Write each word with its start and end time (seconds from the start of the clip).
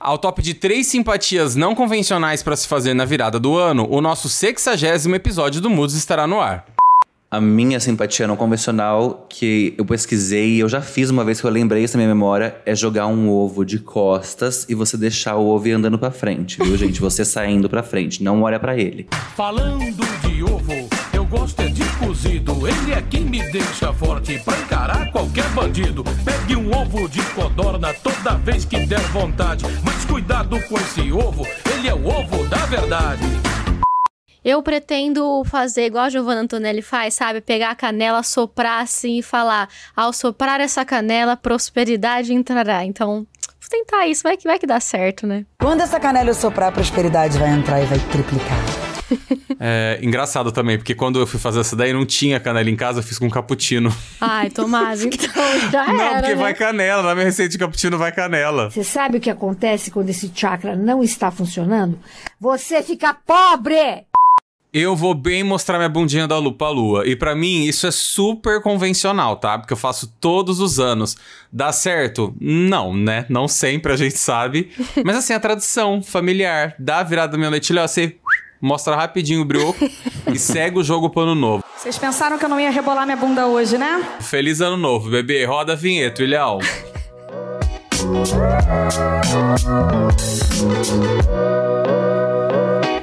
ao 0.00 0.18
top 0.18 0.42
de 0.42 0.54
três 0.54 0.86
simpatias 0.86 1.56
não 1.56 1.74
convencionais 1.74 2.42
para 2.42 2.56
se 2.56 2.68
fazer 2.68 2.94
na 2.94 3.04
virada 3.04 3.38
do 3.38 3.56
ano, 3.56 3.86
o 3.90 4.00
nosso 4.00 4.28
sexagésimo 4.28 5.14
episódio 5.14 5.60
do 5.60 5.70
Moods 5.70 5.96
estará 5.96 6.26
no 6.26 6.40
ar. 6.40 6.66
A 7.30 7.42
minha 7.42 7.78
simpatia 7.78 8.26
não 8.26 8.36
convencional, 8.36 9.26
que 9.28 9.74
eu 9.76 9.84
pesquisei 9.84 10.54
e 10.54 10.60
eu 10.60 10.68
já 10.68 10.80
fiz 10.80 11.10
uma 11.10 11.22
vez 11.22 11.38
que 11.38 11.46
eu 11.46 11.50
lembrei 11.50 11.84
essa 11.84 11.98
minha 11.98 12.08
memória, 12.08 12.56
é 12.64 12.74
jogar 12.74 13.06
um 13.06 13.28
ovo 13.28 13.66
de 13.66 13.78
costas 13.78 14.64
e 14.66 14.74
você 14.74 14.96
deixar 14.96 15.36
o 15.36 15.46
ovo 15.46 15.68
ir 15.68 15.72
andando 15.72 15.98
pra 15.98 16.10
frente, 16.10 16.56
viu, 16.62 16.74
gente? 16.78 17.02
Você 17.02 17.26
saindo 17.26 17.68
pra 17.68 17.82
frente, 17.82 18.22
não 18.22 18.42
olha 18.42 18.58
pra 18.58 18.78
ele. 18.78 19.06
Falando 19.36 20.06
de 20.26 20.42
ovo, 20.42 20.88
gosto 21.28 21.60
é 21.60 21.68
de 21.68 21.84
cozido. 21.98 22.66
Ele 22.66 22.92
é 22.92 23.02
quem 23.02 23.22
me 23.22 23.42
deixa 23.50 23.92
forte 23.92 24.38
pra 24.40 24.58
encarar 24.58 25.10
qualquer 25.12 25.48
bandido. 25.50 26.02
Pegue 26.24 26.56
um 26.56 26.74
ovo 26.74 27.08
de 27.08 27.22
codorna 27.34 27.94
toda 27.94 28.36
vez 28.38 28.64
que 28.64 28.86
der 28.86 29.00
vontade. 29.08 29.64
Mas 29.84 30.04
cuidado 30.04 30.60
com 30.68 30.76
esse 30.76 31.12
ovo, 31.12 31.46
ele 31.72 31.88
é 31.88 31.94
o 31.94 32.06
ovo 32.06 32.46
da 32.48 32.64
verdade. 32.66 33.22
Eu 34.44 34.62
pretendo 34.62 35.42
fazer 35.44 35.86
igual 35.86 36.04
a 36.04 36.08
Giovanna 36.08 36.42
Antonelli 36.42 36.80
faz, 36.80 37.14
sabe? 37.14 37.40
Pegar 37.40 37.70
a 37.70 37.74
canela, 37.74 38.22
soprar 38.22 38.82
assim 38.82 39.18
e 39.18 39.22
falar: 39.22 39.68
ao 39.94 40.12
soprar 40.12 40.60
essa 40.60 40.84
canela, 40.84 41.36
prosperidade 41.36 42.32
entrará. 42.32 42.84
Então, 42.84 43.26
vou 43.60 43.68
tentar 43.68 44.06
isso, 44.06 44.22
vai 44.22 44.36
que, 44.36 44.44
vai 44.44 44.58
que 44.58 44.66
dá 44.66 44.80
certo, 44.80 45.26
né? 45.26 45.44
Quando 45.60 45.82
essa 45.82 46.00
canela 46.00 46.30
eu 46.30 46.34
soprar, 46.34 46.70
a 46.70 46.72
prosperidade 46.72 47.36
vai 47.36 47.50
entrar 47.50 47.82
e 47.82 47.86
vai 47.86 47.98
triplicar. 47.98 48.77
É 49.60 49.98
engraçado 50.02 50.52
também, 50.52 50.78
porque 50.78 50.94
quando 50.94 51.18
eu 51.18 51.26
fui 51.26 51.40
fazer 51.40 51.58
essa 51.58 51.74
daí 51.74 51.92
não 51.92 52.06
tinha 52.06 52.38
canela 52.38 52.70
em 52.70 52.76
casa, 52.76 53.00
eu 53.00 53.02
fiz 53.02 53.18
com 53.18 53.28
cappuccino. 53.28 53.92
Ai, 54.20 54.50
Tomás, 54.50 55.02
então 55.04 55.28
já 55.72 55.86
não, 55.86 56.00
era. 56.00 56.14
porque 56.20 56.34
né? 56.34 56.40
vai 56.40 56.54
canela, 56.54 57.02
na 57.02 57.12
minha 57.12 57.26
receita 57.26 57.50
de 57.50 57.58
cappuccino 57.58 57.98
vai 57.98 58.12
canela. 58.12 58.70
Você 58.70 58.84
sabe 58.84 59.18
o 59.18 59.20
que 59.20 59.28
acontece 59.28 59.90
quando 59.90 60.10
esse 60.10 60.30
chakra 60.32 60.76
não 60.76 61.02
está 61.02 61.32
funcionando? 61.32 61.98
Você 62.40 62.84
fica 62.84 63.12
pobre! 63.12 64.06
Eu 64.70 64.94
vou 64.94 65.14
bem 65.14 65.42
mostrar 65.42 65.78
minha 65.78 65.88
bundinha 65.88 66.28
da 66.28 66.36
lua 66.36 66.52
pra 66.52 66.68
lua. 66.68 67.06
E 67.06 67.16
pra 67.16 67.34
mim, 67.34 67.64
isso 67.64 67.86
é 67.86 67.90
super 67.90 68.60
convencional, 68.60 69.36
tá? 69.36 69.58
Porque 69.58 69.72
eu 69.72 69.78
faço 69.78 70.14
todos 70.20 70.60
os 70.60 70.78
anos. 70.78 71.16
Dá 71.50 71.72
certo? 71.72 72.36
Não, 72.38 72.94
né? 72.94 73.24
Não 73.30 73.48
sempre 73.48 73.94
a 73.94 73.96
gente 73.96 74.18
sabe. 74.18 74.70
Mas 75.02 75.16
assim, 75.16 75.32
a 75.32 75.40
tradição 75.40 76.02
familiar. 76.02 76.74
Dá 76.78 76.98
a 76.98 77.02
virada 77.02 77.32
da 77.32 77.38
minha 77.38 77.48
leitilha, 77.48 77.88
você 77.88 78.18
mostra 78.60 78.96
rapidinho 78.96 79.42
o 79.42 79.44
brioco 79.44 79.88
e 80.32 80.38
segue 80.38 80.78
o 80.78 80.84
jogo 80.84 81.10
pro 81.10 81.22
ano 81.22 81.34
novo. 81.34 81.64
Vocês 81.76 81.96
pensaram 81.96 82.38
que 82.38 82.44
eu 82.44 82.48
não 82.48 82.58
ia 82.58 82.70
rebolar 82.70 83.04
minha 83.04 83.16
bunda 83.16 83.46
hoje, 83.46 83.78
né? 83.78 84.04
Feliz 84.20 84.60
ano 84.60 84.76
novo, 84.76 85.10
bebê. 85.10 85.44
Roda 85.44 85.74
a 85.74 85.76
vinheta, 85.76 86.22
Ilhão. 86.22 86.58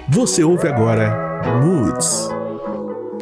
Você 0.09 0.44
ouve 0.44 0.67
agora 0.67 1.26
Moods. 1.61 2.30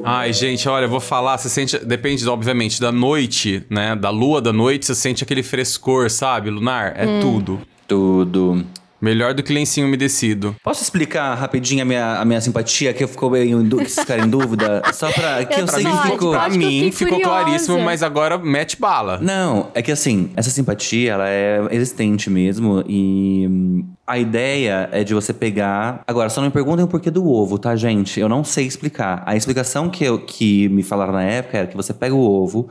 Ai, 0.03 0.33
gente, 0.33 0.67
olha, 0.67 0.85
eu 0.85 0.89
vou 0.89 0.99
falar, 0.99 1.37
você 1.37 1.47
sente, 1.49 1.77
depende, 1.85 2.27
obviamente, 2.27 2.79
da 2.81 2.91
noite, 2.91 3.65
né? 3.69 3.95
Da 3.95 4.09
lua 4.09 4.41
da 4.41 4.51
noite, 4.51 4.85
você 4.85 4.95
sente 4.95 5.23
aquele 5.23 5.41
frescor, 5.41 6.09
sabe, 6.09 6.49
lunar? 6.49 6.93
É 6.97 7.21
tudo. 7.21 7.61
Tudo. 7.87 8.65
Melhor 9.03 9.33
do 9.33 9.43
que 9.43 9.51
lencinho 9.51 9.85
umedecido. 9.85 10.55
Posso 10.63 10.81
explicar 10.81 11.35
rapidinho 11.35 11.81
a 11.81 11.85
minha, 11.85 12.15
a 12.21 12.23
minha 12.23 12.39
simpatia, 12.39 12.93
que 12.93 13.03
eu 13.03 13.07
ficou 13.09 13.29
meio 13.29 13.59
em 13.61 13.63
dú- 13.67 13.75
que 13.79 13.89
vocês 13.89 13.99
ficaram 13.99 14.23
em 14.23 14.29
dúvida? 14.29 14.81
Só 14.93 15.11
pra. 15.11 15.43
Que 15.43 15.55
eu, 15.55 15.59
Eu 15.59 15.67
sei 15.67 15.83
que 15.83 15.97
ficou. 16.11 16.31
Pra 16.31 16.47
mim, 16.47 16.89
ficou 16.89 17.17
curiosa. 17.19 17.43
claríssimo, 17.43 17.81
mas 17.81 18.01
agora 18.01 18.37
mete 18.37 18.79
bala. 18.79 19.19
Não, 19.21 19.69
é 19.73 19.81
que 19.81 19.91
assim, 19.91 20.29
essa 20.37 20.49
simpatia, 20.49 21.11
ela 21.11 21.27
é 21.27 21.59
existente 21.71 22.29
mesmo 22.29 22.81
e 22.87 23.45
hum, 23.49 23.85
a 24.07 24.17
ideia 24.17 24.87
é 24.93 25.03
de 25.03 25.13
você 25.13 25.33
pegar... 25.33 26.01
Agora, 26.07 26.29
só 26.29 26.39
não 26.39 26.47
me 26.47 26.53
perguntem 26.53 26.85
o 26.85 26.87
porquê 26.87 27.11
do 27.11 27.27
ovo, 27.27 27.59
tá, 27.59 27.75
gente? 27.75 28.21
Eu 28.21 28.29
não 28.29 28.41
sei 28.45 28.65
explicar. 28.65 29.21
A 29.25 29.35
explicação 29.35 29.89
que, 29.89 30.05
eu, 30.05 30.17
que 30.19 30.69
me 30.69 30.81
falaram 30.81 31.11
na 31.11 31.23
época 31.23 31.57
era 31.57 31.67
que 31.67 31.75
você 31.75 31.93
pega 31.93 32.15
o 32.15 32.21
ovo, 32.21 32.69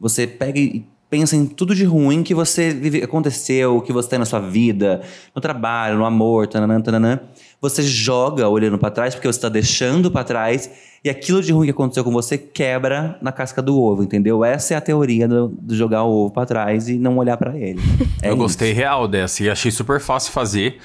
você 0.00 0.26
pega 0.26 0.58
e 0.58 0.84
pensa 1.08 1.36
em 1.36 1.46
tudo 1.46 1.74
de 1.74 1.84
ruim 1.84 2.22
que 2.22 2.34
você 2.34 2.72
vive, 2.72 3.02
aconteceu, 3.02 3.80
que 3.80 3.92
você 3.92 4.08
tem 4.08 4.18
na 4.18 4.24
sua 4.24 4.40
vida, 4.40 5.02
no 5.34 5.40
trabalho, 5.40 5.98
no 5.98 6.04
amor, 6.04 6.46
tananã, 6.46 6.80
tananã. 6.80 7.20
Você 7.60 7.82
joga 7.82 8.48
olhando 8.48 8.78
pra 8.78 8.90
trás, 8.90 9.14
porque 9.14 9.26
você 9.26 9.40
tá 9.40 9.48
deixando 9.48 10.10
pra 10.10 10.24
trás, 10.24 10.70
e 11.02 11.08
aquilo 11.08 11.42
de 11.42 11.52
ruim 11.52 11.66
que 11.66 11.70
aconteceu 11.70 12.02
com 12.04 12.10
você 12.10 12.36
quebra 12.36 13.18
na 13.22 13.30
casca 13.30 13.62
do 13.62 13.80
ovo, 13.80 14.02
entendeu? 14.02 14.44
Essa 14.44 14.74
é 14.74 14.76
a 14.76 14.80
teoria 14.80 15.28
do, 15.28 15.48
do 15.48 15.74
jogar 15.74 16.02
o 16.04 16.10
ovo 16.10 16.32
pra 16.32 16.44
trás 16.46 16.88
e 16.88 16.98
não 16.98 17.16
olhar 17.18 17.36
pra 17.36 17.56
ele. 17.56 17.80
É 18.22 18.28
eu 18.28 18.32
isso. 18.32 18.42
gostei 18.42 18.72
real 18.72 19.06
dessa 19.06 19.42
e 19.42 19.50
achei 19.50 19.70
super 19.70 20.00
fácil 20.00 20.32
fazer. 20.32 20.78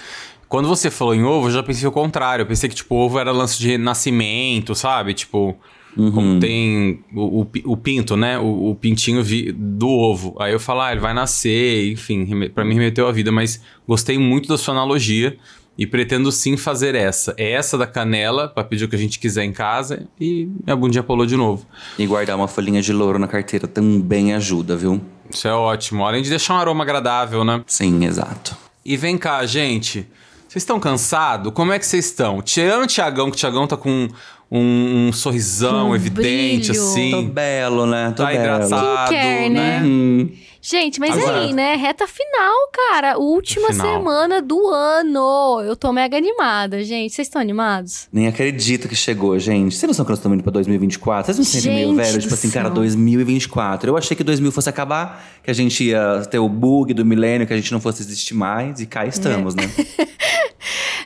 Quando 0.49 0.67
você 0.67 0.89
falou 0.89 1.15
em 1.15 1.23
ovo, 1.23 1.47
eu 1.47 1.51
já 1.51 1.63
pensei 1.63 1.87
o 1.87 1.91
contrário. 1.91 2.43
Eu 2.43 2.47
pensei 2.47 2.67
que, 2.67 2.75
tipo, 2.75 2.95
ovo 2.95 3.17
era 3.17 3.31
lance 3.31 3.57
de 3.57 3.77
nascimento, 3.77 4.75
sabe? 4.75 5.13
Tipo, 5.13 5.55
Uhum. 5.97 6.11
como 6.11 6.39
tem 6.39 6.99
o, 7.13 7.41
o, 7.41 7.47
o 7.65 7.77
pinto, 7.77 8.15
né? 8.15 8.37
O, 8.37 8.69
o 8.71 8.75
pintinho 8.75 9.23
vi- 9.23 9.51
do 9.51 9.89
ovo. 9.89 10.35
Aí 10.39 10.53
eu 10.53 10.59
falo, 10.59 10.81
ah, 10.81 10.91
ele 10.91 11.01
vai 11.01 11.13
nascer, 11.13 11.91
enfim, 11.91 12.49
pra 12.49 12.63
mim 12.63 12.75
remeteu 12.75 13.07
a 13.07 13.11
vida. 13.11 13.31
Mas 13.31 13.61
gostei 13.87 14.17
muito 14.17 14.47
da 14.47 14.57
sua 14.57 14.73
analogia 14.73 15.35
e 15.77 15.87
pretendo 15.87 16.31
sim 16.31 16.55
fazer 16.57 16.93
essa. 16.93 17.33
É 17.37 17.51
essa 17.51 17.77
da 17.77 17.87
canela, 17.87 18.47
pra 18.47 18.63
pedir 18.63 18.85
o 18.85 18.87
que 18.87 18.95
a 18.95 18.99
gente 18.99 19.17
quiser 19.17 19.43
em 19.45 19.51
casa 19.53 20.07
e 20.19 20.47
minha 20.65 20.75
bundinha 20.75 21.01
pulou 21.03 21.25
de 21.25 21.35
novo. 21.35 21.65
E 21.97 22.05
guardar 22.05 22.35
uma 22.35 22.47
folhinha 22.47 22.81
de 22.81 22.93
louro 22.93 23.17
na 23.17 23.27
carteira 23.27 23.67
também 23.67 24.33
ajuda, 24.33 24.75
viu? 24.77 25.01
Isso 25.31 25.47
é 25.47 25.53
ótimo. 25.53 26.05
Além 26.05 26.21
de 26.21 26.29
deixar 26.29 26.53
um 26.55 26.57
aroma 26.57 26.83
agradável, 26.83 27.43
né? 27.43 27.63
Sim, 27.65 28.05
exato. 28.05 28.55
E 28.85 28.95
vem 28.97 29.17
cá, 29.17 29.45
gente. 29.45 30.05
Vocês 30.47 30.63
estão 30.63 30.79
cansados? 30.79 31.53
Como 31.53 31.71
é 31.71 31.77
que 31.79 31.85
vocês 31.85 32.05
estão? 32.07 32.41
Tirando 32.41 32.83
o 32.83 32.87
Tiagão, 32.87 33.29
que 33.29 33.37
o 33.37 33.39
Tiagão 33.39 33.67
tá 33.67 33.77
com 33.77 34.07
um, 34.51 35.07
um 35.07 35.13
sorrisão 35.13 35.89
Um 35.91 35.95
evidente, 35.95 36.69
brilho. 36.69 36.73
Tô 36.73 36.89
assim. 36.89 37.27
belo, 37.29 37.85
né? 37.85 38.13
Tô 38.15 38.23
Tá 38.23 38.29
belo. 38.29 38.39
engraçado, 38.41 39.09
Quer, 39.09 39.49
né? 39.49 39.79
né? 39.79 39.81
Hum, 39.85 40.29
Gente, 40.61 40.99
mas 40.99 41.17
Agora- 41.17 41.39
aí, 41.39 41.53
né? 41.53 41.75
Reta 41.75 42.05
final, 42.05 42.53
cara. 42.89 43.17
Última 43.17 43.69
Final. 43.71 43.87
semana 43.87 44.41
do 44.41 44.67
ano. 44.67 45.61
Eu 45.65 45.73
tô 45.73 45.93
mega 45.93 46.17
animada, 46.17 46.83
gente. 46.83 47.13
Vocês 47.15 47.29
estão 47.29 47.41
animados? 47.41 48.09
nem 48.11 48.27
acredito 48.27 48.85
que 48.89 48.95
chegou, 48.95 49.39
gente. 49.39 49.73
Vocês 49.73 49.87
não 49.87 49.93
são 49.93 50.03
que 50.03 50.11
nós 50.11 50.19
estamos 50.19 50.35
indo 50.35 50.43
pra 50.43 50.51
2024? 50.51 51.27
Vocês 51.27 51.37
não 51.37 51.45
se 51.45 51.61
sentem 51.61 51.75
meio 51.75 51.87
Gente 51.87 51.95
velho? 51.97 52.13
do 52.17 52.21
Tipo 52.23 52.33
assim, 52.33 52.49
cara, 52.49 52.65
céu. 52.65 52.73
2024. 52.75 53.89
Eu 53.89 53.95
achei 53.97 54.17
que 54.17 54.23
2000 54.23 54.51
fosse 54.51 54.67
acabar, 54.67 55.23
que 55.41 55.49
a 55.49 55.53
gente 55.53 55.81
ia 55.81 56.23
ter 56.29 56.39
o 56.39 56.49
bug 56.49 56.93
do 56.93 57.05
milênio, 57.05 57.47
que 57.47 57.53
a 57.53 57.57
gente 57.57 57.71
não 57.71 57.79
fosse 57.79 58.01
existir 58.01 58.33
mais. 58.33 58.81
E 58.81 58.85
cá 58.85 59.05
estamos, 59.05 59.55
né? 59.55 59.63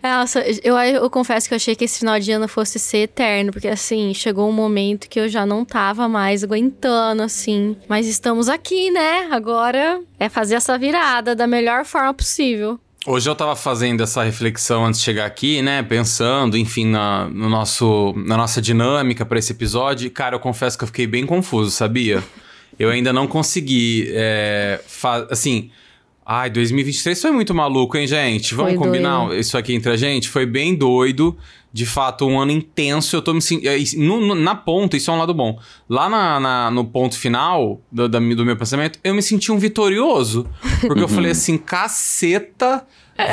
Nossa, 0.04 0.44
eu, 0.62 0.78
eu 0.78 1.10
confesso 1.10 1.48
que 1.48 1.54
eu 1.54 1.56
achei 1.56 1.76
que 1.78 1.86
esse 1.86 2.00
final 2.00 2.20
de 2.20 2.30
ano 2.30 2.46
fosse 2.46 2.78
ser 2.78 3.04
eterno, 3.04 3.54
porque 3.54 3.70
assim, 3.70 4.14
chegou 4.14 4.50
um 4.50 4.52
momento 4.52 5.08
que 5.08 5.18
eu 5.18 5.30
já 5.30 5.46
não 5.46 5.64
tava 5.64 6.10
mais 6.10 6.44
aguentando, 6.44 7.24
assim. 7.24 7.78
Mas 7.88 8.06
estamos 8.06 8.50
aqui, 8.50 8.92
né? 8.92 9.30
Agora 9.32 10.02
é 10.20 10.28
fazer 10.28 10.56
essa 10.56 10.78
virada 10.78 11.34
da 11.34 11.48
melhor 11.48 11.86
forma 11.86 12.14
possível. 12.14 12.78
Hoje 13.06 13.30
eu 13.30 13.36
tava 13.36 13.56
fazendo 13.56 14.04
essa 14.04 14.24
reflexão 14.24 14.86
antes 14.86 15.00
de 15.00 15.06
chegar 15.06 15.26
aqui, 15.26 15.62
né? 15.62 15.82
Pensando, 15.84 16.58
enfim, 16.58 16.86
na, 16.86 17.30
no 17.30 17.50
nosso, 17.50 18.14
na 18.18 18.36
nossa 18.36 18.62
dinâmica 18.62 19.26
pra 19.26 19.40
esse 19.40 19.54
episódio. 19.54 20.12
Cara, 20.12 20.36
eu 20.36 20.40
confesso 20.40 20.78
que 20.78 20.84
eu 20.84 20.88
fiquei 20.88 21.08
bem 21.08 21.26
confuso, 21.26 21.72
sabia? 21.72 22.22
Eu 22.78 22.90
ainda 22.90 23.14
não 23.14 23.26
consegui. 23.26 24.10
É, 24.14 24.82
assim. 25.30 25.72
Ai, 26.26 26.50
2023 26.50 27.22
foi 27.22 27.32
muito 27.32 27.54
maluco, 27.54 27.98
hein, 27.98 28.08
gente? 28.08 28.56
Vamos 28.56 28.74
Foi 28.74 28.80
combinar 28.82 29.26
doido. 29.28 29.40
isso 29.40 29.58
aqui 29.58 29.74
entre 29.74 29.92
a 29.92 29.98
gente? 29.98 30.30
Foi 30.30 30.46
bem 30.46 30.74
doido. 30.76 31.36
De 31.72 31.86
fato, 31.88 32.26
um 32.28 32.40
ano 32.40 32.52
intenso. 32.52 33.16
Eu 33.16 33.22
tô 33.22 33.34
me 33.34 33.42
sentindo. 33.42 34.36
Na 34.36 34.54
ponta, 34.56 34.96
isso 34.96 35.10
é 35.10 35.14
um 35.14 35.18
lado 35.18 35.34
bom. 35.34 35.60
Lá 35.90 36.08
na, 36.08 36.40
na- 36.40 36.72
no 36.72 36.86
ponto 36.86 37.18
final 37.18 37.82
do, 37.92 38.08
da- 38.08 38.20
do 38.20 38.46
meu 38.46 38.56
pensamento, 38.56 39.00
eu 39.04 39.14
me 39.14 39.22
senti 39.24 39.52
um 39.52 39.58
vitorioso. 39.58 40.48
Porque 40.82 41.02
eu 41.04 41.08
falei 41.10 41.32
assim: 41.32 41.58
caceta, 41.58 42.86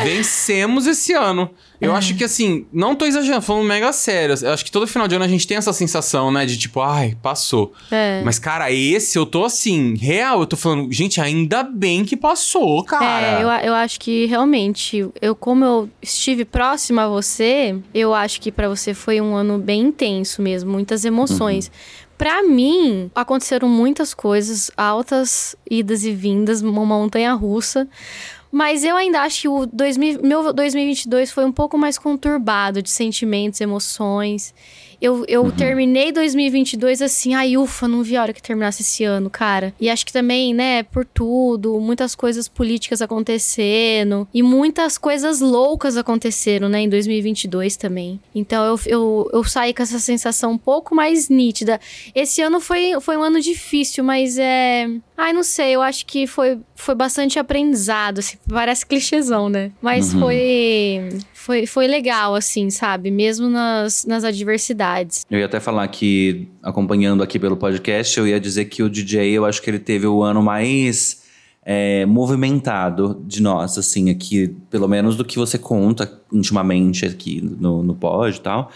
vencemos 0.02 0.86
esse 0.86 1.12
ano. 1.12 1.50
Eu 1.80 1.94
acho 1.94 2.14
que 2.14 2.24
assim, 2.24 2.66
não 2.72 2.94
tô 2.94 3.06
exagerando, 3.06 3.42
falando 3.42 3.64
mega 3.64 3.92
sério. 3.92 4.34
Eu 4.42 4.52
acho 4.52 4.64
que 4.64 4.70
todo 4.70 4.86
final 4.86 5.08
de 5.08 5.14
ano 5.14 5.24
a 5.24 5.28
gente 5.28 5.46
tem 5.46 5.56
essa 5.56 5.72
sensação, 5.72 6.30
né? 6.30 6.44
De 6.44 6.58
tipo, 6.58 6.80
ai, 6.80 7.16
passou. 7.22 7.72
É. 7.90 8.22
Mas, 8.24 8.38
cara, 8.38 8.70
esse 8.70 9.18
eu 9.18 9.24
tô 9.24 9.44
assim, 9.44 9.96
real. 9.96 10.40
Eu 10.40 10.46
tô 10.46 10.56
falando, 10.56 10.92
gente, 10.92 11.20
ainda 11.20 11.62
bem 11.62 12.04
que 12.04 12.16
passou, 12.16 12.84
cara. 12.84 13.40
É, 13.40 13.42
eu, 13.42 13.70
eu 13.70 13.74
acho 13.74 13.98
que 13.98 14.26
realmente, 14.26 15.08
eu 15.20 15.34
como 15.34 15.64
eu 15.64 15.90
estive 16.02 16.44
próxima 16.44 17.04
a 17.04 17.08
você, 17.08 17.76
eu 17.94 18.12
acho 18.14 18.40
que 18.40 18.52
pra 18.52 18.68
você 18.68 18.92
foi 18.92 19.20
um 19.20 19.34
ano 19.34 19.58
bem 19.58 19.80
intenso 19.80 20.42
mesmo, 20.42 20.70
muitas 20.70 21.04
emoções. 21.04 21.70
Pra 22.20 22.42
mim, 22.42 23.10
aconteceram 23.14 23.66
muitas 23.66 24.12
coisas, 24.12 24.70
altas 24.76 25.56
idas 25.70 26.04
e 26.04 26.12
vindas, 26.12 26.60
uma 26.60 26.84
montanha 26.84 27.32
russa. 27.32 27.88
Mas 28.50 28.82
eu 28.82 28.96
ainda 28.96 29.20
acho 29.22 29.42
que 29.42 29.48
o 29.48 29.66
2000, 29.66 30.22
meu 30.22 30.52
2022 30.52 31.30
foi 31.30 31.44
um 31.44 31.52
pouco 31.52 31.78
mais 31.78 31.96
conturbado 31.98 32.82
de 32.82 32.90
sentimentos, 32.90 33.60
emoções. 33.60 34.52
Eu, 35.00 35.24
eu 35.26 35.50
terminei 35.50 36.12
2022 36.12 37.00
assim, 37.00 37.34
ai, 37.34 37.56
ufa, 37.56 37.88
não 37.88 38.02
vi 38.02 38.16
a 38.16 38.22
hora 38.22 38.32
que 38.32 38.42
terminasse 38.42 38.82
esse 38.82 39.02
ano, 39.04 39.30
cara. 39.30 39.72
E 39.80 39.88
acho 39.88 40.04
que 40.04 40.12
também, 40.12 40.52
né, 40.52 40.82
por 40.82 41.04
tudo, 41.04 41.80
muitas 41.80 42.14
coisas 42.14 42.48
políticas 42.48 43.00
acontecendo 43.00 44.28
e 44.32 44.42
muitas 44.42 44.98
coisas 44.98 45.40
loucas 45.40 45.96
aconteceram, 45.96 46.68
né, 46.68 46.80
em 46.80 46.88
2022 46.88 47.76
também. 47.76 48.20
Então 48.34 48.64
eu, 48.64 48.80
eu, 48.86 49.30
eu 49.32 49.44
saí 49.44 49.72
com 49.72 49.82
essa 49.82 49.98
sensação 49.98 50.52
um 50.52 50.58
pouco 50.58 50.94
mais 50.94 51.28
nítida. 51.28 51.80
Esse 52.14 52.42
ano 52.42 52.60
foi, 52.60 53.00
foi 53.00 53.16
um 53.16 53.22
ano 53.22 53.40
difícil, 53.40 54.04
mas 54.04 54.38
é. 54.38 54.88
Ai, 55.16 55.32
não 55.32 55.42
sei, 55.42 55.74
eu 55.74 55.82
acho 55.82 56.06
que 56.06 56.26
foi, 56.26 56.58
foi 56.74 56.94
bastante 56.94 57.38
aprendizado, 57.38 58.20
assim, 58.20 58.38
parece 58.48 58.86
clichêzão, 58.86 59.50
né? 59.50 59.70
Mas 59.82 60.14
foi, 60.14 61.10
foi, 61.40 61.64
foi 61.64 61.86
legal, 61.86 62.34
assim, 62.34 62.68
sabe? 62.68 63.10
Mesmo 63.10 63.48
nas, 63.48 64.04
nas 64.04 64.24
adversidades. 64.24 65.24
Eu 65.30 65.38
ia 65.38 65.46
até 65.46 65.58
falar 65.58 65.88
que, 65.88 66.46
acompanhando 66.62 67.22
aqui 67.22 67.38
pelo 67.38 67.56
podcast, 67.56 68.18
eu 68.18 68.28
ia 68.28 68.38
dizer 68.38 68.66
que 68.66 68.82
o 68.82 68.90
DJ, 68.90 69.30
eu 69.30 69.46
acho 69.46 69.62
que 69.62 69.70
ele 69.70 69.78
teve 69.78 70.06
o 70.06 70.22
ano 70.22 70.42
mais 70.42 71.22
é, 71.64 72.04
movimentado 72.04 73.22
de 73.26 73.40
nós, 73.40 73.78
assim, 73.78 74.10
aqui, 74.10 74.54
pelo 74.68 74.86
menos 74.86 75.16
do 75.16 75.24
que 75.24 75.38
você 75.38 75.56
conta 75.56 76.12
intimamente 76.30 77.06
aqui 77.06 77.40
no, 77.40 77.82
no 77.82 77.94
pod 77.94 78.36
e 78.36 78.40
tal. 78.40 78.70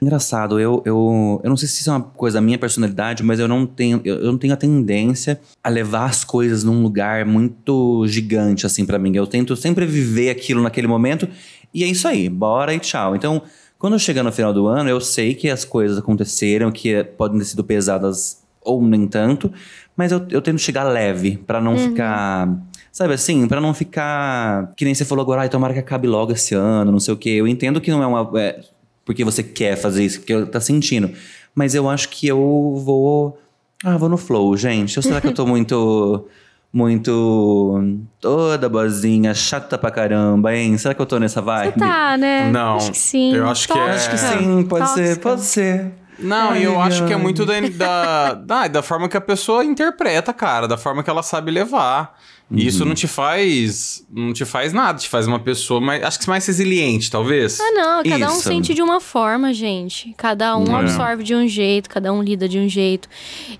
Engraçado, 0.00 0.60
eu, 0.60 0.80
eu, 0.84 1.40
eu 1.42 1.50
não 1.50 1.56
sei 1.56 1.66
se 1.66 1.80
isso 1.80 1.90
é 1.90 1.92
uma 1.92 2.02
coisa 2.02 2.36
da 2.36 2.40
minha 2.40 2.56
personalidade, 2.58 3.24
mas 3.24 3.40
eu 3.40 3.48
não 3.48 3.66
tenho, 3.66 4.00
eu, 4.04 4.16
eu 4.18 4.30
não 4.30 4.38
tenho 4.38 4.54
a 4.54 4.56
tendência 4.56 5.40
a 5.62 5.68
levar 5.68 6.06
as 6.06 6.22
coisas 6.22 6.62
num 6.62 6.82
lugar 6.82 7.24
muito 7.24 8.06
gigante, 8.06 8.64
assim, 8.64 8.86
pra 8.86 8.98
mim. 8.98 9.14
Eu 9.16 9.26
tento 9.26 9.56
sempre 9.56 9.84
viver 9.86 10.30
aquilo 10.30 10.62
naquele 10.62 10.86
momento 10.86 11.28
e 11.72 11.84
é 11.84 11.86
isso 11.86 12.06
aí, 12.08 12.28
bora 12.28 12.74
e 12.74 12.78
tchau. 12.78 13.14
Então, 13.14 13.42
quando 13.78 13.98
chega 13.98 14.22
no 14.22 14.32
final 14.32 14.52
do 14.52 14.66
ano, 14.66 14.90
eu 14.90 15.00
sei 15.00 15.34
que 15.34 15.48
as 15.48 15.64
coisas 15.64 15.98
aconteceram, 15.98 16.70
que 16.70 17.04
podem 17.04 17.38
ter 17.38 17.44
sido 17.44 17.62
pesadas 17.62 18.42
ou 18.62 18.82
nem 18.82 19.06
tanto, 19.06 19.52
mas 19.96 20.12
eu, 20.12 20.26
eu 20.30 20.42
tento 20.42 20.58
chegar 20.58 20.84
leve, 20.84 21.36
pra 21.46 21.60
não 21.60 21.76
ficar. 21.76 22.48
Sabe 22.92 23.14
assim, 23.14 23.46
Pra 23.46 23.60
não 23.60 23.72
ficar. 23.72 24.72
Que 24.76 24.84
nem 24.84 24.94
você 24.94 25.04
falou 25.04 25.22
agora, 25.22 25.42
ai, 25.42 25.48
tomara 25.48 25.72
que 25.72 25.78
acabe 25.80 26.08
logo 26.08 26.32
esse 26.32 26.54
ano, 26.54 26.90
não 26.90 27.00
sei 27.00 27.14
o 27.14 27.16
quê. 27.16 27.30
Eu 27.30 27.46
entendo 27.46 27.80
que 27.80 27.90
não 27.90 28.02
é 28.02 28.06
uma. 28.06 28.30
é, 28.40 28.60
porque 29.04 29.24
você 29.24 29.42
quer 29.42 29.76
fazer 29.76 30.04
isso, 30.04 30.20
porque 30.20 30.46
tá 30.46 30.60
sentindo. 30.60 31.10
Mas 31.54 31.74
eu 31.74 31.88
acho 31.88 32.08
que 32.08 32.26
eu 32.26 32.80
vou. 32.84 33.38
Ah, 33.84 33.96
vou 33.96 34.08
no 34.08 34.16
flow, 34.16 34.56
gente. 34.56 34.98
Ou 34.98 35.02
será 35.02 35.20
que 35.20 35.28
eu 35.28 35.34
tô 35.34 35.46
muito. 35.46 36.26
Muito. 36.72 37.82
Toda 38.20 38.68
boazinha, 38.68 39.34
chata 39.34 39.78
pra 39.78 39.90
caramba, 39.90 40.54
hein? 40.54 40.76
Será 40.78 40.94
que 40.94 41.00
eu 41.00 41.06
tô 41.06 41.18
nessa 41.18 41.40
Você 41.40 41.46
vibe? 41.46 41.78
tá, 41.78 42.16
né? 42.16 42.50
Não, 42.50 42.76
Acho 42.76 42.92
que 42.92 42.98
sim. 42.98 43.34
eu 43.34 43.48
acho 43.48 43.66
que 43.66 43.72
é- 43.78 43.92
Tóxica. 43.92 44.14
Acho 44.14 44.32
que 44.38 44.38
Sim, 44.44 44.62
pode 44.64 44.88
ser, 44.90 45.16
Tóxica. 45.16 45.20
pode 45.28 45.42
ser. 45.42 45.92
Não, 46.18 46.54
e 46.56 46.64
eu 46.64 46.80
acho 46.80 47.06
que 47.06 47.12
é 47.12 47.16
muito 47.16 47.46
da, 47.46 47.60
da, 47.70 48.34
da, 48.34 48.68
da 48.68 48.82
forma 48.82 49.08
que 49.08 49.16
a 49.16 49.20
pessoa 49.20 49.64
interpreta, 49.64 50.32
cara, 50.32 50.66
da 50.66 50.76
forma 50.76 51.02
que 51.02 51.08
ela 51.08 51.22
sabe 51.22 51.50
levar. 51.50 52.18
E 52.50 52.66
isso 52.66 52.82
Uhum. 52.82 52.88
não 52.88 52.94
te 52.94 53.06
faz. 53.06 54.04
Não 54.10 54.32
te 54.32 54.44
faz 54.44 54.72
nada, 54.72 54.98
te 54.98 55.08
faz 55.08 55.26
uma 55.26 55.38
pessoa 55.38 55.80
mais. 55.80 56.02
Acho 56.02 56.18
que 56.18 56.28
mais 56.28 56.46
resiliente, 56.46 57.10
talvez. 57.10 57.60
Ah, 57.60 57.70
não, 57.72 58.02
cada 58.02 58.30
um 58.30 58.34
Isso. 58.38 58.42
sente 58.48 58.72
de 58.74 58.82
uma 58.82 59.00
forma, 59.00 59.52
gente. 59.54 60.14
Cada 60.16 60.56
um 60.56 60.66
É. 60.76 60.80
absorve 60.80 61.22
de 61.22 61.34
um 61.34 61.46
jeito, 61.46 61.88
cada 61.90 62.12
um 62.12 62.22
lida 62.22 62.48
de 62.48 62.58
um 62.58 62.68
jeito. 62.68 63.08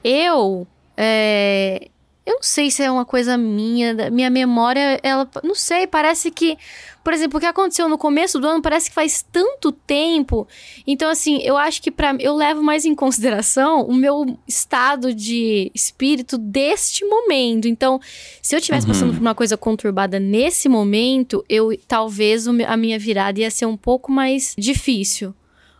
Eu. 0.02 0.66
é, 0.96 1.88
Eu 2.29 2.35
não 2.35 2.43
sei 2.43 2.71
se 2.71 2.83
é 2.83 2.91
uma 2.91 3.05
coisa 3.07 3.39
minha, 3.39 3.95
da- 3.95 4.11
minha 4.11 4.29
memória, 4.29 5.01
ela. 5.03 5.27
Não 5.43 5.55
sei, 5.55 5.87
parece 5.87 6.31
que. 6.31 6.59
Por 7.03 7.15
exemplo, 7.15 7.39
o 7.39 7.41
que 7.41 7.47
aconteceu 7.47 7.89
no 7.89 7.97
começo 7.97 8.39
do 8.39 8.47
ano 8.47 8.61
parece 8.61 8.91
que 8.91 8.95
faz 8.95 9.25
tanto 9.33 9.73
tempo. 9.73 10.47
Então, 10.87 11.09
assim, 11.09 11.39
eu 11.43 11.57
acho 11.57 11.81
que 11.81 11.91
para 11.91 12.15
eu 12.21 12.35
levo 12.37 12.63
mais 12.63 12.85
em 12.85 12.95
consideração 12.95 13.81
o 13.87 13.95
meu 13.95 14.39
estado 14.47 15.15
de 15.15 15.71
espírito 15.75 16.37
deste 16.37 17.07
momento. 17.07 17.67
Então, 17.67 17.99
se 18.43 18.55
eu 18.55 18.59
estivesse 18.59 18.87
passando 18.87 19.15
por 19.15 19.21
uma 19.23 19.35
coisa 19.35 19.57
conturbada 19.57 20.21
nesse 20.21 20.69
momento, 20.69 21.43
eu 21.49 21.71
talvez 21.89 22.47
a 22.47 22.77
minha 22.77 22.99
virada 22.99 23.41
ia 23.41 23.51
ser 23.51 23.65
um 23.65 23.77
pouco 23.77 24.13
mais 24.13 24.55
difícil. 24.59 25.35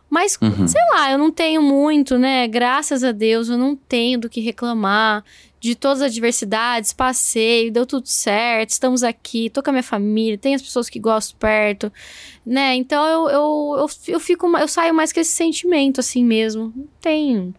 Mas, 0.09 0.39
sei 0.67 0.81
lá, 0.91 1.11
eu 1.11 1.19
não 1.19 1.29
tenho 1.29 1.61
muito, 1.61 2.17
né? 2.17 2.47
Graças 2.47 3.03
a 3.03 3.11
Deus, 3.11 3.47
eu 3.47 3.57
não 3.59 3.75
tenho 3.75 4.19
do 4.19 4.27
que 4.27 4.41
reclamar. 4.41 5.23
De 5.59 5.75
todas 5.75 6.01
as 6.01 6.11
adversidades, 6.11 6.93
passei, 6.93 7.69
deu 7.69 7.85
tudo 7.85 8.07
certo, 8.07 8.69
estamos 8.69 9.03
aqui, 9.03 9.49
tô 9.49 9.61
com 9.61 9.69
a 9.71 9.73
minha 9.73 9.83
família, 9.83 10.37
tem 10.37 10.55
as 10.55 10.61
pessoas 10.61 10.89
que 10.89 10.99
gosto 10.99 11.35
perto, 11.35 11.91
né? 12.45 12.75
Então 12.75 13.05
eu, 13.05 13.29
eu, 13.29 13.75
eu, 13.79 13.89
eu 14.13 14.19
fico, 14.19 14.47
eu 14.57 14.67
saio 14.69 14.93
mais 14.93 15.11
com 15.11 15.19
esse 15.19 15.31
sentimento, 15.31 15.99
assim 15.99 16.23
mesmo. 16.23 16.71
Não 16.75 16.87
tem. 17.01 17.53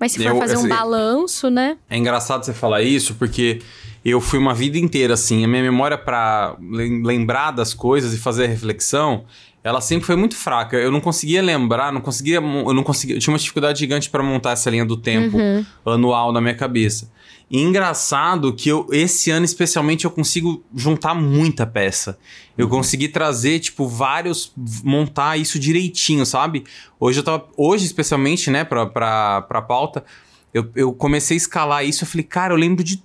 Mas 0.00 0.12
se 0.12 0.18
for 0.22 0.28
Eu, 0.30 0.38
fazer 0.38 0.56
um 0.56 0.60
assim, 0.60 0.68
balanço, 0.68 1.50
né? 1.50 1.76
É 1.90 1.96
engraçado 1.98 2.44
você 2.44 2.54
falar 2.54 2.82
isso, 2.82 3.16
porque 3.16 3.60
eu 4.04 4.20
fui 4.20 4.38
uma 4.38 4.54
vida 4.54 4.78
inteira 4.78 5.14
assim. 5.14 5.44
A 5.44 5.48
minha 5.48 5.62
memória 5.62 6.00
lem- 6.70 7.02
lembrar 7.04 7.50
das 7.50 7.74
coisas 7.74 8.14
e 8.14 8.18
fazer 8.18 8.46
reflexão, 8.46 9.24
ela 9.62 9.80
sempre 9.80 10.06
foi 10.06 10.16
muito 10.16 10.36
fraca. 10.36 10.76
Eu 10.76 10.90
não 10.90 11.00
conseguia 11.00 11.42
lembrar, 11.42 11.92
não 11.92 12.00
conseguia, 12.00 12.36
eu 12.36 12.72
não 12.72 12.82
conseguia, 12.82 13.16
eu 13.16 13.20
tinha 13.20 13.32
uma 13.32 13.38
dificuldade 13.38 13.80
gigante 13.80 14.08
pra 14.08 14.22
montar 14.22 14.52
essa 14.52 14.70
linha 14.70 14.84
do 14.84 14.96
tempo 14.96 15.36
anual 15.84 16.32
na 16.32 16.40
minha 16.40 16.54
cabeça. 16.54 17.10
E 17.50 17.60
engraçado 17.60 18.52
que 18.52 18.68
eu 18.68 18.86
esse 18.92 19.30
ano 19.30 19.44
especialmente 19.44 20.04
eu 20.04 20.10
consigo 20.10 20.62
juntar 20.74 21.14
muita 21.14 21.66
peça. 21.66 22.18
Eu 22.56 22.68
consegui 22.68 23.08
trazer 23.08 23.58
tipo 23.60 23.86
vários 23.86 24.52
montar 24.84 25.36
isso 25.38 25.58
direitinho, 25.58 26.26
sabe? 26.26 26.64
Hoje 27.00 27.20
eu 27.20 27.24
tava 27.24 27.46
hoje 27.56 27.86
especialmente, 27.86 28.50
né, 28.50 28.64
pra 28.64 28.84
pra, 28.84 29.42
pra 29.42 29.62
pauta, 29.62 30.04
eu, 30.52 30.68
eu 30.74 30.92
comecei 30.92 31.36
a 31.36 31.38
escalar 31.38 31.84
isso, 31.84 32.04
eu 32.04 32.08
falei, 32.08 32.24
cara, 32.24 32.52
eu 32.54 32.56
lembro 32.58 32.82
de 32.82 33.02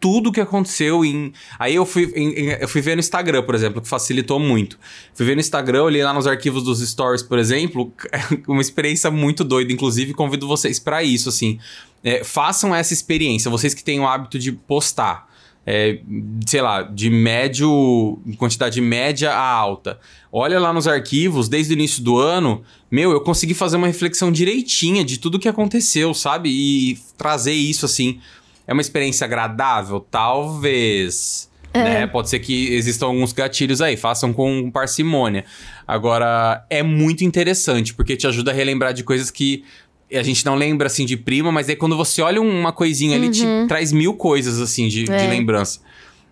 tudo 0.00 0.30
que 0.30 0.40
aconteceu 0.40 1.04
em... 1.04 1.32
Aí 1.58 1.74
eu 1.74 1.84
fui, 1.84 2.12
em- 2.14 2.28
em- 2.30 2.56
eu 2.60 2.68
fui 2.68 2.80
ver 2.80 2.94
no 2.94 3.00
Instagram, 3.00 3.42
por 3.42 3.54
exemplo, 3.54 3.82
que 3.82 3.88
facilitou 3.88 4.38
muito. 4.38 4.78
Fui 5.14 5.26
ver 5.26 5.34
no 5.34 5.40
Instagram, 5.40 5.82
olhei 5.82 6.02
lá 6.02 6.12
nos 6.14 6.26
arquivos 6.26 6.62
dos 6.62 6.80
stories, 6.88 7.22
por 7.22 7.38
exemplo, 7.38 7.92
uma 8.46 8.60
experiência 8.60 9.10
muito 9.10 9.42
doida, 9.44 9.72
inclusive 9.72 10.14
convido 10.14 10.46
vocês 10.46 10.78
pra 10.78 11.02
isso, 11.02 11.28
assim. 11.28 11.58
É, 12.04 12.22
façam 12.22 12.72
essa 12.74 12.92
experiência, 12.92 13.50
vocês 13.50 13.74
que 13.74 13.82
têm 13.82 13.98
o 13.98 14.06
hábito 14.06 14.38
de 14.38 14.52
postar. 14.52 15.27
É, 15.70 15.98
sei 16.46 16.62
lá, 16.62 16.80
de 16.80 17.10
médio, 17.10 18.18
quantidade 18.38 18.80
média 18.80 19.32
a 19.32 19.46
alta. 19.46 20.00
Olha 20.32 20.58
lá 20.58 20.72
nos 20.72 20.88
arquivos, 20.88 21.46
desde 21.46 21.74
o 21.74 21.76
início 21.76 22.02
do 22.02 22.16
ano, 22.16 22.62
meu, 22.90 23.10
eu 23.10 23.20
consegui 23.20 23.52
fazer 23.52 23.76
uma 23.76 23.86
reflexão 23.86 24.32
direitinha 24.32 25.04
de 25.04 25.18
tudo 25.18 25.38
que 25.38 25.46
aconteceu, 25.46 26.14
sabe? 26.14 26.48
E 26.48 26.98
trazer 27.18 27.52
isso 27.52 27.84
assim. 27.84 28.18
É 28.66 28.72
uma 28.72 28.80
experiência 28.80 29.26
agradável? 29.26 30.00
Talvez. 30.00 31.50
Né? 31.74 32.06
Pode 32.06 32.30
ser 32.30 32.38
que 32.38 32.72
existam 32.72 33.06
alguns 33.06 33.32
gatilhos 33.32 33.82
aí, 33.82 33.96
façam 33.96 34.32
com 34.32 34.70
parcimônia. 34.70 35.44
Agora, 35.86 36.64
é 36.70 36.82
muito 36.82 37.24
interessante, 37.24 37.92
porque 37.92 38.16
te 38.16 38.26
ajuda 38.26 38.50
a 38.50 38.54
relembrar 38.54 38.94
de 38.94 39.04
coisas 39.04 39.30
que 39.30 39.64
a 40.12 40.22
gente 40.22 40.44
não 40.46 40.54
lembra 40.54 40.86
assim 40.86 41.04
de 41.04 41.16
prima, 41.16 41.50
mas 41.52 41.68
aí 41.68 41.76
quando 41.76 41.96
você 41.96 42.22
olha 42.22 42.40
uma 42.40 42.72
coisinha 42.72 43.16
ali, 43.16 43.30
te 43.30 43.44
traz 43.68 43.92
mil 43.92 44.14
coisas 44.14 44.60
assim 44.60 44.88
de, 44.88 45.04
de 45.04 45.12
É. 45.12 45.28
lembrança. 45.28 45.80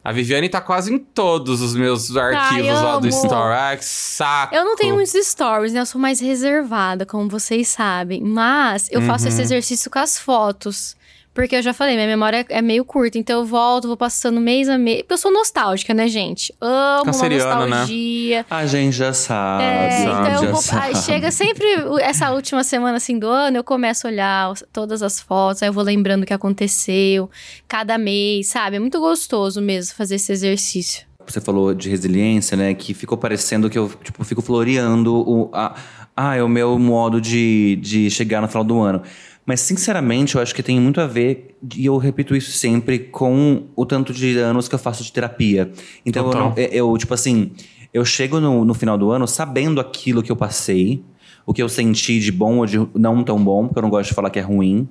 A 0.03 0.13
Viviane 0.13 0.49
tá 0.49 0.61
quase 0.61 0.93
em 0.95 0.99
todos 0.99 1.61
os 1.61 1.75
meus 1.75 2.17
arquivos 2.17 2.81
lá 2.81 2.99
do. 3.01 3.09
Story. 3.09 3.55
Ah, 3.59 3.77
que 3.77 3.85
saco. 3.85 4.55
Eu 4.55 4.65
não 4.65 4.77
tenho 4.77 4.95
muitos 4.95 5.13
stories, 5.27 5.73
né? 5.73 5.81
Eu 5.81 5.87
sou 5.87 6.01
mais 6.01 6.21
reservada, 6.21 7.05
como 7.05 7.29
vocês 7.29 7.67
sabem. 7.67 8.23
Mas 8.23 8.89
eu 8.93 9.03
faço 9.03 9.25
Uhum. 9.25 9.31
esse 9.31 9.43
exercício 9.43 9.91
com 9.91 9.99
as 9.99 10.17
fotos. 10.17 10.97
Porque 11.37 11.55
eu 11.55 11.61
já 11.61 11.75
falei, 11.75 11.97
minha 11.97 12.07
memória 12.07 12.47
é 12.49 12.63
meio 12.63 12.83
curta. 12.83 13.19
Então 13.19 13.41
eu 13.41 13.45
volto, 13.45 13.87
vou 13.87 13.97
passando 13.97 14.41
mês 14.41 14.71
a 14.71 14.79
mês. 14.79 15.03
Porque 15.03 15.13
eu 15.13 15.19
sou 15.19 15.31
nostálgica, 15.31 15.93
né, 15.93 16.09
gente? 16.09 16.51
Amo 16.59 17.05
Canceriana, 17.05 17.57
uma 17.57 17.67
né? 17.67 17.77
nostalgia. 17.77 18.47
A 18.49 18.65
gente 18.65 18.97
já 18.97 19.13
sabe. 19.13 19.63
É, 19.63 20.05
então 20.05 20.25
já 20.25 20.33
eu 20.47 20.51
vou, 20.51 20.63
sabe. 20.63 20.87
aí 20.87 20.97
chega 20.97 21.31
sempre 21.31 21.67
essa 22.01 22.33
última 22.33 22.65
semana 22.65 22.97
assim 22.97 23.19
do 23.19 23.29
ano, 23.29 23.59
eu 23.59 23.65
começo 23.65 24.07
a 24.07 24.11
olhar 24.11 24.55
todas 24.73 25.03
as 25.03 25.21
fotos, 25.21 25.63
aí 25.63 25.69
eu 25.69 25.75
vou 25.75 25.85
lembrando 25.85 26.23
o 26.23 26.27
que 26.27 26.33
aconteceu, 26.33 27.29
cada 27.69 27.99
mês, 27.99 28.49
sabe? 28.49 28.77
É 28.77 28.79
muito 28.79 28.99
gostoso 28.99 29.61
mesmo 29.61 29.95
fazer 29.95 30.15
esse 30.15 30.33
exercício. 30.33 31.05
Você 31.27 31.39
falou 31.39 31.75
de 31.75 31.91
resiliência, 31.91 32.57
né? 32.57 32.73
Que 32.73 32.95
ficou 32.95 33.19
parecendo 33.19 33.69
que 33.69 33.79
eu, 33.79 33.91
tipo, 34.03 34.25
fico 34.25 34.41
floreando 34.41 35.15
o, 35.15 35.51
a, 35.53 35.75
ah, 36.17 36.35
é 36.35 36.43
o 36.43 36.49
meu 36.49 36.79
modo 36.79 37.21
de, 37.21 37.77
de 37.77 38.09
chegar 38.09 38.41
no 38.41 38.49
final 38.49 38.65
do 38.65 38.81
ano. 38.81 39.03
Mas, 39.47 39.61
sinceramente, 39.61 40.35
eu 40.35 40.43
acho 40.43 40.53
que 40.53 40.63
tem 40.63 40.79
muito 40.81 41.01
a 41.01 41.07
ver, 41.07 41.57
e 41.77 41.87
eu 41.87 41.97
repito 41.97 42.35
isso 42.35 42.51
sempre, 42.51 42.99
com 42.99 43.69
o 43.77 43.87
tanto 43.87 44.13
de 44.13 44.37
anos 44.39 44.67
que 44.67 44.75
eu 44.75 44.79
faço 44.79 45.05
de 45.05 45.13
terapia. 45.13 45.71
Então, 46.05 46.27
eu, 46.29 46.35
não- 46.35 46.53
eu, 46.57 46.91
eu, 46.91 46.99
tipo 46.99 47.15
assim, 47.15 47.53
eu 47.95 48.05
chego 48.05 48.41
no, 48.41 48.65
no 48.65 48.75
final 48.75 48.99
do 48.99 49.11
ano 49.11 49.27
sabendo 49.29 49.81
aquilo 49.81 50.21
que 50.23 50.33
eu 50.33 50.37
passei, 50.37 51.03
o 51.47 51.55
que 51.55 51.63
eu 51.63 51.69
senti 51.69 52.19
de 52.19 52.33
bom 52.33 52.59
ou 52.59 52.67
de 52.67 52.77
não 52.93 53.23
tão 53.23 53.43
bom, 53.43 53.67
porque 53.69 53.79
eu 53.79 53.83
não 53.83 53.89
gosto 53.91 54.09
de 54.09 54.15
falar 54.15 54.31
que 54.31 54.39
é 54.41 54.43
ruim. 54.43 54.89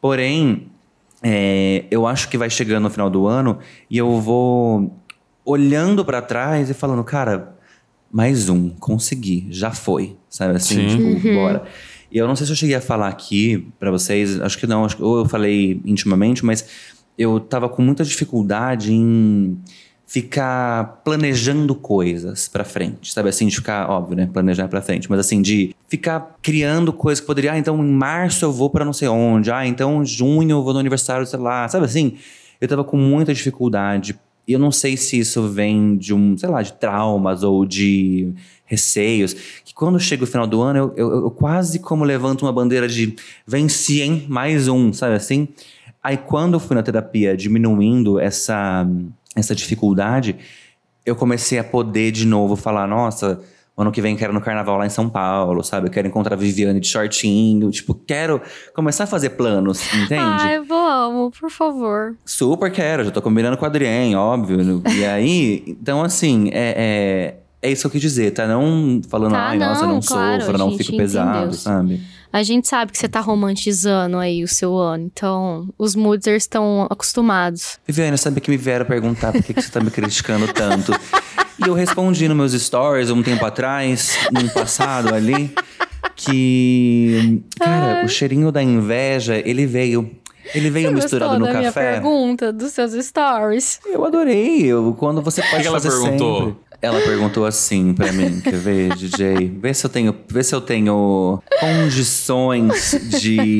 Porém, 0.00 0.66
é, 1.22 1.84
eu 1.88 2.04
acho 2.06 2.28
que 2.28 2.36
vai 2.36 2.50
chegando 2.50 2.82
no 2.84 2.90
final 2.90 3.08
do 3.08 3.26
ano 3.28 3.58
e 3.88 3.96
eu 3.96 4.20
vou 4.20 4.92
olhando 5.44 6.04
pra 6.04 6.20
trás 6.20 6.68
e 6.68 6.74
falando, 6.74 7.04
cara, 7.04 7.54
mais 8.10 8.48
um, 8.48 8.70
consegui, 8.70 9.46
já 9.50 9.70
foi, 9.70 10.16
sabe 10.28 10.56
assim, 10.56 10.88
Sim. 10.88 10.96
tipo, 11.18 11.34
bora. 11.34 11.64
E 12.14 12.18
eu 12.18 12.28
não 12.28 12.36
sei 12.36 12.46
se 12.46 12.52
eu 12.52 12.56
cheguei 12.56 12.76
a 12.76 12.80
falar 12.80 13.08
aqui 13.08 13.66
pra 13.76 13.90
vocês, 13.90 14.40
acho 14.40 14.56
que 14.56 14.68
não, 14.68 14.84
acho 14.84 14.96
que, 14.96 15.02
ou 15.02 15.18
eu 15.18 15.24
falei 15.26 15.80
intimamente, 15.84 16.44
mas 16.44 16.64
eu 17.18 17.40
tava 17.40 17.68
com 17.68 17.82
muita 17.82 18.04
dificuldade 18.04 18.92
em 18.92 19.58
ficar 20.06 21.02
planejando 21.04 21.74
coisas 21.74 22.46
pra 22.46 22.62
frente, 22.62 23.12
sabe? 23.12 23.30
Assim, 23.30 23.48
de 23.48 23.56
ficar, 23.56 23.90
óbvio, 23.90 24.16
né? 24.16 24.30
Planejar 24.32 24.68
pra 24.68 24.80
frente, 24.80 25.10
mas 25.10 25.18
assim, 25.18 25.42
de 25.42 25.74
ficar 25.88 26.36
criando 26.40 26.92
coisas 26.92 27.18
que 27.18 27.26
poderia, 27.26 27.50
ah, 27.50 27.58
então 27.58 27.84
em 27.84 27.90
março 27.90 28.44
eu 28.44 28.52
vou 28.52 28.70
pra 28.70 28.84
não 28.84 28.92
sei 28.92 29.08
onde, 29.08 29.50
ah, 29.50 29.66
então 29.66 30.00
em 30.00 30.06
junho 30.06 30.50
eu 30.52 30.62
vou 30.62 30.72
no 30.72 30.78
aniversário, 30.78 31.26
sei 31.26 31.40
lá, 31.40 31.68
sabe 31.68 31.84
assim? 31.84 32.16
Eu 32.60 32.68
tava 32.68 32.84
com 32.84 32.96
muita 32.96 33.34
dificuldade. 33.34 34.16
E 34.46 34.52
eu 34.52 34.58
não 34.58 34.70
sei 34.70 34.96
se 34.96 35.18
isso 35.18 35.48
vem 35.48 35.96
de 35.96 36.14
um, 36.14 36.36
sei 36.36 36.48
lá, 36.48 36.62
de 36.62 36.74
traumas 36.74 37.42
ou 37.42 37.64
de 37.64 38.32
receios. 38.74 39.34
Que 39.64 39.72
quando 39.72 39.98
chega 39.98 40.24
o 40.24 40.26
final 40.26 40.46
do 40.46 40.60
ano, 40.60 40.78
eu, 40.78 40.92
eu, 40.96 41.22
eu 41.24 41.30
quase 41.30 41.78
como 41.78 42.04
levanto 42.04 42.42
uma 42.42 42.52
bandeira 42.52 42.88
de 42.88 43.14
venci, 43.46 44.02
hein? 44.02 44.26
Mais 44.28 44.68
um, 44.68 44.92
sabe 44.92 45.14
assim? 45.14 45.48
Aí 46.02 46.16
quando 46.16 46.54
eu 46.54 46.60
fui 46.60 46.76
na 46.76 46.82
terapia 46.82 47.36
diminuindo 47.36 48.20
essa, 48.20 48.86
essa 49.34 49.54
dificuldade, 49.54 50.36
eu 51.06 51.16
comecei 51.16 51.58
a 51.58 51.64
poder 51.64 52.10
de 52.10 52.26
novo 52.26 52.56
falar, 52.56 52.86
nossa, 52.86 53.40
ano 53.76 53.90
que 53.90 54.00
vem 54.00 54.16
quero 54.16 54.32
no 54.32 54.40
carnaval 54.40 54.78
lá 54.78 54.86
em 54.86 54.90
São 54.90 55.08
Paulo, 55.08 55.62
sabe? 55.64 55.88
Eu 55.88 55.90
quero 55.90 56.06
encontrar 56.06 56.34
a 56.34 56.38
Viviane 56.38 56.78
de 56.78 56.86
shortinho, 56.86 57.70
tipo, 57.70 57.94
quero 57.94 58.40
começar 58.74 59.04
a 59.04 59.06
fazer 59.06 59.30
planos, 59.30 59.82
entende? 59.94 60.20
Ai, 60.20 60.60
vamos, 60.60 61.38
por 61.38 61.50
favor. 61.50 62.14
Super 62.24 62.70
quero, 62.70 63.04
já 63.04 63.10
tô 63.10 63.20
combinando 63.20 63.56
com 63.56 63.64
o 63.64 63.66
Adrien, 63.66 64.14
óbvio. 64.14 64.82
E 64.94 65.04
aí, 65.04 65.64
então 65.66 66.02
assim, 66.02 66.50
é, 66.52 66.74
é, 66.76 67.36
é 67.66 67.70
isso 67.72 67.82
que 67.82 67.86
eu 67.86 67.90
quis 67.92 68.00
dizer, 68.00 68.30
tá? 68.32 68.46
Não 68.46 69.00
falando, 69.08 69.32
Tá, 69.32 69.48
ai, 69.48 69.58
nossa, 69.58 69.86
não, 69.86 69.94
não 69.94 70.00
claro, 70.00 70.40
sofro, 70.42 70.58
não 70.58 70.76
fico 70.76 70.96
pesado, 70.96 71.38
entendeu. 71.38 71.52
sabe? 71.54 72.00
A 72.32 72.42
gente 72.42 72.66
sabe 72.66 72.90
que 72.90 72.98
você 72.98 73.08
tá 73.08 73.20
romantizando 73.20 74.18
aí 74.18 74.42
o 74.42 74.48
seu 74.48 74.76
ano, 74.76 75.04
então 75.12 75.68
os 75.78 75.94
mooders 75.94 76.42
estão 76.42 76.86
acostumados. 76.90 77.78
Viviane, 77.86 78.18
sabe 78.18 78.40
que 78.40 78.50
me 78.50 78.56
vieram 78.56 78.84
perguntar 78.84 79.32
por 79.32 79.40
que, 79.42 79.54
que 79.54 79.62
você 79.62 79.70
tá 79.70 79.78
me 79.80 79.90
criticando 79.90 80.46
tanto? 80.52 80.92
E 81.64 81.68
eu 81.68 81.74
respondi 81.74 82.26
nos 82.26 82.36
meus 82.36 82.52
stories 82.60 83.08
um 83.10 83.22
tempo 83.22 83.44
atrás, 83.44 84.18
no 84.32 84.50
passado 84.50 85.14
ali, 85.14 85.54
que. 86.16 87.42
Cara, 87.58 88.04
o 88.04 88.08
cheirinho 88.08 88.50
da 88.50 88.62
inveja, 88.62 89.36
ele 89.44 89.66
veio. 89.66 90.10
Ele 90.54 90.68
veio 90.68 90.88
Você 90.90 90.94
misturado 90.96 91.38
no 91.38 91.46
da 91.46 91.52
minha 91.54 91.72
café. 91.72 91.92
pergunta 91.92 92.52
dos 92.52 92.72
seus 92.72 92.92
stories? 93.06 93.80
Eu 93.86 94.04
adorei. 94.04 94.62
Eu, 94.66 94.94
quando 94.98 95.22
você 95.22 95.40
pode 95.42 95.62
que 95.62 95.68
ela 95.68 95.80
fazer 95.80 95.88
perguntou? 96.02 96.38
sempre. 96.40 96.56
Ela 96.84 97.00
perguntou 97.00 97.46
assim 97.46 97.94
pra 97.94 98.12
mim, 98.12 98.40
quer 98.42 98.52
ver, 98.52 98.94
DJ? 98.94 99.50
Vê 99.58 99.72
se 99.72 99.86
eu 99.86 99.90
tenho, 99.90 100.14
vê 100.28 100.44
se 100.44 100.54
eu 100.54 100.60
tenho 100.60 101.42
condições 101.58 102.94
de, 103.20 103.58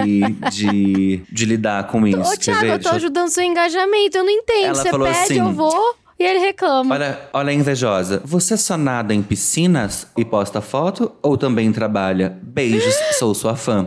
de, 0.53 1.23
de 1.31 1.45
lidar 1.47 1.87
com 1.87 2.07
isso. 2.07 2.51
Ô, 2.51 2.55
ver? 2.61 2.73
eu 2.73 2.79
tô 2.79 2.91
ajudando 2.91 3.29
seu 3.29 3.43
engajamento, 3.43 4.19
eu 4.19 4.25
não 4.25 4.31
entendo. 4.31 4.65
Ela 4.67 4.75
você 4.75 4.91
falou 4.91 5.07
pede, 5.07 5.19
assim, 5.19 5.39
eu 5.39 5.53
vou, 5.53 5.97
e 6.19 6.25
ele 6.25 6.39
reclama. 6.39 6.95
Olha, 6.95 7.21
olha 7.33 7.51
a 7.51 7.53
invejosa. 7.55 8.23
Você 8.25 8.57
só 8.57 8.77
nada 8.77 9.13
em 9.15 9.23
piscinas 9.23 10.07
e 10.17 10.25
posta 10.25 10.61
foto 10.61 11.13
ou 11.23 11.37
também 11.37 11.73
trabalha? 11.73 12.39
Beijos, 12.43 12.95
sou 13.19 13.35
sua 13.35 13.57
fã. 13.57 13.87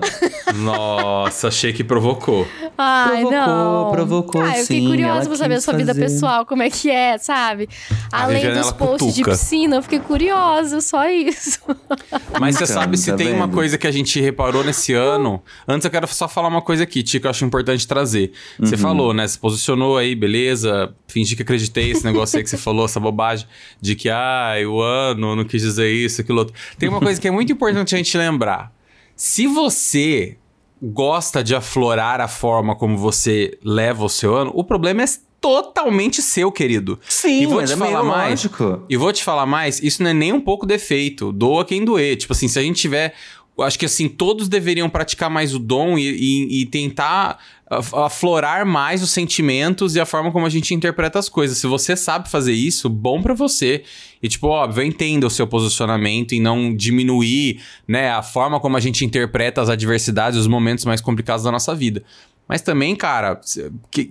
Nossa, 0.55 1.47
achei 1.49 1.73
que 1.73 1.83
provocou. 1.83 2.47
Ai, 2.77 3.21
Provocou, 3.21 3.31
não. 3.31 3.91
provocou, 3.91 4.41
Ah, 4.41 4.57
eu 4.57 4.61
fiquei 4.63 4.81
sim, 4.81 4.87
curiosa 4.87 5.27
pra 5.27 5.35
saber 5.37 5.55
a 5.55 5.61
sua 5.61 5.73
vida 5.73 5.95
pessoal, 5.95 6.45
como 6.45 6.61
é 6.63 6.69
que 6.69 6.89
é, 6.89 7.17
sabe? 7.17 7.67
A 8.11 8.23
Além 8.23 8.35
Viviane, 8.37 8.59
dos 8.61 8.71
posts 8.71 9.15
de 9.15 9.21
cutuca. 9.23 9.31
piscina, 9.37 9.75
eu 9.77 9.81
fiquei 9.81 9.99
curiosa, 9.99 10.79
só 10.81 11.09
isso. 11.09 11.59
Mas 12.39 12.55
você 12.55 12.63
Então, 12.65 12.75
sabe 12.75 12.97
se 12.97 13.09
tá 13.11 13.17
tem 13.17 13.33
uma 13.33 13.45
vendo? 13.47 13.55
coisa 13.55 13.77
que 13.77 13.87
a 13.87 13.91
gente 13.91 14.19
reparou 14.21 14.63
nesse 14.63 14.93
ano. 14.93 15.41
Antes 15.67 15.85
eu 15.85 15.91
quero 15.91 16.07
só 16.07 16.27
falar 16.27 16.47
uma 16.49 16.61
coisa 16.61 16.83
aqui, 16.83 17.01
Tico, 17.03 17.25
eu 17.27 17.31
acho 17.31 17.43
importante 17.45 17.87
trazer. 17.87 18.31
Você 18.59 18.75
Uhum. 18.75 18.81
falou, 18.81 19.13
né? 19.13 19.27
Se 19.27 19.39
posicionou 19.39 19.97
aí, 19.97 20.13
beleza. 20.15 20.93
Fingi 21.07 21.35
que 21.35 21.41
acreditei 21.41 21.91
esse 21.91 22.03
negócio 22.03 22.16
aí 22.21 22.43
que 22.43 22.49
você 22.49 22.57
falou, 22.57 22.85
essa 22.85 22.99
bobagem 22.99 23.47
de 23.79 23.95
que, 23.95 24.09
ah, 24.09 24.53
o 24.67 24.81
ano 24.81 25.35
não 25.35 25.45
quis 25.45 25.61
dizer 25.61 25.91
isso, 25.91 26.21
aquilo 26.21 26.39
outro. 26.39 26.53
Tem 26.77 26.89
uma 26.89 26.99
coisa 26.99 27.19
que 27.19 27.27
é 27.27 27.31
muito 27.31 27.51
importante 27.51 27.93
a 27.93 27.97
gente 27.97 28.17
lembrar. 28.17 28.71
Se 29.15 29.47
você 29.47 30.37
gosta 30.81 31.43
de 31.43 31.55
aflorar 31.55 32.21
a 32.21 32.27
forma 32.27 32.75
como 32.75 32.97
você 32.97 33.57
leva 33.63 34.05
o 34.05 34.09
seu 34.09 34.35
ano, 34.35 34.51
o 34.53 34.63
problema 34.63 35.03
é 35.03 35.05
totalmente 35.39 36.21
seu, 36.21 36.51
querido. 36.51 36.99
Sim, 37.07 37.43
e 37.43 37.45
vou 37.45 37.63
te 37.63 37.73
é 37.73 37.77
falar 37.77 38.03
mais. 38.03 38.29
lógico. 38.29 38.83
E 38.89 38.97
vou 38.97 39.13
te 39.13 39.23
falar 39.23 39.45
mais, 39.45 39.81
isso 39.81 40.03
não 40.03 40.09
é 40.09 40.13
nem 40.13 40.33
um 40.33 40.41
pouco 40.41 40.65
defeito. 40.65 41.31
Doa 41.31 41.63
quem 41.63 41.85
doer. 41.85 42.15
Tipo 42.17 42.33
assim, 42.33 42.47
se 42.47 42.59
a 42.59 42.61
gente 42.61 42.79
tiver. 42.79 43.13
Eu 43.57 43.63
acho 43.63 43.79
que 43.79 43.85
assim, 43.85 44.07
todos 44.07 44.47
deveriam 44.47 44.87
praticar 44.89 45.29
mais 45.29 45.55
o 45.55 45.59
dom 45.59 45.97
e, 45.97 46.03
e- 46.07 46.61
e 46.61 46.65
tentar 46.67 47.39
af- 47.69 47.93
aflorar 47.95 48.65
mais 48.65 49.01
os 49.01 49.09
sentimentos 49.09 49.95
e 49.95 49.99
a 49.99 50.05
forma 50.05 50.31
como 50.31 50.45
a 50.45 50.49
gente 50.49 50.73
interpreta 50.75 51.17
as 51.17 51.27
coisas. 51.27 51.57
Se 51.57 51.65
você 51.65 51.95
sabe 51.95 52.29
fazer 52.29 52.53
isso, 52.53 52.87
bom 52.87 53.21
pra 53.21 53.33
você. 53.33 53.83
E, 54.21 54.27
tipo, 54.27 54.47
óbvio, 54.47 54.83
entenda 54.83 55.25
o 55.25 55.29
seu 55.29 55.47
posicionamento 55.47 56.33
e 56.35 56.39
não 56.39 56.75
diminuir, 56.75 57.61
né, 57.87 58.11
a 58.11 58.21
forma 58.21 58.59
como 58.59 58.77
a 58.77 58.79
gente 58.79 59.03
interpreta 59.03 59.61
as 59.61 59.69
adversidades, 59.69 60.37
os 60.39 60.47
momentos 60.47 60.85
mais 60.85 61.01
complicados 61.01 61.43
da 61.43 61.51
nossa 61.51 61.73
vida. 61.73 62.03
Mas 62.47 62.61
também, 62.61 62.95
cara, 62.95 63.41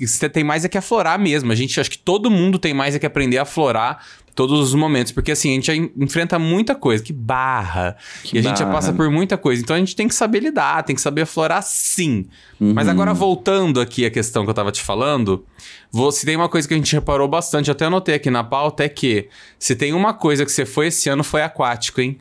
você 0.01 0.29
tem 0.29 0.45
mais 0.45 0.65
é 0.65 0.69
que 0.69 0.77
aflorar 0.77 1.19
mesmo. 1.19 1.51
A 1.53 1.55
gente 1.55 1.81
acho 1.81 1.91
que 1.91 1.97
todo 1.99 2.31
mundo 2.31 2.59
tem 2.59 2.75
mais 2.75 2.95
é 2.95 2.99
que 2.99 3.07
aprender 3.07 3.39
a 3.39 3.43
aflorar 3.43 4.05
todos 4.37 4.61
os 4.61 4.75
momentos. 4.75 5.11
Porque 5.11 5.33
assim, 5.33 5.51
a 5.51 5.55
gente 5.55 5.93
enfrenta 5.97 6.39
muita 6.39 6.77
coisa, 6.77 7.03
que 7.03 7.13
barra. 7.13 7.97
e 8.33 8.39
a 8.39 8.43
gente 8.43 8.59
já 8.59 8.65
barra. 8.67 8.77
passa 8.77 8.93
por 8.93 9.11
muita 9.11 9.37
coisa. 9.37 9.61
Então 9.61 9.75
a 9.75 9.79
gente 9.81 9.97
tem 9.97 10.07
que 10.07 10.15
saber 10.15 10.41
lidar, 10.41 10.85
tem 10.85 10.95
que 10.95 11.03
saber 11.03 11.23
aflorar 11.23 11.63
sim. 11.65 12.27
Mas 12.61 12.87
agora, 12.87 13.13
voltando 13.13 13.81
aqui 13.81 14.07
à 14.07 14.11
questão 14.11 14.45
que 14.45 14.51
eu 14.51 14.55
tava 14.55 14.71
te 14.71 14.81
falando, 14.83 15.45
vou- 15.91 16.13
se 16.13 16.25
tem 16.25 16.37
uma 16.37 16.49
coisa 16.49 16.69
que 16.69 16.75
a 16.75 16.77
gente 16.77 16.93
reparou 16.95 17.27
bastante, 17.27 17.71
até 17.71 17.87
anotei 17.87 18.15
aqui 18.15 18.31
na 18.31 18.45
pauta, 18.45 18.85
é 18.85 18.89
que 18.89 19.29
se 19.59 19.75
tem 19.75 19.93
uma 19.93 20.15
coisa 20.15 20.45
que 20.45 20.53
você 20.53 20.65
foi 20.65 20.87
esse 20.87 21.09
ano, 21.09 21.25
foi 21.25 21.43
aquático, 21.43 22.01
hein? 22.01 22.19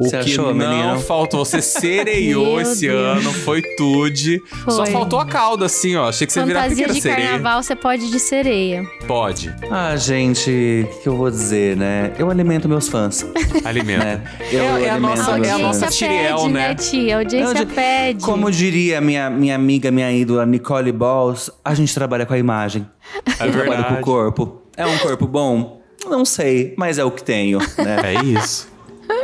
O 0.00 0.04
Você 0.04 0.10
que 0.18 0.30
achou, 0.30 0.52
não 0.54 0.68
menino? 0.76 0.98
faltou, 1.00 1.44
você 1.44 1.62
sereiou 1.62 2.60
esse 2.60 2.88
Deus. 2.88 3.18
ano, 3.18 3.32
foi 3.32 3.62
tude. 3.76 4.42
Só 4.68 4.84
faltou 4.86 5.20
a 5.20 5.24
cauda, 5.26 5.66
assim, 5.66 5.94
ó. 5.94 6.08
Achei 6.08 6.26
que 6.26 6.32
você 6.32 6.40
ia 6.40 6.46
virar 6.46 6.68
pequena 6.68 6.92
de 6.92 7.00
sereia. 7.00 7.28
carnaval, 7.28 7.62
você 7.62 7.76
pode 7.76 8.04
ir 8.04 8.10
de 8.10 8.18
sereia. 8.18 8.82
Pode. 9.06 9.54
Ah, 9.70 9.94
gente, 9.96 10.50
o 10.90 11.00
que 11.02 11.08
eu 11.08 11.16
vou 11.16 11.30
dizer, 11.30 11.76
né? 11.76 12.12
Eu 12.18 12.28
alimento 12.30 12.68
meus 12.68 12.88
fãs, 12.88 13.24
Alimenta. 13.64 14.04
né? 14.04 14.24
Eu 14.50 14.60
É- 14.60 14.64
é 14.64 14.90
a 14.90 14.94
alimento 14.94 15.00
nossa- 15.18 15.30
A 15.32 15.34
meus 15.38 15.46
é 15.46 15.50
a 15.50 15.54
fãs. 15.58 15.62
nossa 15.80 15.86
Tiriel, 15.86 16.36
pede, 16.38 16.48
né? 16.52 16.68
né, 16.68 16.74
tia? 16.74 17.14
A 17.14 17.18
audiência 17.20 17.58
Eu 17.58 17.64
de- 17.64 17.74
pede. 17.74 18.24
Como 18.24 18.50
diria 18.50 19.00
minha, 19.00 19.30
minha 19.30 19.54
amiga, 19.54 19.90
minha 19.92 20.10
ídola, 20.12 20.44
Nicole 20.44 20.90
Balls, 20.90 21.50
a 21.64 21.72
gente 21.74 21.94
trabalha 21.94 22.26
com 22.26 22.34
a 22.34 22.38
imagem. 22.38 22.84
É 23.26 23.30
eu 23.46 23.52
trabalho 23.52 23.54
com 23.54 23.70
verdade. 23.70 23.94
o 23.94 24.00
corpo. 24.00 24.62
É 24.76 24.84
um 24.84 24.98
corpo 24.98 25.26
bom? 25.28 25.80
Não 26.06 26.24
sei, 26.24 26.74
mas 26.76 26.98
é 26.98 27.04
o 27.04 27.10
que 27.12 27.22
tenho, 27.22 27.58
né? 27.78 27.96
É 28.02 28.24
isso. 28.24 28.68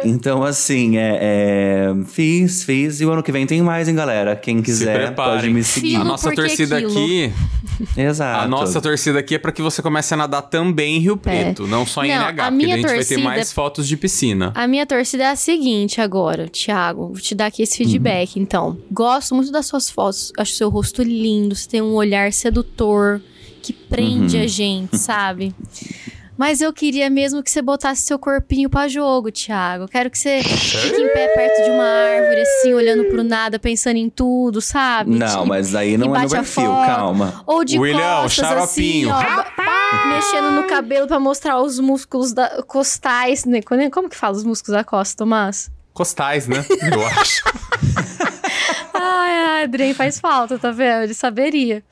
Então, 0.05 0.43
assim, 0.43 0.97
é, 0.97 1.19
é, 1.21 2.05
fiz, 2.07 2.65
fiz. 2.65 3.01
E 3.01 3.05
o 3.07 3.13
ano 3.13 3.23
que 3.23 3.31
vem 3.31 3.47
tem 3.47 3.61
mais, 3.63 3.87
hein, 3.89 3.95
galera? 3.95 4.35
Quem 4.35 4.59
Se 4.59 4.63
quiser 4.65 5.15
pode 5.15 5.51
me 5.51 5.63
seguir. 5.63 5.89
A 5.97 5.99
Quilo 5.99 6.05
nossa 6.05 6.35
torcida 6.35 6.77
quilo? 6.79 6.91
aqui, 6.91 7.33
Exato. 7.97 8.45
a 8.45 8.49
nossa 8.49 8.81
torcida 8.81 9.19
aqui 9.19 9.35
é 9.35 9.39
pra 9.39 9.53
que 9.53 9.61
você 9.61 9.83
comece 9.83 10.15
a 10.15 10.17
nadar 10.17 10.43
também 10.43 10.97
em 10.97 11.01
Rio 11.01 11.17
Preto, 11.17 11.67
não 11.67 11.85
só 11.85 12.03
em 12.05 12.11
É. 12.13 12.19
Não, 12.19 12.25
NH, 12.31 12.47
a 12.47 12.51
porque 12.51 12.67
daí 12.67 12.73
a 12.73 12.77
gente 12.77 12.87
vai 12.87 12.93
ter 12.93 13.05
torcida- 13.05 13.23
mais 13.23 13.53
fotos 13.53 13.87
de 13.89 13.97
piscina. 13.97 14.53
A 14.55 14.67
minha 14.67 14.87
torcida 14.87 15.25
é 15.25 15.31
a 15.31 15.37
seguinte 15.37 16.01
agora, 16.01 16.49
Thiago. 16.49 17.09
Vou 17.09 17.17
te 17.21 17.35
dar 17.35 17.47
aqui 17.47 17.63
esse 17.63 17.77
feedback, 17.77 18.37
Uhum. 18.37 18.43
então. 18.43 18.79
Gosto 18.91 19.35
muito 19.35 19.53
das 19.53 19.67
suas 19.67 19.91
fotos. 19.91 20.33
Acho 20.39 20.53
seu 20.53 20.71
rosto 20.71 21.03
lindo. 21.03 21.55
Você 21.55 21.69
tem 21.69 21.83
um 21.83 21.93
olhar 21.93 22.33
sedutor 22.33 23.21
que 23.63 23.73
prende 23.75 24.37
Uhum. 24.39 24.43
a 24.45 24.47
gente, 24.47 24.97
sabe? 24.99 25.55
Mas 26.41 26.63
eu 26.63 26.73
queria 26.73 27.11
mesmo 27.11 27.43
que 27.43 27.51
você 27.51 27.61
botasse 27.61 28.01
seu 28.01 28.19
corpinho 28.19 28.71
pra 28.71 28.89
jogo, 28.89 29.31
Thiago. 29.31 29.87
Quero 29.87 30.09
que 30.09 30.17
você 30.17 30.43
fique 30.43 30.99
em 30.99 31.13
pé 31.13 31.29
perto 31.35 31.65
de 31.65 31.71
uma 31.71 31.85
árvore, 31.85 32.41
assim, 32.41 32.73
olhando 32.73 33.05
pro 33.11 33.23
nada, 33.23 33.59
pensando 33.59 33.97
em 33.99 34.09
tudo, 34.09 34.59
sabe? 34.63 35.11
Não, 35.11 35.27
Tipo, 35.29 35.47
mas 35.47 35.75
aí 35.75 35.99
não 35.99 36.17
é 36.17 36.23
no 36.23 36.31
perfil, 36.31 36.65
calma. 36.65 37.45
Ou 37.47 37.63
de 37.63 37.79
William, 37.79 38.23
costas, 38.23 38.53
assim, 38.53 39.05
xaropinho. 39.05 39.11
ó. 39.11 40.09
Mexendo 40.09 40.51
no 40.53 40.67
cabelo 40.67 41.07
pra 41.07 41.21
mostrar 41.21 41.61
os 41.61 41.79
músculos 41.79 42.33
da, 42.33 42.63
costais. 42.63 43.45
né? 43.45 43.61
Como 43.61 43.91
como 43.91 44.09
que 44.09 44.17
fala 44.17 44.35
os 44.35 44.43
músculos 44.43 44.79
da 44.79 44.83
costa, 44.83 45.19
Tomás? 45.19 45.71
Costais, 45.93 46.49
né? 46.49 46.65
Eu 46.91 47.07
acho. 47.07 47.45
Ai, 48.95 49.37
ai, 49.47 49.65
Adrien 49.65 49.93
faz 49.93 50.19
falta, 50.19 50.59
tá 50.59 50.71
vendo? 50.71 51.03
Ele 51.03 51.13
saberia. 51.13 51.85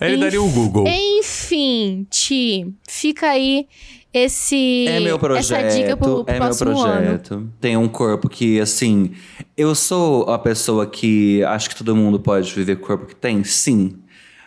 Ele 0.00 0.14
Enf- 0.14 0.20
daria 0.20 0.42
o 0.42 0.48
Google. 0.50 0.84
Enfim, 0.88 2.06
Ti, 2.10 2.72
fica 2.88 3.28
aí 3.28 3.66
esse, 4.12 4.86
É 4.88 5.00
meu 5.00 5.18
projeto, 5.18 5.58
essa 5.64 5.76
dica 5.76 5.96
pro, 5.96 6.24
pro 6.24 6.32
é 6.34 6.38
meu 6.38 6.42
próximo 6.48 6.78
ano. 6.80 7.00
projeto. 7.02 7.48
Tem 7.60 7.76
um 7.76 7.88
corpo 7.88 8.28
que, 8.28 8.60
assim, 8.60 9.12
eu 9.56 9.74
sou 9.74 10.22
a 10.30 10.38
pessoa 10.38 10.86
que 10.86 11.42
acho 11.44 11.68
que 11.70 11.76
todo 11.76 11.94
mundo 11.96 12.20
pode 12.20 12.52
viver 12.54 12.76
com 12.76 12.84
o 12.84 12.86
corpo 12.86 13.06
que 13.06 13.16
tem, 13.16 13.42
sim. 13.44 13.94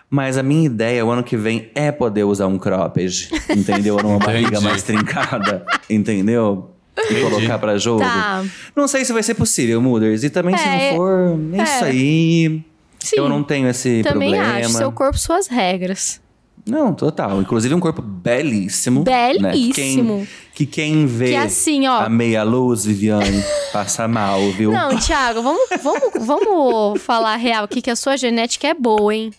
Mas 0.09 0.37
a 0.37 0.43
minha 0.43 0.65
ideia, 0.65 1.05
o 1.05 1.09
ano 1.11 1.21
que 1.21 1.35
vem, 1.35 1.69
é 1.75 1.91
poder 1.91 2.23
usar 2.23 2.47
um 2.47 2.57
cropped, 2.57 3.29
entendeu? 3.49 3.97
Numa 3.97 4.19
barriga 4.19 4.61
mais 4.61 4.81
trincada, 4.83 5.65
entendeu? 5.89 6.71
e 7.11 7.21
colocar 7.21 7.59
pra 7.59 7.77
jogo. 7.77 7.99
Tá. 7.99 8.43
Não 8.75 8.87
sei 8.87 9.05
se 9.05 9.13
vai 9.13 9.21
ser 9.21 9.35
possível, 9.35 9.79
Mooders. 9.81 10.23
E 10.23 10.29
também, 10.31 10.57
se 10.57 10.63
É, 10.63 10.89
não 10.91 10.97
for, 10.97 11.39
é, 11.53 11.63
isso 11.63 11.83
é. 11.83 11.87
aí. 11.89 12.61
Sim. 13.09 13.17
Eu 13.17 13.29
não 13.29 13.43
tenho 13.43 13.67
esse 13.67 14.01
Também 14.03 14.31
problema. 14.33 14.57
acho. 14.59 14.69
Seu 14.69 14.91
corpo, 14.91 15.17
suas 15.17 15.47
regras. 15.47 16.21
Não, 16.65 16.93
total. 16.93 17.39
Inclusive 17.41 17.73
um 17.73 17.79
corpo 17.79 18.01
belíssimo. 18.01 19.05
Né? 19.05 19.31
Que 19.33 19.39
Belíssimo. 19.41 20.17
quem, 20.17 20.27
que 20.53 20.65
quem 20.65 21.05
vê 21.05 21.29
Que 21.29 21.35
assim, 21.37 21.87
ó. 21.87 22.01
a 22.01 22.09
meia 22.09 22.43
luz, 22.43 22.83
Viviane, 22.83 23.41
passa 23.71 24.05
mal, 24.07 24.39
viu? 24.51 24.71
Não, 24.71 24.97
Thiago, 24.99 25.41
vamos, 25.41 25.61
vamos, 25.81 26.25
vamos 26.25 27.01
falar 27.01 27.37
real 27.37 27.63
aqui 27.63 27.81
que 27.81 27.89
a 27.89 27.95
sua 27.95 28.17
genética 28.17 28.67
é 28.67 28.73
boa, 28.73 29.15
hein? 29.15 29.31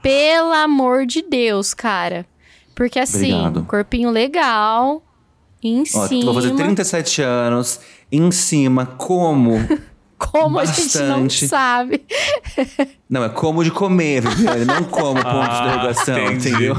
Pelo 0.00 0.52
amor 0.52 1.06
de 1.06 1.22
Deus, 1.22 1.74
cara. 1.74 2.24
Porque 2.72 3.00
assim, 3.00 3.32
Obrigado. 3.32 3.64
corpinho 3.64 4.10
legal, 4.10 5.02
em 5.60 5.80
Ó, 5.92 6.06
cima. 6.06 6.24
vou 6.26 6.34
fazer 6.34 6.54
37 6.54 7.22
anos, 7.22 7.80
em 8.12 8.30
cima, 8.30 8.86
como. 8.86 9.54
Como 10.18 10.58
a 10.58 10.64
gente 10.64 10.98
não 10.98 11.24
bastante. 11.24 11.46
sabe. 11.48 12.02
Não, 13.08 13.22
é 13.24 13.28
como 13.28 13.62
de 13.62 13.70
comer, 13.70 14.22
Viviane, 14.22 14.64
não 14.64 14.82
como 14.84 15.14
ponto 15.22 15.22
de 15.22 15.28
Ah, 15.50 15.66
interrogação, 15.66 16.18
entendi. 16.32 16.48
entendeu? 16.48 16.76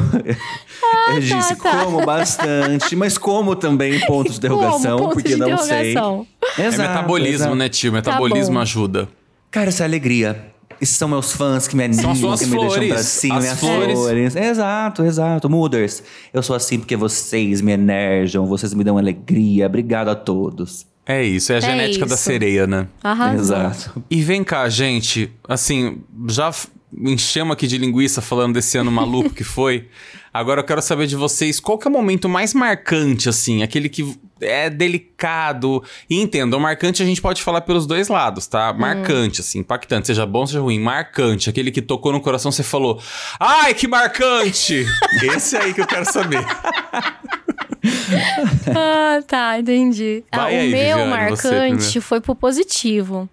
Eu 1.14 1.20
disse 1.20 1.56
tá. 1.56 1.84
como 1.86 2.06
bastante, 2.06 2.96
mas 2.96 3.18
como 3.18 3.56
também 3.56 4.00
ponto 4.08 4.32
de 4.32 4.38
interrogação, 4.38 4.98
Como? 4.98 5.10
Ponto 5.10 5.14
porque 5.14 5.30
de 5.30 5.36
não 5.38 5.58
sei. 5.58 5.92
interrogação. 5.92 6.28
É 6.58 6.66
Exato, 6.66 6.82
metabolismo, 6.90 7.36
exato. 7.36 7.56
né, 7.56 7.70
tio? 7.70 7.94
Metabolismo 7.94 8.56
bom. 8.56 8.62
ajuda. 8.62 9.08
Cara, 9.52 9.70
essa 9.70 9.84
é 9.84 9.86
alegria. 9.86 10.52
Esses 10.82 10.96
são 10.98 11.08
meus 11.08 11.32
fãs 11.32 11.68
que 11.68 11.76
me 11.76 11.84
animam, 11.86 12.14
que 12.14 12.22
me 12.22 12.28
deixam 12.30 12.50
flores. 12.50 12.90
pra 12.94 13.04
cima, 13.04 13.36
As 13.38 13.44
minhas 13.44 13.60
flores. 13.60 13.94
flores. 13.98 14.36
Exato, 14.36 15.04
exato. 15.04 15.50
Mooders, 15.50 16.04
eu 16.34 16.44
sou 16.44 16.56
assim 16.56 16.78
porque 16.78 16.96
vocês 16.96 17.62
me 17.62 17.72
energizam, 17.72 18.46
vocês 18.46 18.74
me 18.76 18.84
dão 18.84 18.98
alegria. 18.98 19.66
Obrigado 19.66 20.10
a 20.10 20.16
todos. 20.16 20.86
É 21.08 21.24
isso, 21.24 21.52
é 21.54 21.56
a 21.56 21.58
É 21.60 21.62
genética 21.62 22.06
da 22.06 22.16
isso. 22.16 22.24
sereia, 22.24 22.68
né? 22.68 22.88
Arrasou. 23.04 23.40
Exato. 23.40 24.04
E 24.10 24.22
vem 24.22 24.44
cá, 24.44 24.68
gente, 24.70 25.32
assim, 25.48 26.02
já 26.30 26.52
enchemos 27.00 27.54
aqui 27.54 27.68
de 27.68 27.78
linguiça 27.78 28.22
falando 28.22 28.54
desse 28.56 28.78
ano 28.78 28.92
maluco 28.92 29.30
que 29.30 29.44
foi. 29.44 29.88
Agora 30.34 30.62
eu 30.62 30.64
quero 30.66 30.82
saber 30.82 31.08
de 31.08 31.16
vocês, 31.16 31.60
qual 31.60 31.78
que 31.78 31.88
é 31.88 31.90
o 31.90 31.94
momento 31.94 32.30
mais 32.30 32.54
marcante, 32.54 33.28
assim, 33.28 33.64
aquele 33.64 33.90
que 33.90 34.16
é 34.40 34.70
delicado. 34.70 35.84
E 36.10 36.22
entendam, 36.22 36.60
marcante 36.60 37.02
a 37.02 37.06
gente 37.06 37.22
pode 37.22 37.42
falar 37.42 37.62
pelos 37.62 37.88
dois 37.88 38.08
lados, 38.08 38.46
tá? 38.46 38.72
Marcante, 38.72 39.42
assim, 39.42 39.60
impactante, 39.60 40.08
seja 40.08 40.26
bom, 40.26 40.46
seja 40.46 40.60
ruim. 40.60 40.80
Marcante, 40.80 41.50
aquele 41.50 41.72
que 41.72 41.82
tocou 41.82 42.12
no 42.12 42.22
coração, 42.22 42.52
você 42.52 42.62
falou, 42.64 43.02
ai, 43.40 43.74
que 43.74 43.88
marcante! 43.88 44.86
Esse 45.36 45.58
aí 45.58 45.74
que 45.74 45.82
eu 45.82 45.88
quero 45.88 46.06
saber. 46.06 46.46
Ah, 48.76 49.22
tá, 49.26 49.60
entendi. 49.60 50.24
Ah, 50.32 50.44
o 50.44 50.46
aí, 50.46 50.72
meu 50.72 50.98
Viviane, 50.98 51.10
marcante 51.10 52.02
foi 52.02 52.22
pro 52.22 52.36
positivo. 52.36 53.30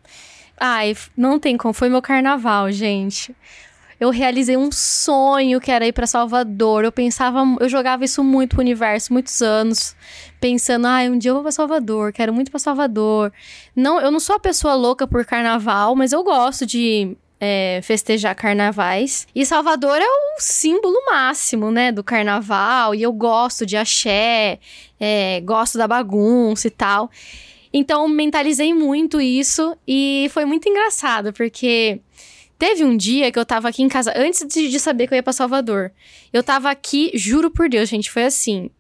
Ai, 0.59 0.97
não 1.17 1.39
tem 1.39 1.57
como. 1.57 1.75
Foi 1.75 1.89
meu 1.89 2.01
carnaval, 2.01 2.71
gente. 2.71 3.35
Eu 3.99 4.11
realizei 4.11 4.57
um 4.57 4.71
sonho 4.73 5.61
que 5.61 5.71
era 5.71 5.87
ir 5.87 5.93
pra 5.93 6.07
Salvador. 6.07 6.85
Eu 6.85 6.93
pensava, 6.93 7.43
eu 7.61 7.69
jogava 7.69 8.05
isso 8.05 8.23
muito 8.23 8.51
pro 8.51 8.61
universo, 8.61 9.13
muitos 9.13 9.41
anos, 9.41 9.95
pensando, 10.41 10.87
ai, 10.87 11.09
um 11.09 11.17
dia 11.17 11.31
eu 11.31 11.35
vou 11.35 11.43
pra 11.43 11.53
Salvador, 11.53 12.13
quero 12.13 12.33
muito 12.33 12.51
pra 12.51 12.59
Salvador. 12.59 13.33
Não, 13.75 14.01
eu 14.01 14.11
não 14.11 14.21
sou 14.21 14.37
a 14.37 14.41
pessoa 14.41 14.75
louca 14.75 15.07
por 15.07 15.25
carnaval, 15.25 15.95
mas 15.95 16.13
eu 16.13 16.23
gosto 16.23 16.67
de 16.67 17.17
é, 17.47 17.81
festejar 17.83 18.35
carnavais. 18.35 19.27
E 19.35 19.45
Salvador 19.45 19.99
é 20.01 20.07
o 20.07 20.41
símbolo 20.41 20.97
máximo, 21.05 21.71
né, 21.71 21.93
do 21.93 22.03
carnaval. 22.03 22.95
E 22.95 23.03
eu 23.03 23.13
gosto 23.13 23.67
de 23.67 23.77
axé, 23.77 24.59
é, 24.99 25.43
gosto 25.43 25.77
da 25.77 25.87
bagunça 25.87 26.69
e 26.69 26.71
tal. 26.71 27.11
Então, 27.71 28.09
mentalizei 28.09 28.73
muito 28.73 29.21
isso 29.21 29.77
e 29.87 30.31
foi 30.33 30.47
muito 30.47 30.67
engraçado, 30.69 31.33
porque 31.35 32.01
teve 32.59 32.83
um 32.83 32.97
dia 32.97 33.31
que 33.31 33.39
eu 33.39 33.45
tava 33.45 33.69
aqui 33.69 33.83
em 33.83 33.89
casa, 33.89 34.15
antes 34.17 34.47
de, 34.47 34.71
de 34.71 34.81
saber 34.81 35.07
que 35.07 35.13
eu 35.13 35.17
ia 35.17 35.23
pra 35.23 35.33
Salvador. 35.33 35.93
Eu 36.33 36.43
tava 36.43 36.71
aqui, 36.71 37.11
juro 37.15 37.51
por 37.51 37.69
Deus, 37.69 37.91
gente, 37.91 38.11
foi 38.11 38.25
assim. 38.25 38.71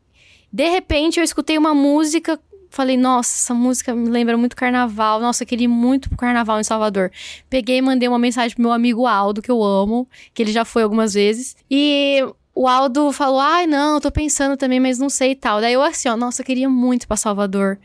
De 0.51 0.69
repente, 0.71 1.19
eu 1.19 1.25
escutei 1.25 1.59
uma 1.59 1.75
música, 1.75 2.41
falei, 2.75 2.97
nossa, 2.97 3.37
essa 3.37 3.55
música 3.55 3.95
me 3.95 4.09
lembra 4.09 4.37
muito 4.37 4.57
carnaval. 4.57 5.21
Nossa, 5.21 5.43
eu 5.43 5.47
queria 5.47 5.69
muito 5.69 6.09
pro 6.09 6.19
carnaval 6.19 6.59
em 6.61 6.65
Salvador. 6.65 7.11
Peguei 7.49 7.79
e 7.79 7.83
mandei 7.83 8.09
uma 8.09 8.19
mensagem 8.19 8.55
pro 8.55 8.63
meu 8.63 8.73
amigo 8.73 9.07
Aldo, 9.07 9.41
que 9.43 9.51
eu 9.51 9.63
amo, 9.63 10.09
que 10.33 10.43
ele 10.43 10.53
já 10.53 10.65
foi 10.65 10.83
algumas 10.83 11.15
vezes. 11.15 11.57
E 11.71 12.21
o 12.55 12.67
Aldo 12.69 13.11
falou: 13.13 13.41
ai, 13.41 13.67
não, 13.67 14.01
tô 14.01 14.11
pensando 14.11 14.57
também, 14.57 14.81
mas 14.81 14.99
não 14.99 15.09
sei 15.09 15.33
e 15.33 15.37
tal. 15.37 15.61
Daí 15.61 15.73
eu 15.75 15.83
assim, 15.83 16.09
ó, 16.09 16.17
nossa, 16.17 16.43
eu 16.43 16.47
queria 16.47 16.69
muito 16.69 17.07
pra 17.07 17.17
Salvador. 17.17 17.79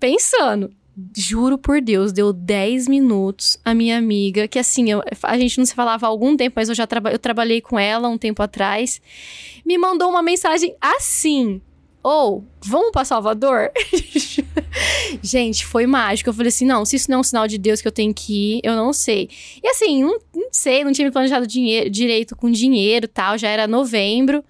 Pensando. 0.00 0.70
Juro 1.16 1.58
por 1.58 1.80
Deus, 1.80 2.12
deu 2.12 2.32
10 2.32 2.86
minutos 2.86 3.58
a 3.64 3.74
minha 3.74 3.98
amiga, 3.98 4.46
que 4.46 4.60
assim, 4.60 4.92
eu- 4.92 5.02
a 5.24 5.36
gente 5.36 5.58
não 5.58 5.66
se 5.66 5.74
falava 5.74 6.06
há 6.06 6.08
algum 6.08 6.36
tempo, 6.36 6.54
mas 6.54 6.68
eu 6.68 6.74
já 6.74 6.86
traba- 6.86 7.10
eu 7.10 7.18
trabalhei 7.18 7.60
com 7.60 7.76
ela 7.76 8.08
um 8.08 8.16
tempo 8.16 8.40
atrás, 8.40 9.02
me 9.66 9.76
mandou 9.76 10.08
uma 10.08 10.22
mensagem 10.22 10.76
assim: 10.80 11.60
Ou, 12.04 12.44
vamos 12.60 12.90
pra 12.90 13.02
Salvador? 13.02 13.72
Gente, 15.22 15.64
foi 15.64 15.86
mágico. 15.86 16.28
Eu 16.28 16.34
falei 16.34 16.48
assim: 16.48 16.66
não, 16.66 16.84
se 16.84 16.96
isso 16.96 17.10
não 17.10 17.16
é 17.16 17.20
um 17.20 17.24
sinal 17.24 17.48
de 17.48 17.56
Deus 17.56 17.80
que 17.80 17.88
eu 17.88 17.92
tenho 17.92 18.12
que 18.12 18.58
ir, 18.58 18.60
eu 18.62 18.76
não 18.76 18.92
sei. 18.92 19.30
E 19.62 19.66
assim, 19.68 20.02
não, 20.02 20.18
não 20.34 20.48
sei, 20.52 20.84
não 20.84 20.92
tinha 20.92 21.06
me 21.06 21.10
planejado 21.10 21.46
dinheiro, 21.46 21.88
direito 21.88 22.36
com 22.36 22.50
dinheiro 22.50 23.08
tal, 23.08 23.38
já 23.38 23.48
era 23.48 23.66
novembro. 23.66 24.44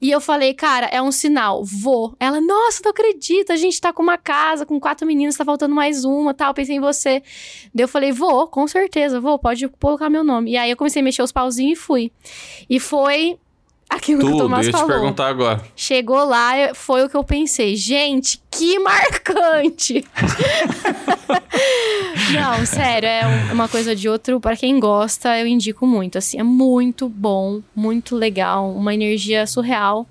E 0.00 0.10
eu 0.10 0.20
falei, 0.20 0.54
cara, 0.54 0.86
é 0.86 1.00
um 1.00 1.12
sinal, 1.12 1.62
vou. 1.62 2.16
Ela, 2.18 2.40
nossa, 2.40 2.80
não 2.82 2.90
acredito, 2.90 3.52
a 3.52 3.56
gente 3.56 3.78
tá 3.78 3.92
com 3.92 4.02
uma 4.02 4.16
casa, 4.16 4.64
com 4.64 4.80
quatro 4.80 5.06
meninas, 5.06 5.36
tá 5.36 5.44
faltando 5.44 5.74
mais 5.74 6.04
uma 6.06 6.32
tal, 6.32 6.54
pensei 6.54 6.76
em 6.76 6.80
você. 6.80 7.22
Daí 7.74 7.84
eu 7.84 7.88
falei, 7.88 8.12
vou, 8.12 8.46
com 8.48 8.66
certeza, 8.66 9.20
vou, 9.20 9.38
pode 9.38 9.68
colocar 9.68 10.08
meu 10.08 10.24
nome. 10.24 10.52
E 10.52 10.56
aí 10.56 10.70
eu 10.70 10.76
comecei 10.76 11.00
a 11.00 11.04
mexer 11.04 11.22
os 11.22 11.32
pauzinhos 11.32 11.78
e 11.78 11.82
fui. 11.82 12.12
E 12.68 12.80
foi 12.80 13.38
aquilo 13.88 14.20
que 14.20 14.26
o 14.26 14.28
Tudo, 14.30 14.38
eu 14.38 14.44
Tomás 14.44 14.66
ia 14.66 14.72
te 14.72 14.76
falou. 14.78 14.88
perguntar 14.88 15.28
agora. 15.28 15.64
Chegou 15.76 16.24
lá, 16.24 16.58
eu- 16.58 16.74
foi 16.74 17.04
o 17.04 17.08
que 17.08 17.16
eu 17.16 17.24
pensei. 17.24 17.76
Gente, 17.76 18.40
que 18.50 18.78
marcante! 18.80 20.04
Não, 22.32 22.66
sério, 22.66 23.08
é 23.08 23.22
um- 23.26 23.54
uma 23.54 23.68
coisa 23.68 23.94
de 23.94 24.08
outro. 24.08 24.40
Pra 24.40 24.56
quem 24.56 24.78
gosta, 24.80 25.38
eu 25.38 25.46
indico 25.46 25.86
muito. 25.86 26.18
Assim, 26.18 26.38
é 26.38 26.42
muito 26.42 27.08
bom, 27.08 27.60
muito 27.74 28.16
legal, 28.16 28.70
uma 28.72 28.92
energia 28.94 29.46
surreal. 29.46 30.06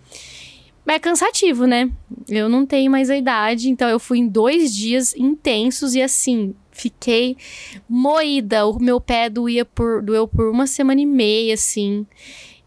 Mas 0.85 0.97
é 0.97 0.99
cansativo, 0.99 1.65
né? 1.65 1.89
Eu 2.27 2.49
não 2.49 2.65
tenho 2.65 2.91
mais 2.91 3.09
a 3.09 3.15
idade, 3.17 3.69
então 3.69 3.87
eu 3.87 3.99
fui 3.99 4.19
em 4.19 4.27
dois 4.27 4.75
dias 4.75 5.15
intensos 5.15 5.95
e 5.95 6.01
assim. 6.01 6.53
Fiquei 6.75 7.37
moída. 7.87 8.65
O 8.65 8.79
meu 8.79 8.99
pé 8.99 9.29
doía 9.29 9.63
por, 9.63 10.01
doeu 10.01 10.27
por 10.27 10.49
uma 10.49 10.65
semana 10.65 10.99
e 10.99 11.05
meia, 11.05 11.53
assim. 11.53 12.05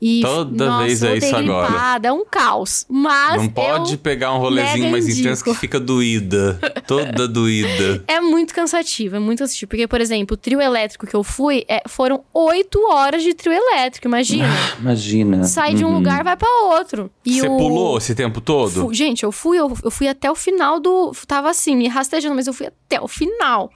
E, 0.00 0.20
Toda 0.20 0.66
nossa, 0.66 0.84
vez 0.84 1.02
é 1.02 1.16
isso 1.16 1.34
agora. 1.34 1.68
gripada, 1.68 2.08
É 2.08 2.12
um 2.12 2.24
caos. 2.24 2.84
Mas 2.88 3.40
Não 3.42 3.48
pode 3.48 3.92
eu- 3.92 3.98
pegar 3.98 4.34
um 4.34 4.38
rolezinho 4.38 4.90
mais 4.90 5.08
intenso 5.08 5.42
que 5.42 5.54
fica 5.54 5.80
doída. 5.80 6.58
Toda 6.86 7.26
doída. 7.26 8.04
É 8.06 8.20
muito 8.20 8.52
cansativo, 8.54 9.16
é 9.16 9.18
muito 9.18 9.38
cansativo. 9.38 9.70
Porque, 9.70 9.86
por 9.88 10.00
exemplo, 10.00 10.34
o 10.34 10.36
trio 10.36 10.60
elétrico 10.60 11.06
que 11.06 11.14
eu 11.16 11.24
fui, 11.24 11.64
é, 11.66 11.82
foram 11.88 12.22
oito 12.34 12.78
horas 12.90 13.22
de 13.22 13.32
trio 13.32 13.52
elétrico, 13.54 14.06
imagina. 14.06 14.46
Imagina. 14.78 15.44
Sai 15.44 15.74
de 15.74 15.82
um 15.84 15.88
Uhum. 15.88 15.94
lugar, 15.94 16.22
vai 16.22 16.36
pra 16.36 16.48
outro. 16.64 17.10
E 17.24 17.40
Você 17.40 17.48
o- 17.48 17.56
pulou 17.56 17.96
esse 17.96 18.14
tempo 18.14 18.40
todo? 18.40 18.82
Fu- 18.82 18.92
Gente, 18.94 19.22
eu 19.24 19.32
fui, 19.32 19.58
eu, 19.58 19.74
eu 19.82 19.90
fui 19.90 20.08
até 20.08 20.30
o 20.30 20.34
final 20.34 20.78
do. 20.78 21.12
Tava 21.26 21.48
assim, 21.50 21.74
me 21.74 21.88
rastejando, 21.88 22.34
mas 22.34 22.46
eu 22.46 22.52
fui 22.52 22.66
até 22.66 23.00
o 23.00 23.08
final 23.08 23.70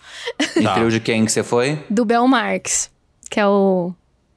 E 0.56 0.62
Tá. 0.62 0.74
trio 0.74 0.90
de 0.90 1.00
quem 1.00 1.24
que 1.24 1.32
você 1.32 1.42
foi? 1.42 1.78
do 1.88 2.04
Bel 2.04 2.26
Marx, 2.28 2.90
que 3.30 3.40
é 3.40 3.46
o 3.46 3.92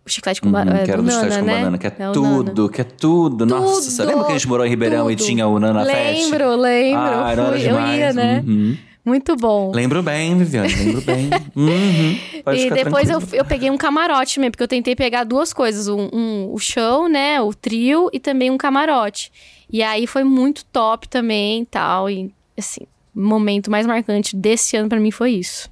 chiclete 0.09 0.41
com 0.41 0.47
Uhum, 0.47 0.53
banana. 0.53 0.79
é, 0.81 0.83
que 0.85 0.91
era 0.91 1.01
do 1.01 1.05
do 1.05 1.11
chiclete 1.11 1.29
Nana, 1.29 1.39
com 1.41 1.45
né? 1.47 1.53
banana, 1.59 1.77
que 1.77 1.87
é, 1.87 1.89
É 1.99 2.11
tudo, 2.11 2.69
que 2.69 2.81
é 2.81 2.83
tudo. 2.83 3.45
Nossa, 3.45 3.89
você 3.89 3.97
Tudo, 3.97 4.07
lembra 4.09 4.25
que 4.25 4.31
a 4.31 4.37
gente 4.37 4.47
morou 4.47 4.65
em 4.65 4.69
Ribeirão 4.69 5.09
e 5.09 5.15
tudo. 5.15 5.25
tinha 5.25 5.47
o 5.47 5.59
Nana 5.59 5.85
Fest? 5.85 6.23
Lembro, 6.31 6.55
lembro. 6.57 6.99
Ah, 7.01 7.31
era 7.31 7.45
fui, 7.45 7.55
eu 7.55 7.59
demais. 7.59 7.97
ia, 7.99 8.13
né? 8.13 8.43
Uhum. 8.45 8.77
Muito 9.05 9.35
bom. 9.35 9.69
Lembro 9.75 10.01
bem, 10.01 10.37
Viviane, 10.37 10.73
lembro 10.73 11.01
bem. 11.01 11.29
Uhum. 11.55 12.17
E 12.55 12.69
depois 12.71 13.09
eu, 13.09 13.21
eu 13.33 13.43
peguei 13.45 13.69
um 13.69 13.77
camarote 13.77 14.39
mesmo, 14.39 14.51
porque 14.51 14.63
eu 14.63 14.67
tentei 14.67 14.95
pegar 14.95 15.23
duas 15.25 15.51
coisas: 15.53 15.87
um, 15.89 16.09
um- 16.13 16.49
o 16.53 16.57
show, 16.57 17.07
né? 17.09 17.41
O 17.41 17.53
trio 17.53 18.09
e 18.13 18.19
também 18.19 18.49
um 18.49 18.57
camarote. 18.57 19.29
E 19.69 19.83
aí 19.83 20.07
foi 20.07 20.23
muito 20.23 20.63
top 20.65 21.07
também 21.09 21.61
e 21.63 21.65
tal. 21.65 22.09
E 22.09 22.31
assim, 22.57 22.81
o 23.15 23.21
momento 23.21 23.69
mais 23.69 23.85
marcante 23.85 24.35
desse 24.37 24.77
ano 24.77 24.87
pra 24.87 24.99
mim 24.99 25.11
foi 25.11 25.31
isso. 25.31 25.69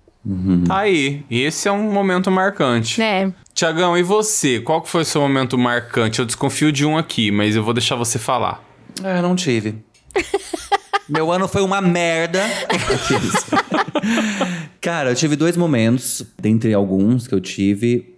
Tá 0.67 0.79
aí. 0.79 1.23
E 1.31 1.41
esse 1.41 1.67
é 1.67 1.71
um 1.71 1.91
momento 1.91 2.29
marcante. 2.29 2.99
Né? 2.99 3.33
Tiagão, 3.61 3.95
e 3.95 4.01
você? 4.01 4.59
Qual 4.59 4.81
que 4.81 4.89
foi 4.89 5.03
o 5.03 5.05
seu 5.05 5.21
momento 5.21 5.55
marcante? 5.55 6.17
Eu 6.17 6.25
desconfio 6.25 6.71
de 6.71 6.83
um 6.83 6.97
aqui, 6.97 7.29
mas 7.29 7.55
eu 7.55 7.63
vou 7.63 7.75
deixar 7.75 7.95
você 7.95 8.17
falar. 8.17 8.59
Ah, 9.03 9.21
não 9.21 9.35
tive. 9.35 9.75
Meu 11.07 11.31
ano 11.31 11.47
foi 11.47 11.61
uma 11.61 11.79
merda. 11.79 12.41
Cara, 14.81 15.11
eu 15.11 15.15
tive 15.15 15.35
dois 15.35 15.55
momentos, 15.55 16.25
dentre 16.41 16.73
alguns 16.73 17.27
que 17.27 17.35
eu 17.35 17.39
tive. 17.39 18.15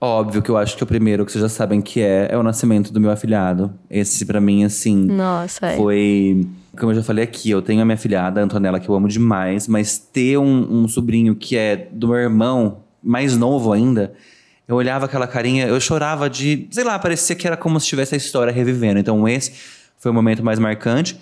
Óbvio 0.00 0.40
que 0.40 0.50
eu 0.50 0.56
acho 0.56 0.74
que 0.74 0.82
o 0.82 0.86
primeiro 0.86 1.26
que 1.26 1.32
vocês 1.32 1.42
já 1.42 1.50
sabem 1.50 1.82
que 1.82 2.00
é, 2.00 2.28
é 2.30 2.38
o 2.38 2.42
nascimento 2.42 2.90
do 2.90 2.98
meu 2.98 3.10
afilhado. 3.10 3.70
Esse, 3.90 4.24
pra 4.24 4.40
mim, 4.40 4.64
assim, 4.64 5.04
Nossa, 5.04 5.66
é. 5.66 5.76
foi. 5.76 6.46
Como 6.78 6.92
eu 6.92 6.96
já 6.96 7.02
falei 7.02 7.24
aqui, 7.24 7.50
eu 7.50 7.60
tenho 7.60 7.82
a 7.82 7.84
minha 7.84 7.94
afilhada, 7.96 8.40
a 8.40 8.44
Antonella, 8.44 8.80
que 8.80 8.88
eu 8.88 8.94
amo 8.94 9.06
demais, 9.06 9.68
mas 9.68 9.98
ter 9.98 10.38
um, 10.38 10.84
um 10.84 10.88
sobrinho 10.88 11.34
que 11.34 11.58
é 11.58 11.76
do 11.76 12.08
meu 12.08 12.16
irmão, 12.16 12.84
mais 13.02 13.36
novo 13.36 13.70
ainda, 13.70 14.14
eu 14.68 14.76
olhava 14.76 15.06
aquela 15.06 15.26
carinha, 15.26 15.66
eu 15.66 15.80
chorava 15.80 16.28
de. 16.28 16.68
Sei 16.70 16.84
lá, 16.84 16.98
parecia 16.98 17.34
que 17.34 17.46
era 17.46 17.56
como 17.56 17.80
se 17.80 17.86
tivesse 17.86 18.14
a 18.14 18.18
história 18.18 18.52
revivendo. 18.52 19.00
Então, 19.00 19.26
esse 19.26 19.54
foi 19.96 20.10
o 20.10 20.14
momento 20.14 20.44
mais 20.44 20.58
marcante. 20.58 21.18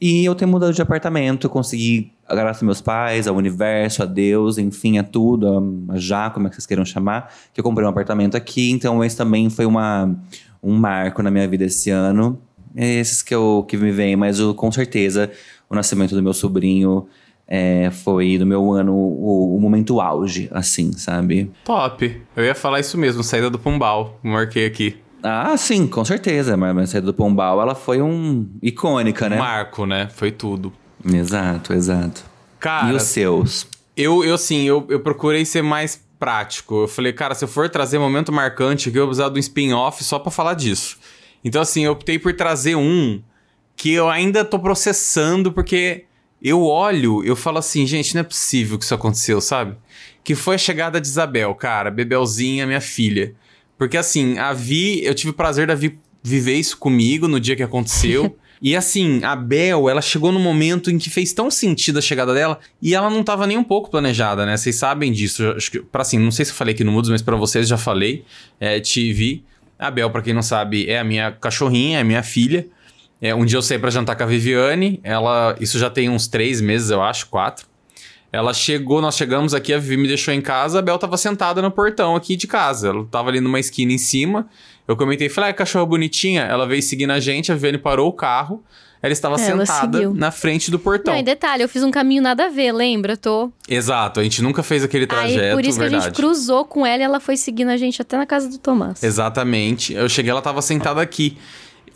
E 0.00 0.24
eu 0.24 0.34
tenho 0.34 0.50
mudado 0.50 0.72
de 0.72 0.80
apartamento, 0.80 1.48
consegui, 1.48 2.12
graças 2.28 2.56
aos 2.56 2.62
meus 2.62 2.80
pais, 2.80 3.26
ao 3.26 3.36
universo, 3.36 4.02
a 4.02 4.06
Deus, 4.06 4.56
enfim, 4.56 4.98
a 4.98 5.04
tudo, 5.04 5.86
a 5.90 5.98
já, 5.98 6.30
como 6.30 6.46
é 6.46 6.50
que 6.50 6.56
vocês 6.56 6.66
queiram 6.66 6.84
chamar, 6.84 7.32
que 7.52 7.60
eu 7.60 7.64
comprei 7.64 7.86
um 7.86 7.90
apartamento 7.90 8.36
aqui. 8.36 8.70
Então, 8.70 9.04
esse 9.04 9.16
também 9.16 9.50
foi 9.50 9.66
uma, 9.66 10.14
um 10.62 10.74
marco 10.74 11.22
na 11.22 11.30
minha 11.30 11.46
vida 11.46 11.64
esse 11.64 11.90
ano. 11.90 12.40
Esses 12.74 13.22
que, 13.22 13.34
eu, 13.34 13.64
que 13.68 13.76
me 13.76 13.90
vem, 13.90 14.16
mas 14.16 14.40
o, 14.40 14.54
com 14.54 14.72
certeza 14.72 15.30
o 15.68 15.74
nascimento 15.74 16.14
do 16.14 16.22
meu 16.22 16.32
sobrinho 16.32 17.06
é, 17.48 17.90
foi 17.90 18.36
do 18.36 18.44
meu 18.44 18.70
ano 18.70 18.94
o, 18.94 19.56
o 19.56 19.60
momento 19.60 20.00
auge, 20.00 20.48
assim, 20.52 20.92
sabe? 20.92 21.50
Top. 21.64 22.22
Eu 22.36 22.44
ia 22.44 22.54
falar 22.54 22.80
isso 22.80 22.98
mesmo, 22.98 23.24
saída 23.24 23.48
do 23.48 23.58
Pombal. 23.58 24.18
Marquei 24.22 24.66
aqui. 24.66 24.96
Ah, 25.22 25.56
sim, 25.56 25.86
com 25.86 26.04
certeza. 26.04 26.56
Mas 26.56 26.76
a 26.76 26.86
saída 26.86 27.06
do 27.06 27.14
Pombal, 27.14 27.60
ela 27.60 27.74
foi 27.74 28.02
um 28.02 28.46
icônica, 28.62 29.28
né? 29.28 29.38
Marco, 29.38 29.86
né? 29.86 30.08
Foi 30.14 30.30
tudo. 30.30 30.72
Exato, 31.04 31.72
exato. 31.72 32.22
Cara, 32.60 32.92
e 32.92 32.94
os 32.94 33.02
seus? 33.04 33.66
eu, 33.96 34.22
eu 34.24 34.34
assim, 34.34 34.62
eu, 34.62 34.86
eu 34.88 35.00
procurei 35.00 35.44
ser 35.44 35.62
mais 35.62 36.00
prático. 36.18 36.82
Eu 36.82 36.88
falei, 36.88 37.12
cara, 37.12 37.34
se 37.34 37.44
eu 37.44 37.48
for 37.48 37.68
trazer 37.68 37.98
momento 37.98 38.32
marcante 38.32 38.88
aqui, 38.88 38.98
eu 38.98 39.02
vou 39.02 39.08
precisar 39.08 39.28
de 39.30 39.36
um 39.36 39.40
spin-off 39.40 40.04
só 40.04 40.18
pra 40.18 40.30
falar 40.30 40.54
disso. 40.54 40.98
Então, 41.42 41.62
assim, 41.62 41.84
eu 41.84 41.92
optei 41.92 42.18
por 42.18 42.34
trazer 42.34 42.76
um 42.76 43.20
que 43.76 43.92
eu 43.92 44.08
ainda 44.08 44.44
tô 44.44 44.58
processando, 44.58 45.52
porque 45.52 46.04
eu 46.42 46.62
olho, 46.62 47.24
eu 47.24 47.34
falo 47.34 47.58
assim, 47.58 47.86
gente, 47.86 48.14
não 48.14 48.20
é 48.20 48.24
possível 48.24 48.78
que 48.78 48.84
isso 48.84 48.94
aconteceu, 48.94 49.40
sabe? 49.40 49.76
Que 50.22 50.34
foi 50.34 50.54
a 50.54 50.58
chegada 50.58 51.00
de 51.00 51.06
Isabel, 51.06 51.54
cara, 51.54 51.90
Bebelzinha, 51.90 52.66
minha 52.66 52.80
filha. 52.80 53.34
Porque 53.76 53.96
assim, 53.96 54.38
a 54.38 54.52
Vi, 54.52 55.04
eu 55.04 55.14
tive 55.14 55.30
o 55.30 55.34
prazer 55.34 55.66
da 55.66 55.74
Vi 55.74 55.98
viver 56.22 56.54
isso 56.54 56.76
comigo 56.76 57.26
no 57.26 57.40
dia 57.40 57.56
que 57.56 57.62
aconteceu. 57.62 58.36
e 58.60 58.76
assim, 58.76 59.22
a 59.24 59.34
Bel, 59.34 59.88
ela 59.88 60.02
chegou 60.02 60.32
no 60.32 60.40
momento 60.40 60.90
em 60.90 60.98
que 60.98 61.08
fez 61.08 61.32
tão 61.32 61.50
sentido 61.50 61.98
a 61.98 62.02
chegada 62.02 62.34
dela 62.34 62.58
e 62.82 62.94
ela 62.94 63.08
não 63.08 63.22
tava 63.22 63.46
nem 63.46 63.56
um 63.56 63.64
pouco 63.64 63.90
planejada, 63.90 64.44
né? 64.44 64.56
Vocês 64.56 64.76
sabem 64.76 65.12
disso. 65.12 65.48
Acho 65.56 65.70
que, 65.70 65.80
pra 65.80 66.02
assim, 66.02 66.18
não 66.18 66.30
sei 66.30 66.44
se 66.44 66.50
eu 66.50 66.56
falei 66.56 66.74
aqui 66.74 66.84
no 66.84 66.92
Mudos, 66.92 67.10
mas 67.10 67.22
pra 67.22 67.36
vocês 67.36 67.66
já 67.68 67.78
falei. 67.78 68.24
É, 68.60 68.80
TV. 68.80 69.42
A 69.78 69.92
Bel, 69.92 70.10
pra 70.10 70.22
quem 70.22 70.34
não 70.34 70.42
sabe, 70.42 70.88
é 70.88 70.98
a 70.98 71.04
minha 71.04 71.30
cachorrinha, 71.30 71.98
é 71.98 72.00
a 72.00 72.04
minha 72.04 72.22
filha. 72.22 72.66
É, 73.20 73.34
um 73.34 73.44
dia 73.44 73.58
eu 73.58 73.62
saí 73.62 73.78
pra 73.78 73.90
jantar 73.90 74.16
com 74.16 74.22
a 74.22 74.26
Viviane. 74.26 75.00
Ela. 75.02 75.56
Isso 75.60 75.78
já 75.78 75.90
tem 75.90 76.08
uns 76.08 76.28
três 76.28 76.60
meses, 76.60 76.90
eu 76.90 77.02
acho, 77.02 77.26
quatro. 77.28 77.66
Ela 78.30 78.52
chegou, 78.52 79.00
nós 79.00 79.16
chegamos 79.16 79.54
aqui, 79.54 79.72
a 79.72 79.78
Vivi 79.78 79.96
me 79.96 80.06
deixou 80.06 80.34
em 80.34 80.40
casa, 80.42 80.80
a 80.80 80.82
Bel 80.82 80.98
tava 80.98 81.16
sentada 81.16 81.62
no 81.62 81.70
portão 81.70 82.14
aqui 82.14 82.36
de 82.36 82.46
casa. 82.46 82.88
Ela 82.88 83.04
tava 83.10 83.30
ali 83.30 83.40
numa 83.40 83.58
esquina 83.58 83.90
em 83.90 83.98
cima. 83.98 84.46
Eu 84.86 84.96
comentei, 84.96 85.28
falei, 85.30 85.50
ah, 85.50 85.54
cachorra 85.54 85.86
bonitinha. 85.86 86.42
Ela 86.42 86.66
veio 86.66 86.82
seguindo 86.82 87.10
a 87.10 87.20
gente, 87.20 87.50
a 87.50 87.54
Viviane 87.54 87.78
parou 87.78 88.08
o 88.08 88.12
carro. 88.12 88.62
Ela 89.00 89.12
estava 89.12 89.36
Ela 89.36 89.64
sentada 89.64 89.98
seguiu. 89.98 90.12
na 90.12 90.30
frente 90.30 90.70
do 90.70 90.78
portão. 90.78 91.14
Não, 91.14 91.20
e 91.20 91.22
detalhe, 91.22 91.62
eu 91.62 91.68
fiz 91.68 91.82
um 91.82 91.90
caminho 91.90 92.20
nada 92.20 92.46
a 92.46 92.48
ver, 92.48 92.72
lembra? 92.72 93.16
Tô. 93.16 93.50
Exato, 93.68 94.18
a 94.20 94.22
gente 94.24 94.42
nunca 94.42 94.62
fez 94.62 94.82
aquele 94.82 95.06
trajeto, 95.06 95.40
Aí 95.40 95.52
por 95.54 95.64
isso 95.64 95.78
verdade. 95.78 96.02
que 96.02 96.08
a 96.08 96.10
gente 96.10 96.16
cruzou 96.16 96.64
com 96.64 96.84
ela 96.84 97.00
e 97.00 97.04
ela 97.04 97.20
foi 97.20 97.36
seguindo 97.36 97.68
a 97.68 97.76
gente 97.76 98.02
até 98.02 98.16
na 98.16 98.26
casa 98.26 98.48
do 98.48 98.58
Tomás. 98.58 99.02
Exatamente. 99.02 99.94
Eu 99.94 100.08
cheguei, 100.08 100.30
ela 100.30 100.42
tava 100.42 100.60
sentada 100.60 101.00
aqui. 101.00 101.38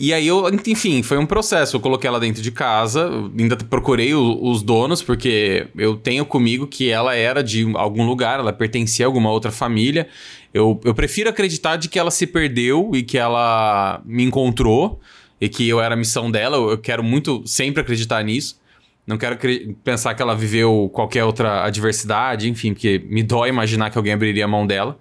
E 0.04 0.12
aí 0.12 0.26
eu, 0.26 0.48
enfim, 0.66 1.00
foi 1.00 1.16
um 1.16 1.24
processo. 1.24 1.76
Eu 1.76 1.80
coloquei 1.80 2.08
ela 2.08 2.18
dentro 2.18 2.42
de 2.42 2.50
casa, 2.50 3.08
ainda 3.38 3.56
procurei 3.56 4.12
o- 4.12 4.36
os 4.50 4.60
donos, 4.60 5.00
porque 5.00 5.68
eu 5.78 5.94
tenho 5.94 6.26
comigo 6.26 6.66
que 6.66 6.90
ela 6.90 7.14
era 7.14 7.40
de 7.40 7.64
algum 7.76 8.04
lugar, 8.04 8.40
ela 8.40 8.52
pertencia 8.52 9.06
a 9.06 9.08
alguma 9.08 9.30
outra 9.30 9.52
família. 9.52 10.08
Eu, 10.52 10.80
eu 10.84 10.92
prefiro 10.92 11.30
acreditar 11.30 11.76
de 11.76 11.88
que 11.88 12.00
ela 12.00 12.10
se 12.10 12.26
perdeu 12.26 12.90
e 12.94 13.04
que 13.04 13.16
ela 13.16 14.02
me 14.04 14.24
encontrou 14.24 14.98
e 15.40 15.48
que 15.48 15.68
eu 15.68 15.80
era 15.80 15.94
a 15.94 15.96
missão 15.96 16.32
dela. 16.32 16.56
Eu, 16.56 16.78
quero 16.78 17.04
muito 17.04 17.40
sempre 17.46 17.80
acreditar 17.80 18.24
nisso. 18.24 18.60
Não 19.06 19.16
quero 19.16 19.38
pensar 19.84 20.14
que 20.14 20.22
ela 20.22 20.34
viveu 20.34 20.90
qualquer 20.92 21.22
outra 21.22 21.62
adversidade, 21.64 22.48
enfim, 22.50 22.72
porque 22.72 23.00
me 23.08 23.22
dói 23.22 23.50
imaginar 23.50 23.88
que 23.90 23.96
alguém 23.98 24.14
abriria 24.14 24.46
a 24.46 24.48
mão 24.48 24.66
dela. 24.66 24.98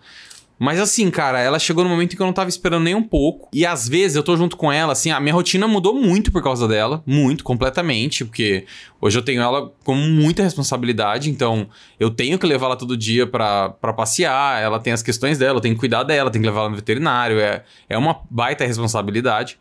Mas 0.64 0.80
assim, 0.80 1.10
cara, 1.10 1.40
ela 1.40 1.58
chegou 1.58 1.84
no 1.84 1.90
momento 1.90 2.14
em 2.14 2.16
que 2.16 2.22
eu 2.22 2.26
não 2.28 2.32
tava 2.32 2.48
esperando 2.48 2.84
nem 2.84 2.94
um 2.94 3.02
pouco. 3.02 3.50
E 3.52 3.66
às 3.66 3.90
vezes 3.90 4.16
eu 4.16 4.22
tô 4.22 4.38
junto 4.38 4.56
com 4.56 4.72
ela, 4.72 4.94
assim, 4.94 5.10
a 5.10 5.20
minha 5.20 5.34
rotina 5.34 5.68
mudou 5.68 5.96
muito 5.96 6.32
por 6.32 6.44
causa 6.44 6.68
dela. 6.68 7.02
Muito, 7.04 7.44
completamente. 7.44 8.24
Porque 8.24 8.68
hoje 9.02 9.18
eu 9.18 9.24
tenho 9.24 9.42
ela 9.42 9.74
com 9.84 9.96
muita 9.96 10.44
responsabilidade. 10.44 11.32
Então 11.32 11.68
eu 12.00 12.12
tenho 12.12 12.38
que 12.38 12.46
levar 12.46 12.68
ela 12.68 12.76
todo 12.76 12.96
dia 12.96 13.26
pra, 13.26 13.70
passear. 13.72 14.62
Ela 14.62 14.80
tem 14.80 14.94
as 14.94 15.02
questões 15.02 15.40
dela, 15.40 15.58
eu 15.58 15.62
tenho 15.62 15.74
que 15.74 15.80
cuidar 15.80 16.04
dela, 16.04 16.30
tenho 16.30 16.44
que 16.44 16.48
levar 16.48 16.60
ela 16.60 16.70
no 16.70 16.76
veterinário. 16.76 17.40
É, 17.40 17.64
é 17.90 17.98
uma 17.98 18.22
baita 18.30 18.64
responsabilidade. 18.64 19.58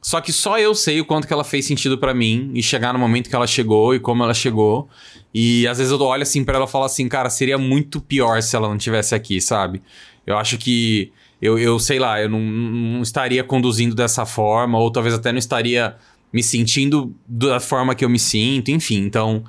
Só 0.00 0.20
que 0.20 0.32
só 0.32 0.60
eu 0.60 0.76
sei 0.76 1.00
o 1.00 1.04
quanto 1.04 1.26
que 1.26 1.32
ela 1.32 1.42
fez 1.42 1.66
sentido 1.66 1.98
pra 1.98 2.14
mim 2.14 2.52
e 2.54 2.62
chegar 2.62 2.92
no 2.92 3.00
momento 3.00 3.28
que 3.28 3.34
ela 3.34 3.48
chegou 3.48 3.96
e 3.96 3.98
como 3.98 4.22
ela 4.22 4.32
chegou. 4.32 4.88
E 5.34 5.66
às 5.66 5.78
vezes 5.78 5.92
eu 5.92 6.00
olho 6.00 6.22
assim 6.22 6.44
pra 6.44 6.54
ela 6.54 6.66
e 6.66 6.68
falo 6.68 6.84
assim, 6.84 7.08
cara, 7.08 7.28
seria 7.28 7.58
muito 7.58 8.00
pior 8.00 8.40
se 8.40 8.54
ela 8.54 8.68
não 8.68 8.78
tivesse 8.78 9.12
aqui, 9.12 9.40
sabe? 9.40 9.82
Eu 10.26 10.36
acho 10.36 10.58
que 10.58 11.12
eu, 11.40 11.58
eu 11.58 11.78
sei 11.78 11.98
lá, 11.98 12.20
eu 12.20 12.28
não, 12.28 12.40
não 12.40 13.02
estaria 13.02 13.44
conduzindo 13.44 13.94
dessa 13.94 14.26
forma, 14.26 14.78
ou 14.78 14.90
talvez 14.90 15.14
até 15.14 15.30
não 15.32 15.38
estaria 15.38 15.96
me 16.32 16.42
sentindo 16.42 17.14
da 17.26 17.60
forma 17.60 17.94
que 17.94 18.04
eu 18.04 18.08
me 18.08 18.18
sinto, 18.18 18.70
enfim. 18.70 18.98
Então, 19.04 19.44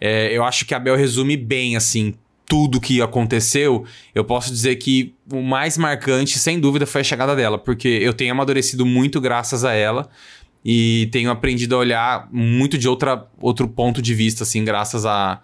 é, 0.00 0.36
eu 0.36 0.44
acho 0.44 0.64
que 0.64 0.74
a 0.74 0.78
Bel 0.78 0.96
resume 0.96 1.36
bem, 1.36 1.76
assim, 1.76 2.14
tudo 2.46 2.80
que 2.80 3.00
aconteceu. 3.00 3.84
Eu 4.14 4.24
posso 4.24 4.50
dizer 4.50 4.76
que 4.76 5.14
o 5.32 5.42
mais 5.42 5.78
marcante, 5.78 6.38
sem 6.38 6.58
dúvida, 6.60 6.86
foi 6.86 7.00
a 7.00 7.04
chegada 7.04 7.36
dela, 7.36 7.58
porque 7.58 7.88
eu 7.88 8.12
tenho 8.12 8.32
amadurecido 8.32 8.84
muito 8.84 9.20
graças 9.20 9.64
a 9.64 9.72
ela 9.72 10.08
e 10.64 11.08
tenho 11.10 11.30
aprendido 11.30 11.74
a 11.74 11.78
olhar 11.78 12.28
muito 12.30 12.78
de 12.78 12.88
outra, 12.88 13.26
outro 13.40 13.66
ponto 13.66 14.00
de 14.00 14.14
vista, 14.14 14.44
assim, 14.44 14.64
graças 14.64 15.04
a, 15.04 15.40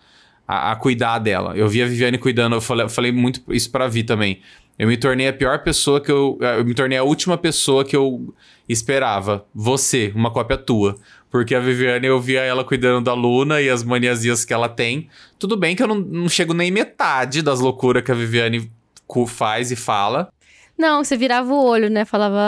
a, 0.49 0.73
a 0.73 0.77
cuidar 0.77 1.19
dela. 1.19 1.55
Eu 1.55 1.69
vi 1.69 1.83
a 1.83 1.87
Viviane 1.87 2.17
cuidando, 2.19 2.55
eu 2.57 2.61
falei, 2.63 2.87
eu 2.87 2.89
falei 2.91 3.13
muito 3.13 3.43
isso 3.53 3.71
pra 3.71 3.87
Vi 3.87 4.03
também. 4.03 4.41
Eu 4.79 4.89
me 4.89 4.97
tornei 4.97 5.29
a 5.29 5.33
pior 5.33 5.63
pessoa 5.63 6.01
que 6.01 6.11
eu. 6.11 6.39
Eu 6.41 6.65
me 6.65 6.73
tornei 6.73 6.97
a 6.97 7.03
última 7.03 7.37
pessoa 7.37 7.85
que 7.85 7.95
eu 7.97 8.33
esperava. 8.69 9.45
Você, 9.55 10.13
uma 10.15 10.31
cópia 10.31 10.57
tua. 10.57 10.95
Porque 11.31 11.55
a 11.55 11.61
Viviane, 11.61 12.07
eu 12.07 12.19
via 12.21 12.41
ela 12.43 12.65
cuidando 12.65 13.05
da 13.05 13.13
Luna 13.13 13.61
e 13.61 13.69
as 13.69 13.83
maniasias 13.83 14.45
que 14.45 14.55
ela 14.55 14.69
tem. 14.69 15.09
Tudo 15.39 15.57
bem 15.57 15.75
que 15.77 15.83
eu 15.83 15.87
não, 15.89 15.97
não 15.97 16.29
chego 16.29 16.55
nem 16.55 16.71
metade 16.71 17.43
das 17.43 17.61
loucuras 17.61 18.03
que 18.03 18.11
a 18.11 18.15
Viviane 18.15 18.71
cu- 19.07 19.27
faz 19.27 19.71
e 19.71 19.77
fala. 19.77 20.31
Não, 20.79 21.03
você 21.03 21.17
virava 21.17 21.53
o 21.53 21.65
olho, 21.67 21.91
né? 21.91 22.05
Falava. 22.05 22.39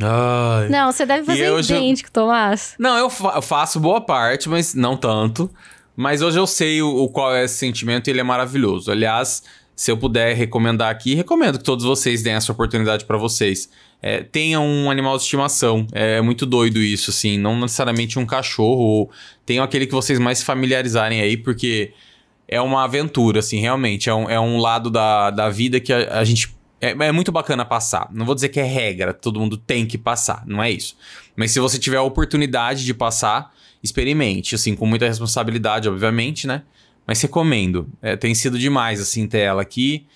"Ai". 0.00 0.68
Não, 0.70 0.92
você 0.92 1.04
deve 1.04 1.24
fazer 1.26 1.46
eu 1.48 1.60
já- 1.62 1.76
idêntico, 1.76 2.10
Tomás. 2.12 2.74
Não, 2.78 2.96
eu, 2.96 3.10
fa- 3.10 3.32
eu 3.34 3.42
faço 3.42 3.80
boa 3.80 4.00
parte, 4.00 4.48
mas 4.48 4.72
não 4.72 4.96
tanto. 4.96 5.50
Mas 5.96 6.20
hoje 6.20 6.38
eu 6.38 6.46
sei 6.46 6.82
o, 6.82 6.88
o 6.88 7.08
qual 7.08 7.34
é 7.34 7.44
esse 7.44 7.54
sentimento 7.54 8.08
e 8.08 8.10
ele 8.10 8.20
é 8.20 8.22
maravilhoso. 8.22 8.90
Aliás, 8.90 9.42
se 9.74 9.90
eu 9.90 9.96
puder 9.96 10.34
recomendar 10.34 10.90
aqui, 10.90 11.14
recomendo 11.14 11.58
que 11.58 11.64
todos 11.64 11.84
vocês 11.84 12.22
deem 12.22 12.36
essa 12.36 12.52
oportunidade 12.52 13.04
pra 13.04 13.16
vocês. 13.16 13.68
É, 14.02 14.22
tenham 14.22 14.64
um 14.66 14.90
animal 14.90 15.16
de 15.16 15.22
estimação. 15.22 15.86
É 15.92 16.20
muito 16.20 16.46
doido 16.46 16.78
isso, 16.78 17.10
assim. 17.10 17.38
Não 17.38 17.58
necessariamente 17.58 18.18
um 18.18 18.26
cachorro. 18.26 18.82
Ou 18.82 19.10
tenham 19.44 19.64
aquele 19.64 19.86
que 19.86 19.92
vocês 19.92 20.18
mais 20.18 20.42
familiarizarem 20.42 21.20
aí, 21.20 21.36
porque 21.36 21.92
é 22.48 22.60
uma 22.60 22.84
aventura, 22.84 23.40
assim, 23.40 23.60
realmente. 23.60 24.08
É 24.08 24.14
um, 24.14 24.30
é 24.30 24.40
um 24.40 24.58
lado 24.58 24.90
da, 24.90 25.30
da 25.30 25.48
vida 25.48 25.80
que 25.80 25.92
a, 25.92 26.20
a 26.20 26.24
gente. 26.24 26.54
É, 26.80 26.90
é 26.90 27.12
muito 27.12 27.32
bacana 27.32 27.64
passar. 27.64 28.08
Não 28.12 28.24
vou 28.24 28.34
dizer 28.34 28.50
que 28.50 28.60
é 28.60 28.64
regra, 28.64 29.14
todo 29.14 29.40
mundo 29.40 29.56
tem 29.56 29.86
que 29.86 29.96
passar, 29.96 30.44
não 30.46 30.62
é 30.62 30.70
isso. 30.70 30.94
Mas 31.34 31.50
se 31.50 31.58
você 31.58 31.78
tiver 31.78 31.96
a 31.96 32.02
oportunidade 32.02 32.84
de 32.84 32.92
passar, 32.92 33.50
experimente, 33.86 34.54
assim, 34.54 34.74
com 34.74 34.86
muita 34.86 35.06
responsabilidade, 35.06 35.88
obviamente, 35.88 36.46
né? 36.46 36.62
Mas 37.06 37.22
recomendo. 37.22 37.88
É, 38.02 38.16
tem 38.16 38.34
sido 38.34 38.58
demais, 38.58 39.00
assim, 39.00 39.26
ter 39.26 39.38
ela 39.38 39.62
aqui. 39.62 40.06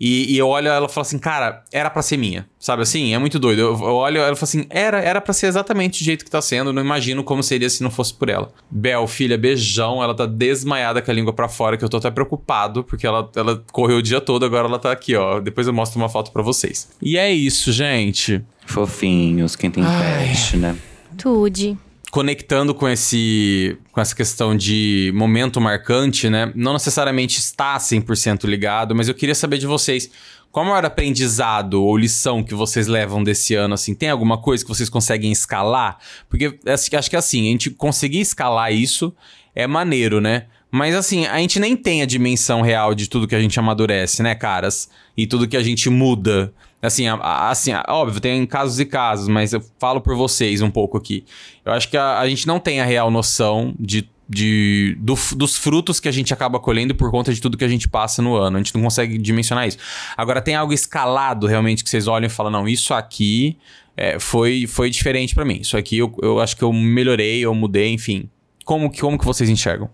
E, 0.00 0.32
e 0.32 0.38
eu 0.38 0.46
olho 0.46 0.68
ela 0.68 0.86
e 0.86 0.88
falo 0.88 1.02
assim, 1.02 1.18
cara, 1.18 1.64
era 1.72 1.90
pra 1.90 2.02
ser 2.02 2.16
minha. 2.16 2.46
Sabe 2.58 2.82
assim? 2.82 3.12
É 3.14 3.18
muito 3.18 3.38
doido. 3.38 3.60
Eu, 3.60 3.72
eu 3.72 3.94
olho 3.94 4.18
ela 4.18 4.32
e 4.32 4.36
falo 4.36 4.44
assim, 4.44 4.64
era, 4.70 5.00
era 5.00 5.20
pra 5.20 5.32
ser 5.32 5.48
exatamente 5.48 6.00
do 6.00 6.04
jeito 6.04 6.24
que 6.24 6.30
tá 6.30 6.40
sendo. 6.40 6.72
Não 6.72 6.80
imagino 6.80 7.24
como 7.24 7.42
seria 7.42 7.68
se 7.68 7.82
não 7.82 7.90
fosse 7.90 8.14
por 8.14 8.28
ela. 8.28 8.52
Bel, 8.70 9.08
filha, 9.08 9.36
beijão. 9.36 10.00
Ela 10.00 10.14
tá 10.14 10.24
desmaiada 10.24 11.02
com 11.02 11.10
a 11.10 11.14
língua 11.14 11.32
pra 11.32 11.48
fora, 11.48 11.76
que 11.76 11.84
eu 11.84 11.88
tô 11.88 11.96
até 11.96 12.12
preocupado, 12.12 12.84
porque 12.84 13.06
ela, 13.06 13.28
ela 13.34 13.64
correu 13.72 13.96
o 13.98 14.02
dia 14.02 14.20
todo, 14.20 14.44
agora 14.44 14.68
ela 14.68 14.78
tá 14.78 14.92
aqui, 14.92 15.16
ó. 15.16 15.40
Depois 15.40 15.66
eu 15.66 15.72
mostro 15.72 15.98
uma 15.98 16.08
foto 16.08 16.30
pra 16.30 16.42
vocês. 16.42 16.88
E 17.02 17.18
é 17.18 17.32
isso, 17.32 17.72
gente. 17.72 18.40
Fofinhos, 18.66 19.56
quem 19.56 19.70
tem 19.70 19.82
Ai. 19.84 20.28
pet, 20.28 20.56
né? 20.58 20.76
Tude. 21.16 21.76
Conectando 22.10 22.74
com 22.74 22.88
esse 22.88 23.76
com 23.92 24.00
essa 24.00 24.14
questão 24.14 24.56
de 24.56 25.12
momento 25.14 25.60
marcante, 25.60 26.28
né? 26.30 26.50
Não 26.54 26.72
necessariamente 26.72 27.38
está 27.38 27.76
100% 27.78 28.44
ligado, 28.46 28.94
mas 28.94 29.08
eu 29.08 29.14
queria 29.14 29.34
saber 29.34 29.58
de 29.58 29.66
vocês, 29.66 30.10
qual 30.50 30.64
é 30.64 30.68
o 30.68 30.70
maior 30.70 30.84
aprendizado 30.86 31.82
ou 31.82 31.96
lição 31.96 32.42
que 32.42 32.54
vocês 32.54 32.86
levam 32.86 33.22
desse 33.22 33.54
ano 33.54 33.74
assim? 33.74 33.94
Tem 33.94 34.08
alguma 34.08 34.38
coisa 34.38 34.64
que 34.64 34.68
vocês 34.68 34.88
conseguem 34.88 35.30
escalar? 35.30 35.98
Porque 36.28 36.52
que- 36.52 36.96
acho 36.96 37.10
que 37.10 37.16
assim, 37.16 37.48
a 37.48 37.50
gente 37.52 37.70
conseguir 37.70 38.20
escalar 38.20 38.72
isso 38.72 39.14
é 39.54 39.66
maneiro, 39.66 40.20
né? 40.20 40.46
Mas 40.70 40.94
assim, 40.94 41.26
a 41.26 41.38
gente 41.38 41.58
nem 41.58 41.74
tem 41.76 42.02
a 42.02 42.06
dimensão 42.06 42.60
real 42.60 42.94
de 42.94 43.08
tudo 43.08 43.26
que 43.26 43.34
a 43.34 43.40
gente 43.40 43.58
amadurece, 43.58 44.22
né, 44.22 44.34
caras? 44.34 44.88
E 45.16 45.26
tudo 45.26 45.48
que 45.48 45.56
a 45.56 45.62
gente 45.62 45.88
muda. 45.88 46.52
Assim, 46.80 47.06
assim, 47.08 47.72
óbvio, 47.88 48.20
tem 48.20 48.46
casos 48.46 48.78
e 48.78 48.84
casos, 48.86 49.26
mas 49.28 49.52
eu 49.52 49.60
falo 49.80 50.00
por 50.00 50.14
vocês 50.14 50.62
um 50.62 50.70
pouco 50.70 50.96
aqui. 50.96 51.24
Eu 51.64 51.72
acho 51.72 51.88
que 51.88 51.96
a, 51.96 52.20
a 52.20 52.28
gente 52.28 52.46
não 52.46 52.60
tem 52.60 52.80
a 52.80 52.84
real 52.84 53.10
noção 53.10 53.74
de, 53.80 54.08
de, 54.28 54.96
do 55.00 55.14
dos 55.36 55.56
frutos 55.56 55.98
que 55.98 56.08
a 56.08 56.12
gente 56.12 56.32
acaba 56.32 56.60
colhendo 56.60 56.94
por 56.94 57.10
conta 57.10 57.34
de 57.34 57.40
tudo 57.40 57.56
que 57.58 57.64
a 57.64 57.68
gente 57.68 57.88
passa 57.88 58.22
no 58.22 58.36
ano. 58.36 58.56
A 58.56 58.60
gente 58.60 58.72
não 58.76 58.82
consegue 58.82 59.18
dimensionar 59.18 59.66
isso. 59.66 59.78
Agora, 60.16 60.40
tem 60.40 60.54
algo 60.54 60.72
escalado 60.72 61.48
realmente 61.48 61.82
que 61.82 61.90
vocês 61.90 62.06
olham 62.06 62.26
e 62.26 62.30
falam, 62.30 62.52
não, 62.52 62.68
isso 62.68 62.94
aqui 62.94 63.56
é, 63.96 64.20
foi, 64.20 64.64
foi 64.68 64.88
diferente 64.88 65.34
pra 65.34 65.44
mim. 65.44 65.58
Isso 65.60 65.76
aqui 65.76 65.98
eu, 65.98 66.14
eu 66.22 66.38
acho 66.40 66.56
que 66.56 66.62
eu 66.62 66.72
melhorei, 66.72 67.40
eu 67.40 67.52
mudei, 67.56 67.92
enfim. 67.92 68.30
Como, 68.64 68.88
que- 68.88 69.00
como 69.00 69.18
que 69.18 69.24
vocês 69.24 69.50
enxergam? 69.50 69.90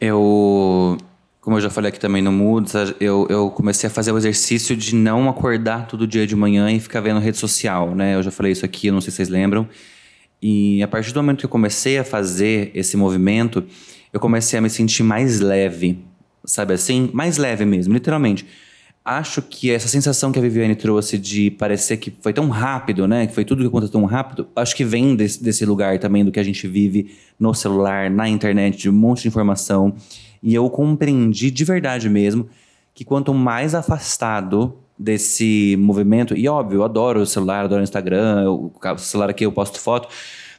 Eu, 0.00 0.96
como 1.48 1.56
eu 1.56 1.62
já 1.62 1.70
falei 1.70 1.88
aqui 1.88 1.98
também 1.98 2.20
no 2.20 2.30
Moods, 2.30 2.74
eu, 3.00 3.26
eu 3.30 3.48
comecei 3.48 3.86
a 3.86 3.90
fazer 3.90 4.12
o 4.12 4.18
exercício 4.18 4.76
de 4.76 4.94
não 4.94 5.30
acordar 5.30 5.86
todo 5.86 6.06
dia 6.06 6.26
de 6.26 6.36
manhã 6.36 6.70
e 6.70 6.78
ficar 6.78 7.00
vendo 7.00 7.18
rede 7.20 7.38
social, 7.38 7.94
né? 7.94 8.16
Eu 8.16 8.22
já 8.22 8.30
falei 8.30 8.52
isso 8.52 8.66
aqui, 8.66 8.90
não 8.90 9.00
sei 9.00 9.10
se 9.10 9.16
vocês 9.16 9.30
lembram. 9.30 9.66
E 10.42 10.82
a 10.82 10.86
partir 10.86 11.10
do 11.10 11.22
momento 11.22 11.38
que 11.38 11.46
eu 11.46 11.48
comecei 11.48 11.96
a 11.96 12.04
fazer 12.04 12.70
esse 12.74 12.98
movimento, 12.98 13.64
eu 14.12 14.20
comecei 14.20 14.58
a 14.58 14.60
me 14.60 14.68
sentir 14.68 15.02
mais 15.02 15.40
leve, 15.40 15.98
sabe 16.44 16.74
assim? 16.74 17.08
Mais 17.14 17.38
leve 17.38 17.64
mesmo, 17.64 17.94
literalmente. 17.94 18.46
Acho 19.02 19.40
que 19.40 19.70
essa 19.70 19.88
sensação 19.88 20.30
que 20.30 20.38
a 20.38 20.42
Viviane 20.42 20.76
trouxe 20.76 21.16
de 21.16 21.50
parecer 21.50 21.96
que 21.96 22.12
foi 22.20 22.34
tão 22.34 22.50
rápido, 22.50 23.08
né? 23.08 23.26
Que 23.26 23.34
foi 23.34 23.46
tudo 23.46 23.62
que 23.62 23.68
aconteceu 23.68 23.92
tão 23.92 24.04
rápido, 24.04 24.46
acho 24.54 24.76
que 24.76 24.84
vem 24.84 25.16
desse, 25.16 25.42
desse 25.42 25.64
lugar 25.64 25.98
também 25.98 26.26
do 26.26 26.30
que 26.30 26.38
a 26.38 26.44
gente 26.44 26.68
vive 26.68 27.16
no 27.40 27.54
celular, 27.54 28.10
na 28.10 28.28
internet, 28.28 28.76
de 28.76 28.90
um 28.90 28.92
monte 28.92 29.22
de 29.22 29.28
informação. 29.28 29.96
E 30.42 30.54
eu 30.54 30.68
compreendi 30.70 31.50
de 31.50 31.64
verdade 31.64 32.08
mesmo 32.08 32.48
que 32.94 33.04
quanto 33.04 33.32
mais 33.32 33.74
afastado 33.74 34.74
desse 34.98 35.76
movimento, 35.78 36.36
e 36.36 36.48
óbvio, 36.48 36.78
eu 36.78 36.84
adoro 36.84 37.20
o 37.20 37.26
celular, 37.26 37.64
adoro 37.64 37.80
o 37.80 37.84
Instagram, 37.84 38.42
eu- 38.42 38.72
o 38.74 38.98
celular 38.98 39.30
aqui 39.30 39.46
eu 39.46 39.52
posto 39.52 39.78
foto, 39.78 40.08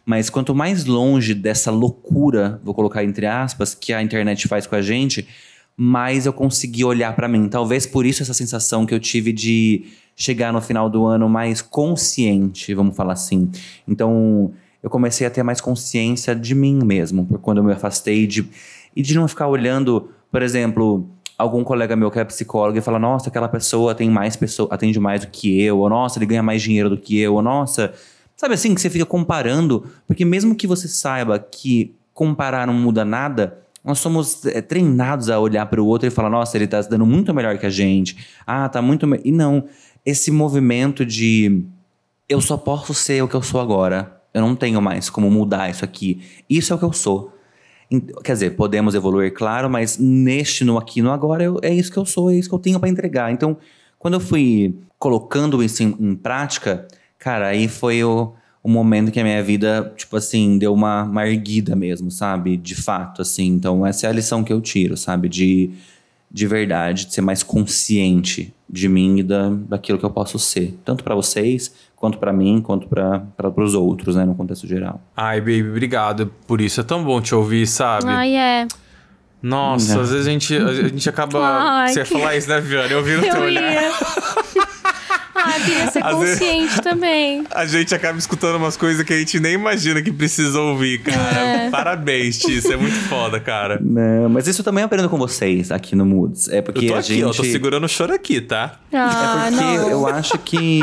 mas 0.06 0.30
quanto 0.30 0.56
mais 0.56 0.86
longe 0.86 1.34
dessa 1.34 1.70
loucura, 1.70 2.62
vou 2.64 2.74
colocar 2.74 3.04
entre 3.04 3.26
aspas, 3.26 3.76
que 3.76 3.92
a 3.92 4.02
internet 4.02 4.48
faz 4.48 4.66
com 4.66 4.76
a 4.76 4.82
gente, 4.82 5.28
mais 5.76 6.26
eu 6.26 6.34
consegui 6.34 6.84
olhar 6.86 7.16
pra 7.16 7.28
mim. 7.28 7.48
Talvez 7.50 7.86
por 7.86 8.06
isso 8.06 8.24
essa 8.24 8.34
sensação 8.34 8.86
que 8.86 8.94
eu 8.94 9.00
tive 9.00 9.32
de 9.34 9.86
chegar 10.16 10.52
no 10.52 10.62
final 10.62 10.90
do 10.90 11.06
ano 11.06 11.30
mais 11.30 11.62
consciente, 11.62 12.74
vamos 12.74 12.96
falar 12.96 13.14
assim. 13.14 13.50
Então, 13.88 14.52
eu 14.82 14.90
comecei 14.90 15.28
a 15.28 15.30
ter 15.30 15.44
mais 15.44 15.62
consciência 15.62 16.34
de 16.36 16.56
mim 16.56 16.80
mesmo, 16.84 17.26
por 17.26 17.40
quando 17.40 17.60
eu 17.60 17.64
me 17.64 17.72
afastei 17.72 18.26
de 18.26 18.46
e 18.96 19.02
de 19.02 19.16
não 19.16 19.28
ficar 19.28 19.48
olhando, 19.48 20.10
por 20.32 20.42
exemplo, 20.42 21.08
algum 21.38 21.64
colega 21.64 21.96
meu 21.96 22.12
que 22.12 22.20
é 22.20 22.26
psicólogo 22.26 22.78
e 22.78 22.82
fala: 22.82 23.00
"Nossa, 23.00 23.30
aquela 23.30 23.48
pessoa 23.48 23.96
tem 23.96 24.10
mais 24.10 24.36
pessoa, 24.36 24.70
atende 24.72 25.00
mais 25.00 25.22
do 25.22 25.28
que 25.28 25.62
eu", 25.62 25.80
ou 25.80 25.90
"Nossa, 25.90 26.20
ele 26.20 26.26
ganha 26.26 26.44
mais 26.44 26.62
dinheiro 26.62 26.90
do 26.90 26.98
que 26.98 27.20
eu", 27.20 27.36
ou 27.36 27.42
"Nossa, 27.42 27.94
Sabe 28.40 28.54
assim, 28.54 28.74
que 28.74 28.80
você 28.80 28.90
fica 28.90 29.06
comparando, 29.06 29.86
porque 30.08 30.24
mesmo 30.24 30.56
que 30.56 30.66
você 30.66 30.88
saiba 30.88 31.38
que 31.38 31.94
comparar 32.14 32.66
não 32.66 32.74
muda 32.74 33.04
nada, 33.04 33.58
nós 33.84 34.00
somos 34.00 34.46
é, 34.46 34.62
treinados 34.62 35.30
a 35.30 35.38
olhar 35.38 35.66
para 35.66 35.82
o 35.84 35.86
outro 35.86 36.08
e 36.08 36.10
falar, 36.10 36.30
nossa, 36.30 36.56
ele 36.56 36.66
tá 36.66 36.82
se 36.82 36.90
dando 36.90 37.06
muito 37.06 37.34
melhor 37.34 37.58
que 37.58 37.66
a 37.66 37.70
gente. 37.70 38.16
Ah, 38.48 38.70
tá 38.70 38.82
muito. 38.82 39.06
me-" 39.06 39.20
E 39.26 39.32
não, 39.34 39.66
esse 40.06 40.32
movimento 40.32 41.06
de 41.06 41.66
eu 42.30 42.40
só 42.40 42.56
posso 42.56 42.94
ser 42.94 43.22
o 43.22 43.28
que 43.28 43.36
eu 43.36 43.42
sou 43.42 43.60
agora. 43.60 44.22
Eu 44.34 44.42
não 44.42 44.56
tenho 44.56 44.82
mais 44.82 45.10
como 45.10 45.30
mudar 45.30 45.70
isso 45.70 45.84
aqui. 45.84 46.22
Isso 46.50 46.72
é 46.72 46.78
o 46.78 46.80
que 46.80 46.86
eu 46.86 46.94
sou. 46.94 47.34
Quer 48.24 48.34
dizer, 48.34 48.56
podemos 48.56 48.94
evoluir, 48.94 49.34
claro, 49.34 49.68
mas 49.70 49.98
neste, 49.98 50.64
no 50.64 50.78
aqui, 50.78 51.02
no 51.02 51.12
agora, 51.12 51.44
eu- 51.44 51.60
é 51.64 51.74
isso 51.74 51.92
que 51.92 51.98
eu 51.98 52.06
sou, 52.06 52.30
é 52.30 52.36
isso 52.36 52.48
que 52.48 52.54
eu 52.54 52.60
tenho 52.60 52.80
para 52.80 52.88
entregar. 52.88 53.32
Então, 53.32 53.58
quando 53.98 54.14
eu 54.14 54.20
fui 54.20 54.76
colocando 55.00 55.64
isso 55.64 55.82
em, 55.82 55.96
em 56.00 56.16
prática, 56.16 56.88
cara, 57.18 57.48
aí 57.48 57.68
foi 57.68 58.04
o, 58.04 58.34
o 58.64 58.70
momento 58.70 59.12
que 59.12 59.20
a 59.20 59.24
minha 59.24 59.42
vida, 59.44 59.92
tipo 59.98 60.16
assim, 60.18 60.60
deu 60.60 60.72
uma, 60.74 61.04
uma 61.04 61.28
erguida 61.28 61.76
mesmo, 61.76 62.12
sabe? 62.12 62.58
De 62.58 62.76
fato, 62.76 63.24
assim. 63.24 63.48
Então, 63.48 63.84
essa 63.86 64.06
é 64.06 64.10
a 64.10 64.14
lição 64.14 64.44
que 64.44 64.54
eu 64.54 64.62
tiro, 64.62 64.96
sabe? 64.96 65.28
De, 65.28 65.72
de 66.32 66.46
verdade, 66.46 67.08
de 67.08 67.14
ser 67.14 67.22
mais 67.22 67.42
consciente 67.42 68.54
de 68.70 68.88
mim 68.88 69.18
e 69.18 69.24
da, 69.24 69.50
daquilo 69.50 69.98
que 69.98 70.06
eu 70.06 70.12
posso 70.12 70.38
ser. 70.38 70.78
Tanto 70.86 71.04
para 71.04 71.16
vocês, 71.16 71.74
quanto 72.00 72.18
para 72.18 72.32
mim, 72.32 72.62
quanto 72.62 72.88
para 72.88 73.24
os 73.58 73.74
outros, 73.74 74.16
né? 74.16 74.24
No 74.26 74.34
contexto 74.36 74.66
geral. 74.66 75.02
Ai, 75.16 75.40
baby, 75.42 75.70
obrigado 75.70 76.32
por 76.48 76.62
isso. 76.62 76.80
É 76.80 76.84
tão 76.84 77.04
bom 77.04 77.20
te 77.22 77.36
ouvir, 77.36 77.68
sabe? 77.68 78.06
Ai, 78.08 78.36
é. 78.36 78.68
Nossa, 79.42 79.96
Não. 79.96 80.02
às 80.02 80.12
vezes 80.12 80.28
a 80.28 80.30
gente, 80.32 80.56
a 80.56 80.74
gente 80.88 81.10
acaba. 81.10 81.40
Ai, 81.42 81.90
você 81.94 82.00
ia 82.00 82.06
que- 82.06 82.12
falar 82.14 82.36
isso, 82.36 82.50
né, 82.50 82.60
Viane? 82.60 82.92
Eu 82.92 83.04
vi 83.04 83.16
no 83.16 83.22
teu 83.22 83.36
Eu 83.36 83.42
olhar. 83.44 83.72
ia. 83.74 83.92
ah, 85.36 85.58
eu 85.60 85.66
queria 85.66 85.92
ser 85.92 86.04
Às 86.06 86.20
vezes- 86.20 86.40
consciente 86.40 86.82
também. 86.82 87.44
A 87.52 87.66
gente 87.66 87.96
acaba 87.96 88.18
escutando 88.20 88.56
umas 88.58 88.76
coisas 88.76 89.02
que 89.06 89.14
a 89.14 89.18
gente 89.18 89.40
nem 89.40 89.54
imagina 89.54 90.02
que 90.02 90.12
precisa 90.12 90.60
ouvir, 90.60 91.00
cara. 91.04 91.40
É. 91.40 91.70
Parabéns, 91.70 92.38
Ti. 92.40 92.58
Isso 92.58 92.72
é 92.74 92.76
muito 92.76 92.98
foda, 93.08 93.40
cara. 93.40 93.80
Não, 93.82 94.28
mas 94.30 94.46
isso 94.48 94.60
eu 94.62 94.66
também 94.66 94.84
aprendo 94.84 95.08
com 95.10 95.18
vocês 95.18 95.72
aqui 95.72 95.96
no 95.96 96.06
Moods. 96.06 96.50
É 96.50 96.62
porque 96.62 96.86
eu 96.86 96.90
tô 96.90 96.96
a 96.96 97.00
aqui, 97.00 97.14
gente. 97.16 97.24
ó. 97.24 97.32
Tô 97.32 97.44
segurando 97.46 97.86
o 97.86 97.90
choro 97.90 98.14
aqui, 98.14 98.42
tá? 98.42 98.76
Ah, 98.92 99.46
É 99.48 99.52
porque 99.52 99.64
não. 99.66 99.90
eu 99.90 100.08
acho 100.08 100.38
que. 100.40 100.82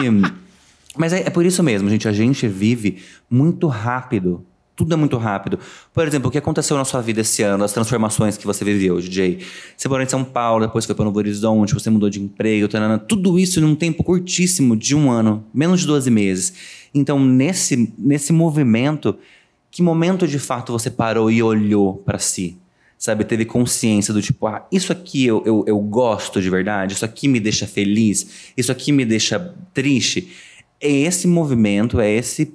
Mas 0.97 1.13
é, 1.13 1.21
é 1.27 1.31
por 1.31 1.45
isso 1.45 1.63
mesmo, 1.63 1.89
gente. 1.89 2.09
A 2.09 2.13
gente 2.13 2.47
vive 2.49 3.03
muito 3.31 3.67
rápido. 3.67 4.45
Tudo 4.77 4.93
é 4.93 4.97
muito 4.97 5.17
rápido. 5.17 5.59
Por 5.93 6.07
exemplo, 6.07 6.29
o 6.29 6.31
que 6.31 6.37
aconteceu 6.37 6.77
na 6.77 6.85
sua 6.85 7.01
vida 7.01 7.23
esse 7.23 7.43
ano, 7.43 7.65
as 7.65 7.73
transformações 7.73 8.37
que 8.37 8.47
você 8.47 8.63
viveu, 8.63 9.01
DJ. 9.01 9.39
Você 9.75 9.89
morou 9.89 10.05
em 10.05 10.09
São 10.09 10.23
Paulo, 10.23 10.67
depois 10.67 10.85
foi 10.85 10.95
para 10.95 11.07
Novo 11.07 11.17
Horizonte, 11.17 11.73
você 11.73 11.89
mudou 11.89 12.11
de 12.11 12.21
emprego, 12.21 12.69
tanana, 12.69 12.99
tudo 12.99 13.39
isso 13.39 13.59
num 13.59 13.75
tempo 13.75 14.05
curtíssimo 14.05 14.77
de 14.77 14.95
um 14.95 15.11
ano, 15.11 15.43
menos 15.53 15.81
de 15.81 15.87
12 15.87 16.11
meses. 16.11 16.53
Então, 16.93 17.19
nesse, 17.19 17.91
nesse 17.97 18.35
movimento, 18.35 19.17
que 19.71 19.83
momento 19.83 20.29
de 20.29 20.39
fato 20.39 20.73
você 20.73 20.91
parou 20.91 21.31
e 21.31 21.43
olhou 21.43 21.95
para 21.95 22.19
si? 22.19 22.59
Sabe, 22.99 23.25
teve 23.25 23.45
consciência 23.45 24.13
do 24.13 24.23
tipo, 24.23 24.47
ah, 24.47 24.67
isso 24.73 24.91
aqui 24.91 25.27
eu, 25.27 25.43
eu, 25.45 25.65
eu 25.67 25.79
gosto 25.79 26.41
de 26.41 26.49
verdade, 26.49 26.95
isso 26.95 27.05
aqui 27.05 27.29
me 27.29 27.39
deixa 27.39 27.67
feliz, 27.67 28.53
isso 28.57 28.73
aqui 28.73 28.91
me 28.91 29.05
deixa 29.05 29.55
triste. 29.75 30.33
É 30.81 30.91
esse 30.91 31.27
movimento, 31.27 32.01
é 32.01 32.11
esse 32.11 32.55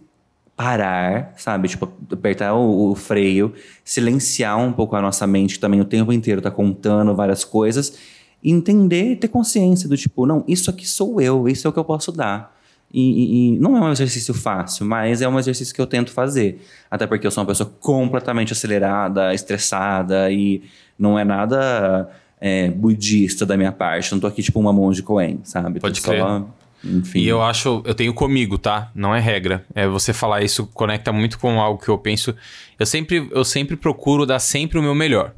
parar, 0.55 1.33
sabe? 1.37 1.67
Tipo, 1.67 1.91
apertar 2.11 2.53
o, 2.53 2.91
o 2.91 2.95
freio, 2.95 3.53
silenciar 3.83 4.57
um 4.59 4.71
pouco 4.71 4.95
a 4.95 5.01
nossa 5.01 5.25
mente, 5.25 5.55
que 5.55 5.59
também 5.59 5.81
o 5.81 5.85
tempo 5.85 6.13
inteiro 6.13 6.41
tá 6.41 6.51
contando 6.51 7.15
várias 7.15 7.43
coisas, 7.43 7.97
e 8.43 8.51
entender 8.51 9.11
e 9.13 9.15
ter 9.15 9.27
consciência 9.27 9.87
do 9.89 9.97
tipo, 9.97 10.25
não, 10.25 10.43
isso 10.47 10.69
aqui 10.69 10.87
sou 10.87 11.19
eu, 11.21 11.47
isso 11.47 11.65
é 11.67 11.69
o 11.69 11.73
que 11.73 11.79
eu 11.79 11.83
posso 11.85 12.11
dar. 12.11 12.55
E, 12.93 12.99
e- 13.01 13.55
e 13.55 13.59
não 13.59 13.77
é 13.77 13.81
um 13.81 13.91
exercício 13.91 14.33
fácil, 14.33 14.85
mas 14.85 15.21
é 15.21 15.27
um 15.27 15.39
exercício 15.39 15.73
que 15.73 15.79
eu 15.81 15.87
tento 15.87 16.11
fazer. 16.11 16.61
Até 16.91 17.07
porque 17.07 17.25
eu 17.25 17.31
sou 17.31 17.41
uma 17.41 17.47
pessoa 17.47 17.71
completamente 17.79 18.51
acelerada, 18.51 19.33
estressada 19.33 20.29
e 20.29 20.61
não 20.99 21.17
é 21.17 21.23
nada 21.23 22.09
é, 22.39 22.69
budista 22.69 23.45
da 23.45 23.55
minha 23.55 23.71
parte. 23.71 24.11
Não 24.11 24.19
tô 24.19 24.27
aqui 24.27 24.43
tipo 24.43 24.59
uma 24.59 24.73
monge 24.73 25.01
Coen, 25.01 25.39
sabe? 25.43 25.75
Tô 25.79 25.87
Pode 25.87 26.01
só, 26.01 26.11
crer. 26.11 26.43
Enfim. 26.83 27.19
E 27.19 27.27
eu 27.27 27.41
acho, 27.41 27.81
eu 27.85 27.93
tenho 27.93 28.13
comigo, 28.13 28.57
tá? 28.57 28.89
Não 28.95 29.13
é 29.15 29.19
regra. 29.19 29.65
É 29.75 29.87
você 29.87 30.13
falar 30.13 30.43
isso 30.43 30.67
conecta 30.73 31.11
muito 31.11 31.37
com 31.39 31.59
algo 31.61 31.81
que 31.83 31.89
eu 31.89 31.97
penso. 31.97 32.35
Eu 32.79 32.85
sempre, 32.85 33.27
eu 33.31 33.43
sempre 33.45 33.75
procuro 33.75 34.25
dar 34.25 34.39
sempre 34.39 34.79
o 34.79 34.81
meu 34.81 34.95
melhor. 34.95 35.33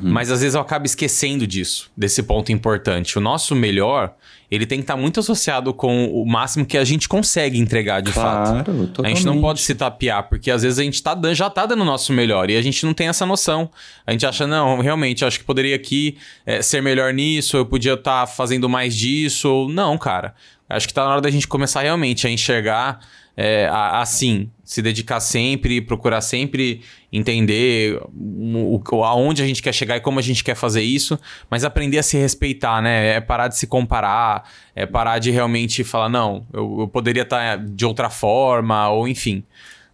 Mas 0.00 0.30
às 0.30 0.40
vezes 0.40 0.54
eu 0.54 0.62
acabo 0.62 0.86
esquecendo 0.86 1.46
disso, 1.46 1.90
desse 1.94 2.22
ponto 2.22 2.50
importante. 2.50 3.18
O 3.18 3.20
nosso 3.20 3.54
melhor, 3.54 4.14
ele 4.50 4.64
tem 4.64 4.78
que 4.78 4.84
estar 4.84 4.96
muito 4.96 5.20
associado 5.20 5.74
com 5.74 6.06
o 6.06 6.24
máximo 6.24 6.64
que 6.64 6.78
a 6.78 6.84
gente 6.84 7.06
consegue 7.06 7.58
entregar 7.58 8.00
de 8.00 8.10
fato. 8.10 8.50
Claro, 8.64 8.70
A 8.70 8.72
gente 8.72 9.26
não 9.26 9.34
totalmente. 9.34 9.40
pode 9.42 9.60
se 9.60 9.74
tapear, 9.74 10.22
porque 10.26 10.50
às 10.50 10.62
vezes 10.62 10.78
a 10.78 10.82
gente 10.82 11.02
tá, 11.02 11.12
dan- 11.14 11.34
já 11.34 11.50
tá 11.50 11.66
dando 11.66 11.82
o 11.82 11.84
nosso 11.84 12.14
melhor 12.14 12.48
e 12.48 12.56
a 12.56 12.62
gente 12.62 12.86
não 12.86 12.94
tem 12.94 13.08
essa 13.08 13.26
noção. 13.26 13.70
A 14.06 14.12
gente 14.12 14.24
acha, 14.24 14.46
não, 14.46 14.78
realmente, 14.80 15.22
acho 15.22 15.38
que 15.38 15.44
poderia 15.44 15.76
aqui 15.76 16.16
é, 16.46 16.62
ser 16.62 16.82
melhor 16.82 17.12
nisso, 17.12 17.54
eu 17.58 17.66
podia 17.66 17.92
estar 17.92 18.26
fazendo 18.26 18.66
mais 18.70 18.96
disso. 18.96 19.68
Não, 19.70 19.98
cara. 19.98 20.34
Acho 20.68 20.88
que 20.88 20.94
tá 20.94 21.04
na 21.04 21.10
hora 21.12 21.20
da 21.20 21.30
gente 21.30 21.46
começar 21.46 21.82
realmente 21.82 22.26
a 22.26 22.30
enxergar 22.30 23.00
é, 23.36 23.68
assim, 23.72 24.48
se 24.62 24.80
dedicar 24.80 25.18
sempre, 25.18 25.80
procurar 25.80 26.20
sempre 26.20 26.82
entender 27.12 28.00
o, 28.16 28.80
o- 28.92 29.04
aonde 29.04 29.42
a 29.42 29.46
gente 29.46 29.60
quer 29.60 29.72
chegar 29.74 29.96
e 29.96 30.00
como 30.00 30.20
a 30.20 30.22
gente 30.22 30.44
quer 30.44 30.54
fazer 30.54 30.82
isso, 30.82 31.18
mas 31.50 31.64
aprender 31.64 31.98
a 31.98 32.02
se 32.02 32.16
respeitar, 32.16 32.80
né? 32.80 33.16
É 33.16 33.20
parar 33.20 33.48
de 33.48 33.56
se 33.58 33.66
comparar, 33.66 34.48
é 34.74 34.86
parar 34.86 35.18
de 35.18 35.30
realmente 35.32 35.82
falar, 35.82 36.08
não, 36.08 36.46
eu, 36.52 36.76
eu 36.82 36.88
poderia 36.88 37.22
estar 37.22 37.58
de 37.58 37.84
outra 37.84 38.08
forma, 38.08 38.88
ou 38.88 39.08
enfim. 39.08 39.42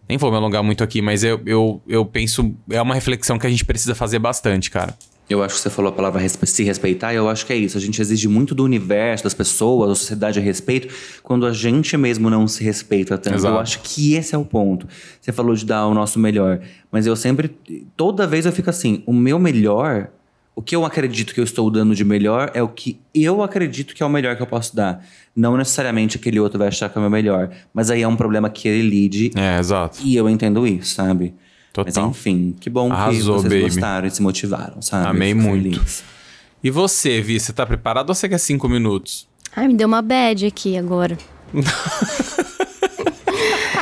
Nem 0.07 0.17
vou 0.19 0.29
me 0.29 0.37
alongar 0.37 0.61
muito 0.61 0.83
aqui, 0.83 1.01
mas 1.01 1.23
eu, 1.23 1.41
eu, 1.45 1.81
eu 1.87 2.05
penso. 2.05 2.53
É 2.69 2.81
uma 2.81 2.93
reflexão 2.93 3.39
que 3.39 3.47
a 3.47 3.49
gente 3.49 3.65
precisa 3.65 3.95
fazer 3.95 4.19
bastante, 4.19 4.69
cara. 4.69 4.95
Eu 5.29 5.41
acho 5.41 5.55
que 5.55 5.61
você 5.61 5.69
falou 5.69 5.89
a 5.89 5.95
palavra 5.95 6.21
se 6.27 6.63
respeitar, 6.63 7.13
e 7.13 7.15
eu 7.15 7.29
acho 7.29 7.45
que 7.45 7.53
é 7.53 7.55
isso. 7.55 7.77
A 7.77 7.81
gente 7.81 8.01
exige 8.01 8.27
muito 8.27 8.53
do 8.53 8.63
universo, 8.63 9.23
das 9.23 9.33
pessoas, 9.33 9.89
da 9.89 9.95
sociedade 9.95 10.39
a 10.39 10.41
respeito, 10.41 10.93
quando 11.23 11.45
a 11.45 11.53
gente 11.53 11.95
mesmo 11.95 12.29
não 12.29 12.47
se 12.47 12.63
respeita 12.63 13.17
tanto. 13.17 13.35
Exato. 13.37 13.55
Eu 13.55 13.59
acho 13.59 13.79
que 13.81 14.15
esse 14.15 14.35
é 14.35 14.37
o 14.37 14.43
ponto. 14.43 14.87
Você 15.21 15.31
falou 15.31 15.55
de 15.55 15.65
dar 15.65 15.87
o 15.87 15.93
nosso 15.93 16.19
melhor, 16.19 16.59
mas 16.91 17.07
eu 17.07 17.15
sempre, 17.15 17.55
toda 17.95 18.27
vez 18.27 18.45
eu 18.45 18.51
fico 18.51 18.69
assim: 18.69 19.03
o 19.05 19.13
meu 19.13 19.39
melhor, 19.39 20.09
o 20.53 20.61
que 20.61 20.75
eu 20.75 20.83
acredito 20.85 21.33
que 21.33 21.39
eu 21.39 21.45
estou 21.45 21.71
dando 21.71 21.95
de 21.95 22.03
melhor 22.03 22.51
é 22.53 22.61
o 22.61 22.67
que 22.67 22.99
eu 23.15 23.41
acredito 23.41 23.95
que 23.95 24.03
é 24.03 24.05
o 24.05 24.09
melhor 24.09 24.35
que 24.35 24.41
eu 24.41 24.47
posso 24.47 24.75
dar. 24.75 25.03
Não 25.33 25.55
necessariamente 25.55 26.17
aquele 26.17 26.39
outro 26.41 26.59
vai 26.59 26.67
achar 26.67 26.89
que 26.89 26.97
é 26.97 26.99
o 26.99 27.01
meu 27.01 27.09
melhor. 27.09 27.49
Mas 27.73 27.89
aí 27.89 28.01
é 28.01 28.07
um 28.07 28.17
problema 28.17 28.49
que 28.49 28.67
ele 28.67 28.89
lide 28.89 29.31
É, 29.35 29.57
exato. 29.57 29.99
e 30.03 30.15
eu 30.15 30.29
entendo 30.29 30.67
isso, 30.67 30.93
sabe? 30.95 31.33
Mas 31.77 31.93
Total. 31.93 32.09
enfim, 32.09 32.55
que 32.59 32.69
bom 32.69 32.91
Arrasou, 32.91 33.35
que 33.37 33.41
vocês 33.43 33.53
baby. 33.53 33.61
gostaram 33.61 34.07
e 34.07 34.11
se 34.11 34.21
motivaram, 34.21 34.81
sabe? 34.81 35.07
Amei 35.07 35.33
Fico 35.33 35.41
muito. 35.47 35.63
feliz. 35.79 36.03
E 36.63 36.69
você, 36.69 37.21
Vi, 37.21 37.39
você 37.39 37.53
tá 37.53 37.65
preparado 37.65 38.09
ou 38.09 38.15
você 38.15 38.27
quer 38.27 38.37
cinco 38.37 38.67
minutos? 38.67 39.27
Ai, 39.55 39.67
me 39.67 39.73
deu 39.73 39.87
uma 39.87 40.01
bad 40.01 40.45
aqui 40.45 40.77
agora. 40.77 41.17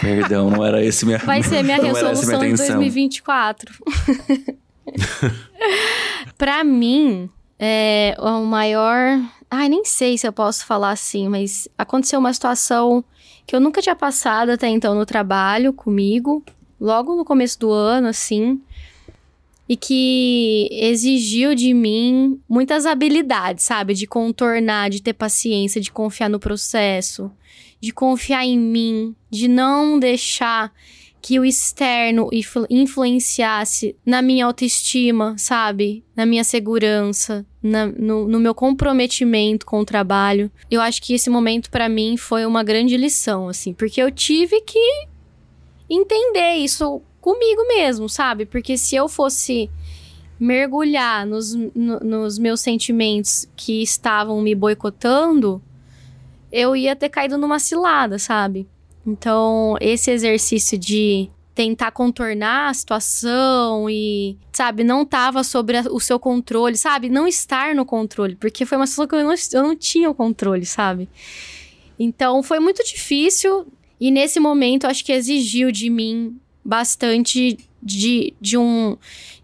Perdão, 0.01 0.49
não 0.49 0.65
era 0.65 0.83
esse 0.83 1.05
minha 1.05 1.17
Vai 1.19 1.43
ser 1.43 1.63
minha 1.63 1.77
resolução 1.77 2.39
minha 2.39 2.55
de 2.55 2.61
intenção. 2.61 2.75
2024. 2.77 3.73
pra 6.37 6.63
mim, 6.63 7.29
é 7.59 8.15
o 8.19 8.45
maior. 8.45 9.19
Ai, 9.51 9.67
nem 9.67 9.83
sei 9.83 10.17
se 10.17 10.27
eu 10.27 10.31
posso 10.33 10.65
falar 10.65 10.91
assim, 10.91 11.27
mas 11.27 11.67
aconteceu 11.77 12.19
uma 12.19 12.31
situação 12.33 13.03
que 13.45 13.55
eu 13.55 13.59
nunca 13.59 13.81
tinha 13.81 13.95
passado 13.95 14.51
até 14.51 14.67
então 14.67 14.93
no 14.95 15.05
trabalho 15.05 15.73
comigo, 15.73 16.43
logo 16.79 17.15
no 17.15 17.25
começo 17.25 17.59
do 17.59 17.71
ano, 17.71 18.07
assim. 18.07 18.61
E 19.67 19.77
que 19.77 20.67
exigiu 20.71 21.53
de 21.53 21.73
mim 21.75 22.39
muitas 22.49 22.85
habilidades, 22.87 23.63
sabe? 23.65 23.93
De 23.93 24.07
contornar, 24.07 24.89
de 24.89 25.01
ter 25.01 25.13
paciência, 25.13 25.79
de 25.79 25.91
confiar 25.91 26.27
no 26.29 26.39
processo, 26.39 27.31
de 27.79 27.91
confiar 27.91 28.43
em 28.45 28.57
mim, 28.57 29.15
de 29.29 29.47
não 29.47 29.99
deixar 29.99 30.73
que 31.21 31.37
o 31.39 31.43
externo 31.45 32.29
influ- 32.31 32.65
influenciasse 32.69 33.95
na 34.05 34.21
minha 34.21 34.45
autoestima, 34.45 35.35
sabe? 35.37 36.03
Na 36.15 36.25
minha 36.25 36.43
segurança, 36.45 37.45
na- 37.61 37.87
no, 37.87 38.25
no 38.27 38.39
meu 38.39 38.55
comprometimento 38.55 39.65
com 39.65 39.81
o 39.81 39.85
trabalho. 39.85 40.49
Eu 40.71 40.81
acho 40.81 41.01
que 41.01 41.13
esse 41.13 41.29
momento 41.29 41.69
pra 41.69 41.89
mim 41.89 42.15
foi 42.17 42.45
uma 42.45 42.63
grande 42.63 42.95
lição, 42.97 43.49
assim, 43.49 43.73
porque 43.73 44.01
eu 44.01 44.09
tive 44.09 44.61
que 44.61 44.79
entender 45.89 46.55
isso 46.55 47.01
comigo 47.21 47.67
mesmo, 47.67 48.07
sabe? 48.07 48.45
Porque 48.45 48.77
se 48.77 48.95
eu 48.95 49.07
fosse 49.09 49.69
mergulhar 50.39 51.25
nos, 51.25 51.53
no- 51.53 51.99
nos 51.99 52.37
meus 52.39 52.61
sentimentos 52.61 53.47
que 53.55 53.81
estavam 53.83 54.39
me 54.41 54.55
boicotando, 54.55 55.61
eu 56.51 56.75
ia 56.75 56.95
ter 56.95 57.09
caído 57.09 57.37
numa 57.37 57.59
cilada, 57.59 58.17
sabe? 58.17 58.67
Então, 59.05 59.75
esse 59.81 60.09
exercício 60.11 60.77
de 60.77 61.29
tentar 61.53 61.91
contornar 61.91 62.69
a 62.69 62.73
situação 62.73 63.89
e, 63.89 64.37
sabe, 64.53 64.83
não 64.83 65.03
tava 65.05 65.43
sobre 65.43 65.75
a- 65.77 65.85
o 65.91 65.99
seu 65.99 66.17
controle, 66.17 66.77
sabe? 66.77 67.09
Não 67.09 67.27
estar 67.27 67.75
no 67.75 67.85
controle, 67.85 68.35
porque 68.35 68.65
foi 68.65 68.77
uma 68.77 68.87
situação 68.87 69.07
que 69.07 69.15
eu 69.15 69.23
não, 69.27 69.35
eu 69.53 69.63
não 69.63 69.75
tinha 69.75 70.09
o 70.09 70.15
controle, 70.15 70.65
sabe? 70.65 71.09
Então, 71.99 72.41
foi 72.41 72.59
muito 72.61 72.81
difícil 72.85 73.67
e 73.99 74.11
nesse 74.11 74.39
momento 74.39 74.85
acho 74.85 75.03
que 75.03 75.11
exigiu 75.11 75.71
de 75.71 75.89
mim 75.89 76.39
bastante 76.63 77.57
de, 77.81 78.33
de 78.39 78.57
um 78.57 78.97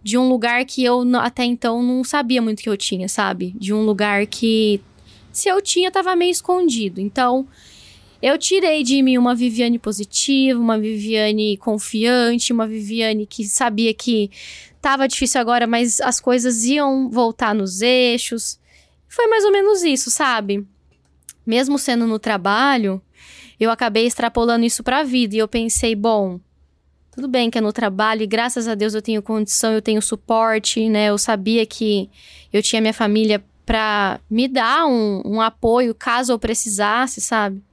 de 0.04 0.18
um 0.18 0.30
lugar 0.30 0.66
que 0.66 0.84
eu 0.84 1.02
até 1.18 1.44
então 1.44 1.82
não 1.82 2.04
sabia 2.04 2.42
muito 2.42 2.62
que 2.62 2.70
eu 2.70 2.78
tinha, 2.78 3.10
sabe? 3.10 3.56
De 3.58 3.74
um 3.74 3.82
lugar 3.82 4.28
que 4.28 4.80
se 5.32 5.50
eu 5.50 5.60
tinha 5.62 5.90
tava 5.90 6.16
meio 6.16 6.32
escondido. 6.32 7.02
Então, 7.02 7.48
eu 8.22 8.38
tirei 8.38 8.84
de 8.84 9.02
mim 9.02 9.18
uma 9.18 9.34
Viviane 9.34 9.80
positiva, 9.80 10.60
uma 10.60 10.78
Viviane 10.78 11.58
confiante, 11.58 12.54
uma 12.54 12.68
Viviane 12.68 13.26
que 13.26 13.46
sabia 13.46 13.94
que 13.94 14.30
tava 14.82 15.08
difícil 15.08 15.42
agora, 15.42 15.66
mas 15.66 16.00
as 16.00 16.20
coisas 16.20 16.64
iam 16.66 17.10
voltar 17.10 17.56
nos 17.56 17.82
eixos. 17.82 18.60
Foi 19.08 19.28
mais 19.28 19.44
ou 19.44 19.52
menos 19.52 19.84
isso, 19.84 20.12
sabe? 20.12 20.66
Mesmo 21.46 21.80
sendo 21.80 22.06
no 22.06 22.20
trabalho, 22.20 23.02
eu 23.60 23.72
acabei 23.72 24.06
extrapolando 24.06 24.66
isso 24.66 24.84
pra 24.84 25.04
vida 25.04 25.36
e 25.36 25.40
eu 25.40 25.48
pensei, 25.48 25.96
bom, 25.96 26.40
tudo 27.12 27.28
bem 27.28 27.50
que 27.50 27.58
é 27.58 27.62
no 27.62 27.72
trabalho 27.72 28.24
e 28.24 28.28
graças 28.28 28.68
a 28.68 28.76
Deus 28.76 28.94
eu 28.94 29.02
tenho 29.02 29.22
condição, 29.22 29.72
eu 29.72 29.82
tenho 29.82 30.02
suporte, 30.02 30.90
né? 30.90 31.10
Eu 31.10 31.18
sabia 31.18 31.66
que 31.66 32.10
eu 32.52 32.62
tinha 32.62 32.82
minha 32.82 32.94
família 32.94 33.44
pra 33.66 34.20
me 34.30 34.48
dar 34.48 34.86
um, 34.86 35.22
um 35.26 35.42
apoio 35.42 35.96
caso 35.96 36.34
eu 36.34 36.40
precisasse, 36.40 37.22
sabe? 37.22 37.64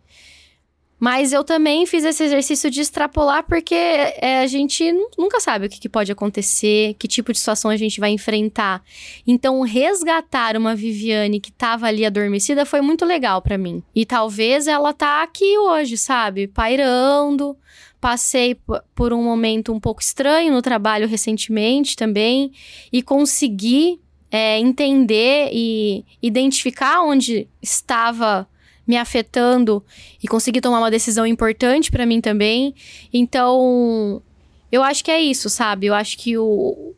Mas 1.04 1.32
eu 1.32 1.42
também 1.42 1.84
fiz 1.84 2.04
esse 2.04 2.22
exercício 2.22 2.70
de 2.70 2.80
extrapolar 2.80 3.42
porque 3.42 3.74
é, 3.74 4.38
a 4.40 4.46
gente 4.46 4.92
nu- 4.92 5.10
nunca 5.18 5.40
sabe 5.40 5.66
o 5.66 5.68
que, 5.68 5.80
que 5.80 5.88
pode 5.88 6.12
acontecer, 6.12 6.94
que 6.94 7.08
tipo 7.08 7.32
de 7.32 7.40
situação 7.40 7.72
a 7.72 7.76
gente 7.76 7.98
vai 7.98 8.10
enfrentar. 8.10 8.80
Então, 9.26 9.62
resgatar 9.62 10.56
uma 10.56 10.76
Viviane 10.76 11.40
que 11.40 11.50
tava 11.50 11.88
ali 11.88 12.06
adormecida 12.06 12.64
foi 12.64 12.80
muito 12.80 13.04
legal 13.04 13.42
pra 13.42 13.58
mim. 13.58 13.82
E 13.92 14.06
talvez 14.06 14.68
ela 14.68 14.92
tá 14.92 15.24
aqui 15.24 15.58
hoje, 15.58 15.98
sabe? 15.98 16.46
Pairando. 16.46 17.56
Passei 18.00 18.56
por 18.94 19.12
um 19.12 19.24
momento 19.24 19.72
um 19.72 19.80
pouco 19.80 20.00
estranho 20.00 20.52
no 20.52 20.62
trabalho 20.62 21.08
recentemente 21.08 21.96
também. 21.96 22.52
E 22.92 23.02
consegui 23.02 24.00
é, 24.30 24.56
entender 24.56 25.50
e 25.52 26.04
identificar 26.22 27.02
onde 27.02 27.48
estava 27.60 28.46
me 28.86 28.96
afetando 28.96 29.84
e 30.22 30.28
conseguir 30.28 30.60
tomar 30.60 30.78
uma 30.78 30.90
decisão 30.90 31.26
importante 31.26 31.90
pra 31.90 32.06
mim 32.06 32.20
também. 32.20 32.74
Então, 33.12 34.22
eu 34.70 34.82
acho 34.82 35.04
que 35.04 35.10
é 35.10 35.20
isso, 35.20 35.48
sabe? 35.48 35.86
Eu 35.86 35.94
acho 35.94 36.18
que 36.18 36.36
o, 36.36 36.94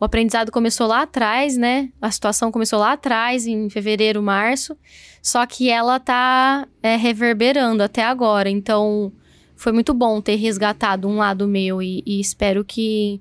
o 0.00 0.04
aprendizado 0.04 0.52
começou 0.52 0.86
lá 0.86 1.02
atrás, 1.02 1.56
né? 1.56 1.90
A 2.00 2.10
situação 2.10 2.52
começou 2.52 2.78
lá 2.78 2.92
atrás, 2.92 3.46
em 3.46 3.68
fevereiro, 3.68 4.22
março. 4.22 4.76
Só 5.22 5.44
que 5.44 5.68
ela 5.68 5.98
tá 5.98 6.66
é, 6.82 6.96
reverberando 6.96 7.82
até 7.82 8.04
agora. 8.04 8.48
Então, 8.48 9.12
foi 9.56 9.72
muito 9.72 9.92
bom 9.92 10.20
ter 10.20 10.36
resgatado 10.36 11.08
um 11.08 11.16
lado 11.16 11.48
meu 11.48 11.82
e, 11.82 12.02
e 12.06 12.20
espero 12.20 12.64
que 12.64 13.20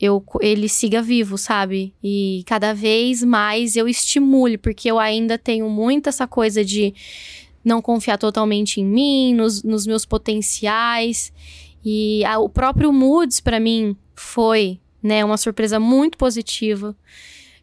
eu, 0.00 0.22
ele 0.40 0.68
siga 0.68 1.00
vivo, 1.00 1.38
sabe? 1.38 1.94
E 2.02 2.42
cada 2.46 2.72
vez 2.74 3.22
mais 3.22 3.76
eu 3.76 3.86
estimule, 3.88 4.58
porque 4.58 4.90
eu 4.90 4.98
ainda 4.98 5.38
tenho 5.38 5.68
muito 5.70 6.08
essa 6.08 6.26
coisa 6.26 6.64
de 6.64 6.92
não 7.64 7.80
confiar 7.80 8.18
totalmente 8.18 8.80
em 8.80 8.84
mim, 8.84 9.34
nos, 9.34 9.62
nos 9.62 9.86
meus 9.86 10.04
potenciais. 10.04 11.32
E 11.84 12.24
a- 12.24 12.38
o 12.38 12.48
próprio 12.48 12.92
Moods, 12.92 13.40
pra 13.40 13.58
mim, 13.60 13.96
foi 14.14 14.78
né, 15.02 15.24
uma 15.24 15.36
surpresa 15.36 15.78
muito 15.80 16.18
positiva. 16.18 16.96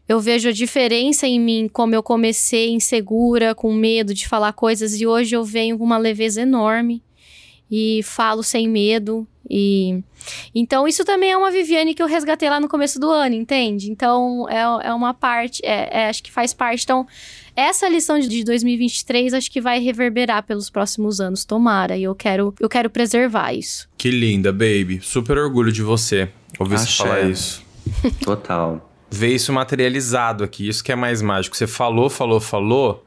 Eu 0.08 0.20
vejo 0.20 0.48
a 0.48 0.52
diferença 0.52 1.26
em 1.26 1.38
mim, 1.40 1.68
como 1.72 1.94
eu 1.94 2.02
comecei 2.02 2.70
insegura, 2.70 3.54
com 3.54 3.72
medo 3.72 4.12
de 4.12 4.26
falar 4.28 4.52
coisas, 4.52 5.00
e 5.00 5.06
hoje 5.06 5.36
eu 5.36 5.44
venho 5.44 5.78
com 5.78 5.84
uma 5.84 5.98
leveza 5.98 6.40
enorme 6.42 7.02
e 7.70 8.00
falo 8.02 8.42
sem 8.42 8.68
medo. 8.68 9.26
E 9.50 10.02
então 10.54 10.86
isso 10.86 11.04
também 11.04 11.30
é 11.32 11.36
uma 11.36 11.50
Viviane 11.50 11.94
que 11.94 12.02
eu 12.02 12.06
resgatei 12.06 12.48
lá 12.48 12.60
no 12.60 12.68
começo 12.68 12.98
do 13.00 13.10
ano, 13.10 13.34
entende? 13.34 13.90
Então 13.90 14.48
é, 14.48 14.86
é 14.88 14.92
uma 14.94 15.12
parte, 15.12 15.60
é, 15.64 16.02
é, 16.04 16.08
acho 16.08 16.22
que 16.22 16.30
faz 16.30 16.54
parte. 16.54 16.84
Então 16.84 17.06
essa 17.54 17.88
lição 17.88 18.18
de- 18.18 18.28
de 18.28 18.44
2023 18.44 19.34
acho 19.34 19.50
que 19.50 19.60
vai 19.60 19.78
reverberar 19.80 20.42
pelos 20.44 20.70
próximos 20.70 21.20
anos, 21.20 21.44
tomara. 21.44 21.96
E 21.96 22.04
eu 22.04 22.14
quero, 22.14 22.54
eu 22.60 22.68
quero 22.68 22.88
preservar 22.88 23.52
isso. 23.52 23.88
Que 23.98 24.10
linda, 24.10 24.52
baby. 24.52 25.00
Super 25.02 25.36
orgulho 25.38 25.70
de 25.72 25.82
você 25.82 26.28
ouvir 26.58 26.78
você 26.78 26.84
Axé. 26.84 26.96
falar 27.04 27.20
isso. 27.30 27.62
Total. 28.24 28.88
Ver 29.10 29.34
isso 29.34 29.52
materializado 29.52 30.42
aqui, 30.44 30.68
isso 30.68 30.82
que 30.82 30.90
é 30.92 30.96
mais 30.96 31.20
mágico. 31.20 31.56
Você 31.56 31.66
falou, 31.66 32.08
falou, 32.08 32.40
falou. 32.40 33.04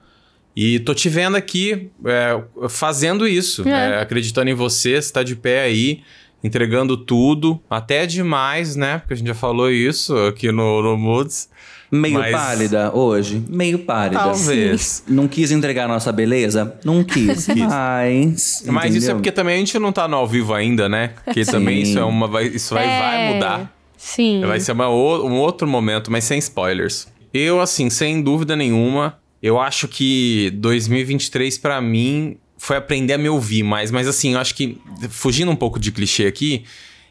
E 0.56 0.80
tô 0.80 0.94
te 0.94 1.10
vendo 1.10 1.36
aqui 1.36 1.90
é, 2.06 2.42
fazendo 2.70 3.28
isso, 3.28 3.68
É. 3.68 3.72
é, 3.98 4.02
acreditando 4.02 4.50
em 4.50 4.54
você, 4.54 5.02
você 5.02 5.12
tá 5.12 5.24
de 5.24 5.36
pé 5.36 5.64
aí, 5.64 6.02
entregando 6.46 6.96
tudo, 6.96 7.60
até 7.70 8.06
demais, 8.06 8.76
né? 8.76 9.00
Porque 9.00 9.14
a 9.14 9.18
gente 9.18 9.28
já 9.28 9.34
falou 9.36 9.70
isso 9.72 10.16
aqui 10.28 10.52
no, 10.52 10.82
no 10.82 10.98
Moods. 10.98 11.50
Meio 11.92 12.16
Mas- 12.16 12.32
pálida 12.32 12.92
hoje? 12.96 13.44
Meio 13.48 13.80
pálida. 13.80 14.20
Talvez. 14.20 15.04
Não 15.08 15.28
quis 15.28 15.52
entregar 15.52 15.86
a 15.86 15.88
nossa 15.88 16.12
beleza? 16.12 16.76
Não 16.84 17.04
quis. 17.06 17.48
Mas. 17.48 18.64
Mas 18.68 18.86
isso 18.96 18.96
é 18.96 18.98
entendeu? 18.98 19.16
porque 19.16 19.32
também 19.32 19.56
a 19.56 19.58
gente 19.60 19.78
não 19.80 19.92
tá 19.92 20.08
no 20.08 20.18
ao 20.18 20.28
vivo 20.28 20.54
ainda, 20.54 20.90
né? 20.90 21.12
Porque 21.24 21.46
também 21.46 21.82
isso 21.82 21.98
é 22.00 22.04
uma. 22.04 22.28
Vai, 22.28 22.48
isso 22.48 22.74
vai, 22.74 22.86
vai 22.86 23.22
É, 23.30 23.34
mudar. 23.34 23.74
Sim. 23.98 24.42
Vai 24.46 24.60
ser 24.60 24.72
uma 24.74 24.90
um 24.90 25.38
outro 25.38 25.68
momento, 25.68 26.12
mas 26.12 26.24
sem 26.26 26.38
spoilers. 26.40 27.08
Eu, 27.34 27.62
assim, 27.62 27.90
sem 27.90 28.22
dúvida 28.22 28.56
nenhuma, 28.56 29.18
eu 29.42 29.60
acho 29.60 29.88
que 29.88 30.52
2023 30.56 31.58
pra 31.60 31.80
mim 31.82 32.38
foi 32.58 32.78
aprender 32.78 33.14
a 33.14 33.18
me 33.18 33.30
ouvir 33.30 33.64
mais. 33.64 33.92
Mas 33.92 34.08
assim, 34.08 34.34
eu 34.34 34.40
acho 34.40 34.56
que, 34.56 34.78
fugindo 35.10 35.52
um 35.52 35.56
pouco 35.56 35.80
de 35.80 35.92
clichê 35.92 36.26
aqui, 36.26 36.64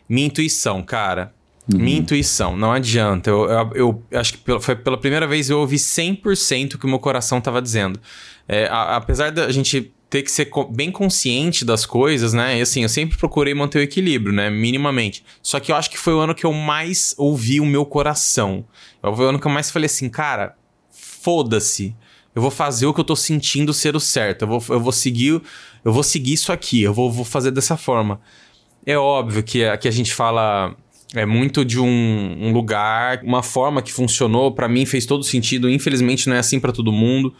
minha 0.08 0.26
intuição, 0.26 0.82
cara. 0.82 1.32
Minha 1.66 1.96
intuição, 1.98 2.54
não 2.56 2.72
adianta. 2.72 3.30
Eu, 3.30 3.48
eu, 3.74 4.02
eu 4.10 4.20
acho 4.20 4.32
que 4.34 4.38
pela- 4.38 4.60
foi 4.60 4.76
pela 4.76 4.98
primeira 4.98 5.26
vez 5.26 5.48
eu 5.48 5.60
ouvi 5.60 5.76
100% 5.78 6.74
o 6.74 6.78
que 6.78 6.84
o 6.84 6.88
meu 6.88 6.98
coração 6.98 7.40
tava 7.40 7.62
dizendo. 7.62 7.98
É, 8.46 8.66
a- 8.66 8.96
apesar 8.96 9.30
da 9.32 9.50
gente 9.50 9.90
ter 10.10 10.22
que 10.22 10.30
ser 10.30 10.44
co- 10.44 10.64
bem 10.66 10.90
consciente 10.92 11.64
das 11.64 11.86
coisas, 11.86 12.34
né? 12.34 12.58
E 12.58 12.60
assim, 12.60 12.82
eu 12.82 12.88
sempre 12.90 13.16
procurei 13.16 13.54
manter 13.54 13.78
o 13.78 13.82
equilíbrio, 13.82 14.30
né? 14.32 14.50
Minimamente. 14.50 15.24
Só 15.42 15.58
que 15.58 15.72
eu 15.72 15.76
acho 15.76 15.90
que 15.90 15.98
foi 15.98 16.12
o 16.12 16.18
ano 16.20 16.34
que 16.34 16.44
eu 16.44 16.52
mais 16.52 17.14
ouvi 17.16 17.58
o 17.60 17.64
meu 17.66 17.86
coração. 17.86 18.66
Foi 19.00 19.24
o 19.24 19.28
ano 19.30 19.40
que 19.40 19.46
eu 19.46 19.50
mais 19.50 19.70
falei 19.70 19.86
assim, 19.86 20.10
cara, 20.10 20.54
foda-se. 20.90 21.94
Eu 22.34 22.42
vou 22.42 22.50
fazer 22.50 22.86
o 22.86 22.94
que 22.94 23.00
eu 23.00 23.04
tô 23.04 23.14
sentindo 23.14 23.72
ser 23.72 23.94
o 23.94 24.00
certo. 24.00 24.42
Eu 24.42 24.48
vou, 24.48 24.64
eu 24.70 24.80
vou 24.80 24.92
seguir, 24.92 25.40
eu 25.84 25.92
vou 25.92 26.02
seguir 26.02 26.32
isso 26.32 26.52
aqui. 26.52 26.82
Eu 26.82 26.92
vou, 26.92 27.10
vou 27.10 27.24
fazer 27.24 27.50
dessa 27.50 27.76
forma. 27.76 28.20
É 28.84 28.98
óbvio 28.98 29.42
que 29.42 29.64
aqui 29.64 29.86
a 29.88 29.90
gente 29.90 30.12
fala 30.12 30.76
é 31.14 31.24
muito 31.24 31.64
de 31.64 31.78
um, 31.78 32.36
um 32.40 32.52
lugar, 32.52 33.20
uma 33.22 33.42
forma 33.42 33.80
que 33.80 33.92
funcionou, 33.92 34.52
pra 34.52 34.68
mim 34.68 34.84
fez 34.84 35.06
todo 35.06 35.22
sentido. 35.22 35.70
Infelizmente 35.70 36.28
não 36.28 36.34
é 36.34 36.40
assim 36.40 36.58
pra 36.58 36.72
todo 36.72 36.92
mundo, 36.92 37.32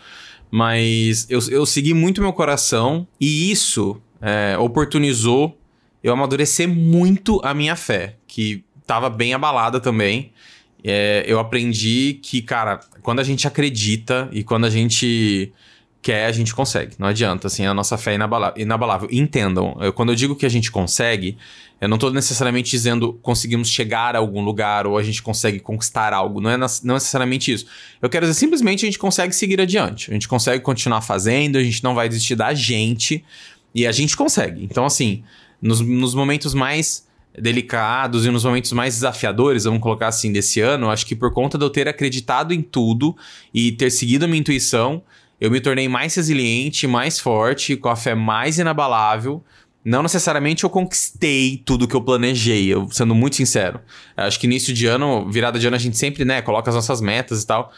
mas 0.51 1.27
eu, 1.29 1.41
eu 1.51 1.67
segui 1.67 1.93
muito 1.93 2.21
meu 2.21 2.33
coração 2.33 3.07
e 3.21 3.51
isso 3.51 4.01
é, 4.23 4.57
oportunizou 4.59 5.59
eu 6.03 6.13
amadurecer 6.13 6.69
muito 6.69 7.41
a 7.43 7.55
minha 7.55 7.75
fé, 7.75 8.17
que 8.27 8.63
tava 8.87 9.09
bem 9.09 9.33
abalada 9.33 9.81
também. 9.81 10.33
É, 10.85 11.25
eu 11.27 11.39
aprendi 11.41 12.19
que, 12.23 12.43
cara, 12.43 12.79
quando 13.03 13.19
a 13.21 13.25
gente 13.25 13.47
acredita 13.49 14.29
e 14.31 14.45
quando 14.45 14.67
a 14.67 14.71
gente 14.71 15.51
quer, 16.03 16.27
a 16.27 16.33
gente 16.33 16.55
consegue. 16.55 16.95
Não 16.99 17.09
adianta, 17.09 17.47
assim, 17.47 17.65
a 17.65 17.73
nossa 17.73 17.97
fé 17.97 18.13
é 18.13 18.15
inabala- 18.17 18.53
inabalável. 18.59 19.09
Entendam, 19.11 19.75
eu- 19.81 19.93
quando 19.95 20.11
eu 20.13 20.15
digo 20.15 20.37
que 20.37 20.45
a 20.45 20.49
gente 20.51 20.71
consegue, 20.71 21.39
eu 21.81 21.89
não 21.89 21.97
tô 21.97 22.11
necessariamente 22.11 22.71
dizendo 22.71 23.15
conseguimos 23.23 23.71
chegar 23.71 24.15
a 24.15 24.19
algum 24.19 24.43
lugar 24.43 24.87
ou 24.87 24.99
a 24.99 25.03
gente 25.03 25.23
consegue 25.23 25.59
conquistar 25.59 26.13
algo. 26.13 26.43
Não 26.43 26.51
é 26.51 26.59
não 26.59 26.95
necessariamente 26.95 27.51
isso. 27.51 27.65
Eu 28.03 28.11
quero 28.11 28.27
dizer 28.27 28.39
simplesmente 28.39 28.85
a 28.85 28.87
gente 28.87 28.99
consegue 28.99 29.35
seguir 29.35 29.59
adiante. 29.63 30.11
A 30.11 30.13
gente 30.13 30.29
consegue 30.29 30.63
continuar 30.63 31.01
fazendo, 31.01 31.57
a 31.57 31.63
gente 31.63 31.83
não 31.83 31.95
vai 31.95 32.07
desistir 32.09 32.35
da 32.37 32.53
gente 32.53 33.25
e 33.75 33.87
a 33.87 33.93
gente 33.93 34.15
consegue. 34.15 34.63
Então, 34.65 34.85
assim, 34.85 35.25
nos, 35.63 35.81
nos 35.81 36.15
momentos 36.15 36.53
mais 36.53 37.07
delicados 37.39 38.25
e 38.25 38.31
nos 38.31 38.45
momentos 38.45 38.73
mais 38.73 38.95
desafiadores, 38.95 39.65
vamos 39.65 39.81
colocar 39.81 40.09
assim, 40.09 40.33
desse 40.33 40.61
ano, 40.61 40.91
acho 40.91 41.05
que 41.05 41.17
por 41.17 41.33
conta 41.33 41.59
de 41.59 41.65
eu 41.65 41.71
ter 41.71 41.89
acreditado 41.89 42.55
em 42.55 42.63
tudo 42.63 43.17
e 43.53 43.73
ter 43.73 43.91
seguido 43.91 44.25
a 44.25 44.29
minha 44.29 44.41
intuição, 44.41 45.03
eu 45.41 45.51
me 45.51 45.61
tornei 45.61 45.89
mais 45.89 46.15
resiliente, 46.15 46.87
mais 46.87 47.19
forte, 47.19 47.77
com 47.77 47.89
a 47.89 47.97
fé 47.97 48.15
mais 48.15 48.59
inabalável. 48.59 49.43
Não 49.85 50.03
necessariamente 50.03 50.65
eu 50.65 50.71
conquistei 50.71 51.61
tudo 51.63 51.87
que 51.87 51.95
eu 51.95 52.01
planejei, 52.01 52.73
eu 52.73 52.89
sendo 52.91 53.15
muito 53.15 53.37
sincero. 53.37 53.81
Acho 54.17 54.41
que 54.41 54.47
início 54.47 54.73
de 54.73 54.87
ano, 54.87 55.31
virada 55.31 55.59
de 55.59 55.67
ano, 55.67 55.77
a 55.77 55.79
gente 55.79 55.99
sempre, 55.99 56.25
né, 56.25 56.41
coloca 56.41 56.71
as 56.71 56.75
nossas 56.75 57.01
metas 57.01 57.43
e 57.43 57.47
tal. 57.47 57.71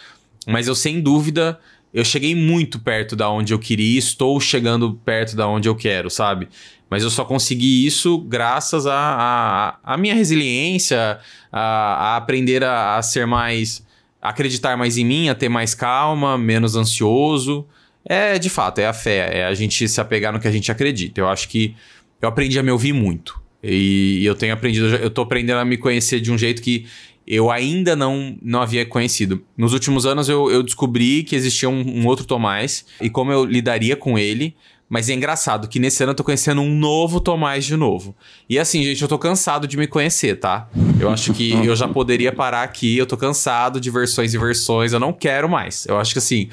Mas 0.46 0.68
eu, 0.68 0.74
sem 0.74 1.00
dúvida, 1.00 1.58
eu 1.92 2.04
cheguei 2.04 2.34
muito 2.34 2.78
perto 2.78 3.16
da 3.16 3.30
onde 3.30 3.52
eu 3.54 3.58
queria 3.58 3.94
e 3.94 3.98
estou 3.98 4.38
chegando 4.38 4.94
perto 5.04 5.34
da 5.34 5.48
onde 5.48 5.68
eu 5.68 5.74
quero, 5.74 6.10
sabe? 6.10 6.46
Mas 6.88 7.02
eu 7.02 7.10
só 7.10 7.24
consegui 7.24 7.84
isso 7.84 8.18
graças 8.18 8.86
à 8.86 9.78
a, 9.82 9.96
minha 9.96 10.14
resiliência, 10.14 11.18
a, 11.50 11.60
a 11.60 12.16
aprender 12.16 12.62
a, 12.62 12.96
a 12.96 13.02
ser 13.02 13.26
mais. 13.26 13.84
acreditar 14.22 14.76
mais 14.76 14.96
em 14.96 15.04
mim, 15.04 15.28
a 15.28 15.34
ter 15.34 15.48
mais 15.48 15.74
calma, 15.74 16.38
menos 16.38 16.76
ansioso. 16.76 17.66
É, 18.08 18.38
de 18.38 18.48
fato, 18.48 18.78
é 18.78 18.86
a 18.86 18.92
fé, 18.92 19.40
é 19.40 19.44
a 19.46 19.54
gente 19.54 19.88
se 19.88 20.00
apegar 20.00 20.32
no 20.32 20.38
que 20.38 20.46
a 20.46 20.52
gente 20.52 20.70
acredita. 20.70 21.20
Eu 21.20 21.28
acho 21.28 21.48
que 21.48 21.74
eu 22.22 22.28
aprendi 22.28 22.58
a 22.58 22.62
me 22.62 22.70
ouvir 22.70 22.92
muito. 22.92 23.40
E 23.62 24.24
eu 24.24 24.36
tenho 24.36 24.54
aprendido, 24.54 24.86
eu 24.86 25.10
tô 25.10 25.22
aprendendo 25.22 25.58
a 25.58 25.64
me 25.64 25.76
conhecer 25.76 26.20
de 26.20 26.30
um 26.30 26.38
jeito 26.38 26.62
que 26.62 26.86
eu 27.26 27.50
ainda 27.50 27.96
não, 27.96 28.38
não 28.40 28.62
havia 28.62 28.86
conhecido. 28.86 29.42
Nos 29.56 29.72
últimos 29.72 30.06
anos 30.06 30.28
eu, 30.28 30.48
eu 30.48 30.62
descobri 30.62 31.24
que 31.24 31.34
existia 31.34 31.68
um, 31.68 32.02
um 32.02 32.06
outro 32.06 32.24
Tomás 32.24 32.86
e 33.00 33.10
como 33.10 33.32
eu 33.32 33.44
lidaria 33.44 33.96
com 33.96 34.16
ele. 34.16 34.54
Mas 34.88 35.08
é 35.08 35.14
engraçado 35.14 35.66
que 35.66 35.80
nesse 35.80 36.02
ano 36.02 36.12
eu 36.12 36.14
tô 36.14 36.22
conhecendo 36.22 36.60
um 36.60 36.72
novo 36.72 37.20
Tomás 37.20 37.64
de 37.64 37.76
novo. 37.76 38.14
E 38.48 38.58
assim, 38.58 38.84
gente, 38.84 39.02
eu 39.02 39.08
tô 39.08 39.18
cansado 39.18 39.66
de 39.66 39.76
me 39.76 39.86
conhecer, 39.86 40.38
tá? 40.38 40.68
Eu 41.00 41.10
acho 41.10 41.32
que 41.32 41.52
eu 41.52 41.74
já 41.74 41.88
poderia 41.88 42.32
parar 42.32 42.62
aqui. 42.62 42.96
Eu 42.96 43.06
tô 43.06 43.16
cansado 43.16 43.80
de 43.80 43.90
versões 43.90 44.32
e 44.32 44.38
versões. 44.38 44.92
Eu 44.92 45.00
não 45.00 45.12
quero 45.12 45.48
mais. 45.48 45.86
Eu 45.86 45.98
acho 45.98 46.12
que 46.12 46.18
assim. 46.18 46.48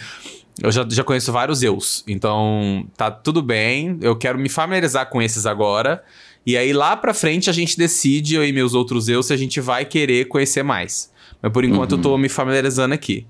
Eu 0.62 0.72
já, 0.72 0.86
já 0.88 1.04
conheço 1.04 1.32
vários 1.32 1.62
eus. 1.62 2.04
Então, 2.08 2.88
tá 2.98 3.10
tudo 3.12 3.42
bem. 3.42 3.98
Eu 4.02 4.16
quero 4.16 4.38
me 4.38 4.50
familiarizar 4.50 5.10
com 5.10 5.22
esses 5.22 5.46
agora. 5.46 6.04
E 6.46 6.58
aí, 6.58 6.74
lá 6.74 6.98
pra 6.98 7.14
frente, 7.14 7.50
a 7.50 7.54
gente 7.54 7.78
decide, 7.78 8.36
eu 8.36 8.46
e 8.46 8.52
meus 8.52 8.74
outros 8.74 9.08
eus, 9.08 9.28
se 9.28 9.34
a 9.34 9.38
gente 9.38 9.62
vai 9.62 9.86
querer 9.86 10.26
conhecer 10.26 10.62
mais. 10.62 11.12
Mas 11.42 11.52
por 11.52 11.64
enquanto 11.64 11.94
eu 11.94 11.98
tô 11.98 12.18
me 12.18 12.30
familiarizando 12.30 12.94
aqui. 12.94 13.26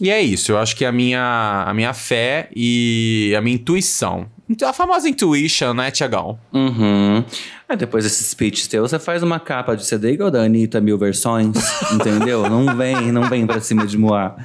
E 0.00 0.10
é 0.10 0.20
isso, 0.20 0.52
eu 0.52 0.58
acho 0.58 0.76
que 0.76 0.84
a 0.84 0.92
minha, 0.92 1.64
a 1.66 1.74
minha 1.74 1.92
fé 1.92 2.48
e 2.54 3.34
a 3.36 3.40
minha 3.40 3.56
intuição. 3.56 4.26
A 4.64 4.72
famosa 4.72 5.08
intuition, 5.08 5.74
né, 5.74 5.90
Tiagão? 5.90 6.38
Uhum. 6.52 7.24
Aí 7.68 7.76
depois 7.76 8.04
desse 8.04 8.24
speech 8.24 8.68
teu, 8.68 8.86
você 8.86 8.98
faz 8.98 9.22
uma 9.22 9.38
capa 9.38 9.76
de 9.76 9.84
CD 9.84 10.12
igual 10.12 10.30
da 10.30 10.42
Anitta, 10.42 10.80
mil 10.80 10.96
versões, 10.96 11.56
entendeu? 11.92 12.48
Não 12.48 12.76
vem, 12.76 13.12
não 13.12 13.28
vem 13.28 13.46
pra 13.46 13.60
cima 13.60 13.86
de 13.86 13.98
Moá. 13.98 14.36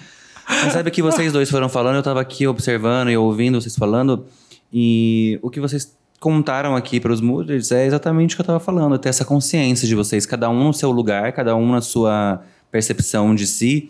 Mas 0.48 0.74
sabe 0.74 0.90
o 0.90 0.92
que 0.92 1.02
vocês 1.02 1.32
dois 1.32 1.50
foram 1.50 1.70
falando? 1.70 1.96
Eu 1.96 2.04
tava 2.04 2.20
aqui 2.20 2.46
observando 2.48 3.10
e 3.10 3.18
ouvindo 3.18 3.62
vocês 3.62 3.76
falando. 3.76 4.26
E 4.72 5.40
o 5.42 5.50
que 5.50 5.60
vocês 5.60 5.96
contaram 6.20 6.76
aqui 6.76 7.00
pros 7.00 7.22
Mooders 7.22 7.72
é 7.72 7.86
exatamente 7.86 8.34
o 8.34 8.38
que 8.38 8.42
eu 8.42 8.46
tava 8.46 8.60
falando. 8.60 8.98
Ter 8.98 9.10
essa 9.10 9.24
consciência 9.24 9.88
de 9.88 9.96
vocês, 9.96 10.26
cada 10.26 10.50
um 10.50 10.66
no 10.66 10.74
seu 10.74 10.92
lugar, 10.92 11.32
cada 11.32 11.56
um 11.56 11.72
na 11.72 11.82
sua 11.82 12.42
percepção 12.72 13.34
de 13.36 13.46
si. 13.46 13.90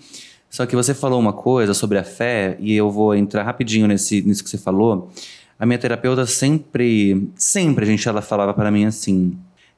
Só 0.54 0.68
que 0.68 0.76
você 0.76 0.94
falou 0.94 1.20
uma 1.20 1.34
coisa 1.34 1.74
sobre 1.74 1.98
a 1.98 2.04
fé, 2.04 2.56
e 2.60 2.76
eu 2.76 2.92
vou 2.92 3.16
entrar 3.16 3.42
rapidinho 3.42 3.88
nesse, 3.88 4.22
nisso 4.22 4.44
que 4.44 4.50
você 4.52 4.58
falou. 4.60 5.12
A 5.58 5.66
minha 5.66 5.80
terapeuta 5.80 6.28
sempre, 6.28 7.28
sempre, 7.36 7.86
a 7.86 7.88
gente, 7.88 8.08
ela 8.08 8.22
falava 8.22 8.54
para 8.54 8.70
mim 8.70 8.86
assim, 8.86 9.36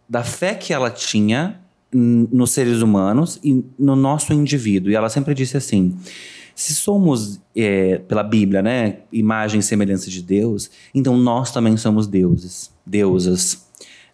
da 0.08 0.22
fé 0.22 0.54
que 0.54 0.74
ela 0.74 0.92
tinha 0.92 1.62
nos 1.94 2.52
seres 2.52 2.82
humanos 2.82 3.40
e 3.42 3.64
no 3.80 3.96
nosso 3.96 4.34
indivíduo. 4.34 4.92
E 4.92 4.96
ela 4.96 5.08
sempre 5.08 5.34
disse 5.34 5.56
assim: 5.56 5.96
se 6.54 6.76
somos, 6.76 7.40
é, 7.56 8.00
pela 8.00 8.22
Bíblia, 8.22 8.62
né, 8.62 8.98
imagem 9.14 9.62
e 9.62 9.64
semelhança 9.64 10.10
de 10.10 10.22
Deus, 10.22 10.70
então 10.94 11.16
nós 11.16 11.54
também 11.54 11.78
somos 11.78 12.06
deuses, 12.06 12.70
deusas. 12.86 13.66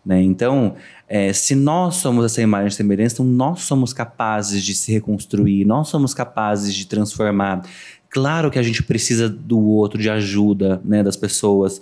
Né? 0.06 0.22
Então, 0.22 0.76
é, 1.14 1.34
se 1.34 1.56
nós 1.56 1.96
somos 1.96 2.24
essa 2.24 2.42
imagem 2.42 2.70
e 2.70 2.72
semelhança, 2.72 3.16
então 3.16 3.26
nós 3.26 3.64
somos 3.64 3.92
capazes 3.92 4.64
de 4.64 4.74
se 4.74 4.94
reconstruir, 4.94 5.66
nós 5.66 5.90
somos 5.90 6.14
capazes 6.14 6.74
de 6.74 6.88
transformar. 6.88 7.64
Claro 8.10 8.50
que 8.50 8.58
a 8.58 8.64
gente 8.64 8.82
precisa 8.82 9.28
do 9.28 9.60
outro, 9.60 10.02
de 10.02 10.10
ajuda 10.10 10.82
né, 10.86 11.04
das 11.04 11.18
pessoas. 11.18 11.82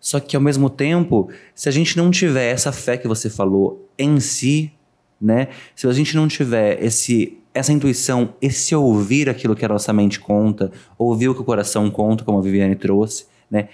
Só 0.00 0.18
que, 0.18 0.34
ao 0.34 0.40
mesmo 0.40 0.70
tempo, 0.70 1.28
se 1.54 1.68
a 1.68 1.72
gente 1.72 1.94
não 1.94 2.10
tiver 2.10 2.50
essa 2.50 2.72
fé 2.72 2.96
que 2.96 3.06
você 3.06 3.28
falou 3.28 3.86
em 3.98 4.18
si, 4.18 4.72
né? 5.20 5.48
Se 5.76 5.86
a 5.86 5.92
gente 5.92 6.16
não 6.16 6.26
tiver 6.26 6.82
esse, 6.82 7.36
essa 7.52 7.74
intuição, 7.74 8.32
esse 8.40 8.74
ouvir 8.74 9.28
aquilo 9.28 9.54
que 9.54 9.64
a 9.66 9.68
nossa 9.68 9.92
mente 9.92 10.18
conta, 10.18 10.72
ouvir 10.96 11.28
o 11.28 11.34
que 11.34 11.42
o 11.42 11.44
coração 11.44 11.90
conta, 11.90 12.24
como 12.24 12.38
a 12.38 12.42
Viviane 12.42 12.76
trouxe, 12.76 13.26
né? 13.50 13.68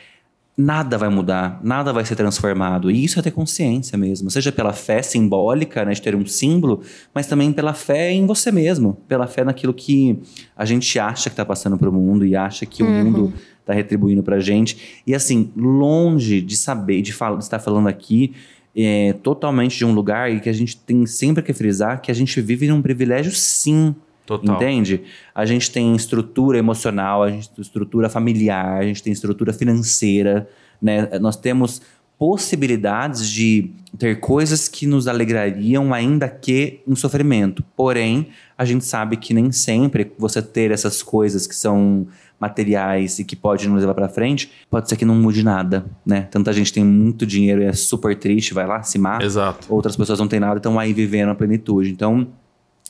Nada 0.58 0.96
vai 0.96 1.10
mudar, 1.10 1.60
nada 1.62 1.92
vai 1.92 2.02
ser 2.02 2.16
transformado. 2.16 2.90
E 2.90 3.04
isso 3.04 3.18
é 3.18 3.22
ter 3.22 3.30
consciência 3.30 3.98
mesmo. 3.98 4.30
Seja 4.30 4.50
pela 4.50 4.72
fé 4.72 5.02
simbólica, 5.02 5.84
né, 5.84 5.92
de 5.92 6.00
ter 6.00 6.14
um 6.16 6.24
símbolo, 6.24 6.80
mas 7.14 7.26
também 7.26 7.52
pela 7.52 7.74
fé 7.74 8.10
em 8.10 8.24
você 8.24 8.50
mesmo. 8.50 8.96
Pela 9.06 9.26
fé 9.26 9.44
naquilo 9.44 9.74
que 9.74 10.18
a 10.56 10.64
gente 10.64 10.98
acha 10.98 11.28
que 11.28 11.34
está 11.34 11.44
passando 11.44 11.76
para 11.76 11.90
o 11.90 11.92
mundo 11.92 12.24
e 12.24 12.34
acha 12.34 12.64
que 12.64 12.82
o 12.82 12.86
mundo 12.88 13.34
está 13.60 13.74
retribuindo 13.74 14.22
para 14.22 14.36
a 14.36 14.40
gente. 14.40 15.02
E 15.06 15.14
assim, 15.14 15.50
longe 15.54 16.40
de 16.40 16.56
saber, 16.56 17.02
de, 17.02 17.12
fal- 17.12 17.36
de 17.36 17.44
estar 17.44 17.58
falando 17.58 17.88
aqui 17.88 18.32
é, 18.74 19.12
totalmente 19.22 19.76
de 19.76 19.84
um 19.84 19.92
lugar 19.92 20.32
e 20.32 20.40
que 20.40 20.48
a 20.48 20.54
gente 20.54 20.74
tem 20.76 21.04
sempre 21.04 21.42
que 21.42 21.52
frisar 21.52 22.00
que 22.00 22.10
a 22.10 22.14
gente 22.14 22.40
vive 22.40 22.66
num 22.68 22.80
privilégio 22.80 23.32
sim. 23.32 23.94
Total. 24.26 24.56
Entende? 24.56 25.02
A 25.34 25.46
gente 25.46 25.70
tem 25.70 25.94
estrutura 25.94 26.58
emocional, 26.58 27.22
a 27.22 27.30
gente 27.30 27.48
tem 27.48 27.62
estrutura 27.62 28.08
familiar, 28.08 28.80
a 28.80 28.82
gente 28.82 29.02
tem 29.02 29.12
estrutura 29.12 29.52
financeira, 29.52 30.48
né? 30.82 31.08
Nós 31.20 31.36
temos 31.36 31.80
possibilidades 32.18 33.28
de 33.28 33.70
ter 33.98 34.20
coisas 34.20 34.68
que 34.68 34.86
nos 34.86 35.06
alegrariam, 35.06 35.92
ainda 35.92 36.28
que 36.28 36.80
um 36.86 36.96
sofrimento. 36.96 37.62
Porém, 37.76 38.28
a 38.56 38.64
gente 38.64 38.84
sabe 38.84 39.16
que 39.16 39.34
nem 39.34 39.52
sempre 39.52 40.12
você 40.18 40.40
ter 40.40 40.70
essas 40.70 41.02
coisas 41.02 41.46
que 41.46 41.54
são 41.54 42.06
materiais 42.38 43.18
e 43.18 43.24
que 43.24 43.34
pode 43.34 43.68
nos 43.68 43.80
levar 43.80 43.94
para 43.94 44.08
frente, 44.08 44.50
pode 44.70 44.88
ser 44.88 44.96
que 44.96 45.04
não 45.04 45.14
mude 45.14 45.42
nada, 45.42 45.86
né? 46.04 46.22
Tanta 46.30 46.52
gente 46.52 46.72
tem 46.72 46.84
muito 46.84 47.26
dinheiro 47.26 47.62
e 47.62 47.64
é 47.64 47.72
super 47.72 48.16
triste, 48.16 48.52
vai 48.52 48.66
lá, 48.66 48.82
se 48.82 48.98
mata. 48.98 49.24
Exato. 49.24 49.72
Outras 49.72 49.96
pessoas 49.96 50.18
não 50.18 50.28
têm 50.28 50.40
nada, 50.40 50.58
estão 50.58 50.78
aí 50.78 50.92
vivendo 50.92 51.30
a 51.30 51.34
plenitude. 51.34 51.90
Então, 51.90 52.28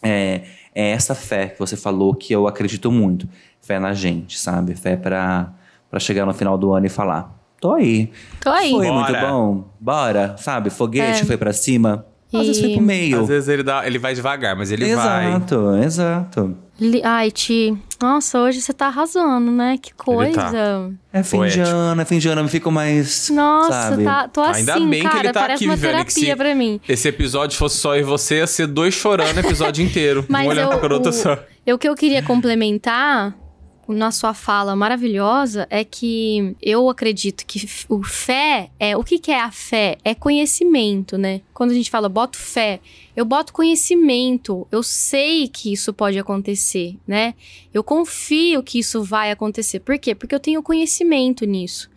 é, 0.02 0.42
é 0.74 0.90
essa 0.90 1.14
fé 1.14 1.48
que 1.48 1.58
você 1.58 1.76
falou 1.76 2.14
que 2.14 2.32
eu 2.32 2.46
acredito 2.46 2.90
muito. 2.92 3.28
Fé 3.60 3.78
na 3.78 3.92
gente, 3.94 4.38
sabe? 4.38 4.74
Fé 4.74 4.96
pra, 4.96 5.52
pra 5.90 5.98
chegar 5.98 6.24
no 6.26 6.32
final 6.34 6.56
do 6.56 6.72
ano 6.72 6.86
e 6.86 6.88
falar: 6.88 7.34
tô 7.60 7.72
aí. 7.72 8.10
Tô 8.40 8.50
aí. 8.50 8.70
Foi 8.70 8.86
Bora. 8.86 8.94
muito 9.10 9.20
bom? 9.28 9.64
Bora, 9.80 10.36
sabe? 10.38 10.70
Foguete 10.70 11.22
É. 11.22 11.24
foi 11.24 11.36
pra 11.36 11.52
cima. 11.52 12.06
Às 12.40 12.46
vezes 12.46 12.62
foi 12.62 12.72
pro 12.74 12.82
meio. 12.82 13.20
Às 13.20 13.28
vezes 13.28 13.48
ele, 13.48 13.62
dá, 13.62 13.86
ele 13.86 13.98
vai 13.98 14.14
devagar, 14.14 14.54
mas 14.56 14.70
ele 14.70 14.94
vai. 14.94 15.26
exato, 15.28 15.76
exato. 15.84 16.56
Ai, 17.04 17.30
Ti. 17.30 17.74
Nossa, 18.02 18.38
hoje 18.40 18.60
você 18.60 18.72
tá 18.74 18.88
arrasando, 18.88 19.50
né? 19.50 19.78
Que 19.80 19.88
Ele 19.88 19.96
coisa. 19.96 20.34
tá. 20.42 20.90
É 21.10 21.22
fim 21.22 21.46
de 21.46 21.60
ano, 21.60 22.02
é 22.02 22.04
fim 22.04 22.18
de 22.18 22.28
ano, 22.28 22.42
eu 22.42 22.48
fico 22.48 22.70
mais. 22.70 23.30
Nossa, 23.30 23.70
sabe? 23.90 24.04
tá, 24.04 24.28
tô 24.28 24.42
assim, 24.42 24.60
Ainda 24.60 24.78
bem 24.80 25.02
cara. 25.02 25.14
que 25.14 25.20
ele 25.26 25.32
tá 25.32 25.40
parece 25.40 25.54
aqui, 25.54 25.64
uma 25.66 25.74
que 25.76 25.80
terapia 25.80 26.36
pra 26.36 26.54
mim. 26.54 26.78
esse 26.86 27.08
episódio 27.08 27.56
fosse 27.56 27.78
só 27.78 27.96
e 27.96 28.02
você, 28.02 28.36
ia 28.36 28.46
ser 28.46 28.66
dois 28.66 28.92
chorando 28.92 29.36
o 29.36 29.40
episódio 29.40 29.82
inteiro. 29.86 30.26
Mas 30.28 30.46
um 30.46 30.50
olhando 30.50 30.72
eu, 30.72 30.78
pra 30.78 30.92
outra 30.94 31.12
só. 31.12 31.38
eu- 31.66 31.76
o 31.76 31.78
que 31.78 31.88
eu 31.88 31.94
queria 31.94 32.22
complementar 32.22 33.34
na 33.88 34.10
sua 34.10 34.34
fala 34.34 34.74
maravilhosa 34.74 35.66
é 35.70 35.84
que 35.84 36.56
eu 36.60 36.88
acredito 36.88 37.46
que 37.46 37.68
o 37.88 38.02
fé 38.02 38.70
é 38.78 38.96
o 38.96 39.04
que, 39.04 39.18
que 39.18 39.30
é 39.30 39.40
a 39.40 39.50
fé? 39.50 39.98
É 40.04 40.14
conhecimento, 40.14 41.16
né? 41.16 41.40
Quando 41.54 41.70
a 41.70 41.74
gente 41.74 41.90
fala 41.90 42.08
boto 42.08 42.36
fé, 42.36 42.80
eu 43.14 43.24
boto 43.24 43.52
conhecimento. 43.52 44.66
Eu 44.70 44.82
sei 44.82 45.48
que 45.48 45.72
isso 45.72 45.92
pode 45.92 46.18
acontecer, 46.18 46.96
né? 47.06 47.34
Eu 47.72 47.84
confio 47.84 48.62
que 48.62 48.78
isso 48.78 49.02
vai 49.02 49.30
acontecer. 49.30 49.80
Por 49.80 49.98
quê? 49.98 50.14
Porque 50.14 50.34
eu 50.34 50.40
tenho 50.40 50.62
conhecimento 50.62 51.44
nisso. 51.44 51.90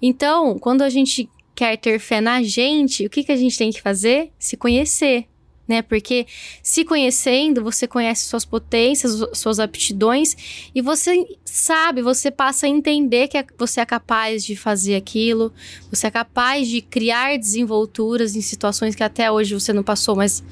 Então, 0.00 0.58
quando 0.58 0.82
a 0.82 0.88
gente 0.88 1.28
quer 1.54 1.76
ter 1.76 1.98
fé 1.98 2.20
na 2.20 2.42
gente, 2.42 3.04
o 3.04 3.10
que, 3.10 3.24
que 3.24 3.32
a 3.32 3.36
gente 3.36 3.58
tem 3.58 3.72
que 3.72 3.82
fazer? 3.82 4.30
Se 4.38 4.56
conhecer, 4.56 5.26
né? 5.68 5.82
Porque 5.82 6.26
se 6.62 6.84
conhecendo, 6.84 7.62
você 7.62 7.86
conhece 7.86 8.24
suas 8.24 8.44
potências, 8.44 9.12
suas 9.34 9.60
aptidões 9.60 10.34
e 10.74 10.80
você 10.80 11.26
sabe, 11.44 12.00
você 12.00 12.30
passa 12.30 12.66
a 12.66 12.68
entender 12.68 13.28
que 13.28 13.36
é- 13.36 13.46
você 13.58 13.80
é 13.80 13.86
capaz 13.86 14.44
de 14.44 14.56
fazer 14.56 14.96
aquilo, 14.96 15.52
você 15.90 16.06
é 16.06 16.10
capaz 16.10 16.66
de 16.68 16.80
criar 16.80 17.36
desenvolturas 17.38 18.34
em 18.34 18.40
situações 18.40 18.94
que 18.94 19.02
até 19.02 19.30
hoje 19.30 19.54
você 19.54 19.72
não 19.72 19.82
passou, 19.82 20.16
mas 20.16 20.42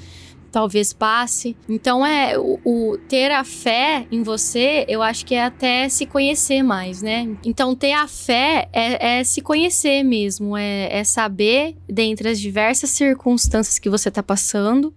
talvez 0.57 0.93
passe. 0.93 1.55
Então 1.69 2.05
é 2.05 2.39
o, 2.39 2.59
o 2.65 2.99
ter 3.09 3.31
a 3.31 3.45
fé 3.45 4.07
em 4.11 4.23
você, 4.23 4.87
eu 4.89 5.03
acho 5.03 5.27
que 5.27 5.35
é 5.35 5.45
até 5.45 5.87
se 5.89 6.07
conhecer 6.07 6.63
mais, 6.63 7.03
né? 7.03 7.37
Então 7.45 7.75
ter 7.75 7.93
a 7.93 8.09
fé 8.09 8.69
é, 8.73 9.19
é 9.19 9.25
se 9.25 9.43
conhecer 9.43 10.03
mesmo, 10.03 10.57
é, 10.57 11.01
é 11.01 11.05
saber 11.05 11.77
dentre 11.87 12.31
as 12.31 12.41
diversas 12.41 12.89
circunstâncias 12.89 13.79
que 13.79 13.91
você 13.91 14.11
tá 14.11 14.23
passando 14.23 14.95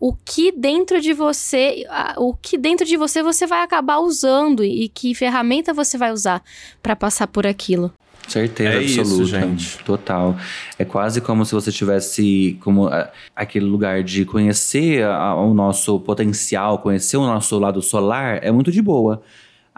o 0.00 0.12
que 0.14 0.52
dentro 0.52 1.00
de 1.00 1.12
você, 1.12 1.84
o 2.16 2.34
que 2.34 2.56
dentro 2.56 2.86
de 2.86 2.96
você 2.96 3.22
você 3.22 3.46
vai 3.46 3.62
acabar 3.62 3.98
usando 3.98 4.64
e, 4.64 4.88
que 4.88 5.14
ferramenta 5.14 5.72
você 5.74 5.98
vai 5.98 6.12
usar 6.12 6.42
pra 6.82 6.94
passar 6.94 7.26
por 7.26 7.46
aquilo. 7.46 7.92
Certeza 8.28 8.74
É 8.78 8.82
isso, 8.82 9.00
absoluta. 9.00 9.40
gente. 9.40 9.78
Total. 9.84 10.36
É 10.78 10.84
quase 10.84 11.20
como 11.20 11.46
se 11.46 11.54
você 11.54 11.72
tivesse 11.72 12.58
como 12.62 12.88
aquele 13.34 13.64
lugar 13.64 14.02
de 14.02 14.24
conhecer 14.26 15.02
a- 15.02 15.34
o 15.34 15.54
nosso 15.54 15.98
potencial, 16.00 16.78
conhecer 16.78 17.16
o 17.16 17.26
nosso 17.26 17.58
lado 17.58 17.80
solar, 17.80 18.38
é 18.44 18.50
muito 18.52 18.70
de 18.70 18.82
boa. 18.82 19.22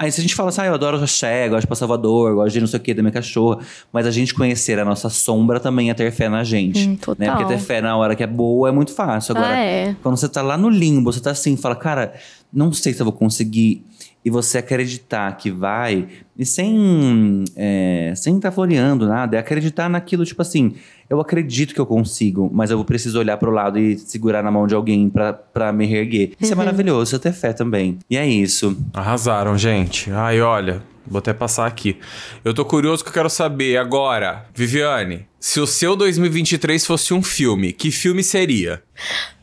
Aí 0.00 0.10
se 0.10 0.18
a 0.18 0.22
gente 0.22 0.34
fala 0.34 0.48
assim, 0.48 0.62
ah, 0.62 0.66
eu 0.66 0.74
adoro 0.74 0.96
axé, 0.96 1.46
gosto 1.46 1.60
de 1.60 1.66
pra 1.66 1.76
Salvador, 1.76 2.34
gosto 2.34 2.54
de 2.54 2.60
não 2.60 2.66
sei 2.66 2.80
o 2.80 2.82
que 2.82 2.94
da 2.94 3.02
minha 3.02 3.12
cachorra, 3.12 3.58
mas 3.92 4.06
a 4.06 4.10
gente 4.10 4.32
conhecer 4.32 4.78
a 4.78 4.84
nossa 4.84 5.10
sombra 5.10 5.60
também 5.60 5.90
é 5.90 5.94
ter 5.94 6.10
fé 6.10 6.26
na 6.26 6.42
gente. 6.42 6.88
Hum, 6.88 6.92
Né? 6.92 6.98
total. 7.02 7.36
Porque 7.36 7.52
ter 7.52 7.58
fé 7.58 7.82
na 7.82 7.94
hora 7.98 8.16
que 8.16 8.22
é 8.22 8.26
boa 8.26 8.70
é 8.70 8.72
muito 8.72 8.94
fácil. 8.94 9.36
Agora, 9.36 9.52
ah, 9.52 9.58
é. 9.58 9.94
quando 10.02 10.16
você 10.16 10.26
tá 10.26 10.40
lá 10.40 10.56
no 10.56 10.70
limbo, 10.70 11.12
você 11.12 11.20
tá 11.20 11.32
assim, 11.32 11.54
fala, 11.54 11.76
cara, 11.76 12.14
não 12.50 12.72
sei 12.72 12.94
se 12.94 13.02
eu 13.02 13.04
vou 13.04 13.12
conseguir. 13.12 13.84
E 14.22 14.30
você 14.30 14.58
acreditar 14.58 15.34
que 15.36 15.50
vai, 15.50 16.06
e 16.36 16.44
sem 16.44 17.44
é, 17.56 18.12
sem 18.14 18.36
estar 18.36 18.50
floreando 18.50 19.06
nada, 19.06 19.36
é 19.36 19.40
acreditar 19.40 19.88
naquilo, 19.88 20.26
tipo 20.26 20.42
assim, 20.42 20.74
eu 21.08 21.20
acredito 21.20 21.74
que 21.74 21.80
eu 21.80 21.86
consigo, 21.86 22.50
mas 22.52 22.70
eu 22.70 22.84
preciso 22.84 23.18
olhar 23.18 23.36
pro 23.36 23.50
lado 23.50 23.78
e 23.78 23.98
segurar 23.98 24.42
na 24.42 24.50
mão 24.50 24.66
de 24.66 24.74
alguém 24.74 25.08
pra, 25.08 25.32
pra 25.32 25.72
me 25.72 25.86
reerguer. 25.86 26.32
Isso 26.38 26.52
é 26.52 26.54
maravilhoso, 26.54 27.04
isso 27.04 27.16
é 27.16 27.18
ter 27.18 27.32
fé 27.32 27.52
também. 27.52 27.98
E 28.08 28.16
é 28.16 28.26
isso. 28.26 28.76
Arrasaram, 28.92 29.56
gente. 29.56 30.10
Ai, 30.12 30.40
olha, 30.40 30.82
vou 31.06 31.18
até 31.18 31.32
passar 31.32 31.66
aqui. 31.66 31.98
Eu 32.44 32.54
tô 32.54 32.64
curioso 32.64 33.02
que 33.02 33.08
eu 33.08 33.14
quero 33.14 33.30
saber 33.30 33.76
agora, 33.76 34.46
Viviane, 34.54 35.26
se 35.40 35.58
o 35.58 35.66
seu 35.66 35.96
2023 35.96 36.86
fosse 36.86 37.12
um 37.12 37.22
filme, 37.22 37.72
que 37.72 37.90
filme 37.90 38.22
seria? 38.22 38.82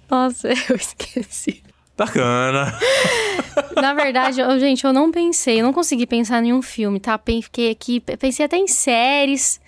Nossa, 0.09 0.47
eu 0.69 0.75
esqueci. 0.75 1.61
Bacana. 1.97 2.77
Na 3.75 3.93
verdade, 3.93 4.39
eu- 4.39 4.59
gente, 4.59 4.83
eu 4.85 4.93
não 4.93 5.11
pensei, 5.11 5.59
eu 5.59 5.63
não 5.63 5.73
consegui 5.73 6.05
pensar 6.05 6.39
em 6.39 6.43
nenhum 6.43 6.61
filme, 6.61 6.99
tá? 6.99 7.19
Fiquei 7.41 7.71
aqui, 7.71 7.99
pensei 7.99 8.45
até 8.45 8.57
em 8.57 8.67
séries. 8.67 9.59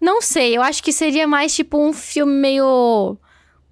Não 0.00 0.22
sei, 0.22 0.56
eu 0.56 0.62
acho 0.62 0.82
que 0.82 0.92
seria 0.92 1.26
mais 1.26 1.54
tipo 1.54 1.76
um 1.78 1.92
filme 1.92 2.32
meio 2.32 3.16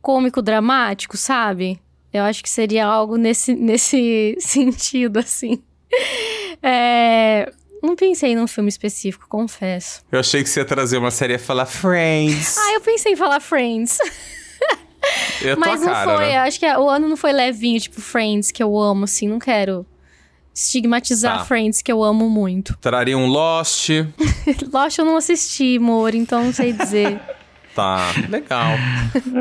cômico 0.02 0.42
dramático, 0.42 1.16
sabe? 1.16 1.80
Eu 2.12 2.24
acho 2.24 2.42
que 2.42 2.50
seria 2.50 2.84
algo 2.86 3.16
nesse, 3.16 3.54
nesse 3.56 4.36
sentido, 4.40 5.18
assim. 5.20 5.62
É, 6.62 7.50
Não 7.82 7.94
pensei 7.94 8.34
num 8.34 8.46
filme 8.46 8.68
específico, 8.68 9.26
confesso. 9.28 10.02
Eu 10.10 10.18
achei 10.20 10.42
que 10.42 10.48
você 10.48 10.60
ia 10.60 10.64
trazer 10.66 10.98
uma 10.98 11.10
série 11.10 11.34
e 11.34 11.38
falar 11.38 11.66
Friends. 11.66 12.56
Ah, 12.58 12.72
eu 12.74 12.80
pensei 12.80 13.12
em 13.12 13.16
falar 13.16 13.40
Friends. 13.40 13.98
é 15.44 15.52
a 15.52 15.56
tua 15.56 15.66
Mas 15.66 15.80
não 15.80 15.88
cara, 15.92 16.16
foi, 16.16 16.26
né? 16.26 16.36
eu 16.36 16.40
acho 16.42 16.59
que 16.61 16.66
o 16.66 16.88
ano 16.88 17.09
não 17.09 17.16
foi 17.16 17.32
levinho, 17.32 17.80
tipo 17.80 18.00
Friends, 18.00 18.50
que 18.50 18.62
eu 18.62 18.76
amo, 18.78 19.04
assim, 19.04 19.28
não 19.28 19.38
quero 19.38 19.84
estigmatizar 20.54 21.38
Tá. 21.38 21.44
Friends, 21.44 21.82
que 21.82 21.90
eu 21.92 22.02
amo 22.02 22.28
muito. 22.28 22.76
Traria 22.82 23.16
um 23.16 23.26
Lost. 23.26 23.90
Lost 24.72 24.98
eu 24.98 25.04
não 25.04 25.16
assisti, 25.16 25.76
amor, 25.76 26.14
então 26.14 26.44
não 26.44 26.52
sei 26.52 26.72
dizer. 26.72 27.18
Tá, 27.74 28.12
legal. 28.28 28.72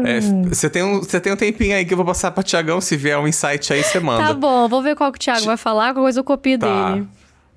É, 0.06 0.20
Você 0.50 0.70
tem, 0.70 0.84
um, 0.84 1.00
você 1.00 1.20
tem 1.20 1.34
um 1.34 1.36
tempinho 1.36 1.76
aí 1.76 1.84
que 1.84 1.92
eu 1.92 1.98
vou 1.98 2.06
passar 2.06 2.30
pra 2.30 2.44
Tiagão. 2.44 2.80
Se 2.80 2.96
vier 2.96 3.18
um 3.18 3.28
insight 3.28 3.74
aí, 3.74 3.82
você 3.84 4.00
manda. 4.00 4.28
tá 4.28 4.32
bom, 4.36 4.68
vou 4.68 4.80
ver 4.80 4.96
qual 4.96 5.12
que 5.12 5.18
o 5.18 5.20
Thiago 5.20 5.44
vai 5.46 5.58
falar, 5.58 5.86
qualquer 5.88 6.02
coisa 6.02 6.20
eu 6.20 6.24
copio 6.24 6.60
Tá. 6.60 6.92
dele. 6.92 7.08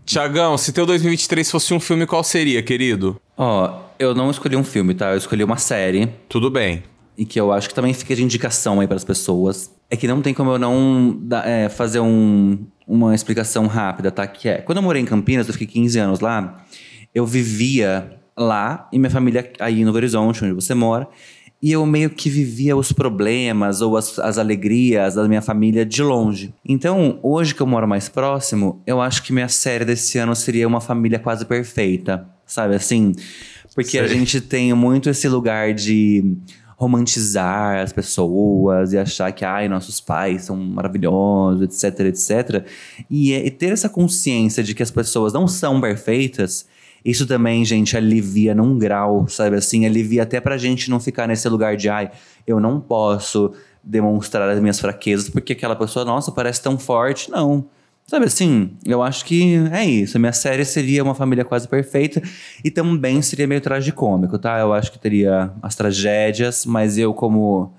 Tiagão, 0.06 0.56
se 0.56 0.72
teu 0.72 0.86
2023 0.86 1.50
fosse 1.50 1.74
um 1.74 1.80
filme, 1.80 2.06
qual 2.06 2.24
seria, 2.24 2.62
querido? 2.62 3.20
Ó, 3.36 3.74
eu 3.98 4.14
não 4.14 4.30
escolhi 4.30 4.56
um 4.56 4.64
filme, 4.64 4.94
tá? 4.94 5.10
Eu 5.10 5.18
escolhi 5.18 5.44
uma 5.44 5.58
série. 5.58 6.08
Tudo 6.30 6.48
bem. 6.50 6.82
E 7.20 7.24
que 7.26 7.38
eu 7.38 7.52
acho 7.52 7.68
que 7.68 7.74
também 7.74 7.92
fica 7.92 8.16
de 8.16 8.24
indicação 8.24 8.80
aí 8.80 8.86
para 8.86 8.96
as 8.96 9.04
pessoas, 9.04 9.70
é 9.90 9.94
que 9.96 10.08
não 10.08 10.22
tem 10.22 10.32
como 10.32 10.52
eu 10.52 10.58
não 10.58 11.20
é, 11.44 11.68
fazer 11.68 12.00
um- 12.00 12.58
uma 12.88 13.14
explicação 13.14 13.66
rápida, 13.66 14.10
tá? 14.10 14.26
Que 14.26 14.48
é, 14.48 14.54
quando 14.62 14.78
eu 14.78 14.82
morei 14.82 15.02
em 15.02 15.04
Campinas, 15.04 15.46
eu 15.46 15.52
fiquei 15.52 15.66
15 15.66 15.98
anos 15.98 16.20
lá, 16.20 16.64
eu 17.14 17.26
vivia 17.26 18.16
lá 18.34 18.88
e 18.90 18.98
minha 18.98 19.10
família 19.10 19.52
aí 19.60 19.84
no 19.84 19.92
Horizonte, 19.92 20.42
onde 20.44 20.54
você 20.54 20.72
mora, 20.72 21.06
e 21.62 21.72
eu 21.72 21.84
meio 21.84 22.08
que 22.08 22.30
vivia 22.30 22.74
os 22.74 22.90
problemas 22.90 23.82
ou 23.82 23.98
as, 23.98 24.18
as 24.18 24.38
alegrias 24.38 25.14
da 25.16 25.28
minha 25.28 25.42
família 25.42 25.84
de 25.84 26.02
longe. 26.02 26.54
Então, 26.66 27.18
hoje 27.22 27.54
que 27.54 27.60
eu 27.60 27.66
moro 27.66 27.86
mais 27.86 28.08
próximo, 28.08 28.80
eu 28.86 28.98
acho 28.98 29.22
que 29.22 29.30
minha 29.30 29.48
série 29.48 29.84
desse 29.84 30.16
ano 30.16 30.34
seria 30.34 30.66
Uma 30.66 30.80
Família 30.80 31.18
Quase 31.18 31.44
Perfeita, 31.44 32.26
sabe 32.46 32.74
assim? 32.76 33.12
Porque 33.74 33.98
a 33.98 34.08
Sei. 34.08 34.16
gente 34.18 34.40
tem 34.40 34.72
muito 34.72 35.10
esse 35.10 35.28
lugar 35.28 35.74
de 35.74 36.34
romantizar 36.80 37.78
as 37.78 37.92
pessoas 37.92 38.94
e 38.94 38.98
achar 38.98 39.30
que, 39.32 39.44
ai, 39.44 39.68
nossos 39.68 40.00
pais 40.00 40.44
são 40.44 40.56
maravilhosos, 40.56 41.60
etc, 41.84 42.00
etc. 42.06 42.64
E, 43.10 43.34
é- 43.34 43.44
e 43.44 43.50
ter 43.50 43.70
essa 43.70 43.86
consciência 43.86 44.62
de 44.64 44.74
que 44.74 44.82
as 44.82 44.90
pessoas 44.90 45.30
não 45.34 45.46
são 45.46 45.78
perfeitas, 45.78 46.66
isso 47.04 47.26
também, 47.26 47.66
gente, 47.66 47.98
alivia 47.98 48.54
num 48.54 48.78
grau, 48.78 49.28
sabe 49.28 49.56
assim? 49.56 49.84
Alivia 49.84 50.22
até 50.22 50.40
pra 50.40 50.56
gente 50.56 50.88
não 50.88 50.98
ficar 50.98 51.28
nesse 51.28 51.46
lugar 51.50 51.76
de, 51.76 51.90
ai, 51.90 52.10
eu 52.46 52.58
não 52.58 52.80
posso 52.80 53.52
demonstrar 53.84 54.48
as 54.48 54.58
minhas 54.58 54.80
fraquezas 54.80 55.28
porque 55.28 55.52
aquela 55.52 55.76
pessoa, 55.76 56.02
nossa, 56.06 56.32
parece 56.32 56.62
tão 56.62 56.78
forte. 56.78 57.30
Não. 57.30 57.66
Sabe 58.10 58.26
assim, 58.26 58.72
eu 58.84 59.04
acho 59.04 59.24
que 59.24 59.54
é 59.70 59.84
isso. 59.84 60.16
A 60.16 60.20
minha 60.20 60.32
série 60.32 60.64
seria 60.64 61.00
uma 61.00 61.14
família 61.14 61.44
quase 61.44 61.68
perfeita 61.68 62.20
e 62.64 62.68
também 62.68 63.22
seria 63.22 63.46
meio 63.46 63.60
tragicômico, 63.60 64.36
tá? 64.36 64.58
Eu 64.58 64.72
acho 64.72 64.90
que 64.90 64.98
teria 64.98 65.52
as 65.62 65.76
tragédias, 65.76 66.66
mas 66.66 66.98
eu 66.98 67.14
como 67.14 67.72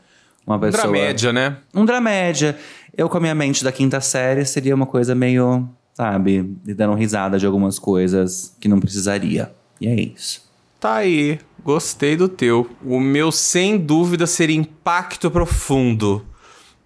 uma 0.48 0.58
pessoa... 0.58 0.84
Dramédia, 0.84 1.34
né? 1.34 1.58
Um 1.76 1.84
dramédia. 1.84 2.58
Eu 2.98 3.10
com 3.10 3.18
a 3.18 3.20
minha 3.20 3.36
mente 3.36 3.62
da 3.62 3.74
quinta 3.74 4.00
série 4.00 4.46
seria 4.46 4.74
uma 4.74 4.86
coisa 4.86 5.14
meio, 5.14 5.68
sabe, 5.94 6.44
dando 6.64 6.94
risada 6.94 7.38
de 7.38 7.46
algumas 7.46 7.78
coisas 7.78 8.56
que 8.58 8.70
não 8.70 8.80
precisaria. 8.80 9.52
E 9.82 9.88
é 9.90 9.96
isso. 9.96 10.50
Tá 10.80 10.96
aí. 10.96 11.40
Gostei 11.62 12.16
do 12.16 12.30
teu. 12.30 12.72
O 12.86 13.02
meu, 13.02 13.34
sem 13.34 13.78
dúvida, 13.78 14.26
seria 14.26 14.56
Impacto 14.56 15.30
Profundo. 15.30 16.26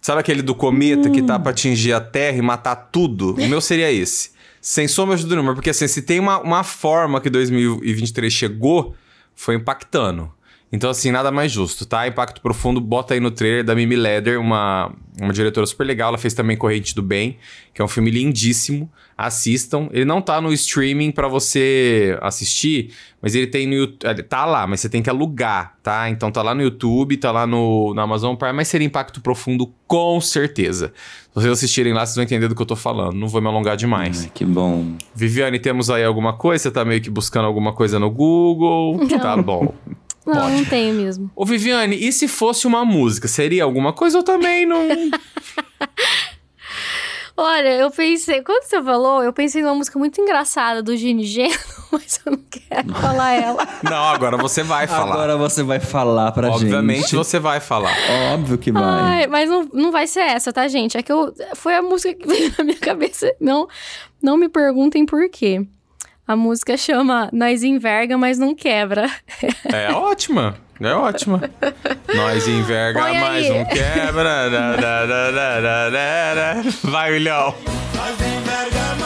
Sabe 0.06 0.20
aquele 0.20 0.43
do 0.43 0.53
cometa 0.53 1.10
que 1.10 1.24
tá 1.24 1.39
pra 1.39 1.49
atingir 1.49 1.91
a 1.91 1.99
Terra 1.99 2.38
e 2.38 2.41
matar 2.43 2.76
tudo? 2.76 3.34
O 3.34 3.47
meu 3.47 3.60
seria 3.60 3.91
esse. 3.91 4.30
Sem 4.62 4.88
sombra 4.88 5.18
de 5.18 5.26
dúvida. 5.26 5.56
Porque 5.56 5.72
assim, 5.72 5.88
se 5.88 6.03
tem 6.03 6.20
uma, 6.20 6.38
uma 6.41 6.64
forma 6.64 7.20
que 7.20 7.28
2023 7.28 8.32
chegou, 8.32 8.93
foi 9.34 9.56
impactando. 9.56 10.32
Então, 10.72 10.89
assim, 10.89 11.11
nada 11.11 11.32
mais 11.32 11.51
justo, 11.51 11.86
tá? 11.86 12.07
Impacto 12.07 12.41
Profundo, 12.41 12.82
bota 12.82 13.13
aí 13.13 13.20
no 13.20 13.32
trailer 13.32 13.63
da 13.63 13.76
Mimi 13.76 13.95
Leder, 13.95 14.39
uma, 14.39 14.91
uma 15.22 15.32
diretora 15.32 15.66
super 15.66 15.86
legal. 15.86 16.09
Ela 16.09 16.18
fez 16.18 16.34
também 16.34 16.57
Corrente 16.57 16.93
do 16.93 17.01
Bem, 17.01 17.38
que 17.74 17.82
é 17.82 17.86
um 17.86 17.88
filme 17.88 18.11
lindíssimo. 18.11 18.91
Assistam. 19.18 19.88
Ele 19.93 20.03
não 20.03 20.22
tá 20.22 20.41
no 20.41 20.51
streaming 20.51 21.11
pra 21.11 21.30
você 21.30 22.18
assistir, 22.22 22.91
mas 23.22 23.34
ele 23.34 23.47
tem 23.47 23.66
no 23.66 23.74
YouTube. 23.74 24.24
Tá 24.24 24.43
lá, 24.43 24.68
mas 24.68 24.82
você 24.82 24.89
tem 24.89 25.01
que 25.01 25.09
alugar, 25.09 25.78
tá? 25.82 26.09
Então 26.09 26.30
tá 26.30 26.41
lá 26.41 26.53
no 26.53 26.61
YouTube, 26.61 27.16
tá 27.16 27.32
lá 27.32 27.47
no, 27.47 27.93
no 27.93 28.01
Amazon 28.01 28.36
Prime, 28.36 28.51
mas 28.51 28.68
seria 28.68 28.86
Impacto 28.86 29.22
Profundo 29.22 29.72
com 29.88 30.20
certeza. 30.20 30.91
Se 31.30 31.36
vocês 31.36 31.53
assistirem 31.53 31.93
lá, 31.93 32.05
vocês 32.05 32.16
vão 32.16 32.24
entender 32.26 32.49
do 32.49 32.55
que 32.55 32.61
eu 32.61 32.66
tô 32.66 32.76
falando. 32.76 33.13
Não 33.13 33.30
vou 33.30 33.39
me 33.39 33.47
alongar 33.47 33.78
demais. 33.78 34.24
Ai, 34.24 34.32
que 34.34 34.43
bom. 34.43 34.97
Viviane, 35.16 35.59
temos 35.59 35.89
aí 35.89 36.03
alguma 36.03 36.34
coisa? 36.34 36.63
Você 36.63 36.72
tá 36.72 36.84
meio 36.84 36.99
que 36.99 37.09
buscando 37.09 37.45
alguma 37.45 37.72
coisa 37.72 37.97
no 37.97 38.11
Google? 38.11 38.99
Tá 39.26 39.38
bom. 39.38 39.74
Não, 40.26 40.50
não 40.50 40.66
tenho 40.66 40.94
mesmo. 40.94 41.30
Ô, 41.36 41.46
Viviane, 41.46 41.96
e 41.96 42.12
se 42.12 42.28
fosse 42.28 42.66
uma 42.66 42.84
música? 42.84 43.28
Seria 43.28 43.64
alguma 43.64 43.94
coisa 43.94 44.18
ou 44.18 44.24
também 44.24 44.66
não. 44.66 44.88
Olha, 47.38 47.68
eu 47.68 47.92
pensei, 47.92 48.42
quando 48.42 48.64
você 48.64 48.82
falou, 48.82 49.22
eu 49.22 49.34
pensei 49.34 49.62
numa 49.62 49.76
música 49.76 50.00
muito 50.00 50.22
engraçada 50.22 50.82
do 50.82 50.96
Gini 50.96 51.26
Geno, 51.26 51.54
mas 51.92 52.22
eu 52.26 52.32
não 52.32 52.40
quero 52.50 52.94
falar 52.94 53.34
ela. 53.34 53.68
não, 53.84 54.04
agora 54.06 54.38
você 54.38 54.64
vai 54.64 54.88
falar. 54.88 55.14
Agora 55.14 55.36
você 55.38 55.62
vai 55.62 55.82
falar 55.82 56.32
pra 56.32 56.50
Obviamente 56.50 57.02
gente. 57.02 57.16
você 57.16 57.38
vai 57.38 57.60
falar. 57.60 57.94
Óbvio 58.34 58.58
que 58.58 58.72
vai. 58.72 58.84
Ai, 58.84 59.28
mas 59.28 59.50
não, 59.50 59.70
não 59.74 59.92
vai 59.92 60.08
ser 60.08 60.22
essa, 60.22 60.54
tá, 60.54 60.66
gente? 60.70 60.98
É 60.98 61.04
que 61.04 61.12
eu, 61.12 61.34
foi 61.56 61.76
a 61.76 61.82
música 61.82 62.14
que 62.14 62.26
veio 62.26 62.54
na 62.58 62.64
minha 62.64 62.80
cabeça. 62.80 63.30
Não, 63.38 63.68
não 64.24 64.38
me 64.38 64.48
perguntem 64.48 65.06
por 65.06 65.30
quê. 65.30 65.68
A 66.28 66.36
música 66.36 66.76
chama 66.76 67.30
Nós 67.32 67.62
Enverga, 67.64 68.18
mas 68.18 68.38
não 68.40 68.56
quebra. 68.56 69.10
É 69.72 69.92
ótima. 69.92 70.56
É 70.82 70.92
ótima. 70.94 71.42
Nós 72.14 72.48
enverga, 72.50 73.00
Põe 73.00 73.18
mas 73.20 73.46
aí. 73.46 73.50
não 73.50 73.64
quebra. 73.66 74.50
Da, 74.50 74.76
da, 74.76 75.06
da, 75.06 75.32
da, 75.32 75.62
da, 75.62 75.90
da, 75.90 76.34
da. 76.36 76.62
Vai, 76.84 77.12
William. 77.12 77.54
Nós 77.96 78.20
enverga, 78.20 78.96
mas 79.00 79.05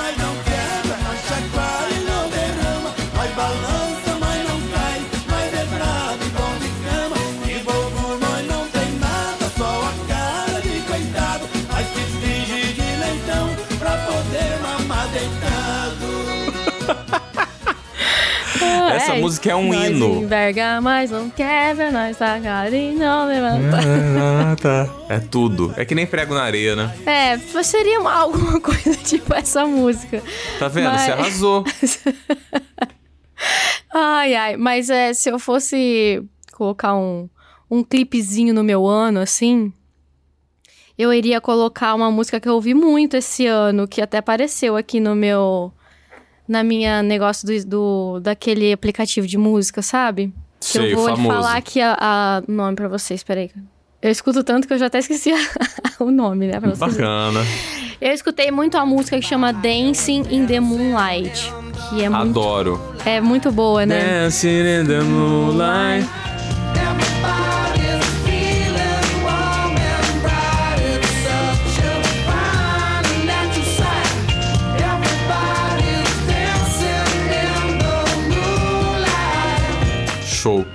Essa 18.96 19.16
É, 19.16 19.22
música 19.22 19.52
é 19.52 19.56
um 19.56 19.68
nós 19.74 19.90
hino. 19.90 20.24
enverga, 20.24 20.82
mas 20.82 21.12
não 21.12 21.30
quebra, 21.30 21.92
nós 21.92 22.18
tá 22.18 22.40
cara 22.40 22.76
e 22.76 22.94
não 22.94 23.28
levanta. 23.28 23.78
É 25.08 25.20
tudo. 25.20 25.74
É 25.78 25.86
que 25.86 25.94
nem 25.96 26.06
prego 26.08 26.34
na 26.34 26.44
areia, 26.44 26.76
né? 26.76 26.94
É, 27.06 27.38
seria 27.64 28.00
uma- 28.00 28.14
alguma 28.14 28.60
coisa 28.62 28.96
tipo 28.96 29.34
essa 29.34 29.66
música. 29.66 30.22
Tá 30.58 30.68
vendo? 30.68 30.86
Mas- 30.92 31.02
Você 31.02 31.12
arrasou. 31.12 31.64
Ai, 33.94 34.36
ai, 34.36 34.58
mas 34.58 34.90
é, 34.90 35.14
se 35.14 35.30
eu 35.32 35.40
fosse 35.40 36.22
colocar 36.54 36.96
um, 36.96 37.28
um 37.72 37.84
clipezinho 37.84 38.54
no 38.54 38.64
meu 38.64 38.86
ano, 38.86 39.20
assim, 39.20 39.74
eu 40.98 41.12
iria 41.14 41.42
colocar 41.42 41.96
uma 41.96 42.12
música 42.12 42.40
que 42.40 42.48
eu 42.48 42.54
ouvi 42.54 42.74
muito 42.74 43.16
esse 43.18 43.48
ano, 43.48 43.88
que 43.88 44.02
até 44.02 44.18
apareceu 44.18 44.76
aqui 44.76 45.00
no 45.00 45.16
meu. 45.16 45.74
Na 46.50 46.64
minha 46.64 47.02
negócio 47.04 47.48
do, 47.48 47.66
do 47.66 48.20
daquele 48.20 48.74
aplicativo 48.74 49.28
de 49.28 49.38
música, 49.38 49.82
sabe? 49.84 50.34
Que 50.60 50.66
Sei, 50.66 50.94
eu 50.94 50.98
vou 50.98 51.16
falar 51.16 51.56
aqui 51.56 51.80
a- 51.80 51.96
a- 52.00 52.44
o 52.48 52.52
nome 52.52 52.76
pra 52.76 52.88
vocês, 52.88 53.22
peraí. 53.24 53.52
Eu 54.02 54.10
escuto 54.12 54.44
tanto 54.44 54.68
que 54.68 54.74
eu 54.74 54.78
já 54.80 54.88
até 54.88 54.98
esqueci 55.00 55.30
o 56.00 56.10
nome, 56.10 56.48
né? 56.48 56.60
Pra 56.60 56.72
vocês. 56.72 56.80
Bacana. 56.96 57.40
Eu 58.02 58.12
escutei 58.14 58.50
muito 58.50 58.78
a 58.78 58.86
música 58.86 59.20
que 59.20 59.26
chama 59.26 59.54
Dancing 59.54 60.24
in 60.32 60.46
the 60.48 60.60
Moonlight, 60.60 61.54
que 61.90 62.02
é 62.04 62.10
muito, 62.10 62.40
Adoro. 62.40 62.82
é 63.06 63.22
muito 63.22 63.52
boa, 63.52 63.86
né? 63.86 64.24
Dancing 64.24 64.48
in 64.82 64.86
the 64.88 65.02
moonlight. 65.02 66.08
Show. 80.40 80.66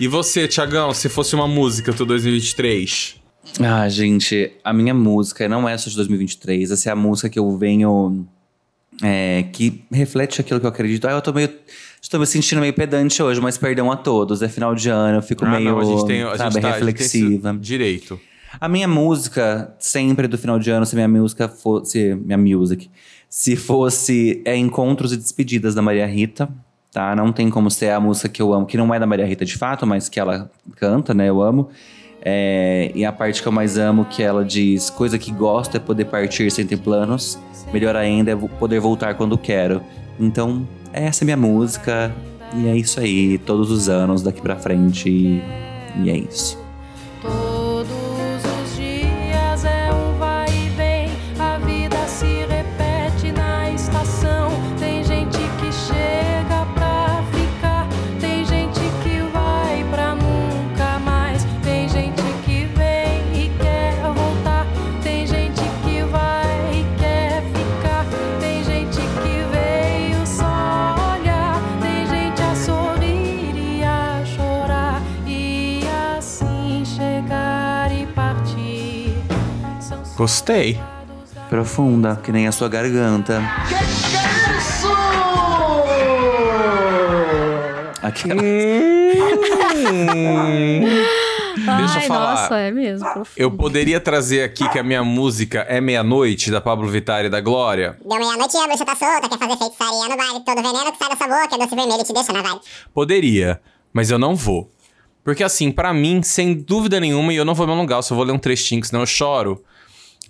E 0.00 0.08
você, 0.08 0.48
Tiagão, 0.48 0.92
se 0.92 1.08
fosse 1.08 1.34
uma 1.34 1.46
música 1.46 1.92
do 1.92 2.04
2023? 2.04 3.16
Ah, 3.60 3.88
gente, 3.88 4.50
a 4.64 4.72
minha 4.72 4.92
música 4.94 5.48
não 5.48 5.68
é 5.68 5.76
só 5.78 5.88
de 5.88 5.96
2023. 5.96 6.70
Essa 6.72 6.88
é 6.88 6.92
a 6.92 6.96
música 6.96 7.28
que 7.28 7.38
eu 7.38 7.56
venho. 7.56 8.26
é, 9.02 9.44
que 9.52 9.84
reflete 9.92 10.40
aquilo 10.40 10.58
que 10.60 10.66
eu 10.66 10.70
acredito. 10.70 11.06
Ah, 11.06 11.12
eu 11.12 11.22
tô 11.22 11.32
meio. 11.32 11.50
Estou 12.00 12.18
me 12.18 12.26
sentindo 12.26 12.60
meio 12.60 12.72
pedante 12.74 13.22
hoje, 13.22 13.40
mas 13.40 13.56
perdão 13.56 13.90
a 13.92 13.96
todos. 13.96 14.42
É 14.42 14.48
final 14.48 14.74
de 14.74 14.88
ano, 14.90 15.18
eu 15.18 15.22
fico 15.22 15.44
Ah, 15.44 15.50
meio. 15.50 15.70
não, 15.70 15.78
a 15.80 15.84
gente 15.84 16.06
tem, 16.06 16.22
a 16.22 16.36
sabe, 16.36 16.54
gente 16.54 16.62
tá, 16.62 16.68
a 16.68 16.72
gente 16.80 16.84
reflexiva. 16.86 17.56
direito. 17.60 18.20
A 18.60 18.68
minha 18.68 18.86
música, 18.88 19.74
sempre 19.78 20.26
do 20.28 20.36
final 20.36 20.58
de 20.58 20.68
ano, 20.70 20.84
se 20.84 20.94
minha 20.96 21.08
música 21.08 21.48
fosse. 21.48 22.14
Minha 22.16 22.38
music. 22.38 22.90
Se 23.28 23.54
fosse 23.56 24.42
é, 24.44 24.56
Encontros 24.56 25.12
e 25.12 25.16
Despedidas 25.16 25.74
da 25.74 25.80
Maria 25.80 26.06
Rita, 26.06 26.48
tá? 26.92 27.16
Não 27.16 27.32
tem 27.32 27.48
como 27.48 27.70
ser 27.70 27.90
a 27.90 27.98
música 27.98 28.28
que 28.28 28.42
eu 28.42 28.52
amo, 28.52 28.66
que 28.66 28.76
não 28.76 28.92
é 28.94 29.00
da 29.00 29.06
Maria 29.06 29.26
Rita 29.26 29.44
de 29.44 29.56
fato, 29.56 29.86
mas 29.86 30.08
que 30.08 30.20
ela 30.20 30.50
canta, 30.76 31.14
né? 31.14 31.28
Eu 31.28 31.42
amo. 31.42 31.70
É, 32.24 32.92
e 32.94 33.04
a 33.04 33.10
parte 33.10 33.42
que 33.42 33.48
eu 33.48 33.52
mais 33.52 33.76
amo, 33.76 34.04
que 34.04 34.22
ela 34.22 34.44
diz: 34.44 34.90
coisa 34.90 35.18
que 35.18 35.32
gosto 35.32 35.76
é 35.76 35.80
poder 35.80 36.04
partir 36.04 36.50
sem 36.52 36.66
ter 36.66 36.76
planos. 36.76 37.38
Melhor 37.72 37.96
ainda 37.96 38.30
é 38.30 38.36
poder 38.36 38.78
voltar 38.78 39.14
quando 39.14 39.36
quero. 39.36 39.82
Então, 40.20 40.68
essa 40.92 41.24
é 41.24 41.26
minha 41.26 41.36
música. 41.36 42.12
E 42.54 42.68
é 42.68 42.76
isso 42.76 43.00
aí, 43.00 43.38
todos 43.38 43.70
os 43.70 43.88
anos 43.88 44.22
daqui 44.22 44.40
pra 44.42 44.56
frente. 44.56 45.08
E 45.08 46.10
é 46.10 46.16
isso. 46.16 46.61
Gostei. 80.22 80.78
Profunda, 81.50 82.14
que 82.22 82.30
nem 82.30 82.46
a 82.46 82.52
sua 82.52 82.68
garganta. 82.68 83.42
Aquela... 88.00 88.40
Deixa 91.56 91.94
eu 91.94 92.00
Ai, 92.02 92.06
falar. 92.06 92.34
nossa, 92.34 92.56
é 92.56 92.70
mesmo. 92.70 93.04
profundo. 93.04 93.28
Eu 93.36 93.50
poderia 93.50 93.98
trazer 94.00 94.44
aqui 94.44 94.68
que 94.68 94.78
a 94.78 94.84
minha 94.84 95.02
música 95.02 95.66
é 95.68 95.80
Meia-Noite, 95.80 96.52
da 96.52 96.60
Pablo 96.60 96.88
Vittar 96.88 97.24
e 97.24 97.28
da 97.28 97.40
Glória. 97.40 97.98
Deu 98.08 98.16
meia-noite 98.20 98.56
e 98.56 98.60
a 98.60 98.68
bruxa 98.68 98.84
tá 98.84 98.94
solta, 98.94 99.28
quer 99.28 99.38
fazer 99.40 99.56
feitiçaria 99.56 100.08
no 100.08 100.16
baile. 100.16 100.44
Todo 100.44 100.62
veneno 100.62 100.92
que 100.92 100.98
sai 100.98 101.08
dessa 101.08 101.26
boca 101.26 101.56
é 101.56 101.58
doce 101.58 101.74
vermelho 101.74 102.00
e 102.00 102.04
te 102.04 102.12
deixa 102.12 102.32
na 102.32 102.42
vibe. 102.42 102.60
Poderia, 102.94 103.60
mas 103.92 104.08
eu 104.08 104.20
não 104.20 104.36
vou. 104.36 104.70
Porque 105.24 105.42
assim, 105.42 105.72
pra 105.72 105.92
mim, 105.92 106.22
sem 106.22 106.54
dúvida 106.54 107.00
nenhuma, 107.00 107.32
e 107.32 107.36
eu 107.36 107.44
não 107.44 107.56
vou 107.56 107.66
me 107.66 107.72
alongar, 107.72 107.98
eu 107.98 108.02
só 108.04 108.14
vou 108.14 108.22
ler 108.22 108.32
um 108.32 108.38
trechinho, 108.38 108.80
que 108.80 108.86
senão 108.86 109.02
eu 109.02 109.06
choro. 109.06 109.64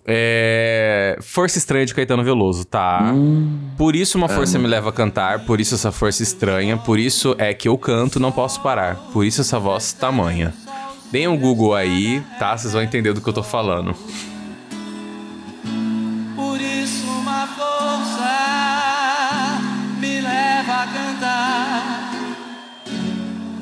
É... 0.04 1.16
Força 1.20 1.58
Estranha 1.58 1.86
de 1.86 1.94
Caetano 1.94 2.24
Veloso, 2.24 2.64
tá? 2.64 3.12
por 3.78 3.94
isso 3.94 4.18
uma 4.18 4.28
força 4.28 4.58
me 4.58 4.66
leva 4.66 4.90
a 4.90 4.92
cantar, 4.92 5.44
por 5.44 5.60
isso 5.60 5.74
essa 5.74 5.92
força 5.92 6.22
estranha, 6.22 6.76
por 6.76 6.98
isso 6.98 7.36
é 7.38 7.54
que 7.54 7.68
eu 7.68 7.78
canto, 7.78 8.18
não 8.18 8.32
posso 8.32 8.60
parar. 8.62 8.96
Por 9.12 9.24
isso 9.24 9.40
essa 9.40 9.58
voz 9.58 9.92
tamanha. 9.92 10.52
Deem 11.10 11.28
um 11.28 11.38
Google 11.38 11.74
aí, 11.74 12.22
tá? 12.38 12.56
Vocês 12.56 12.72
vão 12.72 12.82
entender 12.82 13.12
do 13.12 13.20
que 13.20 13.28
eu 13.28 13.32
tô 13.32 13.42
falando. 13.42 13.94
Por 16.34 16.60
isso 16.60 17.06
uma 17.06 17.46
força 17.46 18.32
me 20.00 20.20
leva 20.20 20.72
a 20.72 20.86
cantar. 20.86 22.12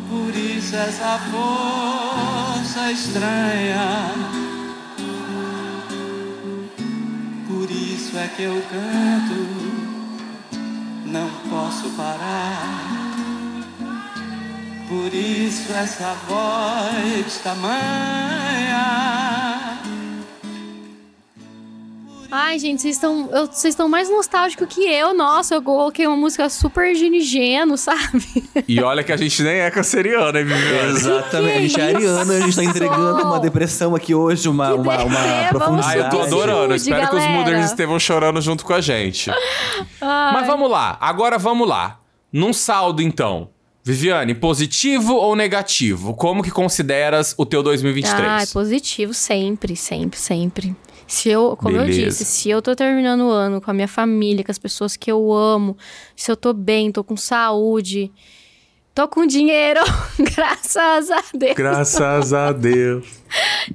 Por 0.08 0.34
isso 0.34 0.76
essa 0.76 1.18
força 1.18 2.92
estranha. 2.92 4.29
Por 7.60 7.70
isso 7.70 8.16
é 8.16 8.26
que 8.26 8.44
eu 8.44 8.54
canto, 8.70 9.34
não 11.04 11.28
posso 11.50 11.90
parar. 11.90 12.88
Por 14.88 15.12
isso 15.12 15.70
essa 15.70 16.14
voz 16.26 17.38
tamanha. 17.44 18.80
Ai, 22.30 22.58
gente, 22.58 22.80
vocês 22.82 22.96
estão 22.96 23.28
eu- 23.32 23.46
vocês 23.46 23.72
estão 23.72 23.88
mais 23.88 24.08
nostálgicos 24.08 24.68
que 24.68 24.82
eu. 24.82 25.12
Nossa, 25.14 25.54
eu 25.56 25.62
coloquei 25.62 26.06
uma 26.06 26.16
música 26.16 26.48
super 26.48 26.94
ginigeno, 26.94 27.76
sabe? 27.76 28.24
E 28.68 28.80
olha 28.80 29.02
que 29.02 29.12
a 29.12 29.16
gente 29.16 29.42
nem 29.42 29.58
é 29.60 29.70
canceriano, 29.70 30.38
hein, 30.38 30.44
Viviane? 30.44 30.90
Exatamente. 30.90 31.56
A 31.56 31.60
gente 31.60 31.80
é 31.80 31.88
isso? 31.88 31.96
ariana, 31.96 32.34
a 32.34 32.40
gente 32.40 32.56
tá 32.56 32.64
entregando 32.64 33.22
uma 33.24 33.40
depressão 33.40 33.94
aqui 33.94 34.14
hoje, 34.14 34.48
uma, 34.48 34.72
uma, 34.74 35.04
uma 35.04 35.18
profundidade. 35.48 35.98
Ah, 35.98 36.04
eu 36.04 36.08
tô 36.10 36.20
adorando. 36.22 36.74
Ajude, 36.74 36.90
Espero 36.90 37.08
que 37.08 37.16
os 37.16 37.22
galera. 37.22 37.38
Mooders 37.38 37.64
estejam 37.66 37.98
chorando 37.98 38.40
junto 38.40 38.64
com 38.64 38.72
a 38.74 38.80
gente. 38.80 39.30
Mas 40.00 40.46
vamos 40.46 40.70
lá. 40.70 40.96
Agora 41.00 41.38
vamos 41.38 41.68
lá. 41.68 41.98
Num 42.32 42.52
saldo, 42.52 43.02
então. 43.02 43.48
Viviane, 43.82 44.34
positivo 44.34 45.14
ou 45.14 45.34
negativo? 45.34 46.14
Como 46.14 46.42
que 46.42 46.50
consideras 46.50 47.34
o 47.38 47.46
teu 47.46 47.62
2023? 47.62 48.28
Ah, 48.28 48.42
é 48.42 48.46
positivo 48.46 49.14
sempre, 49.14 49.74
sempre, 49.74 50.18
sempre. 50.18 50.76
Se 51.10 51.28
eu, 51.28 51.56
como 51.56 51.76
eu 51.76 51.86
Beleza. 51.86 52.08
disse, 52.08 52.24
se 52.24 52.48
eu 52.48 52.62
tô 52.62 52.76
terminando 52.76 53.22
o 53.22 53.30
ano 53.30 53.60
com 53.60 53.68
a 53.68 53.74
minha 53.74 53.88
família, 53.88 54.44
com 54.44 54.52
as 54.52 54.58
pessoas 54.58 54.96
que 54.96 55.10
eu 55.10 55.32
amo, 55.32 55.76
se 56.14 56.30
eu 56.30 56.36
tô 56.36 56.52
bem, 56.52 56.92
tô 56.92 57.02
com 57.02 57.16
saúde, 57.16 58.12
tô 58.94 59.08
com 59.08 59.26
dinheiro, 59.26 59.80
graças 60.36 61.10
a 61.10 61.20
Deus. 61.34 61.54
Graças 61.56 62.32
a 62.32 62.52
Deus. 62.52 63.08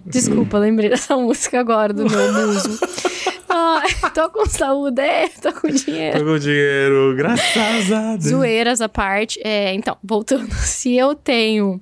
Desculpa, 0.06 0.58
lembrei 0.58 0.90
dessa 0.90 1.18
música 1.18 1.60
agora 1.60 1.92
do 1.92 2.10
meu 2.10 2.34
muso. 2.34 2.80
Ai, 3.50 4.12
tô 4.14 4.30
com 4.30 4.46
saúde, 4.46 5.02
é, 5.02 5.28
tô 5.28 5.52
com 5.52 5.68
dinheiro. 5.68 6.20
Tô 6.20 6.26
com 6.26 6.40
dinheiro, 6.40 7.16
graças 7.18 7.92
a 7.92 8.12
Deus. 8.12 8.30
Zoeiras 8.30 8.80
à 8.80 8.88
parte. 8.88 9.42
É, 9.44 9.74
então, 9.74 9.98
voltando. 10.02 10.50
Se 10.64 10.96
eu 10.96 11.14
tenho, 11.14 11.82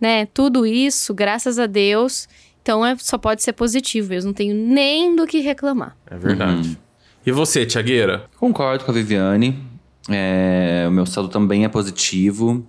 né, 0.00 0.26
tudo 0.26 0.64
isso, 0.64 1.12
graças 1.12 1.58
a 1.58 1.66
Deus, 1.66 2.28
então 2.64 2.84
é, 2.84 2.96
só 2.96 3.18
pode 3.18 3.42
ser 3.42 3.52
positivo. 3.52 4.14
Eu 4.14 4.24
não 4.24 4.32
tenho 4.32 4.54
nem 4.54 5.14
do 5.14 5.26
que 5.26 5.40
reclamar. 5.40 5.94
É 6.10 6.16
verdade. 6.16 6.78
E 7.26 7.30
você, 7.30 7.66
Tiagueira? 7.66 8.24
Concordo 8.38 8.86
com 8.86 8.90
a 8.90 8.94
Viviane. 8.94 9.62
É, 10.08 10.86
o 10.88 10.90
meu 10.90 11.04
saldo 11.04 11.28
também 11.28 11.66
é 11.66 11.68
positivo. 11.68 12.66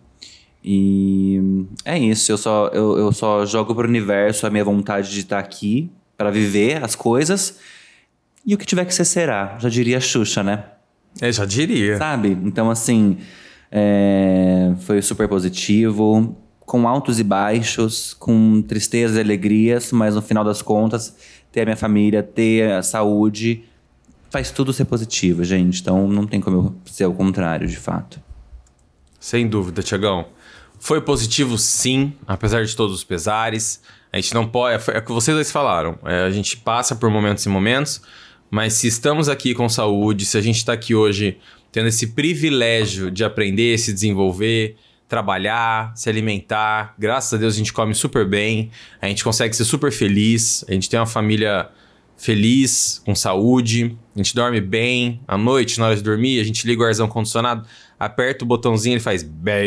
E 0.62 1.66
é 1.86 1.98
isso. 1.98 2.30
Eu 2.30 2.38
só, 2.38 2.68
eu, 2.74 2.98
eu 2.98 3.14
só 3.14 3.46
jogo 3.46 3.74
pro 3.74 3.88
universo 3.88 4.46
a 4.46 4.50
minha 4.50 4.66
vontade 4.66 5.10
de 5.10 5.22
estar 5.22 5.40
aqui 5.40 5.90
para 6.18 6.30
viver 6.30 6.84
as 6.84 6.94
coisas. 6.94 7.58
E 8.46 8.54
o 8.54 8.58
que 8.58 8.66
tiver 8.66 8.84
que 8.84 8.94
ser, 8.94 9.06
será. 9.06 9.58
Já 9.60 9.70
diria 9.70 9.96
a 9.96 10.02
Xuxa, 10.02 10.44
né? 10.44 10.66
É, 11.22 11.32
já 11.32 11.46
diria. 11.46 11.98
Sabe? 11.98 12.38
Então, 12.44 12.70
assim, 12.70 13.18
é, 13.72 14.74
foi 14.80 15.02
super 15.02 15.30
positivo, 15.30 16.36
com 16.66 16.88
altos 16.88 17.20
e 17.20 17.24
baixos, 17.24 18.14
com 18.14 18.62
tristezas 18.62 19.18
e 19.18 19.20
alegrias, 19.20 19.92
mas 19.92 20.16
no 20.16 20.22
final 20.22 20.44
das 20.44 20.62
contas, 20.62 21.16
ter 21.52 21.62
a 21.62 21.66
minha 21.66 21.78
família, 21.78 22.24
ter 22.24 22.72
a 22.72 22.84
saúde, 22.84 23.64
faz 24.30 24.52
tudo 24.52 24.74
ser 24.74 24.86
positivo, 24.86 25.44
gente. 25.44 25.82
Então, 25.82 26.08
não 26.08 26.26
tem 26.26 26.42
como 26.42 26.76
ser 26.86 27.06
o 27.06 27.14
contrário, 27.14 27.68
de 27.68 27.78
fato. 27.78 28.20
Sem 29.20 29.48
dúvida, 29.48 29.82
Tiagão. 29.82 30.26
Foi 30.80 31.00
positivo, 31.00 31.58
sim, 31.58 32.14
apesar 32.28 32.66
de 32.66 32.76
todos 32.76 32.94
os 32.94 33.04
pesares. 33.04 33.82
A 34.12 34.18
gente 34.18 34.34
não 34.34 34.48
pode. 34.48 34.84
É 34.92 34.98
o 34.98 35.02
que 35.02 35.12
vocês 35.12 35.36
dois 35.36 35.52
falaram. 35.52 35.98
é, 36.06 36.24
a 36.24 36.30
gente 36.30 36.58
passa 36.58 36.96
por 36.96 37.10
momentos 37.10 37.46
e 37.46 37.50
momentos, 37.50 38.02
mas 38.50 38.74
se 38.74 38.88
estamos 38.88 39.30
aqui 39.30 39.54
com 39.54 39.68
saúde, 39.70 40.26
se 40.26 40.38
a 40.38 40.42
gente 40.42 40.58
está 40.58 40.74
aqui 40.74 40.94
hoje 40.94 41.38
tendo 41.72 41.88
esse 41.88 42.08
privilégio 42.08 43.12
de 43.12 43.24
aprender, 43.24 43.78
se 43.78 43.92
desenvolver, 43.92 44.78
trabalhar, 45.16 45.94
se 45.96 46.10
alimentar, 46.10 46.94
graças 47.00 47.34
a 47.34 47.38
Deus 47.38 47.56
a 47.56 47.58
gente 47.58 47.72
come 47.72 47.96
super 47.96 48.28
bem, 48.28 48.70
a 49.02 49.08
gente 49.08 49.24
consegue 49.24 49.56
ser 49.56 49.64
super 49.64 49.90
feliz, 49.90 50.66
a 50.68 50.74
gente 50.74 50.90
tem 50.90 51.00
uma 51.00 51.06
família 51.06 51.70
feliz, 52.18 53.02
com 53.06 53.16
saúde, 53.16 53.98
a 54.14 54.18
gente 54.20 54.36
dorme 54.36 54.60
bem, 54.60 55.22
à 55.26 55.38
noite, 55.38 55.80
na 55.80 55.86
hora 55.86 55.96
de 55.96 56.02
dormir, 56.02 56.42
a 56.42 56.44
gente 56.44 56.68
liga 56.68 56.84
o 56.84 56.86
arzão 56.86 57.08
condicionado, 57.08 57.66
aperta 57.98 58.44
o 58.44 58.48
botãozinho, 58.48 58.96
ele 58.96 59.00
faz 59.00 59.24
bem. 59.24 59.64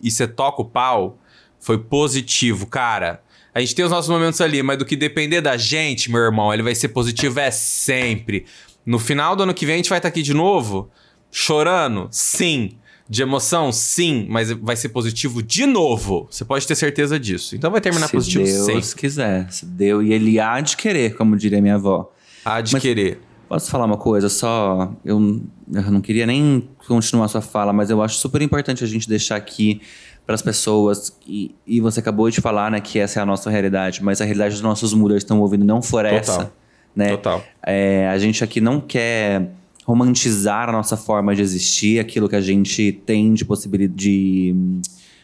E 0.00 0.08
você 0.08 0.28
toca 0.28 0.62
o 0.62 0.64
pau, 0.64 1.18
foi 1.58 1.78
positivo, 1.78 2.64
cara. 2.68 3.20
A 3.52 3.58
gente 3.58 3.74
tem 3.74 3.84
os 3.84 3.90
nossos 3.90 4.08
momentos 4.08 4.40
ali, 4.40 4.62
mas 4.62 4.78
do 4.78 4.84
que 4.84 4.94
depender 4.94 5.40
da 5.40 5.56
gente, 5.56 6.12
meu 6.12 6.20
irmão, 6.20 6.54
ele 6.54 6.62
vai 6.62 6.76
ser 6.76 6.90
positivo 6.90 7.40
é 7.40 7.50
sempre. 7.50 8.46
No 8.86 9.00
final 9.00 9.34
do 9.34 9.42
ano 9.42 9.52
que 9.52 9.66
vem 9.66 9.74
a 9.74 9.78
gente 9.78 9.90
vai 9.90 9.98
estar 9.98 10.10
aqui 10.10 10.22
de 10.22 10.32
novo, 10.32 10.88
chorando, 11.32 12.06
sim. 12.12 12.78
De 13.08 13.22
emoção, 13.22 13.72
sim, 13.72 14.26
mas 14.28 14.50
vai 14.50 14.76
ser 14.76 14.90
positivo 14.90 15.42
de 15.42 15.64
novo. 15.64 16.28
Você 16.30 16.44
pode 16.44 16.66
ter 16.66 16.74
certeza 16.74 17.18
disso. 17.18 17.56
Então 17.56 17.70
vai 17.70 17.80
terminar 17.80 18.06
se 18.06 18.12
positivo 18.12 18.44
Deus 18.44 18.66
sempre. 18.66 19.00
quiser. 19.00 19.50
Se 19.50 19.64
deu 19.64 20.02
e 20.02 20.12
ele 20.12 20.38
há 20.38 20.60
de 20.60 20.76
querer, 20.76 21.16
como 21.16 21.36
diria 21.36 21.60
minha 21.62 21.76
avó. 21.76 22.12
Há 22.44 22.60
de 22.60 22.78
querer. 22.78 23.20
Posso 23.48 23.70
falar 23.70 23.86
uma 23.86 23.96
coisa 23.96 24.28
só? 24.28 24.92
Eu, 25.02 25.40
eu 25.72 25.90
não 25.90 26.02
queria 26.02 26.26
nem 26.26 26.68
continuar 26.86 27.28
sua 27.28 27.40
fala, 27.40 27.72
mas 27.72 27.88
eu 27.88 28.02
acho 28.02 28.16
super 28.16 28.42
importante 28.42 28.84
a 28.84 28.86
gente 28.86 29.08
deixar 29.08 29.36
aqui 29.36 29.80
para 30.26 30.34
as 30.34 30.42
pessoas. 30.42 31.16
E, 31.26 31.54
e 31.66 31.80
você 31.80 32.00
acabou 32.00 32.28
de 32.28 32.42
falar, 32.42 32.70
né, 32.70 32.78
que 32.78 32.98
essa 32.98 33.20
é 33.20 33.22
a 33.22 33.26
nossa 33.26 33.48
realidade, 33.48 34.04
mas 34.04 34.20
a 34.20 34.24
realidade 34.26 34.52
dos 34.52 34.62
nossos 34.62 34.92
mooders 34.92 35.22
estão 35.22 35.40
ouvindo 35.40 35.64
não 35.64 35.80
for 35.80 36.04
Total. 36.04 36.18
essa. 36.18 36.52
Né? 36.94 37.08
Total. 37.16 37.42
É, 37.66 38.06
a 38.08 38.18
gente 38.18 38.44
aqui 38.44 38.60
não 38.60 38.78
quer 38.82 39.50
romantizar 39.88 40.68
a 40.68 40.72
nossa 40.72 40.98
forma 40.98 41.34
de 41.34 41.40
existir, 41.40 41.98
aquilo 41.98 42.28
que 42.28 42.36
a 42.36 42.42
gente 42.42 42.92
tem 43.06 43.32
de 43.32 43.42
possibilidade 43.42 43.98
de 43.98 44.54
hum, 44.54 44.82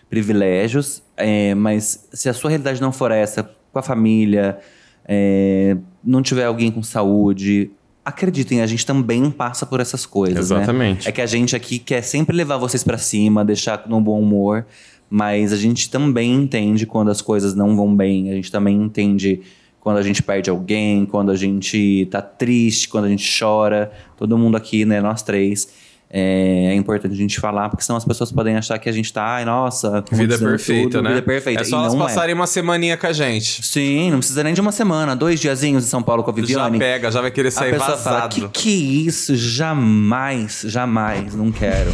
privilégios, 0.08 1.02
é, 1.18 1.54
mas 1.54 2.08
se 2.14 2.30
a 2.30 2.32
sua 2.32 2.48
realidade 2.48 2.80
não 2.80 2.90
for 2.90 3.10
essa, 3.10 3.42
com 3.70 3.78
a 3.78 3.82
família, 3.82 4.58
é, 5.06 5.76
não 6.02 6.22
tiver 6.22 6.46
alguém 6.46 6.70
com 6.70 6.82
saúde, 6.82 7.72
acreditem, 8.02 8.62
a 8.62 8.66
gente 8.66 8.86
também 8.86 9.30
passa 9.30 9.66
por 9.66 9.80
essas 9.80 10.06
coisas. 10.06 10.48
né? 10.48 10.56
Exatamente. 10.56 11.06
É 11.06 11.12
que 11.12 11.20
a 11.20 11.26
gente 11.26 11.54
aqui 11.54 11.78
quer 11.78 12.00
sempre 12.00 12.34
levar 12.34 12.56
vocês 12.56 12.82
pra 12.82 12.96
cima, 12.96 13.44
deixar 13.44 13.86
no 13.86 14.00
bom 14.00 14.18
humor, 14.18 14.64
mas 15.10 15.52
a 15.52 15.56
gente 15.56 15.90
também 15.90 16.32
entende 16.32 16.86
quando 16.86 17.10
as 17.10 17.20
coisas 17.20 17.54
não 17.54 17.76
vão 17.76 17.94
bem, 17.94 18.30
a 18.30 18.34
gente 18.34 18.50
também 18.50 18.80
entende 18.80 19.42
quando 19.84 19.98
a 19.98 20.02
gente 20.02 20.22
perde 20.22 20.48
alguém, 20.48 21.04
quando 21.04 21.30
a 21.30 21.36
gente 21.36 22.08
tá 22.10 22.22
triste, 22.22 22.88
quando 22.88 23.04
a 23.04 23.08
gente 23.08 23.38
chora. 23.38 23.92
Todo 24.16 24.36
mundo 24.38 24.56
aqui, 24.56 24.86
né, 24.86 24.98
nós 24.98 25.22
três. 25.22 25.68
É, 26.10 26.68
é 26.70 26.74
importante 26.74 27.12
a 27.12 27.16
gente 27.16 27.38
falar, 27.38 27.68
porque 27.68 27.84
senão 27.84 27.98
as 27.98 28.04
pessoas 28.04 28.32
podem 28.32 28.56
achar 28.56 28.78
que 28.78 28.88
a 28.88 28.92
gente 28.92 29.12
tá, 29.12 29.22
ai, 29.22 29.44
nossa, 29.44 30.00
Vida 30.10 30.36
romantizando 30.36 30.50
perfeita, 30.50 30.90
tudo, 30.90 31.02
né? 31.02 31.10
Vida 31.10 31.22
perfeita. 31.22 31.60
É 31.60 31.64
só 31.64 31.76
E 31.76 31.80
elas 31.80 31.92
não 31.92 32.00
passarem 32.00 32.34
uma 32.34 32.46
semaninha 32.46 32.96
com 32.96 33.06
a 33.06 33.12
gente. 33.12 33.66
Sim, 33.66 34.10
não 34.10 34.18
precisa 34.18 34.42
nem 34.42 34.54
de 34.54 34.60
uma 34.60 34.72
semana, 34.72 35.14
dois 35.14 35.38
diazinhos 35.38 35.84
em 35.84 35.88
São 35.88 36.02
Paulo 36.02 36.22
com 36.22 36.30
a 36.30 36.34
Já 36.34 36.40
Viviane. 36.40 36.78
pega, 36.78 37.10
já 37.10 37.20
vai 37.20 37.30
querer 37.30 37.48
a 37.48 37.52
sair 37.52 37.78
fala, 37.78 37.96
vazado. 37.96 38.48
que 38.48 38.62
que 38.62 38.70
é 38.70 39.06
isso? 39.08 39.36
Jamais, 39.36 40.62
jamais, 40.66 41.34
não 41.34 41.52
quero. 41.52 41.90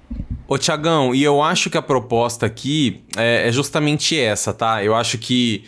Ô, 0.48 0.56
Tiagão, 0.56 1.14
e 1.14 1.22
eu 1.22 1.42
acho 1.42 1.68
que 1.68 1.76
a 1.76 1.82
proposta 1.82 2.46
aqui 2.46 3.02
é, 3.16 3.48
é 3.48 3.52
justamente 3.52 4.18
essa, 4.18 4.54
tá? 4.54 4.82
Eu 4.82 4.94
acho 4.94 5.18
que 5.18 5.64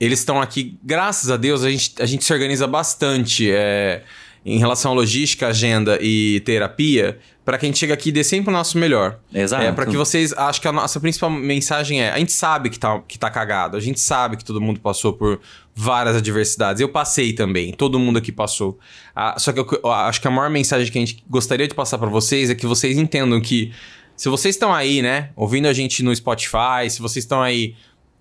eles 0.00 0.20
estão 0.20 0.40
aqui, 0.40 0.78
graças 0.82 1.30
a 1.30 1.36
Deus, 1.36 1.62
a 1.62 1.70
gente, 1.70 1.92
a 2.00 2.06
gente 2.06 2.24
se 2.24 2.32
organiza 2.32 2.66
bastante 2.66 3.50
é, 3.52 4.02
em 4.44 4.58
relação 4.58 4.92
à 4.92 4.94
logística, 4.94 5.48
agenda 5.48 5.98
e 6.00 6.40
terapia, 6.40 7.18
para 7.44 7.58
que 7.58 7.66
a 7.66 7.68
gente 7.68 7.78
chegue 7.78 7.92
aqui 7.92 8.08
e 8.08 8.12
dê 8.12 8.24
sempre 8.24 8.48
o 8.48 8.52
nosso 8.52 8.78
melhor. 8.78 9.18
Exato. 9.32 9.62
É, 9.62 9.72
para 9.72 9.84
que 9.84 9.96
vocês. 9.96 10.32
Acho 10.32 10.60
que 10.60 10.68
a 10.68 10.72
nossa 10.72 10.98
principal 11.00 11.28
mensagem 11.28 12.00
é: 12.00 12.10
a 12.10 12.18
gente 12.18 12.32
sabe 12.32 12.70
que 12.70 12.78
tá, 12.78 13.00
que 13.06 13.18
tá 13.18 13.28
cagado, 13.28 13.76
a 13.76 13.80
gente 13.80 14.00
sabe 14.00 14.38
que 14.38 14.44
todo 14.44 14.60
mundo 14.60 14.80
passou 14.80 15.12
por 15.12 15.38
várias 15.74 16.16
adversidades. 16.16 16.80
Eu 16.80 16.88
passei 16.88 17.34
também, 17.34 17.72
todo 17.72 17.98
mundo 17.98 18.18
aqui 18.18 18.32
passou. 18.32 18.78
Ah, 19.14 19.34
só 19.38 19.52
que 19.52 19.60
eu, 19.60 19.66
eu 19.84 19.92
acho 19.92 20.20
que 20.20 20.28
a 20.28 20.30
maior 20.30 20.48
mensagem 20.48 20.90
que 20.90 20.98
a 20.98 21.04
gente 21.04 21.22
gostaria 21.28 21.68
de 21.68 21.74
passar 21.74 21.98
para 21.98 22.08
vocês 22.08 22.48
é 22.48 22.54
que 22.54 22.66
vocês 22.66 22.96
entendam 22.96 23.38
que 23.40 23.72
se 24.20 24.28
vocês 24.28 24.54
estão 24.54 24.72
aí, 24.72 25.00
né, 25.00 25.30
ouvindo 25.34 25.66
a 25.66 25.72
gente 25.72 26.02
no 26.02 26.14
Spotify, 26.14 26.90
se 26.90 27.00
vocês 27.00 27.24
estão 27.24 27.40
aí 27.40 27.74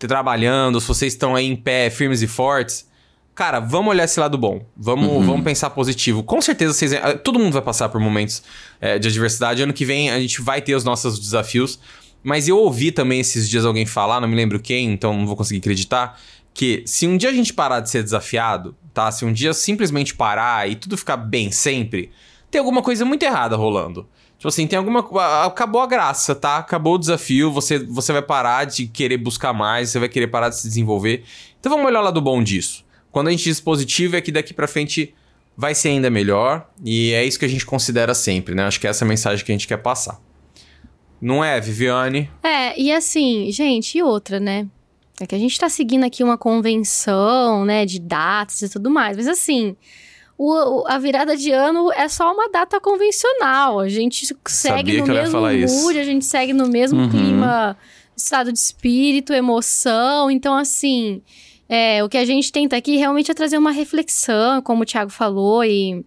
trabalhando, 0.08 0.80
se 0.80 0.88
vocês 0.88 1.14
estão 1.14 1.36
aí 1.36 1.46
em 1.46 1.56
pé, 1.56 1.90
firmes 1.90 2.22
e 2.22 2.28
fortes, 2.28 2.90
cara, 3.36 3.60
vamos 3.60 3.92
olhar 3.92 4.04
esse 4.04 4.20
lado 4.20 4.38
bom. 4.38 4.66
Vamos, 4.76 5.26
vamos 5.26 5.44
pensar 5.44 5.70
positivo. 5.70 6.24
Com 6.24 6.42
certeza 6.42 6.74
vocês. 6.74 6.94
eh, 6.94 7.14
Todo 7.14 7.40
mundo 7.40 7.54
vai 7.54 7.62
passar 7.62 7.90
por 7.90 8.00
momentos 8.00 8.44
eh, 8.82 9.00
de 9.00 9.08
adversidade. 9.08 9.62
Ano 9.62 9.74
que 9.74 9.86
vem 9.86 10.10
a 10.10 10.20
gente 10.20 10.42
vai 10.42 10.62
ter 10.62 10.76
os 10.76 10.84
nossos 10.84 11.20
desafios. 11.20 11.80
Mas 12.22 12.48
eu 12.48 12.58
ouvi 12.58 12.92
também 12.92 13.22
esses 13.22 13.50
dias 13.50 13.66
alguém 13.66 13.86
falar, 13.86 14.20
não 14.20 14.28
me 14.28 14.36
lembro 14.36 14.60
quem, 14.60 14.92
então 14.92 15.14
não 15.14 15.26
vou 15.26 15.38
conseguir 15.38 15.60
acreditar, 15.60 16.20
que 16.54 16.84
se 16.86 17.08
um 17.08 17.16
dia 17.16 17.30
a 17.30 17.34
gente 17.34 17.54
parar 17.54 17.80
de 17.80 17.90
ser 17.90 18.04
desafiado, 18.04 18.76
tá? 18.94 19.10
Se 19.10 19.24
um 19.24 19.32
dia 19.32 19.54
simplesmente 19.54 20.14
parar 20.14 20.70
e 20.70 20.76
tudo 20.76 20.98
ficar 20.98 21.16
bem 21.16 21.50
sempre, 21.50 22.12
tem 22.52 22.60
alguma 22.60 22.82
coisa 22.82 23.06
muito 23.06 23.24
errada 23.24 23.56
rolando. 23.56 24.06
Tipo 24.40 24.48
assim, 24.48 24.66
tem 24.66 24.80
alguma. 24.80 25.06
Acabou 25.46 25.82
a 25.82 25.86
graça, 25.86 26.34
tá? 26.34 26.58
Acabou 26.60 26.96
o 26.96 26.98
desafio, 26.98 27.52
você, 27.52 27.78
você 27.78 28.14
vai 28.14 28.22
parar 28.22 28.64
de 28.64 28.88
querer 28.88 29.18
buscar 29.18 29.52
mais, 29.52 29.90
você 29.90 30.00
vai 30.00 30.08
querer 30.08 30.28
parar 30.28 30.48
de 30.48 30.56
se 30.56 30.66
desenvolver. 30.66 31.26
Então 31.60 31.70
vamos 31.70 31.86
olhar 31.86 32.00
o 32.00 32.04
lado 32.06 32.22
bom 32.22 32.42
disso. 32.42 32.86
Quando 33.12 33.28
a 33.28 33.32
gente 33.32 33.44
diz 33.44 33.60
positivo, 33.60 34.16
é 34.16 34.22
que 34.22 34.32
daqui 34.32 34.54
pra 34.54 34.66
frente 34.66 35.14
vai 35.58 35.76
ser 35.76 35.90
ainda 35.90 36.10
melhor. 36.10 36.70
E 36.86 37.12
é 37.12 37.26
isso 37.26 37.38
que 37.38 37.44
a 37.44 37.50
gente 37.50 37.66
considera 37.66 38.14
sempre, 38.14 38.56
né? 38.56 38.64
Acho 38.64 38.80
que 38.80 38.88
essa 38.88 39.04
é 39.04 39.06
a 39.06 39.10
mensagem 39.10 39.46
que 39.46 39.52
a 39.52 39.56
gente 39.56 39.68
quer 39.68 39.78
passar. 39.78 40.22
Não 41.22 41.44
é, 41.44 41.60
Viviane? 41.60 42.32
É, 42.42 42.80
e 42.80 42.94
assim, 42.94 43.52
gente, 43.52 43.98
e 43.98 44.02
outra, 44.02 44.40
né? 44.40 44.66
É 45.20 45.28
que 45.28 45.36
a 45.36 45.38
gente 45.38 45.60
tá 45.60 45.68
seguindo 45.68 46.06
aqui 46.06 46.24
uma 46.24 46.38
convenção, 46.38 47.66
né, 47.66 47.86
de 47.86 48.00
datas 48.00 48.62
e 48.62 48.70
tudo 48.70 48.90
mais, 48.90 49.18
mas 49.18 49.28
assim, 49.28 49.76
o, 50.42 50.86
a 50.88 50.98
virada 50.98 51.36
de 51.36 51.52
ano 51.52 51.92
é 51.92 52.08
só 52.08 52.34
uma 52.34 52.48
data 52.48 52.80
convencional. 52.80 53.78
A 53.82 53.90
gente 53.90 54.26
segue 54.26 54.38
Sabia 54.48 55.06
no 55.06 55.08
mesmo 55.14 55.82
mood, 55.82 56.00
a 56.00 56.04
gente 56.06 56.24
segue 56.24 56.54
no 56.54 56.70
mesmo 56.70 57.02
Uhum. 57.02 57.10
clima, 57.10 57.78
estado 58.16 58.54
de 58.54 58.58
espírito, 58.58 59.34
emoção. 59.34 60.32
Então, 60.32 60.56
assim, 60.56 61.22
é, 61.68 62.02
o 62.06 62.08
que 62.08 62.18
a 62.18 62.24
gente 62.24 62.54
tenta 62.54 62.78
aqui 62.78 62.96
realmente 62.96 63.30
é 63.30 63.34
trazer 63.34 63.58
uma 63.58 63.72
reflexão, 63.72 64.62
como 64.62 64.84
o 64.84 64.86
Thiago 64.86 65.12
falou, 65.12 65.62
e, 65.66 66.06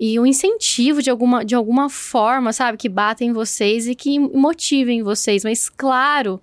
e 0.00 0.18
um 0.18 0.24
incentivo 0.24 1.02
de 1.02 1.10
alguma, 1.10 1.44
de 1.44 1.54
alguma 1.54 1.90
forma, 1.90 2.54
sabe? 2.54 2.78
Que 2.78 2.88
batem 2.88 3.28
em 3.28 3.32
vocês 3.34 3.86
e 3.86 3.94
que 3.94 4.18
motivem 4.18 5.02
vocês. 5.02 5.44
Mas, 5.44 5.68
claro, 5.68 6.40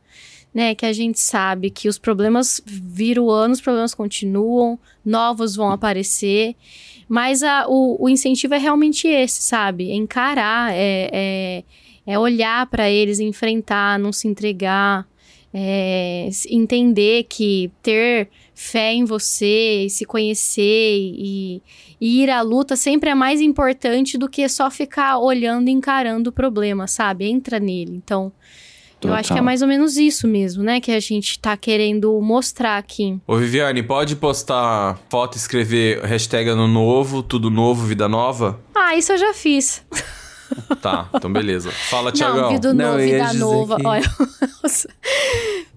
né, 0.54 0.76
que 0.76 0.86
a 0.86 0.94
gente 0.94 1.20
sabe 1.20 1.72
que 1.72 1.90
os 1.90 1.98
problemas 1.98 2.62
viram 2.64 3.28
anos, 3.32 3.58
os 3.58 3.64
problemas 3.64 3.96
continuam, 3.96 4.78
novos 5.04 5.56
vão 5.56 5.72
aparecer. 5.72 6.56
Mas 7.08 7.44
a- 7.44 7.66
o, 7.68 8.04
o 8.06 8.10
incentivo 8.10 8.54
é 8.54 8.58
realmente 8.58 9.08
esse, 9.08 9.42
sabe? 9.42 9.92
Encarar, 9.92 10.74
é, 10.74 11.10
é, 11.14 11.64
é 12.06 12.20
olhar 12.20 12.66
para 12.68 12.90
eles, 12.90 13.20
enfrentar, 13.20 14.00
não 14.00 14.12
se 14.12 14.28
entregar, 14.28 15.08
é, 15.54 16.30
entender 16.50 17.26
que 17.26 17.72
ter 17.84 18.30
fé 18.56 18.94
em 18.94 19.06
você, 19.06 19.88
se 19.90 20.06
conhecer 20.06 20.98
e, 20.98 21.62
e 22.02 22.24
ir 22.24 22.30
à 22.30 22.42
luta 22.42 22.76
sempre 22.76 23.10
é 23.10 23.16
mais 23.16 23.40
importante 23.42 24.18
do 24.18 24.28
que 24.30 24.48
só 24.50 24.72
ficar 24.72 25.20
olhando 25.20 25.68
e 25.70 25.72
encarando 25.72 26.30
o 26.30 26.34
problema, 26.34 26.88
sabe? 26.88 27.26
Entra 27.26 27.60
nele. 27.60 27.92
Então, 27.96 28.32
eu 29.08 29.14
acho 29.14 29.28
que 29.28 29.34
é 29.34 29.36
Total. 29.36 29.44
mais 29.46 29.62
ou 29.62 29.68
menos 29.68 29.98
isso 29.98 30.28
mesmo, 30.28 30.64
né? 30.64 30.80
Que 30.80 30.92
a 30.92 31.00
gente 31.00 31.40
tá 31.40 31.56
querendo 31.58 32.20
mostrar 32.22 32.78
aqui. 32.78 33.20
Ô, 33.28 33.36
Viviane, 33.38 33.84
pode 33.84 34.16
postar 34.16 35.00
foto 35.10 35.36
e 35.36 35.38
escrever 35.38 36.02
hashtag 36.04 36.50
ano 36.50 36.68
novo, 36.68 37.22
tudo 37.24 37.50
novo, 37.50 37.86
vida 37.86 38.08
nova? 38.08 38.60
Ah, 38.76 38.96
isso 38.96 39.12
eu 39.12 39.18
já 39.18 39.34
fiz. 39.34 39.84
Tá, 40.82 41.08
então 41.14 41.32
beleza. 41.32 41.72
Fala, 41.72 42.06
Não, 42.06 42.12
Tiagão. 42.12 42.50
vida 42.50 42.74
Não, 42.74 42.86
nova, 42.92 43.02
eu 43.02 43.08
ia 43.08 43.28
vida 43.28 43.40
nova. 43.40 43.78
que- 43.80 43.84
Olha, 43.86 44.04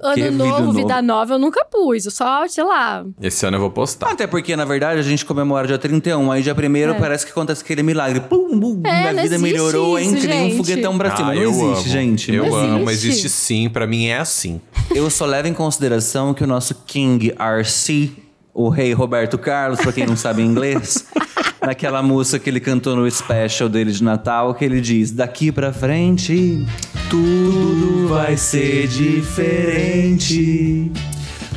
ano 0.03 0.15
Que 0.15 0.23
vida 0.23 0.31
novo, 0.45 0.61
nova? 0.61 0.73
vida 0.73 1.03
nova, 1.03 1.35
eu 1.35 1.39
nunca 1.39 1.65
pus. 1.65 2.05
Eu 2.05 2.11
só, 2.11 2.47
sei 2.49 2.65
lá. 2.65 3.05
Esse 3.21 3.47
ano 3.47 3.57
eu 3.57 3.61
vou 3.61 3.71
postar. 3.71 4.11
Até 4.13 4.27
porque, 4.27 4.55
na 4.55 4.65
verdade, 4.65 5.01
a 5.01 5.03
gente 5.03 5.25
comemora 5.25 5.67
dia 5.67 5.79
31, 5.79 6.31
aí 6.31 6.43
dia 6.43 6.55
1 6.55 6.77
É. 6.91 6.95
parece 6.99 7.25
que 7.25 7.33
acontece 7.33 7.63
aquele 7.63 7.83
milagre. 7.83 8.21
Pum, 8.21 8.59
bum, 8.59 8.83
É, 8.85 9.13
minha 9.13 9.23
vida 9.23 9.39
melhorou, 9.39 9.99
isso, 9.99 10.15
hein? 10.15 10.21
Que 10.21 10.27
nem 10.27 10.53
um 10.53 10.57
foguetão 10.59 10.99
pra 10.99 11.17
cima. 11.17 11.33
Ah, 11.33 11.35
não 11.35 11.43
existe, 11.43 11.65
amo. 11.65 11.83
gente. 11.89 12.33
Eu 12.35 12.47
não 12.47 12.57
amo, 12.57 12.91
existe. 12.91 13.09
existe 13.09 13.29
sim. 13.31 13.69
Pra 13.71 13.87
mim 13.87 14.07
é 14.07 14.19
assim. 14.19 14.61
Eu 14.95 15.09
só 15.11 15.25
levo 15.25 15.49
em 15.49 15.55
consideração 15.55 16.35
que 16.35 16.45
o 16.45 16.47
nosso 16.47 16.75
King 16.87 17.33
RC, 17.39 18.13
o 18.57 18.71
rei 18.71 18.95
Roberto 18.95 19.37
Carlos, 19.37 19.79
pra 19.81 19.93
quem 19.93 20.07
não 20.07 20.17
sabe 20.17 20.43
inglês, 20.43 21.07
naquela 21.61 22.03
música 22.03 22.39
que 22.39 22.49
ele 22.49 22.59
cantou 22.59 22.97
no 22.97 23.11
special 23.11 23.69
dele 23.69 23.93
de 23.93 24.03
Natal, 24.03 24.55
que 24.55 24.65
ele 24.65 24.81
diz: 24.81 25.13
Daqui 25.13 25.53
pra 25.53 25.75
frente, 25.75 26.65
tudo 27.11 28.09
vai 28.09 28.39
ser 28.39 28.89
diferente. 28.89 30.91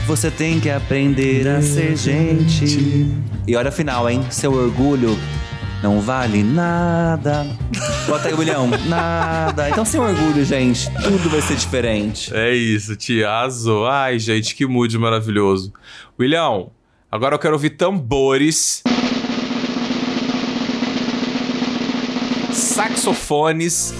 Você 0.06 0.30
tem 0.30 0.60
que 0.60 0.70
aprender 0.70 1.48
a 1.48 1.62
ser 1.62 1.96
gente. 1.96 3.08
E 3.48 3.56
olha 3.56 3.70
a 3.70 3.72
final, 3.72 4.10
hein? 4.10 4.22
Seu 4.30 4.52
orgulho 4.52 5.18
não 5.82 6.02
vale 6.02 6.44
nada. 6.44 7.48
Bota 8.08 8.28
aí, 8.28 8.34
William. 8.34 8.68
Nada. 8.90 9.70
Então, 9.70 9.86
sem 9.86 10.00
orgulho, 10.00 10.44
gente, 10.44 10.90
tudo 11.04 11.30
vai 11.30 11.42
ser 11.42 11.56
diferente. 11.56 12.36
É 12.36 12.54
isso, 12.54 12.96
Tiazo. 12.96 13.86
Ai, 13.86 14.20
gente, 14.20 14.56
que 14.56 14.66
mood 14.66 14.98
maravilhoso. 14.98 15.72
William, 16.20 16.68
agora 17.12 17.36
eu 17.36 17.40
quero 17.40 17.54
ouvir 17.54 17.72
tambores. 17.72 18.84
Saxofones. 22.52 23.94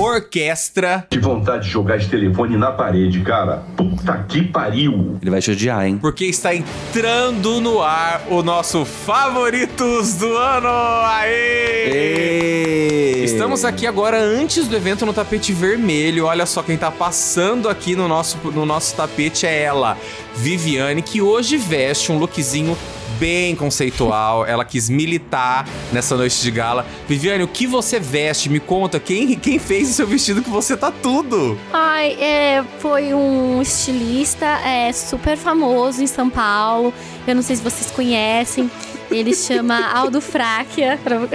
Orquestra. 0.00 1.06
Que 1.10 1.18
vontade 1.18 1.64
de 1.64 1.70
jogar 1.70 1.98
esse 1.98 2.08
telefone 2.08 2.56
na 2.56 2.72
parede, 2.72 3.20
cara. 3.20 3.62
Puta 3.76 4.24
que 4.28 4.42
pariu. 4.42 5.18
Ele 5.20 5.30
vai 5.30 5.40
te 5.40 5.50
odiar, 5.50 5.86
hein? 5.86 5.98
Porque 6.00 6.24
está 6.24 6.54
entrando 6.54 7.60
no 7.60 7.82
ar 7.82 8.22
o 8.30 8.42
nosso 8.42 8.84
Favoritos 8.84 10.14
do 10.14 10.36
Ano! 10.36 10.68
Aê! 11.04 11.90
Ê! 11.92 13.24
Estamos 13.24 13.64
aqui 13.64 13.86
agora 13.86 14.18
antes 14.18 14.66
do 14.66 14.74
evento 14.74 15.04
no 15.04 15.12
tapete 15.12 15.52
vermelho. 15.52 16.26
Olha 16.26 16.46
só 16.46 16.62
quem 16.62 16.76
tá 16.76 16.90
passando 16.90 17.68
aqui 17.68 17.94
no 17.94 18.08
nosso, 18.08 18.38
no 18.50 18.64
nosso 18.64 18.96
tapete 18.96 19.46
é 19.46 19.62
ela, 19.62 19.98
Viviane, 20.34 21.02
que 21.02 21.20
hoje 21.20 21.56
veste 21.56 22.10
um 22.10 22.18
lookzinho 22.18 22.76
bem 23.18 23.54
conceitual. 23.54 24.46
Ela 24.46 24.64
quis 24.64 24.88
militar 24.88 25.66
nessa 25.92 26.16
noite 26.16 26.40
de 26.42 26.50
gala. 26.50 26.86
Viviane, 27.08 27.42
o 27.44 27.48
que 27.48 27.66
você 27.66 27.98
veste? 28.00 28.48
Me 28.48 28.60
conta, 28.60 28.98
quem, 29.00 29.34
quem 29.36 29.58
fez 29.58 29.90
o 29.90 29.92
seu 29.94 30.06
vestido 30.06 30.42
que 30.42 30.50
você 30.50 30.76
tá 30.76 30.90
tudo? 30.90 31.58
Ai, 31.72 32.12
é, 32.20 32.64
foi 32.78 33.12
um 33.14 33.60
estilista 33.60 34.46
é, 34.46 34.92
super 34.92 35.36
famoso 35.36 36.02
em 36.02 36.06
São 36.06 36.30
Paulo. 36.30 36.92
Eu 37.26 37.34
não 37.34 37.42
sei 37.42 37.56
se 37.56 37.62
vocês 37.62 37.90
conhecem. 37.90 38.70
Ele 39.10 39.34
chama 39.34 39.76
Aldo 39.92 40.20
Fráquia. 40.20 40.98
Pra, 41.02 41.18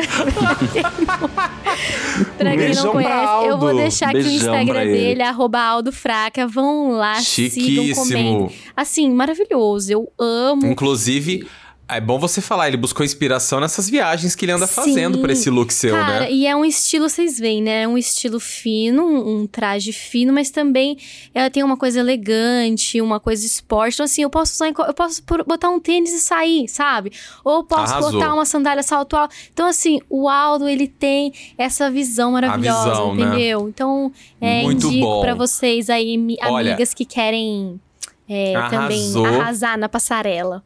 pra 2.38 2.50
quem 2.50 2.58
Beijão 2.58 2.86
não 2.86 2.92
pra 2.94 3.02
conhece, 3.04 3.48
eu 3.48 3.58
vou 3.58 3.76
deixar 3.76 4.10
aqui 4.10 4.20
o 4.20 4.24
Beijão 4.24 4.52
pra 4.52 4.62
Instagram 4.62 4.82
ele. 4.84 4.92
dele, 4.98 5.22
arroba 5.22 5.60
Aldo 5.60 5.92
Fráquia. 5.92 6.48
Vão 6.48 6.92
lá, 6.92 7.16
sigam, 7.16 7.84
Chiquíssimo. 7.84 7.96
comentem. 7.96 8.58
Assim, 8.76 9.12
maravilhoso. 9.12 9.92
Eu 9.92 10.12
amo. 10.18 10.66
Inclusive, 10.68 11.46
é 11.88 12.02
bom 12.02 12.18
você 12.18 12.42
falar, 12.42 12.68
ele 12.68 12.78
buscou 12.78 13.06
inspiração 13.06 13.60
nessas 13.60 13.88
viagens 13.90 14.34
que 14.36 14.44
ele 14.46 14.52
anda 14.52 14.66
fazendo 14.66 15.16
Sim. 15.16 15.22
pra 15.22 15.32
esse 15.34 15.50
look 15.50 15.72
seu, 15.72 15.94
Cara, 15.96 16.22
né? 16.22 16.32
e 16.32 16.48
é 16.48 16.56
um 16.56 16.66
estilo, 16.66 17.08
vocês 17.08 17.38
veem, 17.40 17.62
né? 17.62 17.84
É 17.84 17.88
um 17.88 17.98
estilo 17.98 18.40
fino, 18.40 19.06
um, 19.06 19.42
um 19.42 19.48
traje 19.48 19.94
fino, 19.94 20.34
mas 20.34 20.50
também 20.50 20.98
ela 21.34 21.50
tem 21.50 21.64
uma 21.64 21.78
coisa 21.78 22.00
elegante, 22.00 23.00
uma 23.02 23.20
coisa 23.20 23.46
esporte. 23.46 23.94
Então, 23.96 24.04
assim, 24.06 24.24
eu 24.24 24.30
posso 24.30 24.54
usar, 24.54 24.68
eu 24.70 24.94
posso 24.94 25.22
por- 25.24 25.44
botar 25.46 25.70
um 25.70 25.80
tênis 25.80 26.12
e 26.12 26.20
sair, 26.20 26.68
sabe? 26.68 27.12
Ou 27.44 27.64
posso 27.64 27.94
Arrasou. 27.94 28.14
botar 28.14 28.34
uma 28.34 28.46
sandália 28.46 28.82
salto 28.82 29.16
alto. 29.16 29.36
Então, 29.54 29.68
assim, 29.68 30.00
o 30.10 30.28
Aldo, 30.28 30.68
ele 30.68 30.88
tem 30.88 31.32
essa 31.58 31.92
visão 31.92 32.32
maravilhosa, 32.32 32.90
visão, 32.90 33.16
né? 33.16 33.24
entendeu? 33.26 33.70
Então, 33.70 34.12
é, 34.42 34.64
Muito 34.64 34.88
indico 34.88 35.22
pra 35.22 35.36
vocês 35.36 35.90
aí, 35.90 36.18
Olha, 36.44 36.72
amigas 36.72 36.94
que 36.94 37.06
querem 37.06 37.80
é, 38.28 38.54
também 38.70 39.14
arrasar 39.26 39.78
na 39.78 39.88
passarela. 39.88 40.64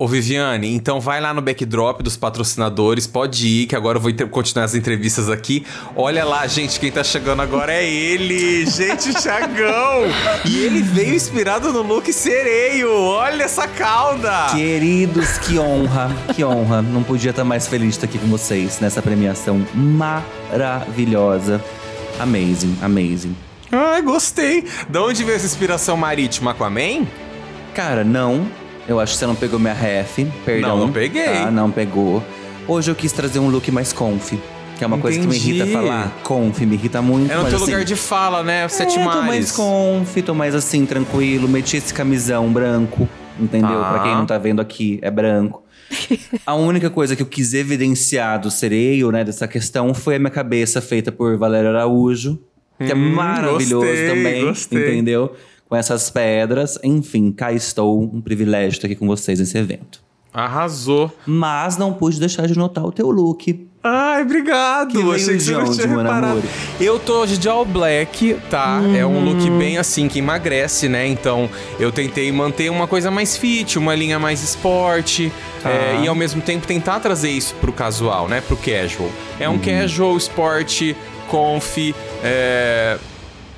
Ô, 0.00 0.06
Viviane, 0.06 0.72
então 0.72 1.00
vai 1.00 1.20
lá 1.20 1.34
no 1.34 1.42
backdrop 1.42 2.02
dos 2.04 2.16
patrocinadores, 2.16 3.04
pode 3.04 3.48
ir, 3.48 3.66
que 3.66 3.74
agora 3.74 3.98
eu 3.98 4.00
vou 4.00 4.12
continuar 4.30 4.64
as 4.64 4.76
entrevistas 4.76 5.28
aqui. 5.28 5.66
Olha 5.96 6.24
lá, 6.24 6.46
gente, 6.46 6.78
quem 6.78 6.92
tá 6.92 7.02
chegando 7.02 7.42
agora 7.42 7.72
é 7.72 7.84
ele, 7.84 8.64
gente, 8.64 9.10
o 9.10 9.14
Thiagão! 9.14 10.04
E 10.44 10.56
ele 10.58 10.82
veio 10.82 11.16
inspirado 11.16 11.72
no 11.72 11.82
look 11.82 12.12
sereio, 12.12 12.88
olha 12.92 13.42
essa 13.42 13.66
cauda! 13.66 14.46
Queridos, 14.52 15.36
que 15.38 15.58
honra, 15.58 16.14
que 16.32 16.44
honra. 16.44 16.80
Não 16.80 17.02
podia 17.02 17.30
estar 17.30 17.42
mais 17.42 17.66
feliz 17.66 17.88
de 17.88 17.94
estar 17.96 18.06
aqui 18.06 18.18
com 18.18 18.28
vocês 18.28 18.78
nessa 18.78 19.02
premiação 19.02 19.66
maravilhosa. 19.74 21.60
Amazing, 22.20 22.78
amazing. 22.82 23.36
Ai, 23.72 24.00
gostei! 24.02 24.64
De 24.88 24.98
onde 24.98 25.24
veio 25.24 25.34
essa 25.34 25.46
inspiração 25.46 25.96
marítima, 25.96 26.52
Aquaman? 26.52 27.04
Cara, 27.74 28.04
não. 28.04 28.46
Eu 28.88 28.98
acho 28.98 29.12
que 29.12 29.18
você 29.18 29.26
não 29.26 29.34
pegou 29.34 29.58
minha 29.60 29.74
ref. 29.74 30.18
Perdão. 30.44 30.70
Não, 30.78 30.86
não 30.86 30.92
peguei. 30.92 31.24
Tá, 31.24 31.50
não 31.50 31.70
pegou. 31.70 32.22
Hoje 32.66 32.90
eu 32.90 32.94
quis 32.94 33.12
trazer 33.12 33.38
um 33.38 33.48
look 33.48 33.70
mais 33.70 33.92
conf. 33.92 34.32
Que 34.78 34.84
é 34.84 34.86
uma 34.86 34.98
coisa 34.98 35.18
que 35.18 35.26
me 35.26 35.36
Entendi. 35.36 35.50
irrita 35.60 35.66
falar. 35.72 36.12
Conf, 36.22 36.60
me 36.60 36.74
irrita 36.74 37.02
muito. 37.02 37.30
É 37.30 37.36
no 37.36 37.44
teu 37.46 37.56
assim, 37.56 37.64
lugar 37.66 37.84
de 37.84 37.96
fala, 37.96 38.42
né? 38.42 38.66
Sete 38.68 38.98
é, 38.98 39.02
tô 39.04 39.10
mais 39.22 39.52
conf, 39.52 40.16
tô 40.24 40.34
mais 40.34 40.54
assim, 40.54 40.86
tranquilo. 40.86 41.48
Meti 41.48 41.76
esse 41.76 41.92
camisão 41.92 42.48
branco, 42.50 43.08
entendeu? 43.38 43.80
Tá. 43.80 43.90
Pra 43.92 44.02
quem 44.04 44.14
não 44.14 44.24
tá 44.24 44.38
vendo 44.38 44.60
aqui, 44.60 44.98
é 45.02 45.10
branco. 45.10 45.64
a 46.46 46.54
única 46.54 46.88
coisa 46.90 47.16
que 47.16 47.22
eu 47.22 47.26
quis 47.26 47.54
evidenciar 47.54 48.38
do 48.40 48.50
sereio, 48.50 49.10
né, 49.10 49.24
dessa 49.24 49.48
questão, 49.48 49.92
foi 49.94 50.14
a 50.16 50.18
minha 50.18 50.30
cabeça 50.30 50.80
feita 50.80 51.10
por 51.10 51.36
Valério 51.36 51.70
Araújo. 51.70 52.38
Que 52.78 52.92
é 52.92 52.94
Hum, 52.94 53.12
maravilhoso 53.14 53.84
gostei, 53.86 54.08
também, 54.08 54.44
gostei. 54.44 54.78
entendeu? 54.92 55.34
Com 55.68 55.76
essas 55.76 56.10
pedras. 56.10 56.78
Enfim, 56.82 57.30
cá 57.30 57.52
estou. 57.52 58.00
Um 58.02 58.20
privilégio 58.20 58.76
estar 58.76 58.86
aqui 58.86 58.96
com 58.96 59.06
vocês 59.06 59.38
nesse 59.38 59.58
evento. 59.58 60.00
Arrasou. 60.32 61.12
Mas 61.26 61.76
não 61.76 61.92
pude 61.92 62.18
deixar 62.20 62.46
de 62.46 62.56
notar 62.56 62.84
o 62.84 62.92
teu 62.92 63.10
look. 63.10 63.68
Ai, 63.82 64.22
obrigado. 64.22 64.90
Que 64.90 65.14
Achei 65.14 65.36
que 65.36 65.42
você 65.42 65.52
não 65.52 65.70
tinha 65.70 65.86
reparado. 65.86 66.42
Eu 66.80 66.98
tô 66.98 67.20
hoje 67.20 67.38
de 67.38 67.48
all 67.48 67.64
black, 67.64 68.36
tá? 68.50 68.80
É 68.96 69.06
um 69.06 69.24
look 69.24 69.48
bem 69.50 69.78
assim 69.78 70.08
que 70.08 70.18
emagrece, 70.18 70.88
né? 70.88 71.06
Então 71.06 71.48
eu 71.78 71.92
tentei 71.92 72.30
manter 72.32 72.70
uma 72.70 72.86
coisa 72.86 73.10
mais 73.10 73.36
fit, 73.36 73.78
uma 73.78 73.94
linha 73.94 74.18
mais 74.18 74.42
esporte. 74.42 75.32
Tá. 75.62 75.70
é, 75.70 76.00
e 76.04 76.08
ao 76.08 76.14
mesmo 76.14 76.40
tempo 76.40 76.66
tentar 76.66 77.00
trazer 77.00 77.30
isso 77.30 77.54
pro 77.60 77.72
casual, 77.72 78.28
né? 78.28 78.40
Pro 78.40 78.56
casual. 78.56 79.10
É 79.40 79.48
um 79.48 79.58
casual, 79.58 80.16
esporte, 80.16 80.96
conf, 81.28 81.78
é, 82.22 82.98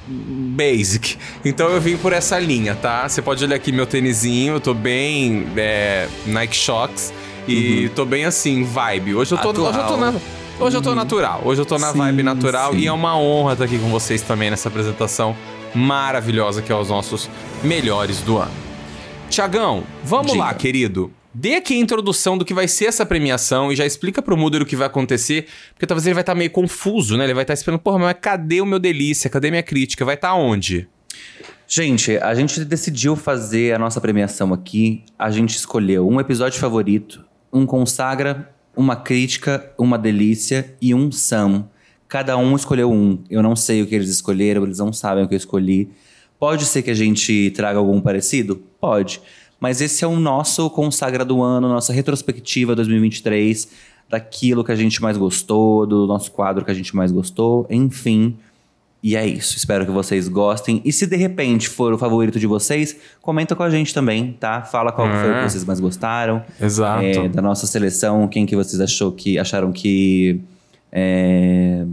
basic. 0.06 1.16
Então 1.44 1.68
eu 1.68 1.80
vim 1.80 1.96
por 1.96 2.12
essa 2.12 2.38
linha, 2.38 2.74
tá? 2.74 3.08
Você 3.08 3.22
pode 3.22 3.44
olhar 3.44 3.56
aqui 3.56 3.72
meu 3.72 3.86
tênisinho, 3.86 4.54
eu 4.54 4.60
tô 4.60 4.74
bem 4.74 5.46
é, 5.56 6.08
Nike 6.26 6.56
Shox 6.56 7.12
e 7.46 7.90
tô 7.94 8.04
bem 8.04 8.24
assim, 8.24 8.64
vibe. 8.64 9.14
Hoje 9.14 9.32
eu 9.32 9.38
tô, 9.38 9.48
hoje 9.50 9.78
eu 9.78 9.86
tô 9.86 9.96
na 9.96 10.14
Hoje 10.60 10.76
eu 10.76 10.82
tô 10.82 10.94
natural, 10.94 11.40
hoje 11.42 11.62
eu 11.62 11.64
tô 11.64 11.78
na 11.78 11.90
Sim, 11.90 11.98
vibe 11.98 12.22
natural 12.22 12.72
sim. 12.72 12.80
e 12.80 12.86
é 12.86 12.92
uma 12.92 13.16
honra 13.16 13.54
estar 13.54 13.64
aqui 13.64 13.78
com 13.78 13.88
vocês 13.88 14.20
também 14.20 14.50
nessa 14.50 14.68
apresentação 14.68 15.34
maravilhosa 15.74 16.60
que 16.60 16.70
é 16.70 16.76
os 16.76 16.90
nossos 16.90 17.30
melhores 17.64 18.20
do 18.20 18.36
ano. 18.36 18.50
Tiagão, 19.30 19.84
vamos 20.04 20.32
Diga. 20.32 20.44
lá, 20.44 20.52
querido. 20.52 21.10
Dê 21.32 21.54
aqui 21.54 21.74
a 21.74 21.78
introdução 21.78 22.36
do 22.36 22.44
que 22.44 22.52
vai 22.52 22.66
ser 22.66 22.86
essa 22.86 23.06
premiação 23.06 23.70
e 23.70 23.76
já 23.76 23.86
explica 23.86 24.20
pro 24.20 24.36
Muder 24.36 24.62
o 24.62 24.66
que 24.66 24.74
vai 24.74 24.88
acontecer, 24.88 25.46
porque 25.72 25.86
talvez 25.86 26.04
ele 26.04 26.14
vai 26.14 26.22
estar 26.22 26.34
meio 26.34 26.50
confuso, 26.50 27.16
né? 27.16 27.24
Ele 27.24 27.34
vai 27.34 27.44
estar 27.44 27.54
esperando, 27.54 27.80
porra, 27.80 27.98
mas 27.98 28.16
cadê 28.20 28.60
o 28.60 28.66
meu 28.66 28.80
delícia? 28.80 29.30
Cadê 29.30 29.48
minha 29.48 29.62
crítica? 29.62 30.04
Vai 30.04 30.16
estar 30.16 30.34
onde? 30.34 30.88
Gente, 31.68 32.16
a 32.16 32.34
gente 32.34 32.64
decidiu 32.64 33.14
fazer 33.14 33.72
a 33.72 33.78
nossa 33.78 34.00
premiação 34.00 34.52
aqui. 34.52 35.04
A 35.16 35.30
gente 35.30 35.54
escolheu 35.56 36.08
um 36.08 36.18
episódio 36.18 36.58
favorito, 36.58 37.24
um 37.52 37.64
consagra, 37.64 38.52
uma 38.76 38.96
crítica, 38.96 39.72
uma 39.78 39.96
delícia 39.96 40.74
e 40.82 40.92
um 40.92 41.12
Sam. 41.12 41.68
Cada 42.08 42.36
um 42.36 42.56
escolheu 42.56 42.90
um. 42.90 43.22
Eu 43.30 43.40
não 43.40 43.54
sei 43.54 43.82
o 43.82 43.86
que 43.86 43.94
eles 43.94 44.08
escolheram, 44.08 44.64
eles 44.64 44.78
não 44.78 44.92
sabem 44.92 45.22
o 45.22 45.28
que 45.28 45.34
eu 45.34 45.38
escolhi. 45.38 45.92
Pode 46.40 46.64
ser 46.64 46.82
que 46.82 46.90
a 46.90 46.94
gente 46.94 47.52
traga 47.52 47.78
algum 47.78 48.00
parecido? 48.00 48.56
Pode. 48.80 49.20
Mas 49.60 49.80
esse 49.82 50.02
é 50.02 50.06
o 50.06 50.18
nosso 50.18 50.68
consagra 50.70 51.24
do 51.24 51.42
ano, 51.42 51.68
nossa 51.68 51.92
retrospectiva 51.92 52.74
2023, 52.74 53.68
daquilo 54.08 54.64
que 54.64 54.72
a 54.72 54.76
gente 54.76 55.00
mais 55.02 55.16
gostou, 55.18 55.86
do 55.86 56.06
nosso 56.06 56.32
quadro 56.32 56.64
que 56.64 56.70
a 56.70 56.74
gente 56.74 56.96
mais 56.96 57.12
gostou, 57.12 57.66
enfim. 57.70 58.36
E 59.02 59.16
é 59.16 59.26
isso. 59.26 59.56
Espero 59.56 59.86
que 59.86 59.90
vocês 59.92 60.28
gostem. 60.28 60.82
E 60.84 60.92
se 60.92 61.06
de 61.06 61.16
repente 61.16 61.68
for 61.68 61.92
o 61.92 61.96
favorito 61.98 62.38
de 62.38 62.46
vocês, 62.46 62.96
comenta 63.22 63.54
com 63.56 63.62
a 63.62 63.70
gente 63.70 63.94
também, 63.94 64.32
tá? 64.38 64.62
Fala 64.62 64.92
qual 64.92 65.08
foi 65.08 65.30
o 65.30 65.32
É. 65.36 65.42
que 65.44 65.50
vocês 65.50 65.64
mais 65.64 65.80
gostaram. 65.80 66.42
Exato. 66.60 67.02
É, 67.04 67.28
da 67.28 67.40
nossa 67.40 67.66
seleção, 67.66 68.28
quem 68.28 68.44
que 68.44 68.54
vocês 68.56 68.78
achou 68.80 69.12
que 69.12 69.38
acharam 69.38 69.72
que 69.72 70.40
é, 70.92 71.86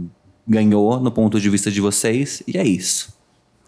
ganhou 0.46 1.00
no 1.00 1.10
ponto 1.10 1.40
de 1.40 1.48
vista 1.48 1.70
de 1.70 1.80
vocês. 1.80 2.42
E 2.46 2.58
é 2.58 2.66
isso. 2.66 3.16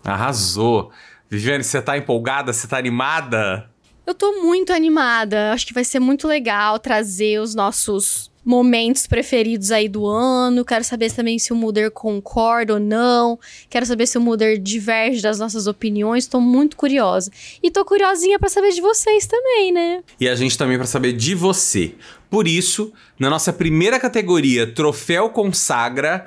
Arrasou. 0.04 0.90
Viviane, 1.30 1.62
você 1.64 1.80
tá 1.80 1.96
empolgada? 1.96 2.52
Você 2.52 2.66
tá 2.66 2.76
animada? 2.76 3.69
Eu 4.10 4.14
tô 4.14 4.42
muito 4.42 4.72
animada. 4.72 5.52
Acho 5.52 5.64
que 5.64 5.72
vai 5.72 5.84
ser 5.84 6.00
muito 6.00 6.26
legal 6.26 6.80
trazer 6.80 7.40
os 7.40 7.54
nossos 7.54 8.28
momentos 8.44 9.06
preferidos 9.06 9.70
aí 9.70 9.88
do 9.88 10.04
ano. 10.04 10.64
Quero 10.64 10.82
saber 10.82 11.12
também 11.12 11.38
se 11.38 11.52
o 11.52 11.56
Mulder 11.56 11.92
concorda 11.92 12.74
ou 12.74 12.80
não. 12.80 13.38
Quero 13.68 13.86
saber 13.86 14.08
se 14.08 14.18
o 14.18 14.20
Mulder 14.20 14.58
diverge 14.58 15.22
das 15.22 15.38
nossas 15.38 15.68
opiniões. 15.68 16.26
Tô 16.26 16.40
muito 16.40 16.76
curiosa. 16.76 17.30
E 17.62 17.70
tô 17.70 17.84
curiosinha 17.84 18.36
pra 18.36 18.48
saber 18.48 18.72
de 18.72 18.80
vocês 18.80 19.28
também, 19.28 19.70
né? 19.70 20.02
E 20.18 20.28
a 20.28 20.34
gente 20.34 20.58
também 20.58 20.76
para 20.76 20.88
saber 20.88 21.12
de 21.12 21.32
você. 21.36 21.94
Por 22.28 22.48
isso, 22.48 22.92
na 23.16 23.30
nossa 23.30 23.52
primeira 23.52 24.00
categoria, 24.00 24.66
Troféu 24.66 25.30
Consagra, 25.30 26.24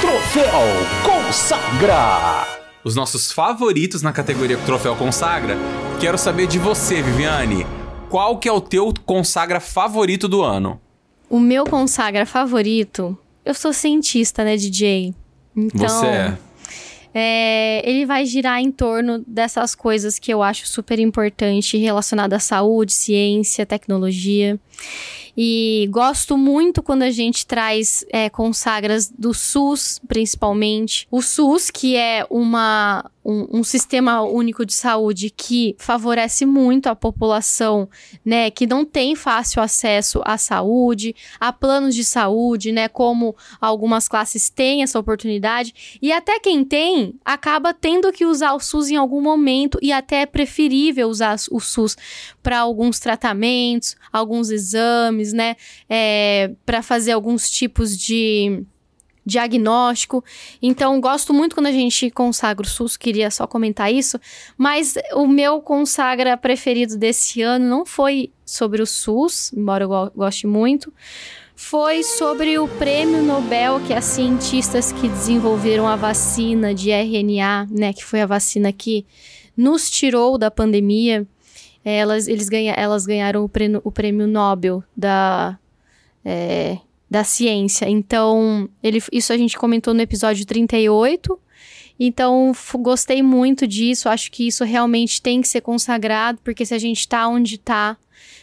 Troféu 0.00 0.62
Consagra! 1.04 2.51
Os 2.84 2.94
nossos 2.96 3.30
favoritos 3.30 4.02
na 4.02 4.12
categoria 4.12 4.58
Troféu 4.58 4.96
Consagra, 4.96 5.56
quero 6.00 6.18
saber 6.18 6.46
de 6.46 6.58
você, 6.58 7.00
Viviane. 7.02 7.66
Qual 8.10 8.38
que 8.38 8.48
é 8.48 8.52
o 8.52 8.60
teu 8.60 8.92
consagra 9.06 9.60
favorito 9.60 10.28
do 10.28 10.42
ano? 10.42 10.80
O 11.30 11.40
meu 11.40 11.64
consagra 11.64 12.26
favorito, 12.26 13.16
eu 13.44 13.54
sou 13.54 13.72
cientista, 13.72 14.44
né, 14.44 14.56
DJ? 14.56 15.14
Então, 15.56 15.88
Você 15.88 16.06
é. 16.06 16.38
É, 17.14 17.88
ele 17.88 18.06
vai 18.06 18.24
girar 18.24 18.60
em 18.60 18.72
torno 18.72 19.22
dessas 19.26 19.74
coisas 19.74 20.18
que 20.18 20.32
eu 20.32 20.42
acho 20.42 20.66
super 20.66 20.98
importante 20.98 21.76
relacionada 21.76 22.36
à 22.36 22.40
saúde, 22.40 22.92
ciência, 22.92 23.66
tecnologia. 23.66 24.58
E 25.36 25.88
gosto 25.90 26.36
muito 26.36 26.82
quando 26.82 27.02
a 27.02 27.10
gente 27.10 27.46
traz 27.46 28.04
é, 28.10 28.28
consagras 28.28 29.08
do 29.08 29.32
SUS, 29.32 30.00
principalmente. 30.06 31.06
O 31.10 31.22
SUS, 31.22 31.70
que 31.70 31.96
é 31.96 32.26
uma, 32.28 33.10
um, 33.24 33.60
um 33.60 33.64
sistema 33.64 34.22
único 34.22 34.66
de 34.66 34.74
saúde 34.74 35.30
que 35.30 35.74
favorece 35.78 36.44
muito 36.44 36.88
a 36.88 36.94
população, 36.94 37.88
né, 38.24 38.50
que 38.50 38.66
não 38.66 38.84
tem 38.84 39.14
fácil 39.14 39.62
acesso 39.62 40.20
à 40.24 40.36
saúde, 40.36 41.14
a 41.40 41.52
planos 41.52 41.94
de 41.94 42.04
saúde, 42.04 42.72
né, 42.72 42.88
como 42.88 43.34
algumas 43.60 44.08
classes 44.08 44.50
têm 44.50 44.82
essa 44.82 44.98
oportunidade. 44.98 45.98
E 46.02 46.12
até 46.12 46.38
quem 46.40 46.64
tem, 46.64 47.14
acaba 47.24 47.72
tendo 47.72 48.12
que 48.12 48.26
usar 48.26 48.52
o 48.54 48.60
SUS 48.60 48.90
em 48.90 48.96
algum 48.96 49.20
momento 49.20 49.78
e 49.80 49.92
até 49.92 50.22
é 50.22 50.26
preferível 50.26 51.08
usar 51.08 51.36
o 51.50 51.60
SUS 51.60 51.96
para 52.42 52.58
alguns 52.58 52.98
tratamentos, 52.98 53.96
alguns 54.12 54.50
exames, 54.50 55.21
né? 55.30 55.56
É, 55.90 56.52
para 56.64 56.80
fazer 56.82 57.12
alguns 57.12 57.50
tipos 57.50 57.94
de 57.98 58.64
diagnóstico. 59.24 60.24
Então, 60.60 61.00
gosto 61.00 61.32
muito 61.32 61.54
quando 61.54 61.66
a 61.66 61.72
gente 61.72 62.10
consagra 62.10 62.66
o 62.66 62.68
SUS, 62.68 62.96
queria 62.96 63.30
só 63.30 63.46
comentar 63.46 63.92
isso. 63.92 64.18
Mas 64.56 64.94
o 65.14 65.26
meu 65.26 65.60
consagra 65.60 66.36
preferido 66.36 66.96
desse 66.96 67.40
ano 67.42 67.64
não 67.64 67.86
foi 67.86 68.30
sobre 68.44 68.82
o 68.82 68.86
SUS, 68.86 69.52
embora 69.52 69.84
eu 69.84 69.88
go- 69.88 70.10
goste 70.16 70.46
muito. 70.46 70.92
Foi 71.54 72.02
sobre 72.02 72.58
o 72.58 72.66
prêmio 72.66 73.22
Nobel 73.22 73.80
que 73.86 73.94
as 73.94 74.04
cientistas 74.06 74.90
que 74.90 75.08
desenvolveram 75.08 75.86
a 75.86 75.94
vacina 75.94 76.74
de 76.74 76.90
RNA, 76.90 77.68
né, 77.70 77.92
que 77.92 78.04
foi 78.04 78.20
a 78.22 78.26
vacina 78.26 78.72
que 78.72 79.06
nos 79.56 79.88
tirou 79.88 80.36
da 80.36 80.50
pandemia, 80.50 81.24
elas, 81.84 82.28
eles 82.28 82.48
ganha, 82.48 82.72
elas 82.72 83.06
ganharam 83.06 83.44
o 83.44 83.48
prêmio, 83.48 83.80
o 83.84 83.90
prêmio 83.90 84.26
Nobel 84.26 84.82
da, 84.96 85.58
é, 86.24 86.78
da 87.10 87.24
ciência. 87.24 87.88
Então, 87.88 88.68
ele, 88.82 89.02
isso 89.12 89.32
a 89.32 89.36
gente 89.36 89.58
comentou 89.58 89.92
no 89.92 90.00
episódio 90.00 90.46
38. 90.46 91.38
Então, 91.98 92.52
gostei 92.80 93.22
muito 93.22 93.66
disso. 93.66 94.08
Acho 94.08 94.30
que 94.30 94.46
isso 94.46 94.64
realmente 94.64 95.20
tem 95.20 95.40
que 95.40 95.48
ser 95.48 95.60
consagrado, 95.60 96.38
porque 96.42 96.64
se 96.64 96.74
a 96.74 96.78
gente 96.78 97.06
tá 97.06 97.28
onde 97.28 97.58
tá, 97.58 97.96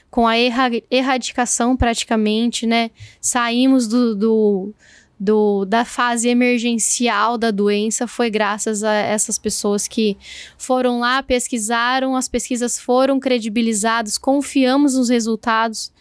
com 0.09 0.27
a 0.27 0.37
erra- 0.37 0.81
erradicação 0.89 1.77
praticamente, 1.77 2.65
né? 2.65 2.91
Saímos 3.21 3.87
do, 3.87 4.15
do, 4.15 4.73
do- 5.19 5.65
da 5.65 5.83
fase 5.83 6.29
emergencial 6.29 7.37
da 7.37 7.51
doença, 7.51 8.07
foi 8.07 8.29
graças 8.29 8.83
a 8.83 8.93
essas 8.93 9.37
pessoas 9.37 9.87
que 9.87 10.17
foram 10.57 10.99
lá, 10.99 11.21
pesquisaram, 11.21 12.15
as 12.15 12.27
pesquisas 12.27 12.79
foram 12.79 13.19
credibilizadas, 13.19 14.17
confiamos 14.17 14.95
nos 14.95 15.09
resultados 15.09 15.91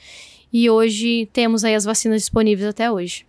e 0.53 0.71
hoje 0.71 1.29
temos 1.33 1.64
aí 1.64 1.75
as 1.75 1.85
vacinas 1.85 2.23
disponíveis 2.23 2.69
até 2.69 2.91
hoje. 2.91 3.28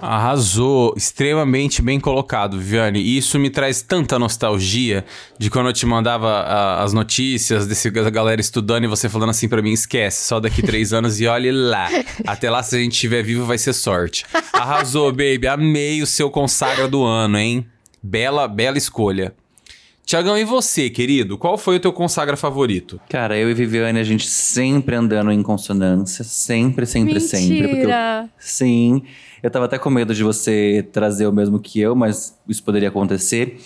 Arrasou, 0.00 0.94
extremamente 0.96 1.82
bem 1.82 2.00
colocado, 2.00 2.58
Viviane. 2.58 3.00
E 3.00 3.18
isso 3.18 3.38
me 3.38 3.50
traz 3.50 3.82
tanta 3.82 4.18
nostalgia 4.18 5.04
de 5.38 5.50
quando 5.50 5.66
eu 5.66 5.72
te 5.72 5.84
mandava 5.84 6.28
ah, 6.28 6.82
as 6.82 6.92
notícias 6.92 7.66
desse 7.66 7.90
da 7.90 8.08
galera 8.10 8.40
estudando 8.40 8.84
e 8.84 8.86
você 8.86 9.08
falando 9.08 9.30
assim 9.30 9.48
pra 9.48 9.60
mim: 9.60 9.72
esquece, 9.72 10.26
só 10.26 10.40
daqui 10.40 10.62
três 10.62 10.92
anos 10.94 11.20
e 11.20 11.26
olhe 11.26 11.52
lá. 11.52 11.88
Até 12.26 12.50
lá, 12.50 12.62
se 12.62 12.76
a 12.76 12.78
gente 12.78 12.92
estiver 12.92 13.22
vivo, 13.22 13.44
vai 13.44 13.58
ser 13.58 13.72
sorte. 13.72 14.24
Arrasou, 14.52 15.10
baby. 15.10 15.46
Amei 15.46 16.02
o 16.02 16.06
seu 16.06 16.30
consagra 16.30 16.88
do 16.88 17.04
ano, 17.04 17.38
hein? 17.38 17.66
Bela, 18.02 18.48
bela 18.48 18.78
escolha. 18.78 19.34
Tiagão, 20.10 20.36
e 20.36 20.42
você, 20.42 20.90
querido? 20.90 21.38
Qual 21.38 21.56
foi 21.56 21.76
o 21.76 21.80
teu 21.80 21.92
consagra 21.92 22.36
favorito? 22.36 23.00
Cara, 23.08 23.38
eu 23.38 23.48
e 23.48 23.54
Viviane, 23.54 24.00
a 24.00 24.02
gente 24.02 24.26
sempre 24.26 24.96
andando 24.96 25.30
em 25.30 25.40
consonância. 25.40 26.24
Sempre, 26.24 26.84
sempre, 26.84 27.20
sempre. 27.20 27.58
porque 27.58 27.62
eu- 27.62 27.70
Mentira! 27.76 28.28
Sim. 28.36 29.02
Eu 29.40 29.48
tava 29.52 29.66
até 29.66 29.78
com 29.78 29.88
medo 29.88 30.12
de 30.12 30.24
você 30.24 30.84
trazer 30.92 31.28
o 31.28 31.32
mesmo 31.32 31.60
que 31.60 31.78
eu, 31.78 31.94
mas 31.94 32.36
isso 32.48 32.60
poderia 32.64 32.88
acontecer. 32.88 33.60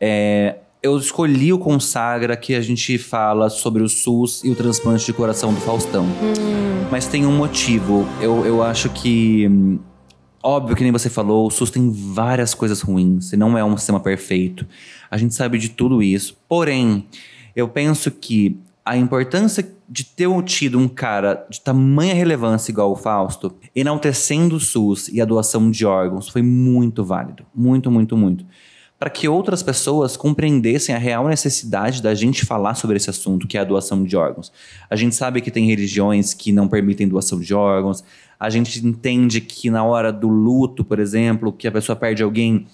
É, 0.00 0.58
eu 0.80 0.96
escolhi 0.96 1.52
o 1.52 1.58
Consagra 1.58 2.36
que 2.36 2.54
a 2.54 2.60
gente 2.60 2.96
fala 2.96 3.50
sobre 3.50 3.82
o 3.82 3.88
SUS 3.88 4.44
e 4.44 4.50
o 4.50 4.54
transplante 4.54 5.04
de 5.06 5.12
coração 5.12 5.52
do 5.52 5.60
Faustão. 5.60 6.06
Mas 6.88 7.08
tem 7.08 7.26
um 7.26 7.36
motivo. 7.36 8.06
Eu, 8.20 8.46
eu 8.46 8.62
acho 8.62 8.90
que. 8.90 9.48
hum, 9.48 9.80
Óbvio 10.42 10.74
que 10.74 10.82
nem 10.82 10.90
você 10.90 11.10
falou, 11.10 11.46
o 11.46 11.50
SUS 11.50 11.70
tem 11.70 11.90
várias 11.90 12.54
coisas 12.54 12.80
ruins 12.80 13.30
e 13.30 13.36
não 13.36 13.58
é 13.58 13.62
um 13.64 13.76
sistema 13.76 14.00
perfeito. 14.00 14.66
A 15.10 15.16
gente 15.16 15.34
sabe 15.34 15.58
de 15.58 15.70
tudo 15.70 16.02
isso. 16.02 16.36
Porém, 16.48 17.06
eu 17.54 17.68
penso 17.68 18.10
que 18.10 18.56
a 18.84 18.96
importância 18.96 19.68
de 19.88 20.04
ter 20.04 20.28
tido 20.44 20.78
um 20.78 20.88
cara 20.88 21.46
de 21.50 21.60
tamanha 21.60 22.14
relevância 22.14 22.70
igual 22.70 22.92
o 22.92 22.96
Fausto, 22.96 23.52
enaltecendo 23.74 24.56
o 24.56 24.60
SUS 24.60 25.08
e 25.08 25.20
a 25.20 25.24
doação 25.24 25.70
de 25.70 25.84
órgãos, 25.84 26.28
foi 26.28 26.42
muito 26.42 27.04
válido. 27.04 27.44
Muito, 27.54 27.90
muito, 27.90 28.16
muito. 28.16 28.46
Para 28.98 29.10
que 29.10 29.26
outras 29.26 29.62
pessoas 29.62 30.16
compreendessem 30.16 30.94
a 30.94 30.98
real 30.98 31.26
necessidade 31.26 32.02
da 32.02 32.14
gente 32.14 32.44
falar 32.44 32.74
sobre 32.74 32.98
esse 32.98 33.10
assunto, 33.10 33.48
que 33.48 33.56
é 33.56 33.60
a 33.60 33.64
doação 33.64 34.04
de 34.04 34.16
órgãos. 34.16 34.52
A 34.88 34.94
gente 34.94 35.14
sabe 35.14 35.40
que 35.40 35.50
tem 35.50 35.66
religiões 35.66 36.34
que 36.34 36.52
não 36.52 36.68
permitem 36.68 37.08
doação 37.08 37.40
de 37.40 37.54
órgãos. 37.54 38.04
A 38.38 38.50
gente 38.50 38.86
entende 38.86 39.40
que 39.40 39.70
na 39.70 39.82
hora 39.82 40.12
do 40.12 40.28
luto, 40.28 40.84
por 40.84 41.00
exemplo, 41.00 41.52
que 41.52 41.66
a 41.66 41.72
pessoa 41.72 41.96
perde 41.96 42.22
alguém, 42.22 42.66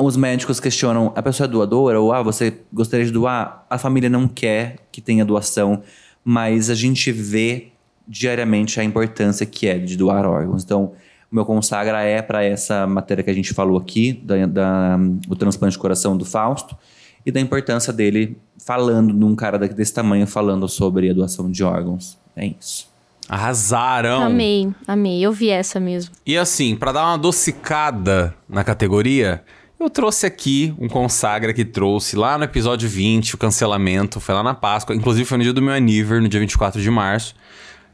os 0.00 0.16
médicos 0.16 0.60
questionam: 0.60 1.12
a 1.16 1.22
pessoa 1.22 1.46
é 1.46 1.48
doadora? 1.48 2.00
Ou 2.00 2.12
ah, 2.12 2.22
você 2.22 2.58
gostaria 2.72 3.04
de 3.04 3.12
doar? 3.12 3.66
A 3.68 3.78
família 3.78 4.08
não 4.08 4.28
quer 4.28 4.76
que 4.92 5.00
tenha 5.00 5.24
doação, 5.24 5.82
mas 6.24 6.70
a 6.70 6.74
gente 6.74 7.10
vê 7.10 7.68
diariamente 8.06 8.80
a 8.80 8.84
importância 8.84 9.46
que 9.46 9.66
é 9.66 9.78
de 9.78 9.96
doar 9.96 10.26
órgãos. 10.26 10.64
Então, 10.64 10.92
o 11.30 11.34
meu 11.34 11.44
consagra 11.44 12.02
é 12.02 12.20
para 12.20 12.44
essa 12.44 12.86
matéria 12.86 13.22
que 13.22 13.30
a 13.30 13.34
gente 13.34 13.54
falou 13.54 13.78
aqui, 13.78 14.12
da, 14.12 14.46
da, 14.46 14.98
o 15.28 15.36
transplante 15.36 15.72
de 15.72 15.78
coração 15.78 16.16
do 16.16 16.24
Fausto, 16.24 16.76
e 17.24 17.30
da 17.30 17.40
importância 17.40 17.92
dele 17.92 18.36
falando, 18.64 19.14
num 19.14 19.36
cara 19.36 19.58
desse 19.58 19.94
tamanho, 19.94 20.26
falando 20.26 20.68
sobre 20.68 21.08
a 21.10 21.12
doação 21.12 21.50
de 21.50 21.62
órgãos. 21.62 22.18
É 22.34 22.46
isso. 22.46 22.88
Arrasaram! 23.28 24.22
Amei, 24.22 24.68
amei. 24.88 25.24
Eu 25.24 25.30
vi 25.30 25.50
essa 25.50 25.78
mesmo. 25.78 26.12
E 26.26 26.36
assim, 26.36 26.74
para 26.74 26.90
dar 26.90 27.04
uma 27.04 27.14
adocicada 27.14 28.34
na 28.48 28.64
categoria, 28.64 29.44
eu 29.80 29.88
trouxe 29.88 30.26
aqui 30.26 30.74
um 30.78 30.88
consagra 30.88 31.54
que 31.54 31.64
trouxe 31.64 32.14
lá 32.14 32.36
no 32.36 32.44
episódio 32.44 32.86
20, 32.86 33.34
o 33.34 33.38
cancelamento, 33.38 34.20
foi 34.20 34.34
lá 34.34 34.42
na 34.42 34.52
Páscoa, 34.52 34.94
inclusive 34.94 35.24
foi 35.24 35.38
no 35.38 35.44
dia 35.44 35.54
do 35.54 35.62
meu 35.62 35.72
aniversário, 35.72 36.22
no 36.22 36.28
dia 36.28 36.38
24 36.38 36.82
de 36.82 36.90
março, 36.90 37.34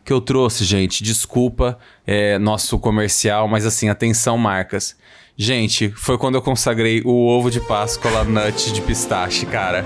que 0.05 0.13
eu 0.13 0.21
trouxe, 0.21 0.65
gente. 0.65 1.05
Desculpa 1.05 1.79
é, 2.05 2.39
nosso 2.39 2.77
comercial, 2.79 3.47
mas 3.47 3.65
assim, 3.65 3.89
atenção, 3.89 4.37
marcas. 4.37 4.97
Gente, 5.37 5.91
foi 5.91 6.19
quando 6.19 6.35
eu 6.35 6.43
consagrei 6.43 7.03
o 7.05 7.27
ovo 7.27 7.51
de 7.51 7.61
Páscoa 7.61 8.11
lá 8.11 8.25
nut 8.25 8.73
de 8.73 8.81
pistache, 8.81 9.47
cara. 9.47 9.85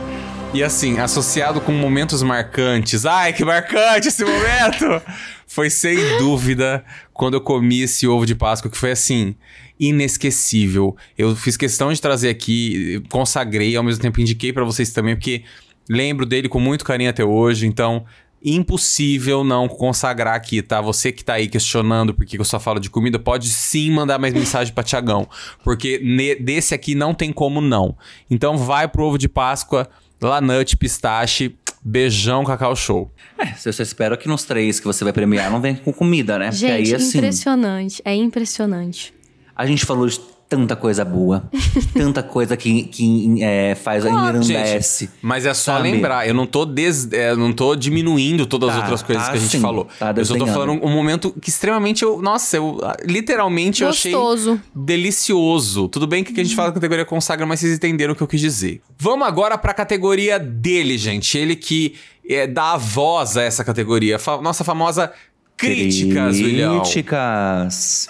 E 0.55 0.63
assim, 0.63 0.99
associado 0.99 1.61
com 1.61 1.71
momentos 1.71 2.23
marcantes. 2.23 3.05
Ai, 3.05 3.33
que 3.33 3.45
marcante 3.45 4.09
esse 4.09 4.25
momento! 4.25 5.03
Foi 5.47 5.69
sem 5.69 5.97
dúvida 6.19 6.85
quando 7.13 7.35
eu 7.35 7.41
comi 7.41 7.83
esse 7.83 8.07
ovo 8.07 8.25
de 8.25 8.35
Páscoa, 8.35 8.71
que 8.71 8.77
foi 8.77 8.93
assim, 8.93 9.35
inesquecível. 9.81 10.95
Eu 11.17 11.35
fiz 11.35 11.57
questão 11.57 11.91
de 11.91 12.01
trazer 12.01 12.29
aqui, 12.29 13.03
consagrei, 13.09 13.75
ao 13.75 13.83
mesmo 13.83 14.03
tempo 14.03 14.21
indiquei 14.21 14.53
para 14.53 14.63
vocês 14.63 14.93
também, 14.93 15.17
porque 15.17 15.43
lembro 15.89 16.27
dele 16.27 16.49
com 16.49 16.61
muito 16.61 16.85
carinho 16.85 17.09
até 17.09 17.25
hoje, 17.25 17.67
então 17.67 18.05
impossível 18.43 19.45
não 19.45 19.69
consagrar 19.69 20.35
aqui, 20.35 20.63
tá? 20.63 20.81
Você 20.81 21.13
que 21.13 21.25
tá 21.25 21.35
aí 21.35 21.49
questionando 21.49 22.15
por 22.15 22.25
que 22.25 22.39
eu 22.39 22.45
só 22.45 22.59
falo 22.59 22.79
de 22.81 22.89
comida, 22.89 23.19
pode 23.19 23.49
sim 23.49 23.91
mandar 23.91 24.19
mais 24.19 24.33
mensagem 24.33 24.73
pra 24.73 24.83
Tiagão, 24.83 25.29
porque 25.65 25.99
desse 26.41 26.75
aqui 26.75 26.95
não 26.95 27.13
tem 27.15 27.33
como 27.33 27.61
não. 27.61 27.97
Então 28.31 28.57
vai 28.57 28.89
pro 28.89 29.05
ovo 29.05 29.19
de 29.19 29.29
Páscoa, 29.29 29.89
Lanut, 30.23 30.77
pistache, 30.77 31.55
beijão, 31.83 32.45
cacau 32.45 32.75
show. 32.77 33.11
É, 33.39 33.55
eu 33.65 33.73
só 33.73 33.83
espero 33.83 34.17
que 34.17 34.29
nos 34.29 34.45
três 34.45 34.79
que 34.79 34.87
você 34.87 35.05
vai 35.05 35.13
premiar 35.13 35.51
não 35.51 35.61
venha 35.61 35.77
com 35.77 35.93
comida, 35.93 36.39
né? 36.39 36.53
Gente, 36.53 36.61
Porque 36.61 36.91
aí, 36.91 36.95
assim, 36.95 37.19
impressionante, 37.19 38.03
é 38.05 38.15
impressionante. 38.15 39.15
A 39.55 39.67
gente 39.67 39.85
falou 39.85 40.07
de 40.07 40.21
tanta 40.51 40.75
coisa 40.75 41.05
boa. 41.05 41.45
tanta 41.95 42.25
coisa 42.25 42.57
que, 42.57 42.83
que 42.83 43.41
é, 43.41 43.77
faz 43.77 44.05
a 44.05 44.11
engrandece. 44.11 45.09
Mas 45.23 45.47
é 45.47 45.55
só 45.55 45.77
sabe? 45.77 45.93
lembrar, 45.93 46.27
eu 46.27 46.35
não 46.35 46.45
tô, 46.45 46.67
des, 46.67 47.11
é, 47.13 47.37
não 47.37 47.53
tô 47.53 47.77
diminuindo 47.77 48.45
todas 48.45 48.71
tá, 48.71 48.75
as 48.75 48.83
outras 48.83 49.03
coisas 49.03 49.25
tá, 49.25 49.31
que 49.31 49.39
a 49.39 49.41
gente 49.41 49.53
sim, 49.53 49.61
falou. 49.61 49.87
Tá 49.97 50.13
eu 50.17 50.25
só 50.25 50.37
tô 50.37 50.49
falando 50.49 50.85
um 50.85 50.91
momento 50.91 51.33
que 51.41 51.49
extremamente 51.49 52.03
eu. 52.03 52.21
Nossa, 52.21 52.57
eu 52.57 52.81
literalmente 53.05 53.85
Gostoso. 53.85 54.49
eu 54.49 54.55
achei 54.55 54.65
delicioso. 54.75 55.89
Tudo 55.89 56.09
bem 56.09 56.25
que 56.25 56.39
a 56.39 56.45
gente 56.45 56.57
fala 56.57 56.71
da 56.71 56.75
categoria 56.75 57.05
consagra, 57.05 57.47
mas 57.47 57.61
vocês 57.61 57.77
entenderam 57.77 58.13
o 58.13 58.17
que 58.17 58.23
eu 58.23 58.27
quis 58.27 58.41
dizer. 58.41 58.83
Vamos 58.99 59.27
agora 59.29 59.57
pra 59.57 59.73
categoria 59.73 60.37
dele, 60.37 60.99
gente. 60.99 61.39
Ele 61.39 61.55
que 61.55 61.95
é, 62.29 62.49
dá 62.49 62.73
a 62.73 62.77
voz 62.77 63.37
a 63.37 63.43
essa 63.43 63.63
categoria. 63.63 64.19
Fa 64.19 64.43
nossa 64.43 64.65
famosa 64.65 65.13
críticas, 65.57 66.39
William. 66.39 66.81
Críticas. 66.81 68.09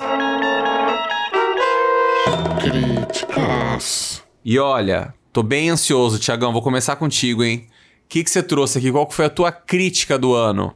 Críticas. 2.60 4.22
E 4.44 4.58
olha, 4.58 5.14
tô 5.32 5.42
bem 5.42 5.70
ansioso, 5.70 6.18
Tiagão. 6.18 6.52
Vou 6.52 6.62
começar 6.62 6.96
contigo, 6.96 7.42
hein? 7.42 7.66
O 8.04 8.08
que, 8.08 8.22
que 8.22 8.30
você 8.30 8.42
trouxe 8.42 8.78
aqui? 8.78 8.92
Qual 8.92 9.10
foi 9.10 9.24
a 9.24 9.30
tua 9.30 9.50
crítica 9.50 10.18
do 10.18 10.34
ano? 10.34 10.74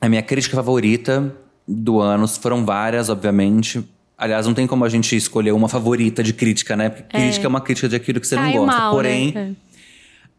A 0.00 0.08
minha 0.08 0.22
crítica 0.22 0.54
favorita 0.54 1.34
do 1.66 2.00
ano 2.00 2.28
foram 2.28 2.64
várias, 2.64 3.08
obviamente. 3.08 3.84
Aliás, 4.16 4.46
não 4.46 4.54
tem 4.54 4.66
como 4.66 4.84
a 4.84 4.88
gente 4.88 5.16
escolher 5.16 5.52
uma 5.52 5.68
favorita 5.68 6.22
de 6.22 6.32
crítica, 6.32 6.76
né? 6.76 6.88
Porque 6.88 7.16
é. 7.16 7.20
crítica 7.20 7.46
é 7.46 7.48
uma 7.48 7.60
crítica 7.60 7.88
de 7.88 7.96
aquilo 7.96 8.20
que 8.20 8.26
você 8.26 8.36
Cai 8.36 8.54
não 8.54 8.64
gosta. 8.64 8.80
Mal, 8.80 8.92
Porém, 8.92 9.32
né? 9.32 9.54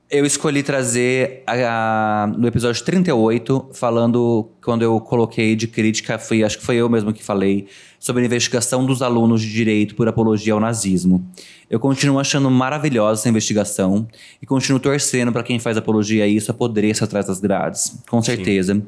Eu 0.09 0.25
escolhi 0.25 0.63
trazer 0.63 1.43
a, 1.45 2.23
a, 2.23 2.27
no 2.27 2.47
episódio 2.47 2.83
38, 2.83 3.71
falando 3.73 4.49
quando 4.63 4.81
eu 4.81 4.99
coloquei 5.01 5.55
de 5.55 5.67
crítica, 5.67 6.17
foi, 6.17 6.43
acho 6.43 6.57
que 6.59 6.65
foi 6.65 6.77
eu 6.77 6.87
mesmo 6.87 7.11
que 7.11 7.21
falei, 7.21 7.67
sobre 7.99 8.23
a 8.23 8.25
investigação 8.25 8.85
dos 8.85 9.01
alunos 9.01 9.41
de 9.41 9.51
direito 9.51 9.95
por 9.95 10.07
apologia 10.07 10.53
ao 10.53 10.59
nazismo. 10.61 11.25
Eu 11.69 11.79
continuo 11.79 12.19
achando 12.19 12.49
maravilhosa 12.49 13.21
essa 13.21 13.29
investigação 13.29 14.07
e 14.41 14.45
continuo 14.45 14.79
torcendo 14.79 15.33
para 15.33 15.43
quem 15.43 15.59
faz 15.59 15.75
apologia 15.75 16.23
a 16.23 16.27
isso 16.27 16.51
apodreça 16.51 17.03
atrás 17.03 17.25
das 17.25 17.41
grades, 17.41 18.01
com 18.09 18.21
certeza. 18.21 18.75
Sim. 18.75 18.83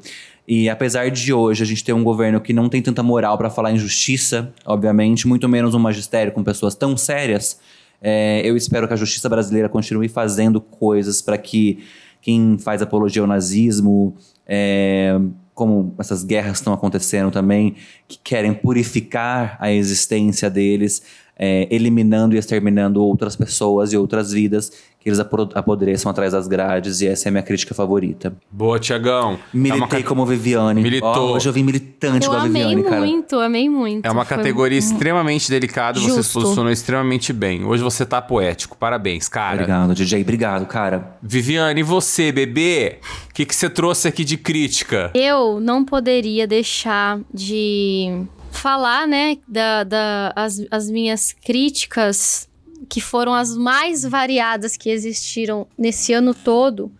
E 0.47 0.69
apesar 0.69 1.11
de 1.11 1.33
hoje 1.33 1.61
a 1.61 1.65
gente 1.65 1.83
ter 1.83 1.93
um 1.93 2.03
governo 2.03 2.39
que 2.39 2.53
não 2.53 2.69
tem 2.69 2.81
tanta 2.81 3.03
moral 3.03 3.37
para 3.37 3.49
falar 3.49 3.71
em 3.71 3.77
justiça, 3.77 4.53
obviamente, 4.65 5.27
muito 5.27 5.49
menos 5.49 5.75
um 5.75 5.79
magistério 5.79 6.31
com 6.31 6.43
pessoas 6.43 6.73
tão 6.73 6.95
sérias, 6.95 7.59
é, 8.01 8.41
eu 8.43 8.55
espero 8.55 8.87
que 8.87 8.93
a 8.93 8.97
justiça 8.97 9.27
brasileira 9.27 9.67
continue 9.67 10.07
fazendo 10.07 10.61
coisas 10.61 11.21
para 11.21 11.37
que 11.37 11.83
quem 12.21 12.57
faz 12.57 12.81
apologia 12.81 13.21
ao 13.21 13.27
nazismo, 13.27 14.15
é, 14.45 15.19
como 15.53 15.93
essas 15.97 16.23
guerras 16.23 16.57
estão 16.57 16.73
acontecendo 16.73 17.31
também, 17.31 17.75
que 18.07 18.17
querem 18.23 18.53
purificar 18.53 19.57
a 19.59 19.71
existência 19.71 20.49
deles, 20.49 21.01
é, 21.37 21.67
eliminando 21.69 22.35
e 22.35 22.37
exterminando 22.37 23.01
outras 23.01 23.35
pessoas 23.35 23.93
e 23.93 23.97
outras 23.97 24.31
vidas, 24.31 24.71
que 24.99 25.07
eles 25.07 25.19
apodreçam 25.19 26.11
atrás 26.11 26.33
das 26.33 26.45
grades, 26.45 26.99
e 26.99 27.07
essa 27.07 27.27
é 27.27 27.29
a 27.29 27.31
minha 27.31 27.43
crítica 27.43 27.73
favorita. 27.73 28.33
Boa, 28.51 28.77
Tiagão. 28.77 29.39
Militei 29.53 30.01
é 30.01 30.03
como 30.03 30.25
Viviane. 30.25 30.81
Militou. 30.81 31.29
Oh, 31.29 31.35
hoje 31.35 31.47
eu 31.47 31.53
vim 31.53 31.63
militante 31.63 32.25
eu 32.25 32.33
igual 32.33 32.41
a 32.41 32.47
Viviane, 32.47 32.83
cara. 32.83 32.97
Amei 32.97 33.11
muito, 33.11 33.39
amei 33.39 33.69
muito. 33.69 34.05
É 34.05 34.11
uma 34.11 34.25
Foi 34.25 34.35
categoria 34.35 34.77
extremamente 34.77 35.49
delicada, 35.49 35.97
Justo. 35.97 36.15
você 36.15 36.23
se 36.23 36.33
posicionou 36.33 36.69
extremamente 36.69 37.31
bem. 37.31 37.63
Hoje 37.63 37.81
você 37.81 38.05
tá 38.05 38.21
poético, 38.21 38.75
parabéns, 38.77 39.29
cara. 39.29 39.53
Obrigado, 39.53 39.95
DJ, 39.95 40.21
obrigado, 40.21 40.65
cara. 40.65 41.17
Viviane, 41.23 41.79
e 41.79 41.83
você, 41.83 42.29
bebê? 42.29 42.99
O 43.29 43.33
que, 43.33 43.45
que 43.45 43.55
você 43.55 43.69
trouxe 43.69 44.09
aqui 44.09 44.25
de 44.25 44.35
crítica? 44.35 45.11
Eu 45.13 45.61
não 45.61 45.85
poderia 45.85 46.45
deixar 46.45 47.21
de 47.33 48.25
falar, 48.51 49.07
né, 49.07 49.37
da, 49.47 49.85
da, 49.85 50.33
as, 50.35 50.61
as 50.69 50.89
minhas 50.89 51.31
críticas, 51.31 52.48
que 52.87 53.01
foram 53.01 53.33
as 53.33 53.55
mais 53.55 54.03
variadas 54.03 54.77
que 54.77 54.89
existiram 54.89 55.67
nesse 55.77 56.13
ano 56.13 56.33
todo, 56.33 56.91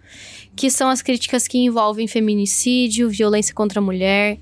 que 0.56 0.70
são 0.70 0.90
as 0.90 1.02
críticas 1.02 1.48
que 1.48 1.58
envolvem 1.58 2.08
feminicídio, 2.08 3.10
violência 3.10 3.54
contra 3.54 3.80
a 3.80 3.84
mulher 3.84 4.38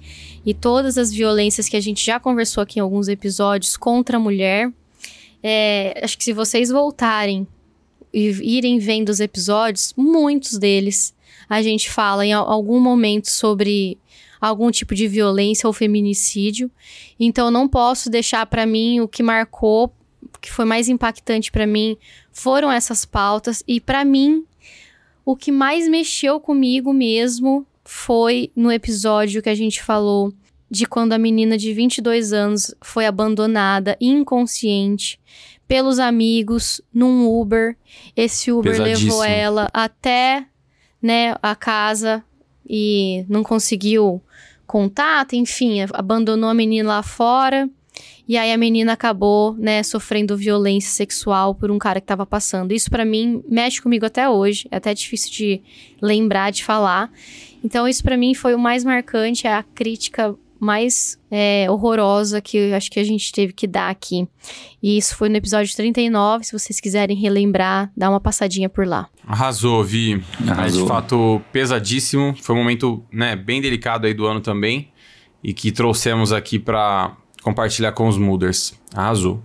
e 0.45 0.53
todas 0.53 0.97
as 0.97 1.11
violências 1.11 1.69
que 1.69 1.77
a 1.77 1.81
gente 1.81 2.03
já 2.03 2.19
conversou 2.19 2.63
aqui 2.63 2.79
em 2.79 2.81
alguns 2.81 3.07
episódios 3.07 3.77
contra 3.77 4.17
a 4.17 4.19
mulher. 4.19 4.71
É, 5.43 5.99
acho 6.03 6.17
que 6.17 6.23
se 6.23 6.33
vocês 6.33 6.69
voltarem 6.69 7.45
e 8.13 8.57
irem 8.57 8.79
vendo 8.79 9.09
os 9.09 9.19
episódios, 9.19 9.93
muitos 9.95 10.57
deles 10.57 11.13
a 11.49 11.61
gente 11.61 11.89
fala 11.89 12.25
em 12.25 12.33
algum 12.33 12.79
momento 12.79 13.29
sobre 13.29 13.97
algum 14.39 14.69
tipo 14.71 14.93
de 14.93 15.07
violência 15.07 15.67
ou 15.67 15.73
feminicídio. 15.73 16.69
Então 17.19 17.51
não 17.51 17.67
posso 17.67 18.09
deixar 18.09 18.45
para 18.45 18.65
mim 18.65 18.99
o 18.99 19.07
que 19.07 19.23
marcou, 19.23 19.91
que 20.47 20.53
foi 20.53 20.63
mais 20.63 20.87
impactante 20.87 21.51
para 21.51 21.67
mim 21.67 21.97
foram 22.31 22.71
essas 22.71 23.03
pautas 23.03 23.61
e 23.67 23.81
para 23.81 24.05
mim 24.05 24.45
o 25.25 25.35
que 25.35 25.51
mais 25.51 25.89
mexeu 25.89 26.39
comigo 26.39 26.93
mesmo 26.93 27.67
foi 27.83 28.49
no 28.55 28.71
episódio 28.71 29.41
que 29.41 29.49
a 29.49 29.55
gente 29.55 29.83
falou 29.83 30.33
de 30.71 30.85
quando 30.85 31.11
a 31.11 31.17
menina 31.17 31.57
de 31.57 31.73
22 31.73 32.31
anos 32.31 32.73
foi 32.81 33.05
abandonada 33.05 33.97
inconsciente 33.99 35.19
pelos 35.67 35.99
amigos 35.99 36.81
num 36.93 37.27
Uber. 37.27 37.75
Esse 38.15 38.49
Uber 38.49 38.81
levou 38.81 39.23
ela 39.23 39.69
até, 39.73 40.45
né, 41.01 41.35
a 41.41 41.55
casa 41.55 42.23
e 42.65 43.25
não 43.27 43.43
conseguiu 43.43 44.21
contato, 44.65 45.35
enfim, 45.35 45.79
abandonou 45.93 46.49
a 46.49 46.53
menina 46.53 46.87
lá 46.87 47.03
fora. 47.03 47.69
E 48.27 48.37
aí 48.37 48.51
a 48.51 48.57
menina 48.57 48.93
acabou, 48.93 49.55
né, 49.57 49.81
sofrendo 49.83 50.35
violência 50.35 50.91
sexual 50.91 51.55
por 51.55 51.71
um 51.71 51.79
cara 51.79 52.01
que 52.01 52.07
tava 52.07 52.25
passando. 52.25 52.73
Isso 52.73 52.89
pra 52.89 53.05
mim 53.05 53.41
mexe 53.47 53.81
comigo 53.81 54.05
até 54.05 54.27
hoje. 54.29 54.67
É 54.69 54.77
até 54.77 54.93
difícil 54.93 55.31
de 55.31 55.61
lembrar, 56.01 56.51
de 56.51 56.63
falar. 56.63 57.09
Então 57.63 57.87
isso 57.87 58.03
pra 58.03 58.17
mim 58.17 58.33
foi 58.33 58.53
o 58.53 58.59
mais 58.59 58.83
marcante, 58.83 59.47
é 59.47 59.53
a 59.53 59.63
crítica 59.63 60.35
mais 60.59 61.19
é, 61.29 61.67
horrorosa 61.69 62.41
que 62.41 62.57
eu 62.57 62.75
acho 62.75 62.89
que 62.89 62.99
a 62.99 63.03
gente 63.03 63.31
teve 63.31 63.53
que 63.53 63.67
dar 63.67 63.89
aqui. 63.89 64.27
E 64.81 64.97
isso 64.97 65.15
foi 65.15 65.29
no 65.29 65.35
episódio 65.35 65.73
39. 65.75 66.43
Se 66.43 66.51
vocês 66.51 66.79
quiserem 66.79 67.15
relembrar, 67.15 67.91
dá 67.95 68.09
uma 68.09 68.19
passadinha 68.19 68.67
por 68.67 68.85
lá. 68.85 69.07
Arrasou, 69.25 69.83
Vi. 69.83 70.21
É 70.45 70.51
Arrasou. 70.51 70.83
de 70.83 70.87
fato 70.87 71.41
pesadíssimo. 71.51 72.35
Foi 72.41 72.55
um 72.55 72.59
momento 72.59 73.03
né, 73.11 73.35
bem 73.35 73.61
delicado 73.61 74.07
aí 74.07 74.13
do 74.13 74.25
ano 74.25 74.41
também. 74.41 74.89
E 75.43 75.53
que 75.53 75.71
trouxemos 75.71 76.33
aqui 76.33 76.57
pra 76.57 77.15
compartilhar 77.41 77.91
com 77.91 78.07
os 78.07 78.17
Mooders. 78.17 78.73
Arrasou. 78.93 79.41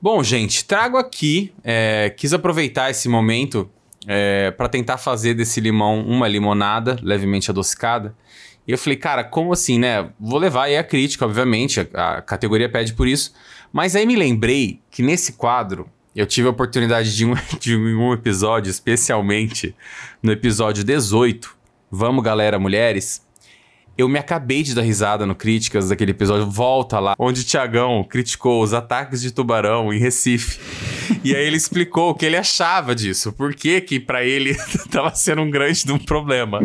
Bom, 0.00 0.22
gente, 0.22 0.64
trago 0.64 0.96
aqui. 0.96 1.52
é, 1.64 2.14
quis 2.16 2.32
aproveitar 2.32 2.90
esse 2.90 3.08
momento 3.08 3.68
é, 4.06 4.50
para 4.52 4.68
tentar 4.68 4.96
fazer 4.96 5.34
desse 5.34 5.60
limão 5.60 6.00
uma 6.00 6.28
limonada 6.28 6.98
levemente 7.02 7.50
adocicada. 7.50 8.14
E 8.66 8.72
eu 8.72 8.78
falei, 8.78 8.96
cara, 8.96 9.24
como 9.24 9.52
assim, 9.52 9.78
né? 9.78 10.10
Vou 10.20 10.38
levar 10.38 10.64
aí 10.64 10.76
a 10.76 10.84
crítica, 10.84 11.24
obviamente, 11.24 11.80
a, 11.94 12.18
a 12.18 12.22
categoria 12.22 12.68
pede 12.68 12.92
por 12.92 13.08
isso. 13.08 13.32
Mas 13.72 13.96
aí 13.96 14.06
me 14.06 14.14
lembrei 14.14 14.80
que 14.90 15.02
nesse 15.02 15.32
quadro 15.32 15.88
eu 16.14 16.26
tive 16.26 16.48
a 16.48 16.50
oportunidade 16.50 17.14
de 17.14 17.24
um, 17.24 17.34
de 17.58 17.76
um 17.76 18.12
episódio, 18.12 18.70
especialmente 18.70 19.74
no 20.22 20.32
episódio 20.32 20.84
18. 20.84 21.56
Vamos, 21.90 22.22
galera, 22.22 22.58
mulheres. 22.58 23.22
Eu 23.98 24.08
me 24.08 24.16
acabei 24.16 24.62
de 24.62 24.76
dar 24.76 24.82
risada 24.82 25.26
no 25.26 25.34
Críticas 25.34 25.88
daquele 25.88 26.12
episódio. 26.12 26.48
Volta 26.48 27.00
lá, 27.00 27.16
onde 27.18 27.40
o 27.40 27.44
Tiagão 27.44 28.04
criticou 28.08 28.62
os 28.62 28.72
ataques 28.72 29.20
de 29.20 29.32
tubarão 29.32 29.92
em 29.92 29.98
Recife. 29.98 30.60
E 31.24 31.34
aí 31.34 31.46
ele 31.46 31.56
explicou 31.56 32.10
o 32.10 32.14
que 32.14 32.26
ele 32.26 32.36
achava 32.36 32.94
disso. 32.94 33.32
Por 33.32 33.54
que 33.54 33.80
que 33.80 34.00
pra 34.00 34.24
ele 34.24 34.54
tava 34.90 35.14
sendo 35.14 35.42
um 35.42 35.50
grande 35.50 35.84
de 35.84 35.92
um 35.92 35.98
problema. 35.98 36.60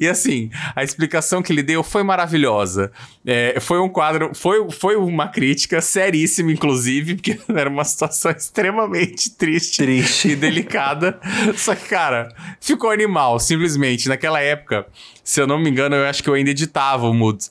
E 0.00 0.08
assim, 0.08 0.50
a 0.74 0.82
explicação 0.82 1.42
que 1.42 1.52
ele 1.52 1.62
deu 1.62 1.82
foi 1.82 2.02
maravilhosa. 2.02 2.90
É, 3.24 3.58
foi 3.60 3.80
um 3.80 3.88
quadro, 3.88 4.34
foi, 4.34 4.70
foi 4.70 4.96
uma 4.96 5.28
crítica 5.28 5.80
seríssima, 5.80 6.52
inclusive, 6.52 7.16
porque 7.16 7.38
era 7.54 7.68
uma 7.68 7.84
situação 7.84 8.30
extremamente 8.30 9.30
triste, 9.30 9.82
Triste. 9.82 10.28
e 10.28 10.36
delicada. 10.36 11.18
Só 11.56 11.74
que, 11.74 11.88
cara, 11.88 12.28
ficou 12.60 12.90
animal, 12.90 13.38
simplesmente. 13.38 14.08
Naquela 14.08 14.40
época, 14.40 14.86
se 15.24 15.40
eu 15.40 15.46
não 15.46 15.58
me 15.58 15.70
engano, 15.70 15.96
eu 15.96 16.06
acho 16.06 16.22
que 16.22 16.30
eu 16.30 16.34
ainda 16.34 16.50
editava 16.50 17.08
o 17.08 17.14
Moods. 17.14 17.50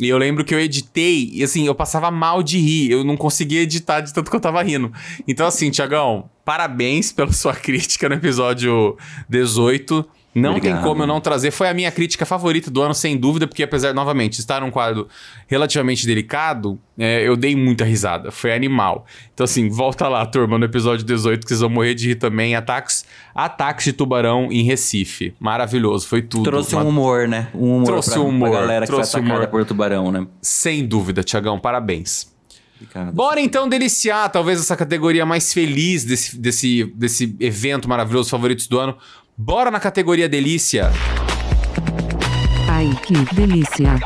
E 0.00 0.08
eu 0.08 0.18
lembro 0.18 0.44
que 0.44 0.52
eu 0.52 0.58
editei, 0.58 1.30
e 1.32 1.44
assim, 1.44 1.66
eu 1.66 1.74
passava 1.74 2.10
mal 2.10 2.42
de 2.42 2.58
rir. 2.58 2.90
Eu 2.90 3.04
não 3.04 3.16
conseguia 3.16 3.62
editar 3.62 4.00
de 4.00 4.12
tanto 4.12 4.28
que 4.30 4.36
eu 4.36 4.40
tava 4.40 4.62
rindo. 4.62 4.92
Então, 5.26 5.46
assim, 5.46 5.70
Tiagão, 5.70 6.28
parabéns 6.44 7.12
pela 7.12 7.32
sua 7.32 7.54
crítica 7.56 8.08
no 8.08 8.16
episódio 8.16 8.96
18. 9.28 10.04
Não 10.34 10.56
Obrigado. 10.56 10.74
tem 10.80 10.82
como 10.82 11.02
eu 11.04 11.06
não 11.06 11.20
trazer. 11.20 11.52
Foi 11.52 11.68
a 11.68 11.74
minha 11.74 11.92
crítica 11.92 12.26
favorita 12.26 12.68
do 12.68 12.82
ano, 12.82 12.92
sem 12.92 13.16
dúvida, 13.16 13.46
porque 13.46 13.62
apesar, 13.62 13.94
novamente, 13.94 14.32
de 14.32 14.40
estar 14.40 14.60
num 14.62 14.70
quadro 14.70 15.06
relativamente 15.46 16.04
delicado, 16.06 16.76
é, 16.98 17.22
eu 17.26 17.36
dei 17.36 17.54
muita 17.54 17.84
risada. 17.84 18.32
Foi 18.32 18.52
animal. 18.52 19.06
Então, 19.32 19.44
assim, 19.44 19.68
volta 19.68 20.08
lá, 20.08 20.26
turma, 20.26 20.58
no 20.58 20.64
episódio 20.64 21.04
18, 21.06 21.42
que 21.42 21.48
vocês 21.48 21.60
vão 21.60 21.70
morrer 21.70 21.94
de 21.94 22.08
rir 22.08 22.14
também. 22.16 22.56
Ataques, 22.56 23.04
ataques 23.32 23.84
de 23.84 23.92
tubarão 23.92 24.48
em 24.50 24.64
Recife. 24.64 25.32
Maravilhoso, 25.38 26.08
foi 26.08 26.20
tudo. 26.22 26.42
Trouxe 26.42 26.74
Uma- 26.74 26.84
um 26.84 26.88
humor, 26.88 27.28
né? 27.28 27.48
Um 27.54 27.76
humor 27.76 27.86
Trouxe 27.86 28.10
pra, 28.10 28.20
um 28.20 28.28
humor, 28.28 28.50
pra 28.50 28.60
galera 28.60 28.86
trouxe 28.86 29.06
que 29.06 29.12
foi 29.12 29.20
atacada 29.20 29.40
humor. 29.40 29.50
por 29.50 29.64
tubarão, 29.64 30.10
né? 30.10 30.26
Sem 30.42 30.84
dúvida, 30.84 31.22
Tiagão, 31.22 31.60
parabéns. 31.60 32.32
Obrigado. 32.80 33.14
Bora 33.14 33.40
então 33.40 33.68
deliciar 33.68 34.28
talvez 34.30 34.58
essa 34.60 34.76
categoria 34.76 35.24
mais 35.24 35.52
feliz 35.54 36.04
desse, 36.04 36.36
desse, 36.36 36.84
desse 36.96 37.36
evento 37.38 37.88
maravilhoso, 37.88 38.28
favoritos 38.28 38.66
do 38.66 38.78
ano. 38.80 38.96
Bora 39.36 39.70
na 39.70 39.80
categoria 39.80 40.28
delícia. 40.28 40.90
Ai, 42.68 42.90
que 43.04 43.14
delícia. 43.34 43.98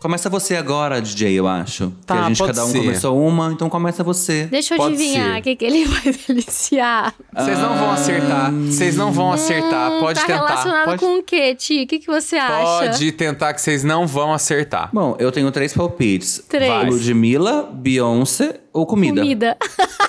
Começa 0.00 0.28
você 0.28 0.54
agora, 0.54 1.00
DJ, 1.00 1.32
eu 1.32 1.48
acho. 1.48 1.90
Tá, 2.04 2.16
que 2.16 2.20
a 2.20 2.28
gente 2.28 2.38
pode 2.38 2.52
cada 2.52 2.66
um 2.66 2.70
ser. 2.70 2.78
começou 2.78 3.26
uma, 3.26 3.52
então 3.52 3.70
começa 3.70 4.04
você. 4.04 4.44
Deixa 4.50 4.74
eu 4.74 4.78
Pode 4.78 4.94
adivinhar 4.96 5.34
ser. 5.34 5.38
o 5.38 5.42
que, 5.42 5.56
que 5.56 5.64
ele 5.64 5.84
vai 5.88 6.12
deliciar. 6.28 7.14
Vocês 7.34 7.58
não 7.58 7.78
vão 7.78 7.90
acertar. 7.92 8.52
Vocês 8.52 8.96
não 8.96 9.12
vão 9.12 9.32
acertar. 9.32 9.92
Hum, 9.92 10.00
Pode 10.00 10.20
tá 10.20 10.26
tentar. 10.26 10.46
relacionado 10.46 10.84
Pode, 10.84 10.98
com 11.00 11.18
o 11.18 11.22
quê, 11.22 11.54
Ti? 11.54 11.84
O 11.84 11.86
que, 11.86 11.98
que 12.00 12.06
você 12.06 12.36
acha? 12.36 12.90
pode 12.90 13.12
tentar 13.12 13.54
que 13.54 13.62
vocês 13.62 13.82
não 13.82 14.06
vão 14.06 14.34
acertar. 14.34 14.90
Bom, 14.92 15.16
eu 15.18 15.32
tenho 15.32 15.50
três 15.50 15.72
palpites. 15.72 16.42
Três. 16.50 16.70
Vai. 16.70 16.90
Ludmilla, 16.90 17.62
Beyoncé 17.72 18.60
ou 18.74 18.84
comida? 18.84 19.22
Comida. 19.22 19.56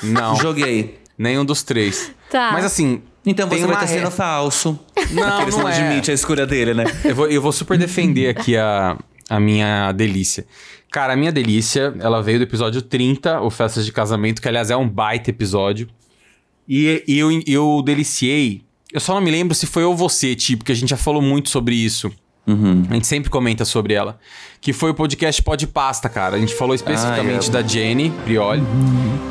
Não, 0.03 0.35
Joguei. 0.35 1.04
Nenhum 1.17 1.43
dos 1.45 1.63
três. 1.63 2.11
Tá. 2.29 2.51
Mas 2.51 2.65
assim, 2.65 3.01
Então 3.25 3.47
Tem 3.49 3.59
você 3.59 3.65
vai 3.65 3.75
uma 3.75 3.83
estar 3.83 3.93
re- 3.93 3.99
sendo 4.01 4.11
falso. 4.11 4.79
Não, 5.11 5.23
Porque 5.37 5.41
ele 5.43 5.51
não 5.51 5.69
é. 5.69 5.77
admite 5.79 6.11
a 6.11 6.13
escolha 6.13 6.45
dele, 6.45 6.73
né? 6.73 6.83
Eu 7.03 7.15
vou, 7.15 7.27
eu 7.27 7.41
vou 7.41 7.51
super 7.51 7.77
defender 7.77 8.29
aqui 8.29 8.55
a, 8.57 8.97
a 9.29 9.39
minha 9.39 9.91
delícia. 9.91 10.45
Cara, 10.91 11.13
a 11.13 11.15
minha 11.15 11.31
delícia, 11.31 11.93
ela 11.99 12.21
veio 12.21 12.39
do 12.39 12.43
episódio 12.43 12.81
30, 12.81 13.41
o 13.41 13.49
Festas 13.49 13.85
de 13.85 13.91
Casamento, 13.91 14.41
que 14.41 14.47
aliás 14.47 14.69
é 14.69 14.77
um 14.77 14.87
baita 14.87 15.29
episódio. 15.29 15.87
E, 16.67 17.03
e 17.07 17.17
eu, 17.19 17.29
eu 17.45 17.81
deliciei. 17.85 18.61
Eu 18.93 18.99
só 18.99 19.13
não 19.13 19.21
me 19.21 19.29
lembro 19.29 19.53
se 19.53 19.65
foi 19.67 19.83
ou 19.83 19.95
você, 19.95 20.35
tipo, 20.35 20.59
porque 20.59 20.71
a 20.71 20.75
gente 20.75 20.89
já 20.89 20.97
falou 20.97 21.21
muito 21.21 21.49
sobre 21.49 21.75
isso. 21.75 22.11
Uhum. 22.47 22.83
A 22.89 22.93
gente 22.93 23.07
sempre 23.07 23.29
comenta 23.29 23.65
sobre 23.65 23.93
ela. 23.93 24.19
Que 24.61 24.71
foi 24.73 24.91
o 24.91 24.93
podcast 24.93 25.41
Pode 25.41 25.65
Pasta, 25.67 26.07
cara. 26.09 26.35
A 26.35 26.39
gente 26.39 26.53
falou 26.55 26.75
especificamente 26.75 27.45
Ah, 27.47 27.59
é. 27.59 27.63
da 27.63 27.67
Jenny 27.67 28.11
Prioli. 28.23 28.61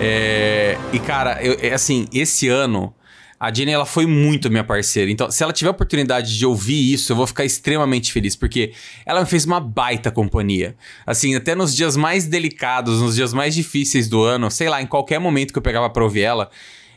É, 0.00 0.76
e, 0.92 0.98
cara, 0.98 1.42
eu- 1.42 1.56
é 1.60 1.72
assim, 1.74 2.06
esse 2.12 2.48
ano. 2.48 2.94
A 3.38 3.52
Jenny, 3.52 3.72
ela 3.72 3.84
foi 3.84 4.06
muito 4.06 4.48
minha 4.48 4.64
parceira. 4.64 5.10
Então, 5.10 5.30
se 5.30 5.42
ela 5.42 5.52
tiver 5.52 5.68
a 5.68 5.72
oportunidade 5.72 6.38
de 6.38 6.46
ouvir 6.46 6.92
isso, 6.94 7.12
eu 7.12 7.16
vou 7.16 7.26
ficar 7.26 7.44
extremamente 7.44 8.10
feliz, 8.12 8.34
porque 8.34 8.72
ela 9.04 9.20
me 9.20 9.26
fez 9.26 9.44
uma 9.44 9.60
baita 9.60 10.10
companhia. 10.10 10.74
Assim, 11.06 11.34
até 11.34 11.54
nos 11.54 11.74
dias 11.74 11.94
mais 11.96 12.26
delicados, 12.26 13.02
nos 13.02 13.16
dias 13.16 13.34
mais 13.34 13.54
difíceis 13.54 14.08
do 14.08 14.22
ano, 14.22 14.50
sei 14.50 14.68
lá, 14.68 14.80
em 14.80 14.86
qualquer 14.86 15.18
momento 15.18 15.52
que 15.52 15.58
eu 15.58 15.62
pegava 15.62 15.90
pra 15.90 16.02
ouvir 16.02 16.22
ela, 16.22 16.48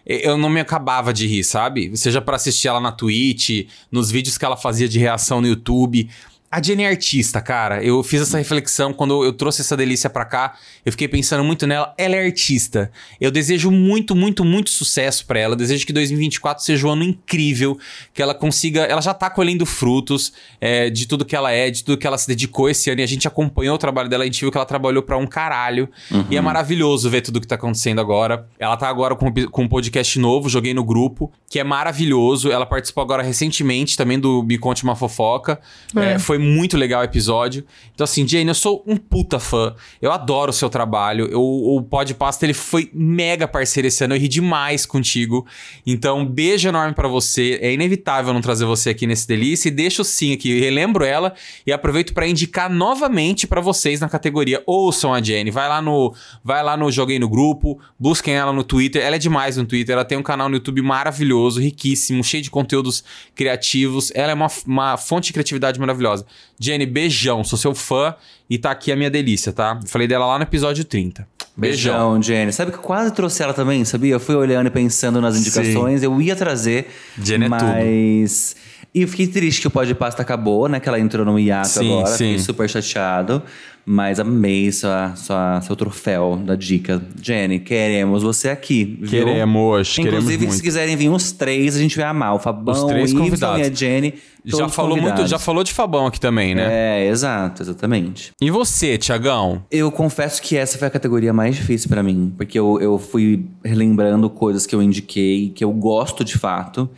eu 0.07 0.37
não 0.37 0.49
me 0.49 0.61
acabava 0.61 1.13
de 1.13 1.27
rir, 1.27 1.43
sabe? 1.43 1.95
Seja 1.97 2.21
pra 2.21 2.37
assistir 2.37 2.69
ela 2.69 2.79
na 2.79 2.93
Twitch, 2.93 3.67
nos 3.91 4.09
vídeos 4.09 4.37
que 4.37 4.45
ela 4.45 4.55
fazia 4.55 4.87
de 4.87 4.97
reação 4.97 5.41
no 5.41 5.47
YouTube. 5.47 6.09
A 6.49 6.61
Jenny 6.61 6.83
é 6.83 6.87
artista, 6.87 7.41
cara. 7.41 7.83
Eu 7.83 8.01
fiz 8.01 8.21
essa 8.21 8.37
reflexão 8.37 8.93
quando 8.93 9.21
eu 9.23 9.33
trouxe 9.33 9.61
essa 9.61 9.75
delícia 9.75 10.09
pra 10.09 10.23
cá. 10.23 10.55
Eu 10.85 10.93
fiquei 10.93 11.07
pensando 11.07 11.43
muito 11.43 11.67
nela. 11.67 11.93
Ela 11.97 12.15
é 12.15 12.25
artista. 12.25 12.89
Eu 13.19 13.29
desejo 13.29 13.69
muito, 13.69 14.15
muito, 14.15 14.45
muito 14.45 14.69
sucesso 14.69 15.25
pra 15.25 15.39
ela. 15.39 15.53
Eu 15.53 15.57
desejo 15.57 15.85
que 15.85 15.91
2024 15.91 16.63
seja 16.63 16.87
um 16.87 16.91
ano 16.91 17.03
incrível. 17.03 17.77
Que 18.13 18.21
ela 18.21 18.33
consiga. 18.33 18.83
Ela 18.83 19.01
já 19.01 19.13
tá 19.13 19.29
colhendo 19.29 19.65
frutos 19.65 20.31
é, 20.61 20.89
de 20.89 21.05
tudo 21.05 21.25
que 21.25 21.35
ela 21.35 21.51
é, 21.51 21.69
de 21.69 21.83
tudo 21.83 21.97
que 21.97 22.07
ela 22.07 22.17
se 22.17 22.27
dedicou 22.27 22.69
esse 22.69 22.89
ano. 22.89 23.01
E 23.01 23.03
a 23.03 23.07
gente 23.07 23.27
acompanhou 23.27 23.75
o 23.75 23.77
trabalho 23.77 24.07
dela. 24.07 24.23
A 24.23 24.25
gente 24.25 24.39
viu 24.39 24.49
que 24.49 24.57
ela 24.57 24.65
trabalhou 24.65 25.03
pra 25.03 25.17
um 25.17 25.27
caralho. 25.27 25.89
E 26.29 26.37
é 26.37 26.41
maravilhoso 26.41 27.09
ver 27.09 27.21
tudo 27.21 27.41
que 27.41 27.47
tá 27.47 27.55
acontecendo 27.55 27.99
agora. 27.99 28.47
Ela 28.57 28.77
tá 28.77 28.87
agora 28.87 29.17
com, 29.17 29.33
com 29.51 29.63
um 29.63 29.67
podcast 29.67 30.17
novo, 30.17 30.47
joguei 30.47 30.73
no 30.73 30.83
grupo, 30.85 31.29
que 31.49 31.59
é 31.59 31.63
maravilhoso. 31.63 32.49
Ela 32.49 32.65
participou 32.65 33.01
agora 33.01 33.21
recentemente 33.21 33.97
também 33.97 34.17
do 34.17 34.41
Me 34.43 34.57
Conte 34.57 34.85
Uma 34.85 34.95
Fofoca. 34.95 35.59
É. 35.93 36.13
É, 36.13 36.19
foi 36.19 36.36
muito 36.37 36.77
legal 36.77 37.01
o 37.01 37.03
episódio. 37.03 37.65
Então, 37.93 38.03
assim, 38.03 38.27
Jane, 38.27 38.47
eu 38.47 38.55
sou 38.55 38.83
um 38.85 38.95
puta 38.95 39.39
fã. 39.39 39.75
Eu 40.01 40.11
adoro 40.11 40.51
o 40.51 40.53
seu 40.53 40.69
trabalho. 40.69 41.27
Eu, 41.31 41.41
o 41.41 41.81
Pod 41.81 42.13
Pasta, 42.13 42.45
ele 42.45 42.53
foi 42.53 42.89
mega 42.93 43.47
parceiro 43.47 43.87
esse 43.87 44.03
ano. 44.03 44.15
Eu 44.15 44.19
ri 44.19 44.27
demais 44.27 44.85
contigo. 44.85 45.45
Então, 45.85 46.25
beijo 46.25 46.69
enorme 46.69 46.93
pra 46.93 47.07
você. 47.07 47.57
É 47.61 47.73
inevitável 47.73 48.33
não 48.33 48.41
trazer 48.41 48.65
você 48.65 48.89
aqui 48.91 49.07
nesse 49.07 49.27
delícia. 49.27 49.69
E 49.69 49.71
deixo 49.71 50.03
sim 50.03 50.33
aqui, 50.33 50.59
relembro 50.59 51.03
ela 51.03 51.33
e 51.65 51.71
aproveito 51.71 52.13
pra 52.13 52.27
indicar 52.27 52.69
novamente 52.69 53.47
pra 53.47 53.61
vocês 53.61 53.99
na 53.99 54.09
categoria. 54.09 54.61
Ouçam 54.65 55.13
a 55.13 55.21
Jenny. 55.21 55.49
Vai 55.49 55.67
lá 55.67 55.81
no, 55.81 56.13
vai 56.43 56.63
lá 56.63 56.77
no 56.77 56.91
Joguei 56.91 57.17
no 57.17 57.27
Grupo, 57.27 57.79
busquem 57.99 58.35
ela 58.35 58.53
no 58.53 58.63
Twitter. 58.63 59.03
Ela 59.03 59.15
é 59.15 59.19
demais 59.19 59.57
no 59.57 59.65
Twitter. 59.65 59.93
Ela 59.93 60.05
tem 60.05 60.17
um 60.17 60.23
canal 60.23 60.49
no 60.49 60.55
YouTube 60.55 60.81
maravilhoso, 60.81 61.59
riquíssimo, 61.59 62.23
cheio 62.23 62.43
de 62.43 62.51
conteúdos 62.51 63.03
criativos. 63.33 64.11
Ela 64.13 64.31
é 64.31 64.35
uma, 64.35 64.47
uma 64.67 64.97
fonte 64.97 65.27
de 65.27 65.33
criatividade 65.33 65.79
maravilhosa. 65.79 66.25
Jenny, 66.59 66.85
beijão. 66.85 67.43
Sou 67.43 67.57
seu 67.57 67.73
fã 67.75 68.15
e 68.49 68.57
tá 68.57 68.71
aqui 68.71 68.91
a 68.91 68.95
minha 68.95 69.09
delícia, 69.09 69.51
tá? 69.51 69.79
Falei 69.85 70.07
dela 70.07 70.25
lá 70.25 70.37
no 70.37 70.43
episódio 70.43 70.83
30. 70.83 71.27
Beijão. 71.55 71.93
Beijão, 71.93 72.23
Jenny. 72.23 72.53
Sabe 72.53 72.71
que 72.71 72.77
eu 72.77 72.81
quase 72.81 73.11
trouxe 73.13 73.41
ela 73.41 73.53
também, 73.53 73.83
sabia? 73.83 74.13
Eu 74.13 74.19
fui 74.19 74.35
olhando 74.35 74.67
e 74.67 74.69
pensando 74.69 75.19
nas 75.19 75.35
indicações, 75.35 76.03
eu 76.03 76.21
ia 76.21 76.35
trazer. 76.35 76.87
Jenny 77.21 77.45
é 77.45 77.49
mas 77.49 78.55
E 78.93 79.01
eu 79.01 79.07
fiquei 79.07 79.27
triste 79.27 79.61
que 79.61 79.67
o 79.67 79.71
Pode 79.71 79.93
Pasta 79.95 80.21
acabou, 80.21 80.67
né? 80.69 80.79
Que 80.79 80.87
ela 80.87 80.99
entrou 80.99 81.25
no 81.25 81.39
hiato 81.39 81.67
Sim, 81.69 81.93
agora. 81.93 82.07
sim. 82.07 82.25
Fiquei 82.25 82.39
super 82.39 82.69
chateado. 82.69 83.41
Mas 83.89 84.19
amei 84.19 84.69
sua, 84.69 85.15
sua, 85.15 85.61
seu 85.61 85.73
troféu 85.73 86.35
da 86.45 86.55
dica. 86.55 87.01
Jenny, 87.23 87.57
queremos 87.57 88.21
você 88.21 88.49
aqui. 88.49 88.97
Viu? 88.99 89.09
Queremos, 89.09 89.95
queremos 89.95 90.17
Inclusive, 90.17 90.45
muito. 90.47 90.57
se 90.57 90.61
quiserem 90.61 90.97
vir 90.97 91.07
uns 91.07 91.31
três, 91.31 91.73
a 91.73 91.79
gente 91.79 91.95
vai 91.95 92.05
amar. 92.05 92.35
O 92.35 92.39
Fabão, 92.39 92.73
Os 92.75 92.83
três 92.83 93.13
o 93.13 93.17
convidados. 93.17 93.59
e 93.59 93.63
a 93.63 93.73
Jenny. 93.73 94.13
Já 94.43 94.67
falou 94.67 94.91
muito, 94.91 95.03
convidados. 95.03 95.31
já 95.31 95.39
falou 95.39 95.63
de 95.63 95.71
Fabão 95.71 96.05
aqui 96.05 96.19
também, 96.19 96.53
né? 96.53 96.67
É, 96.69 97.07
exato, 97.07 97.63
exatamente. 97.63 98.33
E 98.41 98.51
você, 98.51 98.97
Tiagão? 98.97 99.63
Eu 99.71 99.89
confesso 99.89 100.41
que 100.41 100.57
essa 100.57 100.77
foi 100.77 100.89
a 100.89 100.91
categoria 100.91 101.31
mais 101.31 101.55
difícil 101.55 101.87
pra 101.87 102.03
mim, 102.03 102.33
porque 102.35 102.59
eu, 102.59 102.81
eu 102.81 102.99
fui 102.99 103.45
relembrando 103.63 104.29
coisas 104.29 104.65
que 104.65 104.75
eu 104.75 104.81
indiquei, 104.81 105.49
que 105.55 105.63
eu 105.63 105.71
gosto 105.71 106.25
de 106.25 106.37
fato. 106.37 106.89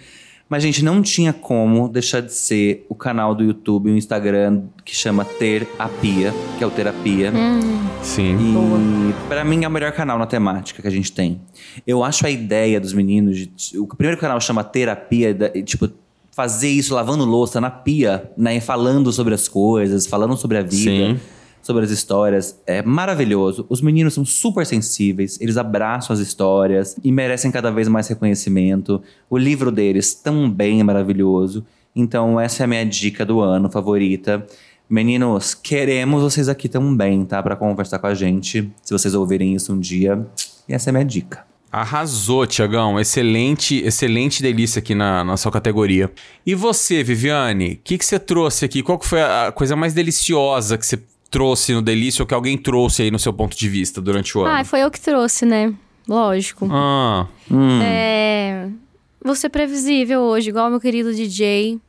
Mas, 0.50 0.64
gente, 0.64 0.84
não 0.84 1.02
tinha 1.04 1.32
como 1.32 1.88
deixar 1.88 2.22
de 2.22 2.34
ser 2.34 2.84
o 2.90 2.96
canal 2.96 3.36
do 3.36 3.44
YouTube 3.44 3.90
e 3.90 3.94
o 3.94 3.98
Instagram 3.98 4.64
que 4.84 4.96
chama 4.96 5.24
Terapia, 5.24 6.34
que 6.58 6.64
é 6.64 6.68
o 6.68 6.72
Terapia. 6.72 7.32
Sim. 8.02 8.36
E 8.56 9.14
pra 9.28 9.44
mim 9.44 9.64
é 9.64 9.68
o 9.68 9.72
melhor 9.72 9.92
canal 9.92 10.18
na 10.18 10.26
temática 10.26 10.82
que 10.82 10.88
a 10.88 10.92
gente 10.92 11.12
tem. 11.12 11.40
Eu 11.86 12.04
acho 12.04 12.26
a 12.26 12.32
ideia 12.32 12.80
dos 12.80 12.94
meninos 12.94 13.38
de. 13.38 13.78
O 13.78 13.86
primeiro 13.86 14.20
canal 14.20 14.42
chama 14.42 14.64
Terapia, 14.64 15.34
da- 15.36 15.52
e, 15.54 15.62
tipo, 15.62 15.88
fazer 16.32 16.70
isso 16.70 16.96
lavando 16.96 17.26
louça 17.26 17.62
na 17.62 17.70
pia, 17.70 18.32
né? 18.36 18.58
E 18.58 18.62
falando 18.62 19.12
sobre 19.12 19.36
as 19.36 19.48
coisas, 19.48 20.08
falando 20.08 20.36
sobre 20.36 20.58
a 20.58 20.62
vida, 20.62 20.74
Sim. 20.92 21.20
Sobre 21.70 21.86
as 21.86 21.92
histórias. 21.92 22.60
É 22.66 22.82
maravilhoso. 22.82 23.64
Os 23.70 23.80
meninos 23.80 24.16
são 24.16 24.26
super 24.26 24.66
sensíveis, 24.66 25.40
eles 25.40 25.56
abraçam 25.56 26.16
as 26.16 26.20
histórias 26.20 26.98
e 27.04 27.12
merecem 27.12 27.52
cada 27.52 27.70
vez 27.70 27.88
mais 27.88 28.08
reconhecimento. 28.08 29.04
O 29.30 29.38
livro 29.38 29.72
deles 29.72 30.16
também 30.16 30.80
é 30.80 30.84
maravilhoso. 30.84 31.64
Então, 31.96 32.40
essa 32.40 32.64
é 32.64 32.66
a 32.66 32.68
minha 32.68 32.84
dica 32.84 33.24
do 33.24 33.40
ano 33.40 33.70
favorita. 33.70 34.44
Meninos, 34.90 35.54
queremos 35.54 36.24
vocês 36.24 36.50
aqui 36.50 36.68
também, 36.68 37.24
tá? 37.24 37.44
Pra 37.44 37.56
conversar 37.56 38.00
com 38.00 38.08
a 38.08 38.16
gente. 38.16 38.68
Se 38.82 38.92
vocês 38.92 39.14
ouvirem 39.14 39.54
isso 39.54 39.72
um 39.72 39.80
dia. 39.80 40.26
E 40.68 40.74
essa 40.74 40.90
é 40.90 40.92
a 40.92 40.94
minha 40.94 41.06
dica. 41.06 41.46
Arrasou, 41.72 42.48
Tiagão. 42.48 43.00
Excelente, 43.00 43.76
excelente 43.86 44.42
delícia 44.42 44.80
aqui 44.80 44.96
na, 44.96 45.24
na 45.24 45.38
sua 45.38 45.52
categoria. 45.52 46.12
E 46.44 46.56
você, 46.56 47.04
Viviane, 47.04 47.74
o 47.74 47.80
que, 47.84 47.96
que 47.96 48.06
você 48.06 48.18
trouxe 48.18 48.66
aqui? 48.66 48.82
Qual 48.82 48.98
que 48.98 49.06
foi 49.06 49.22
a 49.22 49.52
coisa 49.56 49.76
mais 49.76 49.94
deliciosa 49.94 50.80
que 50.80 50.86
você 50.88 51.00
trouxe 51.30 51.74
no 51.74 51.82
Delícia 51.82 52.24
ou 52.24 52.28
que 52.28 52.34
alguém 52.34 52.58
trouxe 52.58 53.04
aí 53.04 53.12
no 53.12 53.20
seu 53.20 53.32
ponto 53.34 53.56
de 53.58 53.70
vista 53.70 54.02
durante 54.02 54.38
o 54.38 54.42
ano? 54.42 54.56
Ah, 54.56 54.64
foi 54.64 54.82
eu 54.82 54.92
que 54.92 55.00
trouxe, 55.00 55.46
né? 55.46 55.74
Lógico. 56.08 56.68
Ah, 56.72 57.28
É. 57.84 58.68
Vou 59.24 59.36
ser 59.36 59.50
previsível 59.50 60.22
hoje, 60.22 60.50
igual 60.50 60.70
meu 60.70 60.80
querido 60.80 61.14
DJ. 61.14 61.80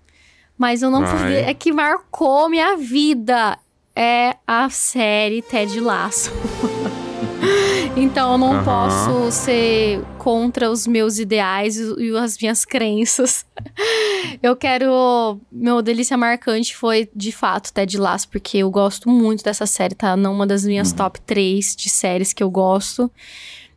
Mas 0.59 0.83
eu 0.83 0.91
não 0.91 1.01
Vai. 1.01 1.11
podia. 1.17 1.51
É 1.51 1.55
que 1.55 1.73
marcou 1.73 2.49
minha 2.51 2.77
vida. 2.77 3.57
É 3.97 4.37
a 4.47 4.69
série 4.69 5.41
Ted 5.43 5.81
Laço. 5.81 6.31
então 7.97 8.33
eu 8.33 8.39
não 8.39 8.53
Aham. 8.55 8.65
posso 8.65 9.33
ser 9.33 10.03
contra 10.19 10.71
os 10.71 10.87
meus 10.87 11.19
ideais 11.19 11.77
e 11.77 12.17
as 12.17 12.39
minhas 12.39 12.65
crenças. 12.65 13.45
eu 14.43 14.55
quero. 14.57 15.41
Meu 15.51 15.83
delícia 15.83 16.17
marcante 16.17 16.77
foi, 16.77 17.09
de 17.15 17.33
fato, 17.33 17.73
Ted 17.73 17.97
Laço, 17.99 18.29
porque 18.29 18.59
eu 18.59 18.71
gosto 18.71 19.09
muito 19.09 19.43
dessa 19.43 19.67
série, 19.67 19.95
tá? 19.95 20.17
Numa 20.17 20.47
das 20.47 20.65
minhas 20.65 20.93
top 20.93 21.21
3 21.23 21.75
de 21.77 21.89
séries 21.89 22.33
que 22.33 22.43
eu 22.43 22.51
gosto. 22.51 23.11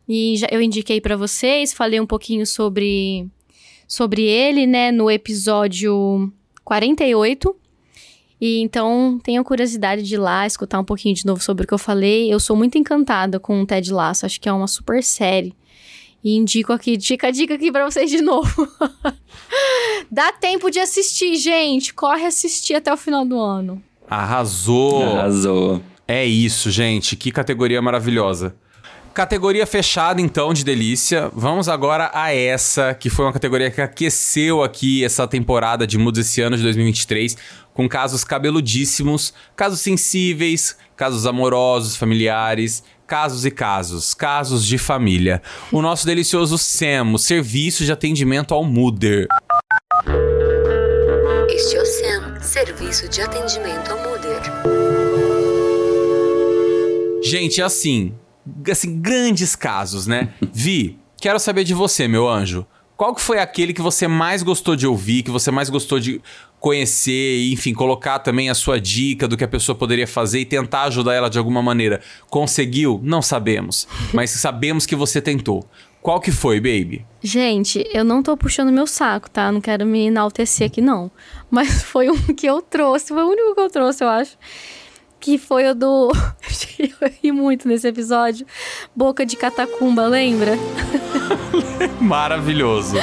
E 0.08 0.36
já, 0.36 0.48
eu 0.50 0.60
indiquei 0.60 1.00
pra 1.00 1.16
vocês, 1.16 1.72
falei 1.72 1.98
um 2.00 2.06
pouquinho 2.06 2.46
sobre, 2.46 3.26
sobre 3.88 4.22
ele, 4.22 4.66
né, 4.66 4.92
no 4.92 5.10
episódio 5.10 6.30
48. 6.62 7.56
E 8.44 8.60
então 8.60 9.18
tenho 9.22 9.42
curiosidade 9.42 10.02
de 10.02 10.16
ir 10.16 10.18
lá 10.18 10.46
escutar 10.46 10.78
um 10.78 10.84
pouquinho 10.84 11.14
de 11.14 11.24
novo 11.24 11.42
sobre 11.42 11.64
o 11.64 11.66
que 11.66 11.72
eu 11.72 11.78
falei. 11.78 12.30
Eu 12.30 12.38
sou 12.38 12.54
muito 12.54 12.76
encantada 12.76 13.40
com 13.40 13.62
o 13.62 13.64
Ted 13.64 13.90
Lasso, 13.90 14.26
acho 14.26 14.38
que 14.38 14.46
é 14.46 14.52
uma 14.52 14.66
super 14.66 15.02
série. 15.02 15.54
E 16.22 16.36
indico 16.36 16.70
aqui, 16.70 16.94
dica, 16.98 17.32
dica 17.32 17.54
aqui 17.54 17.72
pra 17.72 17.90
vocês 17.90 18.10
de 18.10 18.20
novo. 18.20 18.68
Dá 20.12 20.30
tempo 20.30 20.70
de 20.70 20.78
assistir, 20.78 21.36
gente. 21.36 21.94
Corre 21.94 22.26
assistir 22.26 22.74
até 22.74 22.92
o 22.92 22.98
final 22.98 23.24
do 23.24 23.40
ano. 23.40 23.82
arrasou. 24.10 25.02
Arrasou. 25.02 25.82
É 26.06 26.26
isso, 26.26 26.70
gente. 26.70 27.16
Que 27.16 27.32
categoria 27.32 27.80
maravilhosa. 27.80 28.54
Categoria 29.14 29.64
fechada, 29.64 30.20
então, 30.20 30.52
de 30.52 30.64
delícia. 30.64 31.30
Vamos 31.32 31.68
agora 31.68 32.10
a 32.12 32.34
essa, 32.34 32.92
que 32.94 33.08
foi 33.08 33.24
uma 33.24 33.32
categoria 33.32 33.70
que 33.70 33.80
aqueceu 33.80 34.60
aqui 34.60 35.04
essa 35.04 35.24
temporada 35.28 35.86
de 35.86 35.96
Moods 35.96 36.26
esse 36.26 36.40
ano 36.40 36.56
de 36.56 36.64
2023, 36.64 37.36
com 37.74 37.88
casos 37.88 38.22
cabeludíssimos, 38.24 39.34
casos 39.56 39.80
sensíveis, 39.80 40.76
casos 40.96 41.26
amorosos, 41.26 41.96
familiares, 41.96 42.84
casos 43.06 43.44
e 43.44 43.50
casos, 43.50 44.14
casos 44.14 44.64
de 44.64 44.78
família. 44.78 45.42
O 45.72 45.82
nosso 45.82 46.06
delicioso 46.06 46.56
SEM, 46.56 47.12
o 47.12 47.18
Serviço 47.18 47.84
de 47.84 47.92
Atendimento 47.92 48.54
ao 48.54 48.64
Mooder. 48.64 49.26
Este 51.48 51.76
é 51.76 51.82
o 51.82 51.86
SEM, 51.86 52.40
Serviço 52.40 53.08
de 53.08 53.20
Atendimento 53.20 53.90
ao 53.90 53.98
Mooder. 53.98 54.40
Gente, 57.22 57.60
assim, 57.60 58.14
assim, 58.70 59.00
grandes 59.00 59.56
casos, 59.56 60.06
né? 60.06 60.32
Vi, 60.52 60.98
quero 61.20 61.40
saber 61.40 61.64
de 61.64 61.74
você, 61.74 62.06
meu 62.06 62.28
anjo. 62.28 62.64
Qual 62.96 63.12
que 63.12 63.20
foi 63.20 63.40
aquele 63.40 63.72
que 63.72 63.82
você 63.82 64.06
mais 64.06 64.42
gostou 64.42 64.76
de 64.76 64.86
ouvir, 64.86 65.24
que 65.24 65.30
você 65.30 65.50
mais 65.50 65.68
gostou 65.68 65.98
de 65.98 66.22
conhecer, 66.64 67.52
enfim, 67.52 67.74
colocar 67.74 68.18
também 68.20 68.48
a 68.48 68.54
sua 68.54 68.80
dica 68.80 69.28
do 69.28 69.36
que 69.36 69.44
a 69.44 69.48
pessoa 69.48 69.76
poderia 69.76 70.06
fazer 70.06 70.40
e 70.40 70.46
tentar 70.46 70.84
ajudar 70.84 71.12
ela 71.12 71.28
de 71.28 71.36
alguma 71.36 71.60
maneira? 71.60 72.00
Conseguiu? 72.30 72.98
Não 73.02 73.20
sabemos, 73.20 73.86
mas 74.14 74.30
sabemos 74.30 74.86
que 74.86 74.96
você 74.96 75.20
tentou. 75.20 75.68
Qual 76.00 76.18
que 76.18 76.32
foi, 76.32 76.58
baby? 76.60 77.04
Gente, 77.22 77.86
eu 77.92 78.02
não 78.02 78.22
tô 78.22 78.34
puxando 78.34 78.72
meu 78.72 78.86
saco, 78.86 79.28
tá? 79.28 79.52
Não 79.52 79.60
quero 79.60 79.84
me 79.84 80.06
enaltecer 80.06 80.68
aqui, 80.68 80.80
não. 80.80 81.10
Mas 81.50 81.82
foi 81.84 82.08
um 82.08 82.16
que 82.34 82.46
eu 82.46 82.62
trouxe, 82.62 83.08
foi 83.08 83.22
o 83.22 83.28
único 83.28 83.54
que 83.54 83.60
eu 83.60 83.68
trouxe, 83.68 84.02
eu 84.02 84.08
acho. 84.08 84.34
Que 85.24 85.38
foi 85.38 85.66
o 85.70 85.74
do. 85.74 86.12
eu 86.78 87.10
ri 87.22 87.32
muito 87.32 87.66
nesse 87.66 87.88
episódio. 87.88 88.46
Boca 88.94 89.24
de 89.24 89.36
catacumba, 89.38 90.06
lembra? 90.06 90.52
Maravilhoso. 91.98 92.96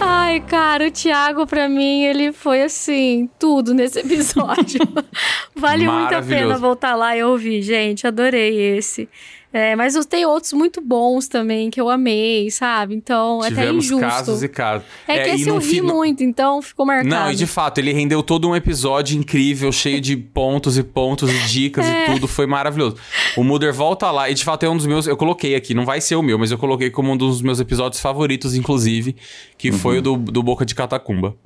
Ai, 0.00 0.38
cara, 0.38 0.86
o 0.86 0.90
Thiago, 0.92 1.44
pra 1.48 1.68
mim, 1.68 2.04
ele 2.04 2.32
foi 2.32 2.62
assim, 2.62 3.28
tudo 3.40 3.74
nesse 3.74 3.98
episódio. 3.98 4.78
vale 5.52 5.88
muito 5.88 6.14
a 6.14 6.22
pena 6.22 6.56
voltar 6.56 6.94
lá 6.94 7.16
e 7.16 7.24
ouvir, 7.24 7.60
gente. 7.60 8.06
Adorei 8.06 8.76
esse. 8.76 9.08
É, 9.56 9.76
mas 9.76 9.94
tem 10.06 10.26
outros 10.26 10.52
muito 10.52 10.80
bons 10.80 11.28
também 11.28 11.70
que 11.70 11.80
eu 11.80 11.88
amei, 11.88 12.50
sabe? 12.50 12.92
Então, 12.96 13.36
é 13.36 13.46
até 13.46 13.54
Tivemos 13.54 13.84
injusto. 13.84 14.00
casos 14.04 14.42
e 14.42 14.48
casos. 14.48 14.84
É, 15.06 15.22
que 15.22 15.30
e 15.30 15.34
esse 15.36 15.48
eu 15.48 15.58
ri 15.58 15.80
no- 15.80 15.94
muito, 15.94 16.24
então 16.24 16.60
ficou 16.60 16.84
marcado. 16.84 17.08
Não, 17.08 17.30
e 17.30 17.36
de 17.36 17.46
fato, 17.46 17.78
ele 17.78 17.92
rendeu 17.92 18.20
todo 18.20 18.48
um 18.48 18.56
episódio 18.56 19.16
incrível, 19.16 19.70
cheio 19.70 20.00
de 20.00 20.16
pontos 20.16 20.76
e 20.76 20.82
pontos 20.82 21.30
e 21.30 21.38
dicas 21.46 21.86
É. 21.86 22.02
e 22.02 22.12
tudo, 22.12 22.26
foi 22.26 22.46
maravilhoso. 22.48 22.96
O 23.36 23.44
Muder 23.44 23.72
volta 23.72 24.10
lá, 24.10 24.28
e 24.28 24.34
de 24.34 24.42
fato 24.42 24.64
é 24.66 24.68
um 24.68 24.76
dos 24.76 24.86
meus, 24.86 25.06
eu 25.06 25.16
coloquei 25.16 25.54
aqui, 25.54 25.72
não 25.72 25.84
vai 25.84 26.00
ser 26.00 26.16
o 26.16 26.22
meu, 26.22 26.36
mas 26.36 26.50
eu 26.50 26.58
coloquei 26.58 26.90
como 26.90 27.12
um 27.12 27.16
dos 27.16 27.40
meus 27.40 27.60
episódios 27.60 28.00
favoritos, 28.00 28.56
inclusive, 28.56 29.14
que 29.56 29.70
foi 29.70 29.98
o 29.98 30.02
do, 30.02 30.16
do 30.16 30.42
Boca 30.42 30.66
de 30.66 30.74
Catacumba. 30.74 31.36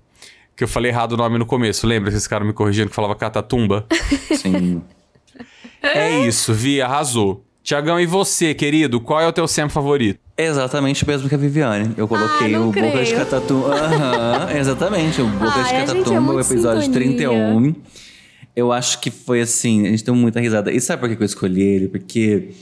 Que 0.57 0.65
eu 0.65 0.69
falei 0.69 0.91
errado 0.91 1.13
o 1.13 1.17
nome 1.19 1.37
no 1.37 1.45
começo, 1.45 1.87
lembra 1.87 2.11
que 2.11 2.17
esses 2.17 2.27
caras 2.27 2.47
me 2.47 2.55
corrigindo 2.55 2.89
que 2.89 2.95
falava 2.95 3.15
Catatumba? 3.15 3.87
Sim. 4.35 4.83
é 5.83 6.21
isso, 6.27 6.55
Vi, 6.55 6.81
arrasou. 6.81 7.45
Tiagão, 7.69 8.01
e 8.01 8.07
você, 8.07 8.55
querido, 8.55 8.99
qual 8.99 9.21
é 9.21 9.27
o 9.27 9.33
teu 9.33 9.47
sempre 9.47 9.75
favorito? 9.75 10.19
Exatamente 10.39 11.05
o 11.05 11.07
mesmo 11.07 11.29
que 11.29 11.35
a 11.35 11.39
Viviane. 11.39 11.93
Eu 11.99 12.09
coloquei 12.09 12.49
não 12.49 12.71
o 12.71 12.73
Boca 12.73 12.81
de 12.81 12.93
creio. 12.93 13.17
Catatumba. 13.19 13.75
Aham, 13.75 14.53
exatamente. 14.57 15.21
O 15.21 15.27
Boca 15.27 15.53
Ai, 15.55 15.63
de 15.65 15.69
gente 15.69 15.83
é 15.83 16.03
Catatumba, 16.03 16.33
o 16.33 16.41
episódio 16.41 16.83
sintonia. 16.83 17.09
31. 17.09 17.75
Eu 18.57 18.73
acho 18.73 18.99
que 19.01 19.11
foi 19.11 19.43
assim, 19.43 19.87
a 19.87 19.91
gente 19.91 20.03
deu 20.03 20.15
muita 20.15 20.41
risada. 20.41 20.73
E 20.73 20.81
sabe 20.81 21.01
por 21.01 21.15
que 21.15 21.23
eu 21.23 21.27
escolhi 21.27 21.61
ele? 21.61 21.89
Porque 21.89 22.53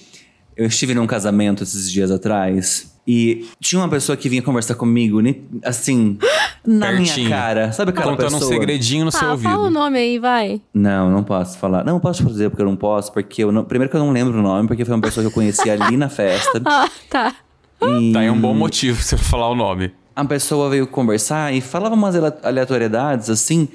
eu 0.56 0.66
estive 0.66 0.92
num 0.92 1.06
casamento 1.06 1.62
esses 1.62 1.88
dias 1.88 2.10
atrás 2.10 2.92
e 3.06 3.46
tinha 3.60 3.80
uma 3.80 3.88
pessoa 3.88 4.16
que 4.16 4.28
vinha 4.28 4.42
conversar 4.42 4.74
comigo, 4.74 5.20
assim, 5.62 6.18
na 6.66 6.86
Pertinho. 6.88 7.26
minha 7.26 7.36
cara. 7.38 7.72
Sabe 7.72 7.90
aquela 7.90 8.10
Contando 8.10 8.30
um 8.34 8.38
pessoa? 8.38 8.50
segredinho 8.52 9.04
no 9.04 9.12
seu 9.12 9.28
ouvido. 9.30 9.50
fala 9.50 9.68
o 9.68 9.70
nome 9.70 9.98
aí, 9.98 10.18
vai. 10.18 10.60
Não, 10.74 11.10
não 11.10 11.22
posso 11.22 11.56
falar. 11.58 11.84
Não, 11.84 11.98
posso 12.00 12.24
dizer 12.24 12.50
porque 12.50 12.62
eu 12.62 12.66
não 12.66 12.76
posso, 12.76 13.12
porque 13.12 13.44
eu 13.44 13.52
não... 13.52 13.64
primeiro 13.64 13.90
que 13.90 13.96
eu 13.96 14.00
não 14.00 14.10
lembro 14.12 14.38
o 14.38 14.42
nome, 14.42 14.66
porque 14.68 14.84
foi 14.84 14.94
uma 14.94 15.00
pessoa 15.00 15.22
que 15.22 15.28
eu 15.28 15.34
conheci 15.34 15.68
ali 15.70 15.96
na 15.96 16.08
festa. 16.08 16.60
Ah, 16.66 16.88
tá. 17.10 17.34
E... 17.82 18.12
Tá 18.12 18.20
aí 18.20 18.30
um 18.30 18.40
bom 18.40 18.54
motivo 18.54 18.96
pra 18.96 19.04
você 19.06 19.16
falar 19.16 19.48
o 19.50 19.54
nome. 19.54 19.92
A 20.14 20.24
pessoa 20.24 20.70
veio 20.70 20.86
conversar 20.86 21.52
e 21.52 21.60
falava 21.60 21.94
umas 21.94 22.16
ale- 22.16 22.32
aleatoriedades 22.42 23.28
assim, 23.28 23.68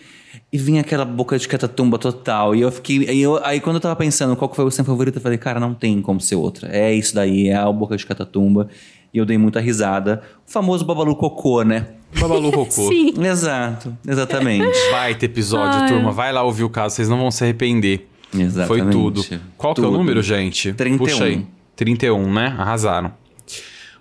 e 0.52 0.58
vinha 0.58 0.82
aquela 0.82 1.06
boca 1.06 1.38
de 1.38 1.48
catatumba 1.48 1.98
total. 2.00 2.56
E 2.56 2.62
eu 2.62 2.72
fiquei. 2.72 3.08
Aí, 3.08 3.22
eu- 3.22 3.40
aí 3.46 3.60
quando 3.60 3.76
eu 3.76 3.80
tava 3.80 3.96
pensando 3.96 4.36
qual 4.36 4.50
que 4.50 4.56
foi 4.56 4.66
o 4.66 4.72
seu 4.72 4.84
favorito, 4.84 5.18
eu 5.18 5.22
falei, 5.22 5.38
cara, 5.38 5.60
não 5.60 5.74
tem 5.76 6.02
como 6.02 6.20
ser 6.20 6.36
outra. 6.36 6.68
É 6.76 6.92
isso 6.94 7.14
daí, 7.14 7.50
é 7.50 7.56
a 7.56 7.72
boca 7.72 7.96
de 7.96 8.06
catatumba. 8.06 8.68
E 9.14 9.18
eu 9.18 9.26
dei 9.26 9.38
muita 9.38 9.60
risada. 9.60 10.22
O 10.48 10.52
famoso 10.52 10.86
Babalu 10.86 11.16
Cocô, 11.16 11.64
né? 11.64 11.88
Babalu 12.20 12.52
Cocô. 12.54 12.88
Sim. 12.88 13.14
Exato, 13.24 13.98
exatamente. 14.08 14.78
Vai 14.92 15.16
ter 15.16 15.26
episódio, 15.28 15.82
Ai. 15.82 15.88
turma. 15.90 16.12
Vai 16.12 16.32
lá 16.32 16.44
ouvir 16.44 16.64
o 16.64 16.70
caso, 16.70 16.96
vocês 16.96 17.10
não 17.10 17.18
vão 17.18 17.32
se 17.32 17.44
arrepender. 17.44 18.08
Exatamente. 18.34 18.84
Foi 18.84 18.92
tudo. 18.92 19.26
Qual 19.58 19.74
que 19.74 19.82
é 19.82 19.84
o 19.84 19.88
Tudo. 19.88 19.98
número, 19.98 20.22
gente? 20.22 20.72
31. 20.74 20.98
Puxa 20.98 21.26
aí. 21.26 21.46
31, 21.76 22.32
né? 22.34 22.56
Arrasaram. 22.58 23.12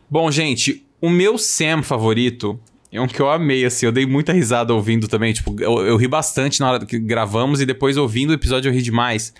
Bom, 0.08 0.30
gente, 0.30 0.84
o 1.00 1.08
meu 1.10 1.36
Sam 1.38 1.82
favorito 1.82 2.58
é 2.92 3.00
um 3.00 3.06
que 3.06 3.20
eu 3.20 3.30
amei, 3.30 3.64
assim. 3.64 3.86
Eu 3.86 3.92
dei 3.92 4.06
muita 4.06 4.32
risada 4.32 4.72
ouvindo 4.74 5.08
também. 5.08 5.32
Tipo, 5.32 5.56
eu, 5.60 5.84
eu 5.86 5.96
ri 5.96 6.06
bastante 6.06 6.60
na 6.60 6.70
hora 6.70 6.86
que 6.86 6.98
gravamos 6.98 7.60
e 7.60 7.66
depois 7.66 7.96
ouvindo 7.96 8.30
o 8.30 8.34
episódio 8.34 8.68
eu 8.68 8.72
ri 8.72 8.82
demais. 8.82 9.32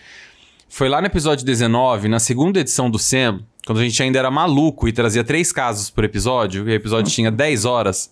Foi 0.72 0.88
lá 0.88 1.00
no 1.00 1.08
episódio 1.08 1.44
19, 1.44 2.06
na 2.06 2.20
segunda 2.20 2.60
edição 2.60 2.88
do 2.88 2.96
Sam, 2.96 3.40
quando 3.66 3.80
a 3.80 3.82
gente 3.82 4.00
ainda 4.04 4.20
era 4.20 4.30
maluco 4.30 4.86
e 4.86 4.92
trazia 4.92 5.24
três 5.24 5.50
casos 5.50 5.90
por 5.90 6.04
episódio, 6.04 6.62
e 6.68 6.70
o 6.70 6.74
episódio 6.74 7.12
tinha 7.12 7.28
10 7.28 7.64
horas. 7.64 8.08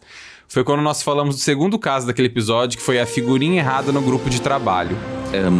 Foi 0.48 0.64
quando 0.64 0.80
nós 0.80 1.02
falamos 1.02 1.36
do 1.36 1.42
segundo 1.42 1.78
caso 1.78 2.06
daquele 2.06 2.28
episódio, 2.28 2.78
que 2.78 2.82
foi 2.82 2.98
a 2.98 3.04
figurinha 3.04 3.60
errada 3.60 3.92
no 3.92 4.00
grupo 4.00 4.30
de 4.30 4.40
trabalho. 4.40 4.96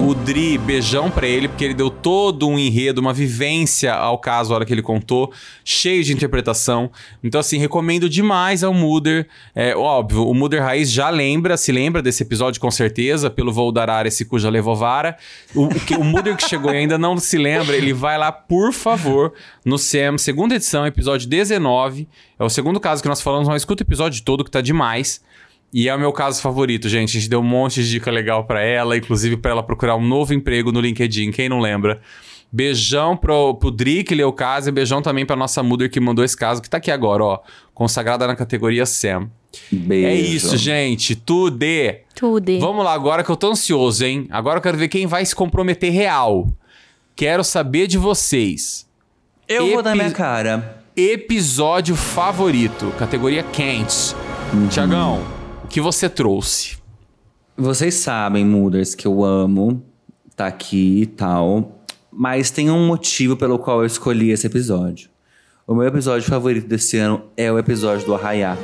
O 0.08 0.14
Dri, 0.14 0.56
beijão 0.56 1.10
pra 1.10 1.26
ele, 1.26 1.46
porque 1.46 1.62
ele 1.62 1.74
deu 1.74 1.90
todo 1.90 2.48
um 2.48 2.58
enredo, 2.58 3.02
uma 3.02 3.12
vivência 3.12 3.92
ao 3.92 4.16
caso 4.16 4.50
a 4.50 4.56
hora 4.56 4.64
que 4.64 4.72
ele 4.72 4.80
contou, 4.80 5.30
cheio 5.62 6.02
de 6.02 6.14
interpretação. 6.14 6.90
Então, 7.22 7.38
assim, 7.38 7.58
recomendo 7.58 8.08
demais 8.08 8.64
ao 8.64 8.72
Muder. 8.72 9.28
É 9.54 9.76
óbvio, 9.76 10.26
o 10.26 10.32
Muder 10.32 10.62
Raiz 10.62 10.90
já 10.90 11.10
lembra, 11.10 11.58
se 11.58 11.70
lembra 11.70 12.00
desse 12.00 12.22
episódio 12.22 12.58
com 12.58 12.70
certeza, 12.70 13.28
pelo 13.28 13.52
voo 13.52 13.70
da 13.70 13.82
Arara, 13.82 14.08
esse 14.08 14.24
cuja 14.24 14.48
levou 14.48 14.74
vara. 14.74 15.18
O, 15.54 15.64
o, 15.66 15.80
que, 15.80 15.94
o 15.94 16.02
Muder 16.02 16.34
que 16.34 16.48
chegou 16.48 16.72
e 16.72 16.78
ainda 16.78 16.96
não 16.96 17.14
se 17.18 17.36
lembra, 17.36 17.76
ele 17.76 17.92
vai 17.92 18.16
lá, 18.16 18.32
por 18.32 18.72
favor, 18.72 19.34
no 19.66 19.76
SEM, 19.76 20.16
segunda 20.16 20.54
edição, 20.54 20.86
episódio 20.86 21.28
19. 21.28 22.08
É 22.38 22.44
o 22.44 22.48
segundo 22.48 22.78
caso 22.78 23.02
que 23.02 23.08
nós 23.08 23.20
falamos, 23.20 23.48
mas 23.48 23.62
escuta 23.62 23.82
o 23.82 23.86
episódio 23.86 24.22
todo 24.22 24.44
que 24.44 24.50
tá 24.50 24.60
demais. 24.60 25.20
E 25.72 25.88
é 25.88 25.94
o 25.94 25.98
meu 25.98 26.12
caso 26.12 26.40
favorito, 26.40 26.88
gente. 26.88 27.16
A 27.16 27.20
gente 27.20 27.28
deu 27.28 27.40
um 27.40 27.44
monte 27.44 27.82
de 27.82 27.90
dica 27.90 28.10
legal 28.10 28.44
pra 28.44 28.62
ela, 28.62 28.96
inclusive 28.96 29.36
pra 29.36 29.50
ela 29.50 29.62
procurar 29.62 29.96
um 29.96 30.06
novo 30.06 30.32
emprego 30.32 30.72
no 30.72 30.80
LinkedIn, 30.80 31.30
quem 31.30 31.48
não 31.48 31.60
lembra. 31.60 32.00
Beijão 32.50 33.14
pro, 33.14 33.54
pro 33.56 33.70
Dri 33.70 34.02
que 34.02 34.14
leu 34.14 34.28
o 34.28 34.32
caso 34.32 34.70
e 34.70 34.72
beijão 34.72 35.02
também 35.02 35.26
pra 35.26 35.36
nossa 35.36 35.62
Mother 35.62 35.90
que 35.90 36.00
mandou 36.00 36.24
esse 36.24 36.36
caso, 36.36 36.62
que 36.62 36.70
tá 36.70 36.78
aqui 36.78 36.90
agora, 36.90 37.22
ó. 37.22 37.40
Consagrada 37.74 38.26
na 38.26 38.34
categoria 38.34 38.86
Sam. 38.86 39.28
Beijo. 39.70 40.06
É 40.06 40.14
isso, 40.14 40.56
gente. 40.56 41.14
Tudo. 41.14 41.58
Tudo. 42.14 42.58
Vamos 42.58 42.84
lá, 42.84 42.94
agora 42.94 43.22
que 43.22 43.30
eu 43.30 43.36
tô 43.36 43.50
ansioso, 43.50 44.04
hein? 44.04 44.26
Agora 44.30 44.58
eu 44.58 44.62
quero 44.62 44.78
ver 44.78 44.88
quem 44.88 45.06
vai 45.06 45.24
se 45.26 45.34
comprometer 45.34 45.92
real. 45.92 46.48
Quero 47.14 47.44
saber 47.44 47.86
de 47.86 47.98
vocês. 47.98 48.88
Eu 49.46 49.70
vou 49.72 49.82
dar 49.82 49.94
minha 49.94 50.10
cara. 50.10 50.77
Episódio 51.00 51.94
favorito, 51.94 52.92
categoria 52.98 53.44
quente. 53.44 54.16
Uhum. 54.52 54.66
Tiagão, 54.66 55.22
o 55.62 55.68
que 55.68 55.80
você 55.80 56.08
trouxe? 56.08 56.76
Vocês 57.56 57.94
sabem, 57.94 58.44
Muders, 58.44 58.96
que 58.96 59.06
eu 59.06 59.22
amo 59.22 59.80
tá 60.34 60.48
aqui 60.48 61.02
e 61.02 61.06
tal. 61.06 61.84
Mas 62.10 62.50
tem 62.50 62.68
um 62.68 62.84
motivo 62.84 63.36
pelo 63.36 63.60
qual 63.60 63.78
eu 63.78 63.86
escolhi 63.86 64.32
esse 64.32 64.48
episódio. 64.48 65.08
O 65.68 65.72
meu 65.72 65.86
episódio 65.86 66.28
favorito 66.28 66.66
desse 66.66 66.96
ano 66.98 67.22
é 67.36 67.52
o 67.52 67.60
episódio 67.60 68.04
do 68.04 68.16
Arraiá. 68.16 68.58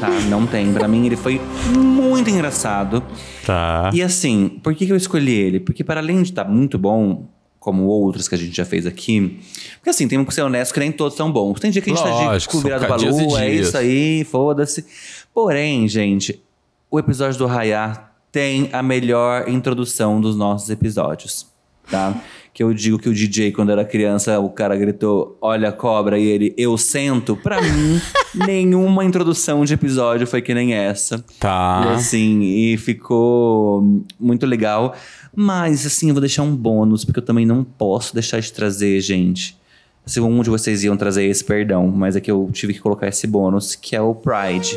Tá? 0.00 0.08
Não 0.30 0.46
tem. 0.46 0.72
Pra 0.72 0.88
mim, 0.88 1.04
ele 1.04 1.16
foi 1.18 1.38
muito 1.76 2.30
engraçado. 2.30 3.04
Tá. 3.44 3.90
E 3.92 4.02
assim, 4.02 4.58
por 4.62 4.74
que, 4.74 4.86
que 4.86 4.92
eu 4.92 4.96
escolhi 4.96 5.34
ele? 5.34 5.60
Porque 5.60 5.84
para 5.84 6.00
além 6.00 6.22
de 6.22 6.30
estar 6.30 6.44
muito 6.44 6.78
bom, 6.78 7.28
como 7.68 7.84
outros 7.84 8.26
que 8.26 8.34
a 8.34 8.38
gente 8.38 8.56
já 8.56 8.64
fez 8.64 8.86
aqui. 8.86 9.38
Porque 9.74 9.90
assim, 9.90 10.08
tem 10.08 10.24
que 10.24 10.32
ser 10.32 10.40
honesto 10.40 10.72
que 10.72 10.80
nem 10.80 10.90
todos 10.90 11.14
são 11.18 11.30
bons. 11.30 11.60
Tem 11.60 11.70
dia 11.70 11.82
que 11.82 11.90
a 11.90 11.94
gente 11.94 12.02
tá 12.02 12.08
Lógico, 12.08 12.56
de 12.56 12.62
cu 12.62 12.64
virado 12.64 12.86
pra 12.86 12.96
lua, 12.96 13.44
é 13.44 13.52
isso 13.52 13.76
aí, 13.76 14.24
foda-se. 14.24 14.86
Porém, 15.34 15.86
gente, 15.86 16.42
o 16.90 16.98
episódio 16.98 17.38
do 17.38 17.46
Rayá 17.46 18.10
tem 18.32 18.70
a 18.72 18.82
melhor 18.82 19.50
introdução 19.50 20.18
dos 20.18 20.34
nossos 20.34 20.70
episódios, 20.70 21.46
tá? 21.90 22.18
Que 22.58 22.64
eu 22.64 22.74
digo 22.74 22.98
que 22.98 23.08
o 23.08 23.14
DJ, 23.14 23.52
quando 23.52 23.70
era 23.70 23.84
criança, 23.84 24.40
o 24.40 24.50
cara 24.50 24.74
gritou, 24.74 25.38
olha 25.40 25.68
a 25.68 25.72
cobra, 25.72 26.18
e 26.18 26.26
ele, 26.26 26.52
eu 26.58 26.76
sento. 26.76 27.36
Pra 27.36 27.62
mim, 27.62 28.00
nenhuma 28.34 29.04
introdução 29.04 29.64
de 29.64 29.74
episódio 29.74 30.26
foi 30.26 30.42
que 30.42 30.52
nem 30.52 30.74
essa. 30.74 31.24
Tá. 31.38 31.84
E 31.84 31.94
assim, 31.94 32.42
e 32.42 32.76
ficou 32.76 34.02
muito 34.18 34.44
legal. 34.44 34.92
Mas, 35.32 35.86
assim, 35.86 36.08
eu 36.08 36.14
vou 36.14 36.20
deixar 36.20 36.42
um 36.42 36.56
bônus, 36.56 37.04
porque 37.04 37.20
eu 37.20 37.24
também 37.24 37.46
não 37.46 37.62
posso 37.62 38.12
deixar 38.12 38.40
de 38.40 38.52
trazer, 38.52 39.00
gente. 39.02 39.56
Se 40.04 40.20
um 40.20 40.42
de 40.42 40.50
vocês 40.50 40.82
iam 40.82 40.96
trazer 40.96 41.26
esse, 41.26 41.44
perdão, 41.44 41.86
mas 41.86 42.16
é 42.16 42.20
que 42.20 42.28
eu 42.28 42.50
tive 42.52 42.74
que 42.74 42.80
colocar 42.80 43.06
esse 43.06 43.28
bônus, 43.28 43.76
que 43.76 43.94
é 43.94 44.02
o 44.02 44.16
Pride, 44.16 44.76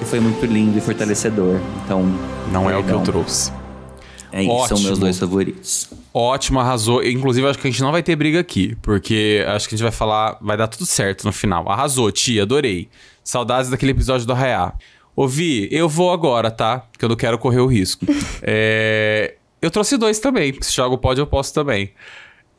que 0.00 0.04
foi 0.04 0.18
muito 0.18 0.44
lindo 0.46 0.76
e 0.76 0.80
fortalecedor. 0.80 1.60
Então. 1.84 2.02
Não 2.50 2.68
é 2.68 2.76
o 2.76 2.82
que 2.82 2.90
eu 2.90 2.96
perdão. 2.96 3.04
trouxe. 3.04 3.59
É 4.32 4.42
isso, 4.42 4.68
são 4.68 4.80
meus 4.80 4.98
dois 4.98 5.18
favoritos. 5.18 5.88
Ótimo, 6.12 6.60
arrasou. 6.60 7.04
Inclusive, 7.04 7.46
acho 7.46 7.58
que 7.58 7.68
a 7.68 7.70
gente 7.70 7.82
não 7.82 7.92
vai 7.92 8.02
ter 8.02 8.16
briga 8.16 8.40
aqui, 8.40 8.76
porque 8.82 9.44
acho 9.48 9.68
que 9.68 9.74
a 9.74 9.78
gente 9.78 9.84
vai 9.84 9.92
falar, 9.92 10.38
vai 10.40 10.56
dar 10.56 10.68
tudo 10.68 10.86
certo 10.86 11.24
no 11.24 11.32
final. 11.32 11.68
Arrasou, 11.68 12.10
tia, 12.10 12.42
adorei. 12.42 12.88
Saudades 13.22 13.70
daquele 13.70 13.92
episódio 13.92 14.26
do 14.26 14.32
Arraiá. 14.32 14.72
Ouvi, 15.14 15.68
eu 15.70 15.88
vou 15.88 16.12
agora, 16.12 16.50
tá? 16.50 16.78
Porque 16.78 17.04
eu 17.04 17.08
não 17.08 17.16
quero 17.16 17.38
correr 17.38 17.60
o 17.60 17.66
risco. 17.66 18.06
É, 18.42 19.34
Eu 19.60 19.70
trouxe 19.70 19.96
dois 19.98 20.18
também, 20.18 20.52
se 20.60 20.70
o 20.70 20.74
Thiago 20.74 20.96
pode, 20.96 21.20
eu 21.20 21.26
posso 21.26 21.52
também. 21.52 21.92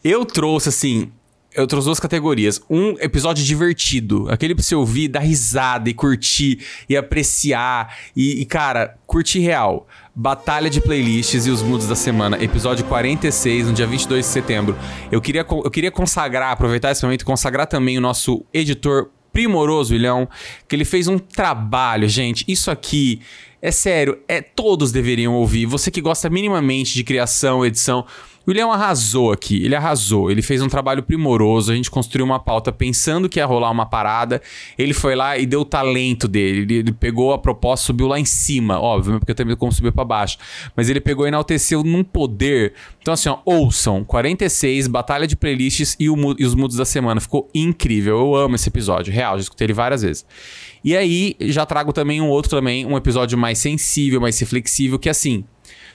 Eu 0.03 0.23
trouxe, 0.25 0.69
assim, 0.69 1.11
eu 1.53 1.65
trouxe 1.67 1.85
duas 1.87 1.99
categorias. 1.99 2.61
Um 2.69 2.91
episódio 2.99 3.43
divertido, 3.43 4.27
aquele 4.29 4.53
pra 4.55 4.63
você 4.63 4.75
ouvir, 4.75 5.07
dar 5.07 5.19
risada 5.21 5.89
e 5.89 5.93
curtir 5.93 6.59
e 6.87 6.95
apreciar. 6.95 7.97
E, 8.15 8.41
e, 8.41 8.45
cara, 8.45 8.97
curtir 9.05 9.39
real. 9.39 9.87
Batalha 10.13 10.69
de 10.69 10.81
playlists 10.81 11.45
e 11.45 11.49
os 11.49 11.61
moods 11.61 11.87
da 11.87 11.95
semana, 11.95 12.41
episódio 12.43 12.83
46, 12.85 13.67
no 13.67 13.73
dia 13.73 13.87
22 13.87 14.25
de 14.25 14.31
setembro. 14.31 14.77
Eu 15.09 15.21
queria, 15.21 15.45
eu 15.49 15.71
queria 15.71 15.89
consagrar, 15.89 16.51
aproveitar 16.51 16.91
esse 16.91 17.01
momento 17.03 17.25
consagrar 17.25 17.65
também 17.65 17.97
o 17.97 18.01
nosso 18.01 18.45
editor 18.53 19.09
primoroso, 19.31 19.95
Ilhão, 19.95 20.27
que 20.67 20.75
ele 20.75 20.83
fez 20.83 21.07
um 21.07 21.17
trabalho, 21.17 22.09
gente. 22.09 22.43
Isso 22.45 22.69
aqui 22.69 23.21
é 23.61 23.71
sério, 23.71 24.19
é 24.27 24.41
todos 24.41 24.91
deveriam 24.91 25.33
ouvir. 25.33 25.65
Você 25.65 25.89
que 25.89 26.01
gosta 26.01 26.29
minimamente 26.29 26.93
de 26.93 27.03
criação, 27.03 27.65
edição, 27.65 28.05
o 28.45 28.49
William 28.49 28.67
arrasou 28.67 29.31
aqui, 29.31 29.63
ele 29.63 29.75
arrasou, 29.75 30.31
ele 30.31 30.41
fez 30.41 30.61
um 30.61 30.67
trabalho 30.67 31.03
primoroso, 31.03 31.71
a 31.71 31.75
gente 31.75 31.91
construiu 31.91 32.25
uma 32.25 32.39
pauta 32.39 32.71
pensando 32.71 33.29
que 33.29 33.39
ia 33.39 33.45
rolar 33.45 33.69
uma 33.69 33.85
parada, 33.85 34.41
ele 34.77 34.93
foi 34.93 35.15
lá 35.15 35.37
e 35.37 35.45
deu 35.45 35.61
o 35.61 35.65
talento 35.65 36.27
dele, 36.27 36.61
ele, 36.61 36.73
ele 36.75 36.91
pegou 36.91 37.33
a 37.33 37.37
proposta, 37.37 37.85
subiu 37.85 38.07
lá 38.07 38.19
em 38.19 38.25
cima, 38.25 38.79
óbvio, 38.79 39.19
porque 39.19 39.31
eu 39.31 39.35
também 39.35 39.55
como 39.55 39.71
subir 39.71 39.91
pra 39.91 40.03
baixo, 40.03 40.37
mas 40.75 40.89
ele 40.89 40.99
pegou 40.99 41.25
e 41.25 41.27
enalteceu 41.27 41.83
num 41.83 42.03
poder. 42.03 42.73
Então 42.99 43.13
assim, 43.13 43.29
ó, 43.29 43.37
ouçam, 43.45 44.03
46, 44.03 44.87
Batalha 44.87 45.27
de 45.27 45.35
Playlists 45.35 45.95
e, 45.99 46.09
o 46.09 46.35
e 46.37 46.45
os 46.45 46.55
Mudos 46.55 46.77
da 46.77 46.85
Semana, 46.85 47.21
ficou 47.21 47.47
incrível, 47.53 48.17
eu 48.17 48.35
amo 48.35 48.55
esse 48.55 48.69
episódio, 48.69 49.13
real, 49.13 49.37
já 49.37 49.43
escutei 49.43 49.65
ele 49.65 49.73
várias 49.73 50.01
vezes. 50.01 50.25
E 50.83 50.97
aí, 50.97 51.35
já 51.41 51.63
trago 51.63 51.93
também 51.93 52.21
um 52.21 52.27
outro 52.27 52.49
também, 52.49 52.87
um 52.87 52.97
episódio 52.97 53.37
mais 53.37 53.59
sensível, 53.59 54.19
mais 54.19 54.39
reflexivo, 54.39 54.97
que 54.97 55.09
assim, 55.09 55.45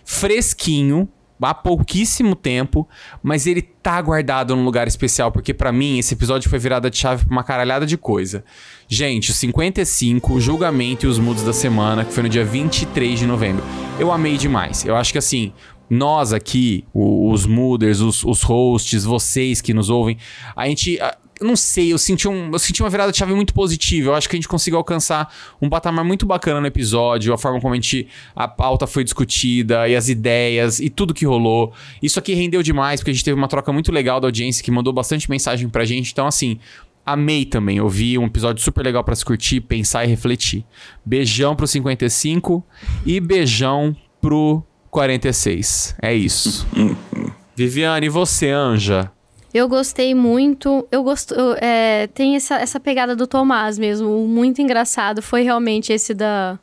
fresquinho, 0.04 1.08
há 1.40 1.52
pouquíssimo 1.54 2.34
tempo, 2.34 2.88
mas 3.22 3.46
ele 3.46 3.62
tá 3.62 4.00
guardado 4.00 4.54
num 4.56 4.64
lugar 4.64 4.88
especial, 4.88 5.30
porque 5.30 5.52
pra 5.54 5.70
mim 5.72 5.98
esse 5.98 6.14
episódio 6.14 6.48
foi 6.50 6.58
virada 6.58 6.90
de 6.90 6.96
chave 6.96 7.24
pra 7.24 7.32
uma 7.32 7.44
caralhada 7.44 7.84
de 7.86 7.96
coisa. 7.96 8.44
Gente, 8.88 9.30
o 9.30 9.34
55, 9.34 10.34
o 10.34 10.40
julgamento 10.40 11.06
e 11.06 11.08
os 11.08 11.18
mudos 11.18 11.42
da 11.42 11.52
semana, 11.52 12.04
que 12.04 12.12
foi 12.12 12.22
no 12.22 12.28
dia 12.28 12.44
23 12.44 13.18
de 13.18 13.26
novembro. 13.26 13.62
Eu 13.98 14.10
amei 14.12 14.36
demais. 14.36 14.84
Eu 14.84 14.96
acho 14.96 15.12
que 15.12 15.18
assim, 15.18 15.52
nós 15.88 16.32
aqui, 16.32 16.84
o- 16.92 17.30
os 17.30 17.46
mooders, 17.46 18.00
os, 18.00 18.24
os 18.24 18.42
hosts, 18.42 19.04
vocês 19.04 19.60
que 19.60 19.72
nos 19.74 19.90
ouvem, 19.90 20.16
a 20.56 20.66
gente. 20.68 20.98
Eu 21.40 21.46
não 21.46 21.56
sei, 21.56 21.92
eu 21.92 21.98
senti, 21.98 22.26
um, 22.26 22.50
eu 22.52 22.58
senti 22.58 22.82
uma 22.82 22.88
virada 22.88 23.12
de 23.12 23.18
chave 23.18 23.34
muito 23.34 23.52
positiva. 23.52 24.10
Eu 24.10 24.14
acho 24.14 24.28
que 24.28 24.36
a 24.36 24.38
gente 24.38 24.48
conseguiu 24.48 24.78
alcançar 24.78 25.32
um 25.60 25.68
patamar 25.68 26.04
muito 26.04 26.24
bacana 26.24 26.60
no 26.60 26.66
episódio, 26.66 27.32
a 27.32 27.38
forma 27.38 27.60
como 27.60 27.74
a 27.74 27.76
gente. 27.76 28.08
A 28.34 28.48
pauta 28.48 28.86
foi 28.86 29.04
discutida, 29.04 29.88
e 29.88 29.94
as 29.94 30.08
ideias, 30.08 30.80
e 30.80 30.88
tudo 30.88 31.12
que 31.12 31.26
rolou. 31.26 31.72
Isso 32.02 32.18
aqui 32.18 32.34
rendeu 32.34 32.62
demais, 32.62 33.00
porque 33.00 33.10
a 33.10 33.14
gente 33.14 33.24
teve 33.24 33.38
uma 33.38 33.48
troca 33.48 33.72
muito 33.72 33.92
legal 33.92 34.20
da 34.20 34.26
audiência 34.26 34.64
que 34.64 34.70
mandou 34.70 34.92
bastante 34.92 35.28
mensagem 35.28 35.68
pra 35.68 35.84
gente. 35.84 36.10
Então, 36.12 36.26
assim, 36.26 36.58
amei 37.04 37.44
também. 37.44 37.76
Eu 37.78 37.88
vi 37.88 38.18
um 38.18 38.26
episódio 38.26 38.62
super 38.62 38.84
legal 38.84 39.04
pra 39.04 39.14
se 39.14 39.24
curtir, 39.24 39.60
pensar 39.60 40.04
e 40.04 40.08
refletir. 40.08 40.64
Beijão 41.04 41.54
pro 41.54 41.66
55 41.66 42.64
e 43.04 43.20
beijão 43.20 43.94
pro 44.20 44.62
46. 44.90 45.96
É 46.00 46.14
isso. 46.14 46.66
Viviane, 47.54 48.06
e 48.06 48.10
você, 48.10 48.50
Anja? 48.50 49.10
Eu 49.56 49.68
gostei 49.68 50.14
muito. 50.14 50.86
Eu 50.92 51.02
gosto. 51.02 51.32
eu, 51.34 51.56
é, 51.60 52.08
tem 52.08 52.36
essa, 52.36 52.56
essa 52.56 52.78
pegada 52.78 53.16
do 53.16 53.26
Tomás 53.26 53.78
mesmo. 53.78 54.26
Muito 54.28 54.60
engraçado. 54.60 55.22
Foi 55.22 55.40
realmente 55.40 55.94
esse 55.94 56.12
da, 56.12 56.58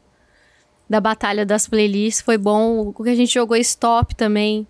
da 0.88 1.02
batalha 1.02 1.44
das 1.44 1.68
playlists. 1.68 2.22
Foi 2.22 2.38
bom. 2.38 2.94
O 2.95 3.03
que 3.03 3.10
a 3.10 3.15
gente 3.15 3.34
jogou 3.34 3.57
stop 3.57 4.14
também. 4.15 4.68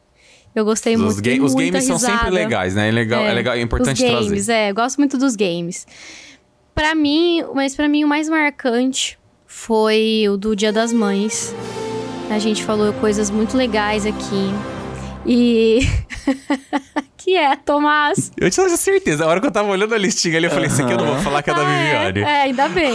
Eu 0.56 0.64
gostei 0.64 0.96
Os, 0.96 1.02
muito. 1.02 1.22
ga- 1.22 1.44
os 1.44 1.54
games 1.54 1.84
são 1.84 2.00
sempre 2.00 2.14
risada. 2.16 2.32
legais, 2.32 2.76
né? 2.76 2.88
É 2.88 2.92
legal, 2.92 3.26
é, 3.26 3.34
legal, 3.34 3.56
é 3.56 3.62
importante 3.62 4.02
os 4.06 4.10
games, 4.10 4.46
trazer. 4.46 4.54
É, 4.54 4.70
eu 4.72 4.76
gosto 4.76 4.98
muito 5.00 5.18
dos 5.18 5.36
games. 5.36 5.86
Pra 6.74 6.96
mim, 6.96 7.44
mas 7.54 7.76
pra 7.76 7.90
mim 7.90 8.06
o 8.06 8.08
mais 8.08 8.30
marcante 8.30 9.20
foi 9.46 10.26
o 10.30 10.38
do 10.38 10.56
Dia 10.56 10.72
das 10.72 10.94
Mães. 10.94 11.54
A 12.30 12.40
gente 12.40 12.64
falou 12.64 12.94
coisas 12.94 13.30
muito 13.30 13.58
legais 13.58 14.06
aqui. 14.06 14.54
E. 15.26 15.80
que 17.18 17.36
é, 17.36 17.56
Tomás? 17.56 18.32
Eu 18.38 18.50
tinha 18.50 18.70
certeza. 18.70 19.26
A 19.26 19.28
hora 19.28 19.40
que 19.40 19.48
eu 19.48 19.52
tava 19.52 19.70
olhando 19.70 19.94
a 19.94 19.98
listinha 19.98 20.38
ali, 20.38 20.48
eu 20.48 20.52
falei: 20.52 20.68
Isso 20.68 20.82
aqui 20.82 20.94
eu 20.94 20.98
não 20.98 21.06
vou 21.06 21.20
falar 21.20 21.42
que 21.42 21.50
é 21.50 21.54
da 21.54 21.64
Viviane. 21.64 22.20
É, 22.22 22.42
ainda 22.44 22.68
bem. 22.70 22.94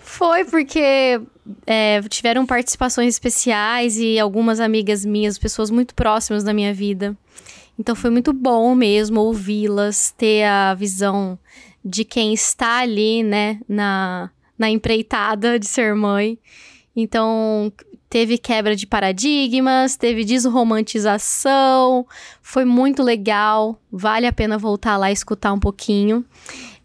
Foi 0.00 0.44
porque 0.44 1.20
é, 1.66 2.00
tiveram 2.08 2.46
participações 2.46 3.14
especiais 3.14 3.98
e 3.98 4.18
algumas 4.18 4.60
amigas 4.60 5.04
minhas, 5.04 5.38
pessoas 5.38 5.70
muito 5.70 5.94
próximas 5.94 6.42
da 6.42 6.52
minha 6.52 6.72
vida. 6.72 7.16
Então 7.78 7.94
foi 7.94 8.10
muito 8.10 8.32
bom 8.32 8.74
mesmo 8.74 9.20
ouvi-las, 9.20 10.14
ter 10.16 10.44
a 10.44 10.74
visão 10.74 11.38
de 11.84 12.04
quem 12.04 12.32
está 12.32 12.78
ali, 12.78 13.22
né, 13.22 13.60
na, 13.68 14.30
na 14.58 14.70
empreitada 14.70 15.58
de 15.58 15.66
ser 15.66 15.94
mãe. 15.94 16.38
Então, 16.96 17.70
teve 18.16 18.38
quebra 18.38 18.74
de 18.74 18.86
paradigmas, 18.86 19.94
teve 19.94 20.24
desromantização, 20.24 22.06
foi 22.40 22.64
muito 22.64 23.02
legal, 23.02 23.78
vale 23.92 24.26
a 24.26 24.32
pena 24.32 24.56
voltar 24.56 24.96
lá 24.96 25.10
e 25.10 25.12
escutar 25.12 25.52
um 25.52 25.60
pouquinho. 25.60 26.24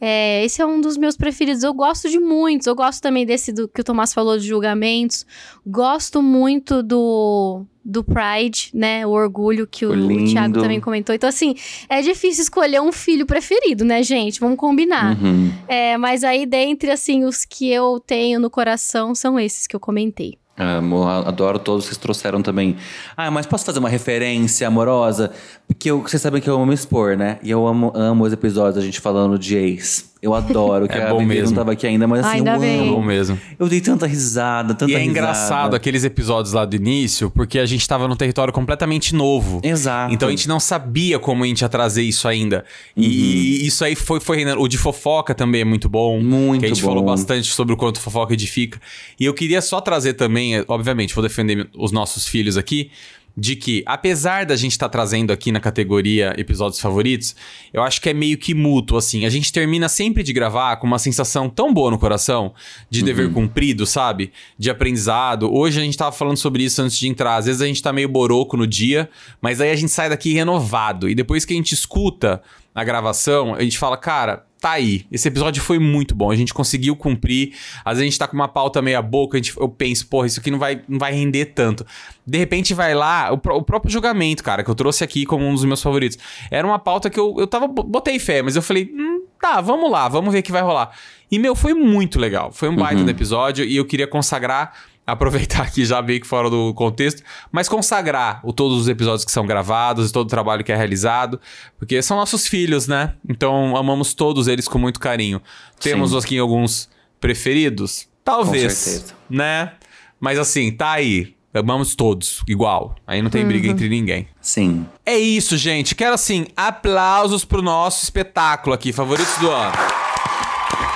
É, 0.02 0.44
esse 0.44 0.62
é 0.62 0.66
um 0.66 0.82
dos 0.82 0.98
meus 0.98 1.16
preferidos. 1.16 1.64
Eu 1.64 1.74
gosto 1.74 2.10
de 2.10 2.20
muitos. 2.20 2.68
Eu 2.68 2.76
gosto 2.76 3.02
também 3.02 3.26
desse 3.26 3.54
do 3.54 3.66
que 3.66 3.80
o 3.80 3.84
Tomás 3.84 4.14
falou 4.14 4.38
de 4.38 4.46
julgamentos. 4.46 5.26
Gosto 5.66 6.22
muito 6.22 6.84
do 6.84 7.66
do 7.84 8.04
Pride, 8.04 8.70
né? 8.74 9.08
O 9.08 9.12
orgulho 9.12 9.66
que 9.66 9.86
o, 9.86 9.92
o 9.92 10.26
Thiago 10.26 10.60
também 10.60 10.82
comentou. 10.82 11.16
Então, 11.16 11.30
assim, 11.30 11.56
é 11.88 12.02
difícil 12.02 12.44
escolher 12.44 12.82
um 12.82 12.92
filho 12.92 13.26
preferido, 13.26 13.86
né, 13.86 14.04
gente? 14.04 14.40
Vamos 14.40 14.58
combinar. 14.58 15.18
Uhum. 15.18 15.52
É, 15.68 15.98
mas 15.98 16.24
aí, 16.26 16.46
dentre, 16.46 16.92
assim, 16.92 17.24
os 17.24 17.46
que 17.46 17.70
eu 17.70 18.00
tenho 18.00 18.40
no 18.40 18.50
coração, 18.50 19.16
são 19.16 19.40
esses 19.40 19.66
que 19.66 19.76
eu 19.76 19.80
comentei. 19.80 20.41
Amo, 20.58 21.08
adoro 21.08 21.58
todos 21.58 21.90
que 21.90 21.98
trouxeram 21.98 22.42
também. 22.42 22.76
Ah, 23.16 23.32
mas 23.32 23.46
posso 23.46 23.66
fazer 23.66 23.80
uma 23.80 23.90
referência 23.90 24.68
amorosa? 24.68 25.32
Porque 25.68 25.90
eu, 25.90 26.02
vocês 26.02 26.22
sabem 26.22 26.42
que 26.42 26.50
eu 26.50 26.62
amo 26.62 26.74
expor, 26.74 27.18
né? 27.18 27.40
E 27.42 27.50
eu 27.50 27.66
amo, 27.66 27.92
amo 27.96 28.26
os 28.26 28.34
episódios 28.34 28.76
da 28.76 28.82
gente 28.82 29.00
falando 29.00 29.40
de 29.40 29.56
ex. 29.56 30.11
Eu 30.22 30.36
adoro, 30.36 30.88
que 30.88 30.96
É 30.96 31.04
a 31.08 31.10
bom 31.10 31.18
Vivi 31.18 31.30
mesmo. 31.34 31.48
não 31.50 31.56
tava 31.56 31.72
aqui 31.72 31.88
ainda, 31.88 32.08
mas 32.08 32.20
assim, 32.24 32.38
Ainda 32.38 32.54
eu 32.54 32.60
bem. 32.60 32.78
É 32.78 32.82
amo. 32.84 32.96
bom 32.98 33.02
mesmo. 33.04 33.40
Eu 33.58 33.68
dei 33.68 33.82
tanta 33.82 34.06
risada, 34.06 34.76
tanta 34.76 34.92
E 34.92 34.94
é 34.94 35.00
risada. 35.00 35.10
engraçado 35.10 35.76
aqueles 35.76 36.04
episódios 36.04 36.54
lá 36.54 36.64
do 36.64 36.76
início, 36.76 37.32
porque 37.32 37.58
a 37.58 37.66
gente 37.66 37.88
tava 37.88 38.08
num 38.08 38.16
território 38.16 38.54
completamente 38.54 39.16
novo. 39.16 39.60
Exato. 39.64 40.14
Então 40.14 40.28
a 40.28 40.32
gente 40.32 40.48
não 40.48 40.60
sabia 40.60 41.18
como 41.18 41.44
a 41.44 41.48
gente 41.48 41.62
ia 41.62 41.70
trazer 41.70 42.04
isso 42.04 42.28
ainda. 42.28 42.64
E, 42.96 43.64
e 43.64 43.66
isso 43.66 43.84
aí 43.84 43.96
foi, 43.96 44.20
foi 44.20 44.38
rendendo. 44.38 44.62
O 44.62 44.68
de 44.68 44.78
fofoca 44.78 45.34
também 45.34 45.62
é 45.62 45.66
muito 45.66 45.90
bom. 45.90 46.18
Uhum. 46.18 46.24
Muito 46.24 46.60
que 46.60 46.66
a 46.68 46.70
gente 46.70 46.82
bom. 46.84 46.90
falou 46.90 47.04
bastante 47.04 47.48
sobre 47.52 47.74
o 47.74 47.78
quanto 47.78 48.00
fofoca 48.00 48.34
edifica. 48.34 48.80
E 49.20 49.26
eu 49.26 49.34
queria 49.34 49.60
só 49.62 49.82
trazer 49.82 50.14
também, 50.14 50.56
é, 50.58 50.66
obviamente, 50.68 51.16
vou 51.16 51.24
defender 51.24 51.68
os 51.76 51.92
nossos 51.92 52.28
filhos 52.28 52.58
aqui. 52.58 52.92
De 53.36 53.56
que, 53.56 53.82
apesar 53.86 54.46
da 54.46 54.56
gente 54.56 54.74
estar 54.74 54.90
trazendo 54.90 55.32
aqui 55.32 55.52
na 55.52 55.60
categoria 55.60 56.34
episódios 56.38 56.80
favoritos, 56.82 57.36
eu 57.74 57.82
acho 57.82 58.02
que 58.02 58.10
é 58.10 58.14
meio 58.14 58.38
que 58.38 58.54
mútuo, 58.54 58.98
assim. 58.98 59.26
A 59.26 59.30
gente 59.30 59.52
termina 59.52 59.88
sempre 59.88 60.22
de 60.22 60.34
gravar 60.34 60.76
com 60.78 60.86
uma 60.86 61.00
sensação 61.00 61.50
tão 61.50 61.74
boa 61.74 61.90
no 61.90 61.98
coração, 61.98 62.54
de 62.90 63.02
dever 63.04 63.32
cumprido, 63.32 63.86
sabe? 63.86 64.32
De 64.58 64.70
aprendizado. 64.70 65.54
Hoje 65.54 65.80
a 65.80 65.84
gente 65.84 65.98
tava 65.98 66.12
falando 66.12 66.38
sobre 66.38 66.64
isso 66.64 66.82
antes 66.82 66.98
de 66.98 67.08
entrar. 67.08 67.38
Às 67.38 67.46
vezes 67.46 67.62
a 67.62 67.68
gente 67.68 67.82
tá 67.82 67.94
meio 67.94 68.10
boroco 68.10 68.58
no 68.58 68.68
dia, 68.68 69.10
mas 69.42 69.62
aí 69.62 69.72
a 69.72 69.76
gente 69.76 69.92
sai 69.92 70.10
daqui 70.10 70.34
renovado. 70.34 71.10
E 71.10 71.16
depois 71.16 71.46
que 71.46 71.54
a 71.54 71.58
gente 71.58 71.74
escuta 71.74 72.42
a 72.76 72.84
gravação, 72.84 73.56
a 73.56 73.62
gente 73.62 73.78
fala, 73.78 73.98
cara, 73.98 74.46
tá 74.62 74.74
aí. 74.74 75.08
Esse 75.12 75.28
episódio 75.28 75.62
foi 75.62 75.80
muito 75.80 76.14
bom. 76.14 76.30
A 76.30 76.36
gente 76.36 76.54
conseguiu 76.54 76.96
cumprir. 76.96 77.56
Às 77.84 77.98
vezes 77.98 78.02
a 78.02 78.06
gente 78.06 78.20
tá 78.20 78.28
com 78.28 78.36
uma 78.36 78.48
pauta 78.48 78.80
meia 78.80 79.02
boca, 79.02 79.36
a 79.36 79.42
gente, 79.42 79.58
eu 79.58 79.68
penso, 79.68 80.06
porra, 80.08 80.28
isso 80.28 80.40
aqui 80.40 80.52
não 80.52 80.60
vai, 80.60 80.84
não 80.88 81.00
vai 81.00 81.12
render 81.12 81.46
tanto. 81.46 81.84
De 82.26 82.38
repente 82.38 82.74
vai 82.76 82.94
lá, 82.94 83.34
o, 83.34 83.36
o 83.36 83.64
próprio 83.64 83.92
julgamento, 83.92 84.44
cara, 84.44 84.64
que 84.64 84.70
eu 84.70 84.76
trouxe 84.76 85.04
aqui 85.04 85.26
como 85.26 85.44
um 85.46 85.54
dos 85.56 85.66
meus 85.66 85.82
favoritos. 85.82 86.18
Era 86.52 86.66
uma 86.66 86.78
pauta 86.78 87.10
que 87.10 87.20
eu, 87.20 87.36
eu 87.40 87.48
tava, 87.48 87.68
botei 87.68 88.20
fé, 88.20 88.44
mas 88.44 88.56
eu 88.56 88.62
falei, 88.62 88.94
hum, 88.94 89.24
tá, 89.42 89.60
vamos 89.60 89.90
lá, 89.90 90.08
vamos 90.08 90.32
ver 90.32 90.40
o 90.40 90.44
que 90.44 90.52
vai 90.52 90.62
rolar. 90.62 90.92
E, 91.32 91.40
meu, 91.40 91.56
foi 91.56 91.74
muito 91.74 92.20
legal. 92.20 92.52
Foi 92.52 92.70
um 92.70 92.76
baita 92.76 93.04
do 93.04 93.10
episódio 93.10 93.66
e 93.66 93.78
eu 93.78 93.86
queria 93.86 94.06
consagrar 94.06 94.74
aproveitar 95.06 95.64
aqui 95.64 95.86
já 95.86 96.02
meio 96.02 96.22
que 96.22 96.28
fora 96.28 96.50
do 96.50 96.74
contexto, 96.74 97.24
mas 97.52 97.68
consagrar 97.68 98.40
o, 98.44 98.54
todos 98.54 98.78
os 98.78 98.88
episódios 98.88 99.26
que 99.26 99.32
são 99.32 99.46
gravados 99.46 100.10
e 100.10 100.14
todo 100.14 100.28
o 100.28 100.30
trabalho 100.30 100.64
que 100.64 100.72
é 100.72 100.76
realizado, 100.76 101.40
porque 101.78 102.02
são 102.02 102.18
nossos 102.18 102.48
filhos, 102.48 102.88
né? 102.88 103.14
Então 103.28 103.76
amamos 103.76 104.14
todos 104.14 104.48
eles 104.48 104.68
com 104.68 104.78
muito 104.78 105.00
carinho. 105.00 105.42
Temos 105.80 106.12
Sim. 106.12 106.18
aqui 106.18 106.38
alguns 106.38 106.90
preferidos? 107.20 108.08
Talvez, 108.24 108.74
certeza. 108.74 109.14
né? 109.30 109.74
Mas 110.20 110.38
assim, 110.38 110.72
tá 110.72 110.92
aí. 110.92 111.36
Amamos 111.54 111.96
todos, 111.96 112.42
igual. 112.48 112.96
Aí 113.06 113.22
não 113.22 113.30
tem 113.30 113.46
briga 113.46 113.68
entre 113.68 113.90
ninguém. 113.90 114.26
Sim. 114.40 114.86
É 115.06 115.18
isso, 115.18 115.58
gente. 115.58 115.94
Quero 115.96 116.14
assim, 116.14 116.48
aplausos 116.56 117.44
pro 117.44 117.62
nosso 117.62 118.06
espetáculo 118.06 118.74
aqui, 118.74 118.94
favoritos 118.94 119.36
do 119.38 119.52
ano. 119.52 119.74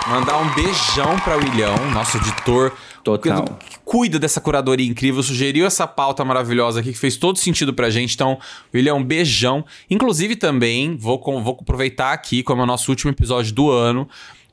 Mandar 0.08 0.38
um 0.38 0.54
beijão 0.54 1.20
pra 1.20 1.36
William, 1.36 1.76
nosso 1.92 2.18
editor. 2.18 2.72
Total. 3.04 3.44
Que 3.44 3.80
cuida 3.84 4.20
dessa 4.20 4.40
curadoria 4.40 4.86
incrível, 4.86 5.24
sugeriu 5.24 5.66
essa 5.66 5.88
pauta 5.88 6.24
maravilhosa 6.24 6.80
aqui, 6.80 6.92
que 6.92 6.98
fez 6.98 7.18
todo 7.18 7.40
sentido 7.40 7.74
pra 7.74 7.90
gente. 7.90 8.14
Então, 8.14 8.38
William, 8.74 8.96
um 8.96 9.04
beijão. 9.04 9.66
Inclusive 9.90 10.36
também, 10.36 10.96
vou, 10.96 11.20
vou 11.42 11.58
aproveitar 11.60 12.14
aqui, 12.14 12.44
como 12.44 12.62
é 12.62 12.64
o 12.64 12.68
nosso 12.68 12.92
último 12.92 13.12
episódio 13.12 13.54
do 13.54 13.72
ano. 13.72 14.08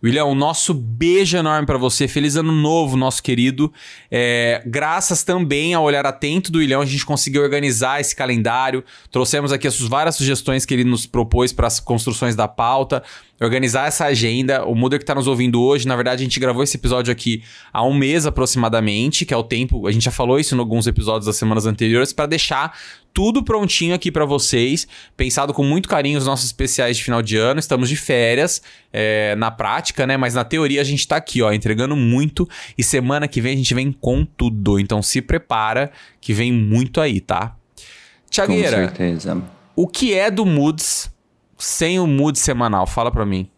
William, 0.05 0.25
um 0.25 0.35
nosso 0.35 0.75
beijo 0.75 1.37
enorme 1.37 1.65
pra 1.65 1.79
você. 1.79 2.09
Feliz 2.09 2.35
ano 2.35 2.51
novo, 2.51 2.97
nosso 2.97 3.23
querido. 3.23 3.73
É, 4.11 4.61
graças 4.67 5.23
também 5.23 5.75
ao 5.75 5.85
olhar 5.85 6.05
atento 6.05 6.51
do 6.51 6.59
William, 6.59 6.81
a 6.81 6.85
gente 6.85 7.07
conseguiu 7.07 7.43
organizar 7.43 8.01
esse 8.01 8.15
calendário. 8.17 8.83
Trouxemos 9.13 9.53
aqui 9.53 9.69
as 9.69 9.79
várias 9.81 10.17
sugestões 10.17 10.67
que 10.67 10.75
ele 10.75 10.83
nos 10.83 11.07
propôs 11.07 11.53
para 11.53 11.69
as 11.69 11.79
construções 11.79 12.35
da 12.35 12.49
pauta. 12.49 13.03
Organizar 13.41 13.87
essa 13.87 14.07
agenda. 14.07 14.65
O 14.65 14.75
Muda 14.75 14.99
que 14.99 15.05
tá 15.05 15.15
nos 15.15 15.27
ouvindo 15.27 15.61
hoje, 15.61 15.87
na 15.87 15.97
verdade, 15.97 16.23
a 16.23 16.25
gente 16.25 16.39
gravou 16.39 16.63
esse 16.63 16.77
episódio 16.77 17.13
aqui 17.13 17.43
há 17.73 17.85
um 17.85 17.95
mês 17.95 18.27
aproximadamente, 18.27 19.25
que 19.25 19.35
é 19.35 19.37
o 19.37 19.43
tempo. 19.43 19.87
A 19.87 19.93
gente 19.93 20.05
já 20.05 20.13
falou 20.13 20.39
isso 20.39 20.55
em 20.55 20.59
alguns 20.59 20.87
episódios 20.87 21.27
das 21.27 21.37
semanas 21.37 21.67
anteriores, 21.67 22.13
para 22.13 22.27
deixar 22.27 22.77
tudo 23.13 23.43
prontinho 23.43 23.95
aqui 23.95 24.11
pra 24.11 24.25
vocês, 24.25 24.87
pensado 25.17 25.53
com 25.53 25.65
muito 25.65 25.89
carinho 25.89 26.19
os 26.19 26.27
nossos 26.27 26.47
especiais 26.47 26.97
de 26.97 27.05
final 27.05 27.23
de 27.23 27.37
ano. 27.37 27.61
Estamos 27.61 27.89
de 27.89 27.97
férias 27.97 28.63
é, 28.93 29.35
na 29.37 29.51
prática, 29.51 30.07
né? 30.07 30.17
Mas 30.17 30.35
na 30.35 30.45
teoria 30.45 30.81
a 30.81 30.85
gente 30.85 31.07
tá 31.07 31.17
aqui, 31.17 31.43
ó, 31.43 31.53
entregando 31.53 31.95
muito. 31.97 32.49
E 32.77 32.83
semana 32.83 33.29
que 33.29 33.41
vem 33.41 33.55
a 33.55 33.57
gente 33.57 33.75
vem 33.75 33.93
com 33.93 34.25
tudo. 34.25 34.79
Então 34.79 35.03
se 35.03 35.21
prepara 35.21 35.91
que 36.21 36.33
vem 36.33 36.53
muito 36.53 37.01
aí, 37.01 37.21
tá? 37.21 37.49
Com 37.49 38.31
Tiagueira, 38.31 38.71
certeza. 38.71 39.43
o 39.77 39.87
que 39.87 40.15
é 40.15 40.31
do 40.31 40.47
Moods 40.47 41.11
sem 41.59 42.01
o 42.01 42.07
Mood 42.07 42.39
semanal? 42.39 42.87
Fala 42.87 43.11
pra 43.11 43.27
mim. 43.27 43.49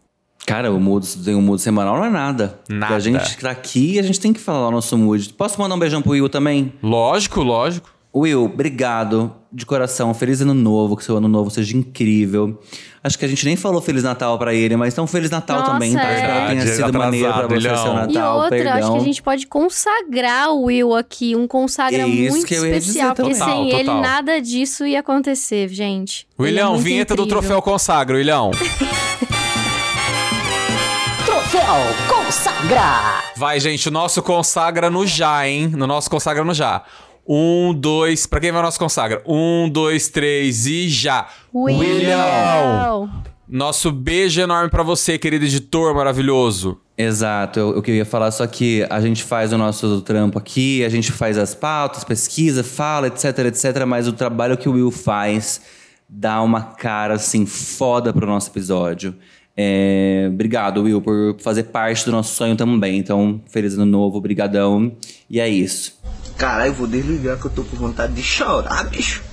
Cara, 0.45 0.71
o 0.71 0.79
mood, 0.79 1.07
tem 1.23 1.33
um 1.33 1.41
mood 1.41 1.59
semanal 1.59 1.97
não 1.97 2.05
é 2.05 2.09
nada. 2.09 2.59
Nada. 2.69 2.95
A 2.95 2.99
gente 2.99 3.35
tá 3.37 3.49
aqui 3.49 3.93
e 3.93 3.99
a 3.99 4.03
gente 4.03 4.19
tem 4.19 4.31
que 4.31 4.39
falar 4.39 4.67
o 4.67 4.71
nosso 4.71 4.95
mood. 4.95 5.33
Posso 5.33 5.59
mandar 5.59 5.73
um 5.73 5.79
beijão 5.79 6.03
pro 6.03 6.11
Will 6.11 6.29
também? 6.29 6.71
Lógico, 6.83 7.41
lógico. 7.41 7.89
Will, 8.15 8.45
obrigado 8.45 9.33
de 9.55 9.65
coração. 9.65 10.13
Feliz 10.13 10.41
ano 10.41 10.53
novo, 10.53 10.97
que 10.97 11.03
seu 11.03 11.17
ano 11.17 11.27
novo 11.27 11.49
seja 11.49 11.75
incrível. 11.77 12.59
Acho 13.03 13.17
que 13.19 13.23
a 13.25 13.27
gente 13.27 13.45
nem 13.45 13.55
falou 13.55 13.79
Feliz 13.81 14.03
Natal 14.03 14.37
pra 14.37 14.53
ele, 14.53 14.75
mas 14.75 14.93
então 14.93 15.05
Feliz 15.07 15.29
Natal 15.29 15.59
Nossa, 15.59 15.71
também, 15.71 15.93
tá? 15.93 16.01
é. 16.03 16.15
Espero 16.15 16.33
que 16.33 16.47
tenha 16.47 16.65
Verdade, 16.65 16.75
sido 16.87 16.97
maneiro 16.97 17.33
pra 17.33 17.47
você 17.47 17.55
Ilhão. 17.55 17.77
seu 17.77 17.91
E 17.91 17.95
Natal. 17.95 18.35
outra, 18.37 18.49
perdão. 18.49 18.73
acho 18.77 18.91
que 18.91 18.97
a 18.97 19.01
gente 19.03 19.21
pode 19.23 19.47
consagrar 19.47 20.49
o 20.51 20.63
Will 20.63 20.95
aqui, 20.95 21.35
um 21.35 21.47
consagra 21.47 22.01
É 22.01 22.07
isso 22.07 22.31
muito 22.31 22.47
que 22.47 22.55
eu 22.55 22.65
ia 22.65 22.77
especial, 22.77 23.11
dizer 23.13 23.23
porque 23.23 23.39
também. 23.39 23.55
sem 23.55 23.63
Total, 23.65 23.79
ele 23.79 23.89
total. 23.89 24.01
nada 24.01 24.41
disso 24.41 24.85
ia 24.85 24.99
acontecer, 24.99 25.67
gente. 25.69 26.27
É 26.37 26.41
William, 26.41 26.69
muito 26.71 26.81
vinheta 26.83 27.15
do 27.15 27.21
incrível. 27.23 27.41
Troféu 27.41 27.61
Consagra, 27.61 28.17
William. 28.17 28.49
Troféu 31.25 31.75
Consagra! 32.07 33.23
Vai, 33.37 33.59
gente, 33.59 33.87
o 33.89 33.91
nosso 33.91 34.21
consagra 34.23 34.89
no 34.89 35.05
já, 35.05 35.47
hein? 35.47 35.67
No 35.67 35.85
nosso 35.85 36.09
consagra 36.09 36.43
no 36.43 36.53
já. 36.53 36.83
Um, 37.27 37.73
dois. 37.73 38.25
Pra 38.25 38.39
quem 38.39 38.51
vai 38.51 38.61
o 38.61 38.63
nosso 38.63 38.79
consagra? 38.79 39.21
Um, 39.25 39.69
dois, 39.69 40.09
três 40.09 40.67
e 40.67 40.87
já. 40.89 41.27
William! 41.53 43.09
Nosso 43.47 43.91
beijo 43.91 44.41
enorme 44.41 44.69
pra 44.69 44.81
você, 44.81 45.17
querido 45.17 45.45
editor 45.45 45.93
maravilhoso. 45.93 46.79
Exato, 46.97 47.59
eu, 47.59 47.75
eu 47.75 47.81
queria 47.81 48.05
falar 48.05 48.31
só 48.31 48.47
que 48.47 48.85
a 48.89 48.99
gente 49.01 49.23
faz 49.23 49.53
o 49.53 49.57
nosso 49.57 50.01
trampo 50.01 50.39
aqui, 50.39 50.83
a 50.83 50.89
gente 50.89 51.11
faz 51.11 51.37
as 51.37 51.53
pautas, 51.53 52.03
pesquisa, 52.03 52.63
fala, 52.63 53.07
etc, 53.07 53.37
etc, 53.39 53.85
mas 53.85 54.07
o 54.07 54.13
trabalho 54.13 54.57
que 54.57 54.67
o 54.67 54.71
Will 54.71 54.89
faz 54.89 55.61
dá 56.07 56.41
uma 56.41 56.61
cara, 56.61 57.15
assim, 57.15 57.45
foda 57.45 58.13
pro 58.13 58.25
nosso 58.25 58.49
episódio. 58.49 59.15
É, 59.57 60.27
obrigado, 60.29 60.83
Will, 60.83 61.01
por 61.01 61.37
fazer 61.39 61.63
parte 61.63 62.05
do 62.05 62.11
nosso 62.11 62.35
sonho 62.35 62.55
também. 62.55 62.97
Então, 62.97 63.41
feliz 63.47 63.73
ano 63.75 63.85
novo, 63.85 64.19
brigadão. 64.19 64.91
E 65.29 65.39
é 65.39 65.47
isso. 65.47 65.97
Caralho, 66.37 66.73
vou 66.73 66.87
desligar 66.87 67.39
que 67.39 67.45
eu 67.45 67.51
tô 67.51 67.63
com 67.63 67.77
vontade 67.77 68.13
de 68.13 68.21
chorar, 68.21 68.83
bicho. 68.89 69.23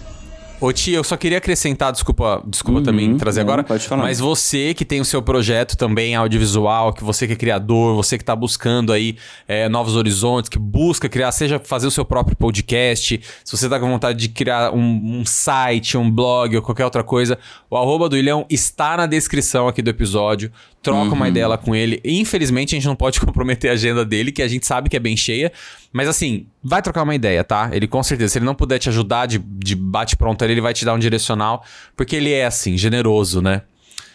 Ô 0.62 0.72
tia, 0.72 0.96
eu 0.96 1.02
só 1.02 1.16
queria 1.16 1.38
acrescentar, 1.38 1.90
desculpa, 1.90 2.40
desculpa 2.46 2.82
também 2.82 3.16
trazer 3.16 3.40
não, 3.40 3.48
agora. 3.48 3.62
Uhum. 3.62 3.68
pode 3.68 3.86
falar. 3.88 4.02
Mas 4.04 4.20
você 4.20 4.72
que 4.74 4.84
tem 4.84 5.00
o 5.00 5.04
seu 5.04 5.20
projeto 5.20 5.76
também 5.76 6.14
audiovisual, 6.14 6.92
que 6.92 7.02
você 7.02 7.26
que 7.26 7.32
é 7.32 7.36
criador, 7.36 7.96
você 7.96 8.16
que 8.16 8.24
tá 8.24 8.36
buscando 8.36 8.92
aí 8.92 9.16
é, 9.48 9.68
novos 9.68 9.96
horizontes, 9.96 10.48
que 10.48 10.58
busca 10.58 11.08
criar, 11.08 11.32
seja 11.32 11.58
fazer 11.58 11.88
o 11.88 11.90
seu 11.90 12.04
próprio 12.04 12.36
podcast, 12.36 13.20
se 13.44 13.56
você 13.56 13.68
tá 13.68 13.80
com 13.80 13.88
vontade 13.90 14.18
de 14.20 14.28
criar 14.28 14.72
um, 14.72 15.18
um 15.20 15.24
site, 15.26 15.96
um 15.98 16.08
blog 16.08 16.54
ou 16.56 16.62
qualquer 16.62 16.84
outra 16.84 17.02
coisa, 17.02 17.36
o 17.68 17.76
arroba 17.76 18.08
do 18.08 18.16
Ilhão 18.16 18.46
está 18.48 18.96
na 18.96 19.06
descrição 19.06 19.66
aqui 19.66 19.82
do 19.82 19.90
episódio. 19.90 20.52
Troca 20.80 21.12
uma 21.14 21.22
Uhum. 21.26 21.30
ideia 21.30 21.46
lá 21.46 21.56
com 21.56 21.76
ele. 21.76 22.00
Infelizmente, 22.04 22.74
a 22.74 22.76
gente 22.78 22.88
não 22.88 22.96
pode 22.96 23.18
comprometer 23.22 23.70
a 23.70 23.74
agenda 23.74 24.04
dele, 24.04 24.32
que 24.32 24.42
a 24.42 24.48
gente 24.48 24.66
sabe 24.66 24.88
que 24.88 24.96
é 24.96 25.00
bem 25.00 25.16
cheia. 25.16 25.52
Mas 25.92 26.08
assim, 26.08 26.46
vai 26.62 26.82
trocar 26.82 27.02
uma 27.04 27.14
ideia, 27.14 27.44
tá? 27.44 27.70
Ele 27.72 27.86
com 27.86 28.02
certeza, 28.02 28.32
se 28.32 28.38
ele 28.38 28.46
não 28.46 28.54
puder 28.54 28.78
te 28.80 28.88
ajudar 28.88 29.26
de, 29.26 29.38
de 29.38 29.76
bate-pronto 29.76 30.42
ali, 30.42 30.51
ele 30.52 30.60
vai 30.60 30.72
te 30.74 30.84
dar 30.84 30.94
um 30.94 30.98
direcional. 30.98 31.64
Porque 31.96 32.16
ele 32.16 32.32
é 32.32 32.46
assim, 32.46 32.76
generoso, 32.78 33.40
né? 33.42 33.62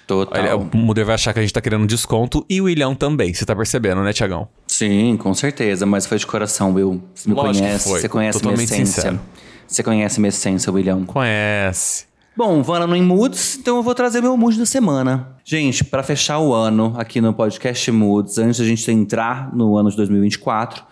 Total. 0.08 0.42
Ele- 0.42 0.54
o 0.54 0.78
Muder 0.78 1.06
vai 1.06 1.16
achar 1.16 1.34
que 1.34 1.40
a 1.40 1.42
gente 1.42 1.52
tá 1.54 1.60
querendo 1.60 1.82
um 1.84 1.86
desconto 1.86 2.46
e 2.50 2.62
o 2.62 2.70
Ilhão 2.70 2.96
também, 2.96 3.34
você 3.34 3.46
tá 3.46 3.54
percebendo, 3.54 4.02
né, 4.02 4.14
Tiagão? 4.14 4.48
Sim, 4.66 5.18
com 5.18 5.34
certeza, 5.34 5.86
mas 5.86 6.06
foi 6.06 6.18
de 6.18 6.26
coração, 6.26 6.74
Will. 6.74 7.04
Você 7.14 7.28
me 7.28 7.36
Lógico 7.36 7.66
conhece, 7.66 7.90
você 7.90 8.08
conhece 8.10 8.38
minha 8.38 8.44
Totalmente 8.44 8.64
essência. 8.74 8.94
sincero. 9.02 9.20
Você 9.68 9.84
conhece 9.84 10.20
minha 10.22 10.30
essência, 10.30 10.72
William. 10.72 11.04
Conhece. 11.04 12.06
Bom, 12.38 12.64
falando 12.64 12.96
em 12.96 13.02
moods, 13.02 13.58
então 13.60 13.78
eu 13.78 13.84
vou 13.84 13.94
trazer 13.94 14.22
meu 14.22 14.38
mood 14.38 14.58
da 14.58 14.66
semana. 14.66 15.36
Gente, 15.44 15.84
pra 15.84 16.02
fechar 16.04 16.40
o 16.40 16.54
ano 16.54 16.94
aqui 16.96 17.20
no 17.20 17.34
podcast 17.34 17.92
Moods, 17.92 18.38
antes 18.38 18.60
da 18.60 18.66
gente 18.66 18.90
entrar 18.92 19.54
no 19.54 19.76
ano 19.76 19.90
de 19.90 19.98
2024, 19.98 20.84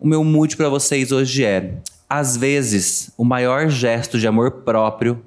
o 0.00 0.08
meu 0.08 0.24
mood 0.24 0.56
pra 0.56 0.68
vocês 0.68 1.12
hoje 1.12 1.44
é: 1.44 1.74
às 2.08 2.36
vezes, 2.36 3.10
o 3.16 3.24
maior 3.24 3.68
gesto 3.68 4.18
de 4.18 4.26
amor 4.26 4.62
próprio 4.62 5.22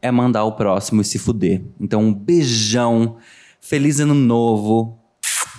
é 0.00 0.10
mandar 0.10 0.44
o 0.44 0.52
próximo 0.52 1.02
e 1.02 1.04
se 1.04 1.18
fuder. 1.18 1.62
Então, 1.80 2.02
um 2.02 2.14
beijão, 2.14 3.16
feliz 3.60 4.00
ano 4.00 4.14
novo 4.14 4.98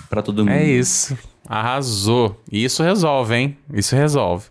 pra 0.09 0.21
todo 0.21 0.45
mundo. 0.45 0.53
É 0.53 0.63
isso. 0.63 1.17
Arrasou. 1.47 2.41
E 2.51 2.63
isso 2.63 2.81
resolve, 2.81 3.35
hein? 3.35 3.57
Isso 3.73 3.95
resolve. 3.95 4.45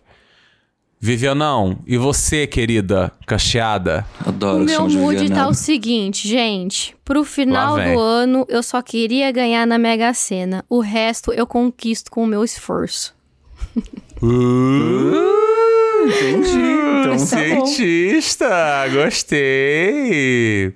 Vivianão, 1.02 1.78
e 1.86 1.97
você, 1.97 2.47
querida 2.47 3.10
cacheada? 3.26 4.05
Adoro 4.22 4.64
O 4.64 4.66
meu 4.66 4.86
mood 4.86 5.30
tá 5.30 5.48
o 5.48 5.55
seguinte, 5.55 6.28
gente. 6.28 6.94
Pro 7.02 7.24
final 7.24 7.76
do 7.76 7.98
ano, 7.98 8.44
eu 8.51 8.62
só 8.62 8.82
queria 8.82 9.32
ganhar 9.32 9.66
na 9.66 9.78
Mega 9.78 10.12
Sena. 10.12 10.62
O 10.68 10.80
resto 10.80 11.32
eu 11.32 11.47
conquisto 11.47 12.10
com 12.10 12.22
o 12.22 12.26
meu 12.26 12.44
esforço. 12.44 13.14
Entendi. 16.06 16.59
Então, 16.59 17.27
tá 17.27 17.55
bom. 17.55 17.66
Cientista, 17.66 18.89
gostei. 18.93 20.72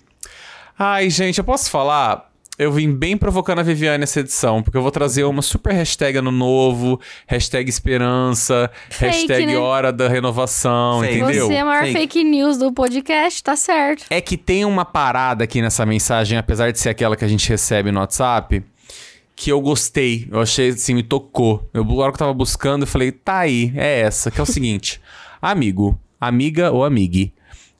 Ai, 0.79 1.09
gente, 1.11 1.39
eu 1.39 1.45
posso 1.45 1.71
falar? 1.71 2.31
Eu 2.57 2.71
vim 2.71 2.93
bem 2.93 3.17
provocando 3.17 3.59
a 3.59 3.63
Viviane 3.65 4.05
essa 4.05 4.21
edição, 4.21 4.63
porque 4.63 4.79
eu 4.79 4.83
vou 4.83 4.93
trazer 4.93 5.25
uma 5.25 5.43
super 5.43 5.73
hashtag 5.73 6.19
ano 6.19 6.31
novo, 6.31 7.01
hashtag 7.27 7.69
esperança, 7.69 8.71
Fake, 8.89 9.13
hashtag 9.13 9.47
né? 9.47 9.57
hora 9.57 9.93
da 9.93 10.09
renovação, 10.09 11.01
Fake. 11.01 11.19
entendeu? 11.19 11.49
Você 11.49 11.55
é 11.55 11.61
a 11.61 11.65
maior 11.65 11.85
fake. 11.93 12.23
news 12.23 12.57
do 12.57 12.73
podcast, 12.73 13.43
tá 13.43 13.57
certo. 13.57 14.05
É 14.09 14.21
que 14.21 14.37
tem 14.37 14.65
uma 14.65 14.85
parada 14.85 15.43
aqui 15.43 15.61
nessa 15.61 15.85
mensagem, 15.85 16.39
apesar 16.39 16.71
de 16.71 16.79
ser 16.79 16.91
aquela 16.91 17.17
que 17.17 17.25
a 17.25 17.29
gente 17.29 17.49
recebe 17.49 17.91
no 17.91 17.99
WhatsApp, 17.99 18.63
que 19.37 19.51
eu 19.51 19.61
gostei. 19.61 20.29
Eu 20.31 20.41
achei, 20.41 20.71
assim, 20.71 20.95
me 20.95 21.03
tocou. 21.03 21.69
Eu, 21.73 21.85
na 21.85 21.95
hora 21.95 22.13
que 22.13 22.17
eu 22.17 22.21
tava 22.21 22.35
buscando, 22.35 22.83
eu 22.83 22.87
falei, 22.87 23.13
tá 23.13 23.39
aí, 23.39 23.73
é 23.75 24.01
essa, 24.01 24.31
que 24.31 24.41
é 24.41 24.43
o 24.43 24.47
seguinte. 24.47 25.01
Amigo, 25.41 26.01
amiga 26.19 26.71
ou 26.71 26.85
amigue, 26.85 27.35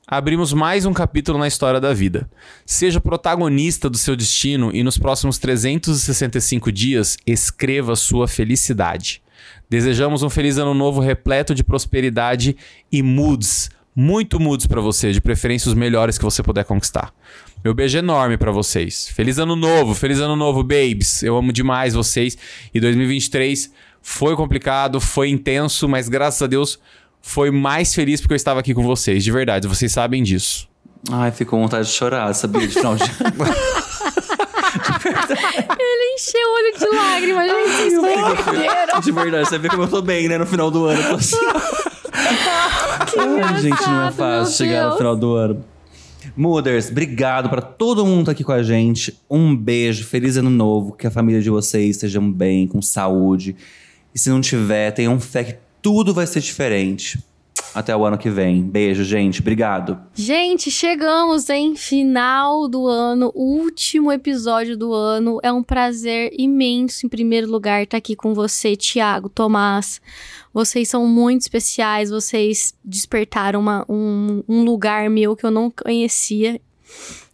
abrimos 0.05 0.53
mais 0.53 0.85
um 0.85 0.93
capítulo 0.93 1.39
na 1.39 1.47
história 1.47 1.81
da 1.81 1.93
vida. 1.93 2.29
Seja 2.63 3.01
protagonista 3.01 3.89
do 3.89 3.97
seu 3.97 4.15
destino 4.15 4.69
e 4.71 4.83
nos 4.83 4.99
próximos 4.99 5.39
365 5.39 6.71
dias, 6.71 7.17
escreva 7.25 7.95
sua 7.95 8.27
felicidade. 8.27 9.19
Desejamos 9.67 10.21
um 10.21 10.29
feliz 10.29 10.59
ano 10.59 10.75
novo 10.75 11.01
repleto 11.01 11.55
de 11.55 11.63
prosperidade 11.63 12.55
e 12.91 13.01
moods, 13.01 13.71
muito 13.95 14.39
moods 14.39 14.67
pra 14.67 14.79
você, 14.79 15.11
de 15.11 15.19
preferência 15.19 15.69
os 15.69 15.73
melhores 15.73 16.19
que 16.19 16.23
você 16.23 16.43
puder 16.43 16.65
conquistar. 16.65 17.11
Meu 17.65 17.73
beijo 17.73 17.97
enorme 17.97 18.37
pra 18.37 18.51
vocês. 18.51 19.09
Feliz 19.09 19.39
ano 19.39 19.55
novo, 19.55 19.95
feliz 19.95 20.19
ano 20.19 20.35
novo, 20.35 20.61
babes. 20.61 21.23
Eu 21.23 21.35
amo 21.35 21.51
demais 21.51 21.95
vocês. 21.95 22.37
E 22.71 22.79
2023 22.79 23.73
foi 24.03 24.35
complicado, 24.35 25.01
foi 25.01 25.29
intenso, 25.29 25.89
mas 25.89 26.07
graças 26.07 26.39
a 26.43 26.45
Deus 26.45 26.77
foi 27.23 27.49
mais 27.49 27.95
feliz 27.95 28.21
porque 28.21 28.33
eu 28.33 28.35
estava 28.35 28.59
aqui 28.59 28.71
com 28.71 28.83
vocês, 28.83 29.23
de 29.23 29.31
verdade. 29.31 29.67
Vocês 29.67 29.91
sabem 29.91 30.21
disso. 30.21 30.69
Ai, 31.11 31.31
ficou 31.31 31.57
com 31.57 31.63
vontade 31.65 31.87
de 31.87 31.93
chorar, 31.95 32.31
sabia? 32.35 32.67
De 32.67 32.75
final 32.75 32.95
de 32.97 33.03
Ele 35.79 36.13
encheu 36.13 36.47
o 36.47 36.53
olho 36.53 36.71
de 36.77 36.85
lágrimas, 36.95 37.49
gente. 37.49 37.95
Entenderam? 37.95 38.99
De 38.99 39.11
verdade, 39.11 39.49
você 39.49 39.57
vê 39.57 39.69
como 39.69 39.81
eu 39.81 39.87
tô 39.87 40.03
bem, 40.03 40.27
né? 40.27 40.37
No 40.37 40.45
final 40.45 40.69
do 40.69 40.85
ano. 40.85 41.01
eu 41.01 41.09
tô 41.09 41.15
assim. 41.15 41.35
Ai, 43.43 43.59
gente, 43.59 43.87
não 43.87 44.07
é 44.07 44.11
fácil 44.11 44.55
chegar 44.55 44.91
no 44.91 44.97
final 44.97 45.15
do 45.15 45.33
ano. 45.33 45.74
Mothers, 46.37 46.89
obrigado 46.89 47.49
pra 47.49 47.61
todo 47.61 48.05
mundo 48.05 48.25
tá 48.25 48.31
aqui 48.31 48.43
com 48.43 48.51
a 48.51 48.61
gente. 48.61 49.17
Um 49.29 49.55
beijo, 49.55 50.03
feliz 50.03 50.35
ano 50.37 50.49
novo, 50.49 50.93
que 50.93 51.07
a 51.07 51.11
família 51.11 51.41
de 51.41 51.49
vocês 51.49 51.95
estejam 51.95 52.31
bem, 52.31 52.67
com 52.67 52.81
saúde. 52.81 53.55
E 54.13 54.19
se 54.19 54.29
não 54.29 54.41
tiver, 54.41 54.91
tenham 54.91 55.19
fé 55.19 55.43
que 55.43 55.55
tudo 55.81 56.13
vai 56.13 56.27
ser 56.27 56.41
diferente. 56.41 57.19
Até 57.73 57.93
o 57.95 58.05
ano 58.05 58.17
que 58.17 58.29
vem. 58.29 58.63
Beijo, 58.63 59.03
gente. 59.03 59.41
Obrigado. 59.41 59.99
Gente, 60.13 60.71
chegamos 60.71 61.49
em 61.49 61.75
final 61.75 62.69
do 62.69 62.87
ano, 62.87 63.33
último 63.35 64.13
episódio 64.13 64.77
do 64.77 64.93
ano. 64.93 65.39
É 65.43 65.51
um 65.51 65.61
prazer 65.61 66.31
imenso, 66.37 67.05
em 67.05 67.09
primeiro 67.09 67.51
lugar, 67.51 67.83
estar 67.83 67.97
aqui 67.97 68.15
com 68.15 68.33
você, 68.33 68.77
Tiago, 68.77 69.27
Tomás. 69.27 69.99
Vocês 70.55 70.87
são 70.87 71.05
muito 71.05 71.41
especiais, 71.41 72.09
vocês 72.09 72.73
despertaram 72.81 73.59
uma- 73.59 73.85
um, 73.89 74.41
um 74.47 74.63
lugar 74.63 75.09
meu 75.09 75.35
que 75.35 75.45
eu 75.45 75.51
não 75.51 75.69
conhecia. 75.69 76.61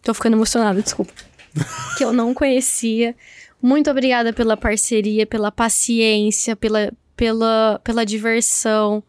Tô 0.02 0.12
ficando 0.12 0.34
emocionada, 0.36 0.82
desculpa. 0.82 1.12
que 1.96 2.04
eu 2.04 2.12
não 2.12 2.34
conhecia. 2.34 3.14
Muito 3.62 3.88
obrigada 3.88 4.32
pela 4.32 4.56
parceria, 4.56 5.24
pela 5.24 5.52
paciência, 5.52 6.56
pela, 6.56 6.92
pela, 7.16 7.80
pela 7.84 8.04
diversão 8.04 9.04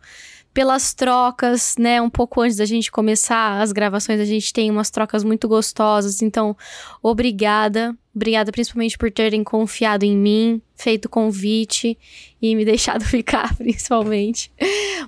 pelas 0.54 0.94
trocas, 0.94 1.76
né? 1.78 2.02
Um 2.02 2.10
pouco 2.10 2.42
antes 2.42 2.58
da 2.58 2.66
gente 2.66 2.92
começar 2.92 3.62
as 3.62 3.72
gravações, 3.72 4.20
a 4.20 4.26
gente 4.26 4.54
tem 4.54 4.70
umas 4.70 4.90
trocas 4.90 5.24
muito 5.24 5.48
gostosas. 5.48 6.22
Então, 6.22 6.56
obrigada. 7.02 7.98
Obrigada 8.16 8.52
principalmente 8.52 8.98
por 8.98 9.12
terem 9.12 9.44
confiado 9.44 10.04
em 10.04 10.16
mim, 10.16 10.62
feito 10.76 11.10
convite 11.10 11.98
e 12.40 12.56
me 12.56 12.64
deixado 12.66 13.04
ficar, 13.04 13.56
principalmente. 13.58 14.52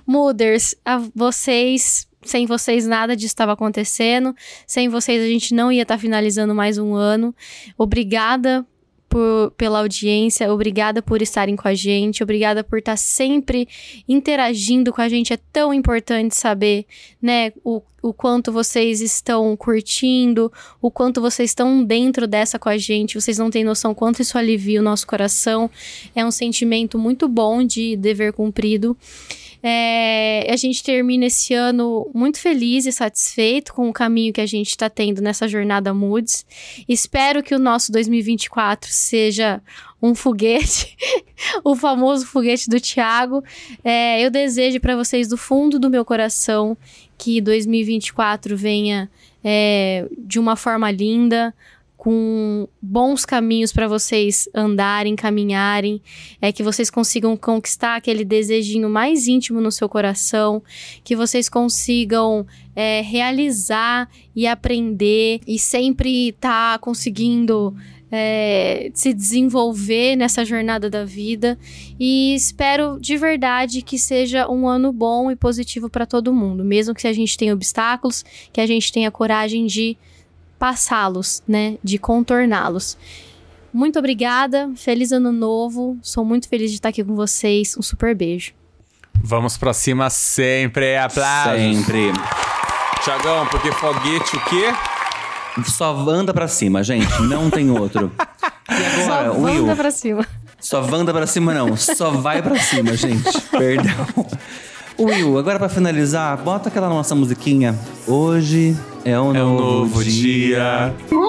Mothers, 0.06 0.74
a 0.84 0.98
vocês. 1.14 2.08
Sem 2.22 2.44
vocês, 2.44 2.84
nada 2.88 3.14
disso 3.14 3.28
estava 3.34 3.52
acontecendo. 3.52 4.34
Sem 4.66 4.88
vocês, 4.88 5.22
a 5.22 5.28
gente 5.28 5.54
não 5.54 5.70
ia 5.70 5.82
estar 5.82 5.96
finalizando 5.96 6.52
mais 6.56 6.76
um 6.76 6.92
ano. 6.92 7.32
Obrigada 7.78 8.66
por- 9.16 9.50
pela 9.56 9.78
audiência, 9.78 10.52
obrigada 10.52 11.00
por 11.00 11.22
estarem 11.22 11.56
com 11.56 11.66
a 11.66 11.72
gente, 11.74 12.22
obrigada 12.22 12.62
por 12.62 12.78
estar 12.78 12.98
sempre 12.98 13.66
interagindo 14.06 14.92
com 14.92 15.00
a 15.00 15.08
gente. 15.08 15.32
É 15.32 15.38
tão 15.50 15.72
importante 15.72 16.36
saber, 16.36 16.84
né, 17.20 17.50
o, 17.64 17.80
o 18.02 18.12
quanto 18.12 18.52
vocês 18.52 19.00
estão 19.00 19.56
curtindo, 19.56 20.52
o 20.82 20.90
quanto 20.90 21.18
vocês 21.22 21.50
estão 21.50 21.82
dentro 21.82 22.26
dessa 22.26 22.58
com 22.58 22.68
a 22.68 22.76
gente. 22.76 23.18
Vocês 23.18 23.38
não 23.38 23.48
têm 23.50 23.64
noção 23.64 23.94
quanto 23.94 24.20
isso 24.20 24.36
alivia 24.36 24.80
o 24.80 24.84
nosso 24.84 25.06
coração. 25.06 25.70
É 26.14 26.22
um 26.22 26.30
sentimento 26.30 26.98
muito 26.98 27.26
bom 27.26 27.64
de 27.64 27.96
dever 27.96 28.34
cumprido. 28.34 28.94
É, 29.62 30.46
a 30.50 30.56
gente 30.56 30.82
termina 30.82 31.26
esse 31.26 31.54
ano 31.54 32.10
muito 32.14 32.38
feliz 32.38 32.86
e 32.86 32.92
satisfeito 32.92 33.72
com 33.74 33.88
o 33.88 33.92
caminho 33.92 34.32
que 34.32 34.40
a 34.40 34.46
gente 34.46 34.70
está 34.70 34.88
tendo 34.88 35.20
nessa 35.20 35.48
jornada 35.48 35.92
Moods. 35.92 36.44
Espero 36.88 37.42
que 37.42 37.54
o 37.54 37.58
nosso 37.58 37.90
2024 37.92 38.90
seja 38.90 39.60
um 40.00 40.14
foguete, 40.14 40.96
o 41.64 41.74
famoso 41.74 42.26
foguete 42.26 42.68
do 42.68 42.80
Thiago. 42.80 43.42
É, 43.82 44.24
eu 44.24 44.30
desejo 44.30 44.80
para 44.80 44.96
vocês 44.96 45.28
do 45.28 45.36
fundo 45.36 45.78
do 45.78 45.90
meu 45.90 46.04
coração 46.04 46.76
que 47.18 47.40
2024 47.40 48.56
venha 48.56 49.10
é, 49.42 50.06
de 50.18 50.38
uma 50.38 50.56
forma 50.56 50.90
linda, 50.90 51.54
com 52.06 52.68
bons 52.80 53.24
caminhos 53.24 53.72
para 53.72 53.88
vocês 53.88 54.48
andarem, 54.54 55.16
caminharem, 55.16 56.00
é 56.40 56.52
que 56.52 56.62
vocês 56.62 56.88
consigam 56.88 57.36
conquistar 57.36 57.96
aquele 57.96 58.24
desejinho 58.24 58.88
mais 58.88 59.26
íntimo 59.26 59.60
no 59.60 59.72
seu 59.72 59.88
coração, 59.88 60.62
que 61.02 61.16
vocês 61.16 61.48
consigam 61.48 62.46
é, 62.76 63.00
realizar 63.00 64.08
e 64.36 64.46
aprender 64.46 65.40
e 65.48 65.58
sempre 65.58 66.28
estar 66.28 66.78
conseguindo 66.78 67.74
é, 68.08 68.88
se 68.94 69.12
desenvolver 69.12 70.14
nessa 70.14 70.44
jornada 70.44 70.88
da 70.88 71.04
vida. 71.04 71.58
E 71.98 72.36
espero 72.36 73.00
de 73.00 73.16
verdade 73.16 73.82
que 73.82 73.98
seja 73.98 74.48
um 74.48 74.68
ano 74.68 74.92
bom 74.92 75.28
e 75.28 75.34
positivo 75.34 75.90
para 75.90 76.06
todo 76.06 76.32
mundo, 76.32 76.64
mesmo 76.64 76.94
que 76.94 77.08
a 77.08 77.12
gente 77.12 77.36
tenha 77.36 77.52
obstáculos, 77.52 78.24
que 78.52 78.60
a 78.60 78.66
gente 78.66 78.92
tenha 78.92 79.10
coragem 79.10 79.66
de 79.66 79.98
passá-los, 80.58 81.42
né, 81.46 81.78
de 81.82 81.98
contorná-los. 81.98 82.96
Muito 83.72 83.98
obrigada, 83.98 84.70
feliz 84.76 85.12
ano 85.12 85.30
novo. 85.32 85.98
Sou 86.02 86.24
muito 86.24 86.48
feliz 86.48 86.70
de 86.70 86.76
estar 86.76 86.88
aqui 86.88 87.04
com 87.04 87.14
vocês. 87.14 87.76
Um 87.78 87.82
super 87.82 88.14
beijo. 88.14 88.52
Vamos 89.22 89.56
pra 89.56 89.72
cima 89.72 90.08
sempre, 90.08 90.96
aplausos. 90.96 91.60
Sempre. 91.60 92.12
Tiagão, 93.02 93.46
porque 93.48 93.70
foguete 93.72 94.36
o 94.36 94.44
quê? 94.44 94.74
Só 95.64 95.94
anda 96.08 96.32
pra 96.34 96.48
cima, 96.48 96.82
gente. 96.82 97.22
Não 97.22 97.50
tem 97.50 97.70
outro. 97.70 98.10
E 98.68 98.72
agora, 99.02 99.32
Só 99.32 99.38
Will? 99.38 99.62
manda 99.62 99.76
pra 99.76 99.90
cima. 99.92 100.26
Só 100.58 100.80
anda 100.92 101.12
pra 101.14 101.24
cima, 101.26 101.54
não. 101.54 101.76
Só 101.76 102.10
vai 102.10 102.42
pra 102.42 102.58
cima, 102.58 102.96
gente. 102.96 103.40
Perdão. 103.42 103.94
Will, 104.98 105.36
agora 105.38 105.58
pra 105.58 105.68
finalizar, 105.68 106.38
bota 106.38 106.68
aquela 106.70 106.88
nossa 106.88 107.14
musiquinha. 107.14 107.78
Hoje 108.06 108.74
é 109.04 109.18
um, 109.20 109.30
novo, 109.32 109.62
novo 109.62 110.02
dia. 110.02 110.94
Não, 111.10 111.18
eu 111.20 111.28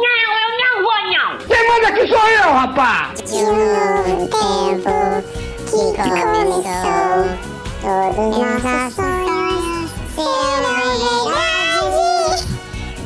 não 0.58 0.82
vou, 0.84 1.02
não. 1.12 1.38
Quem 1.46 1.68
manda 1.68 1.88
aqui 1.90 2.08
sou 2.08 2.30
eu, 2.30 2.54
rapaz. 2.54 3.22
De 3.24 3.36
um 3.36 3.54
novo 3.54 4.28
tempo 4.28 4.90
que 5.66 5.80
começou. 6.00 7.28
Todos 7.82 8.64
nossos 8.64 8.96
sonhos 8.96 9.92
serão 10.16 10.76
realidade. 11.28 12.48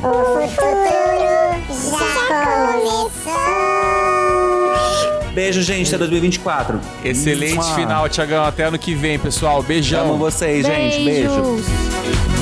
O 0.04 0.06
futuro 0.42 1.58
já 1.90 2.06
começou. 2.28 3.21
Beijo, 5.34 5.62
gente. 5.62 5.88
Até 5.90 5.98
2024. 6.00 6.80
Excelente 7.04 7.56
Mua. 7.56 7.76
final, 7.76 8.10
Tiagão. 8.10 8.44
Até 8.46 8.66
ano 8.66 8.78
que 8.78 8.94
vem, 8.94 9.18
pessoal. 9.18 9.62
Beijão. 9.64 10.10
Amo 10.10 10.18
vocês, 10.18 10.66
gente. 10.66 11.04
Beijo. 11.04 11.30
Beijos. 11.30 12.41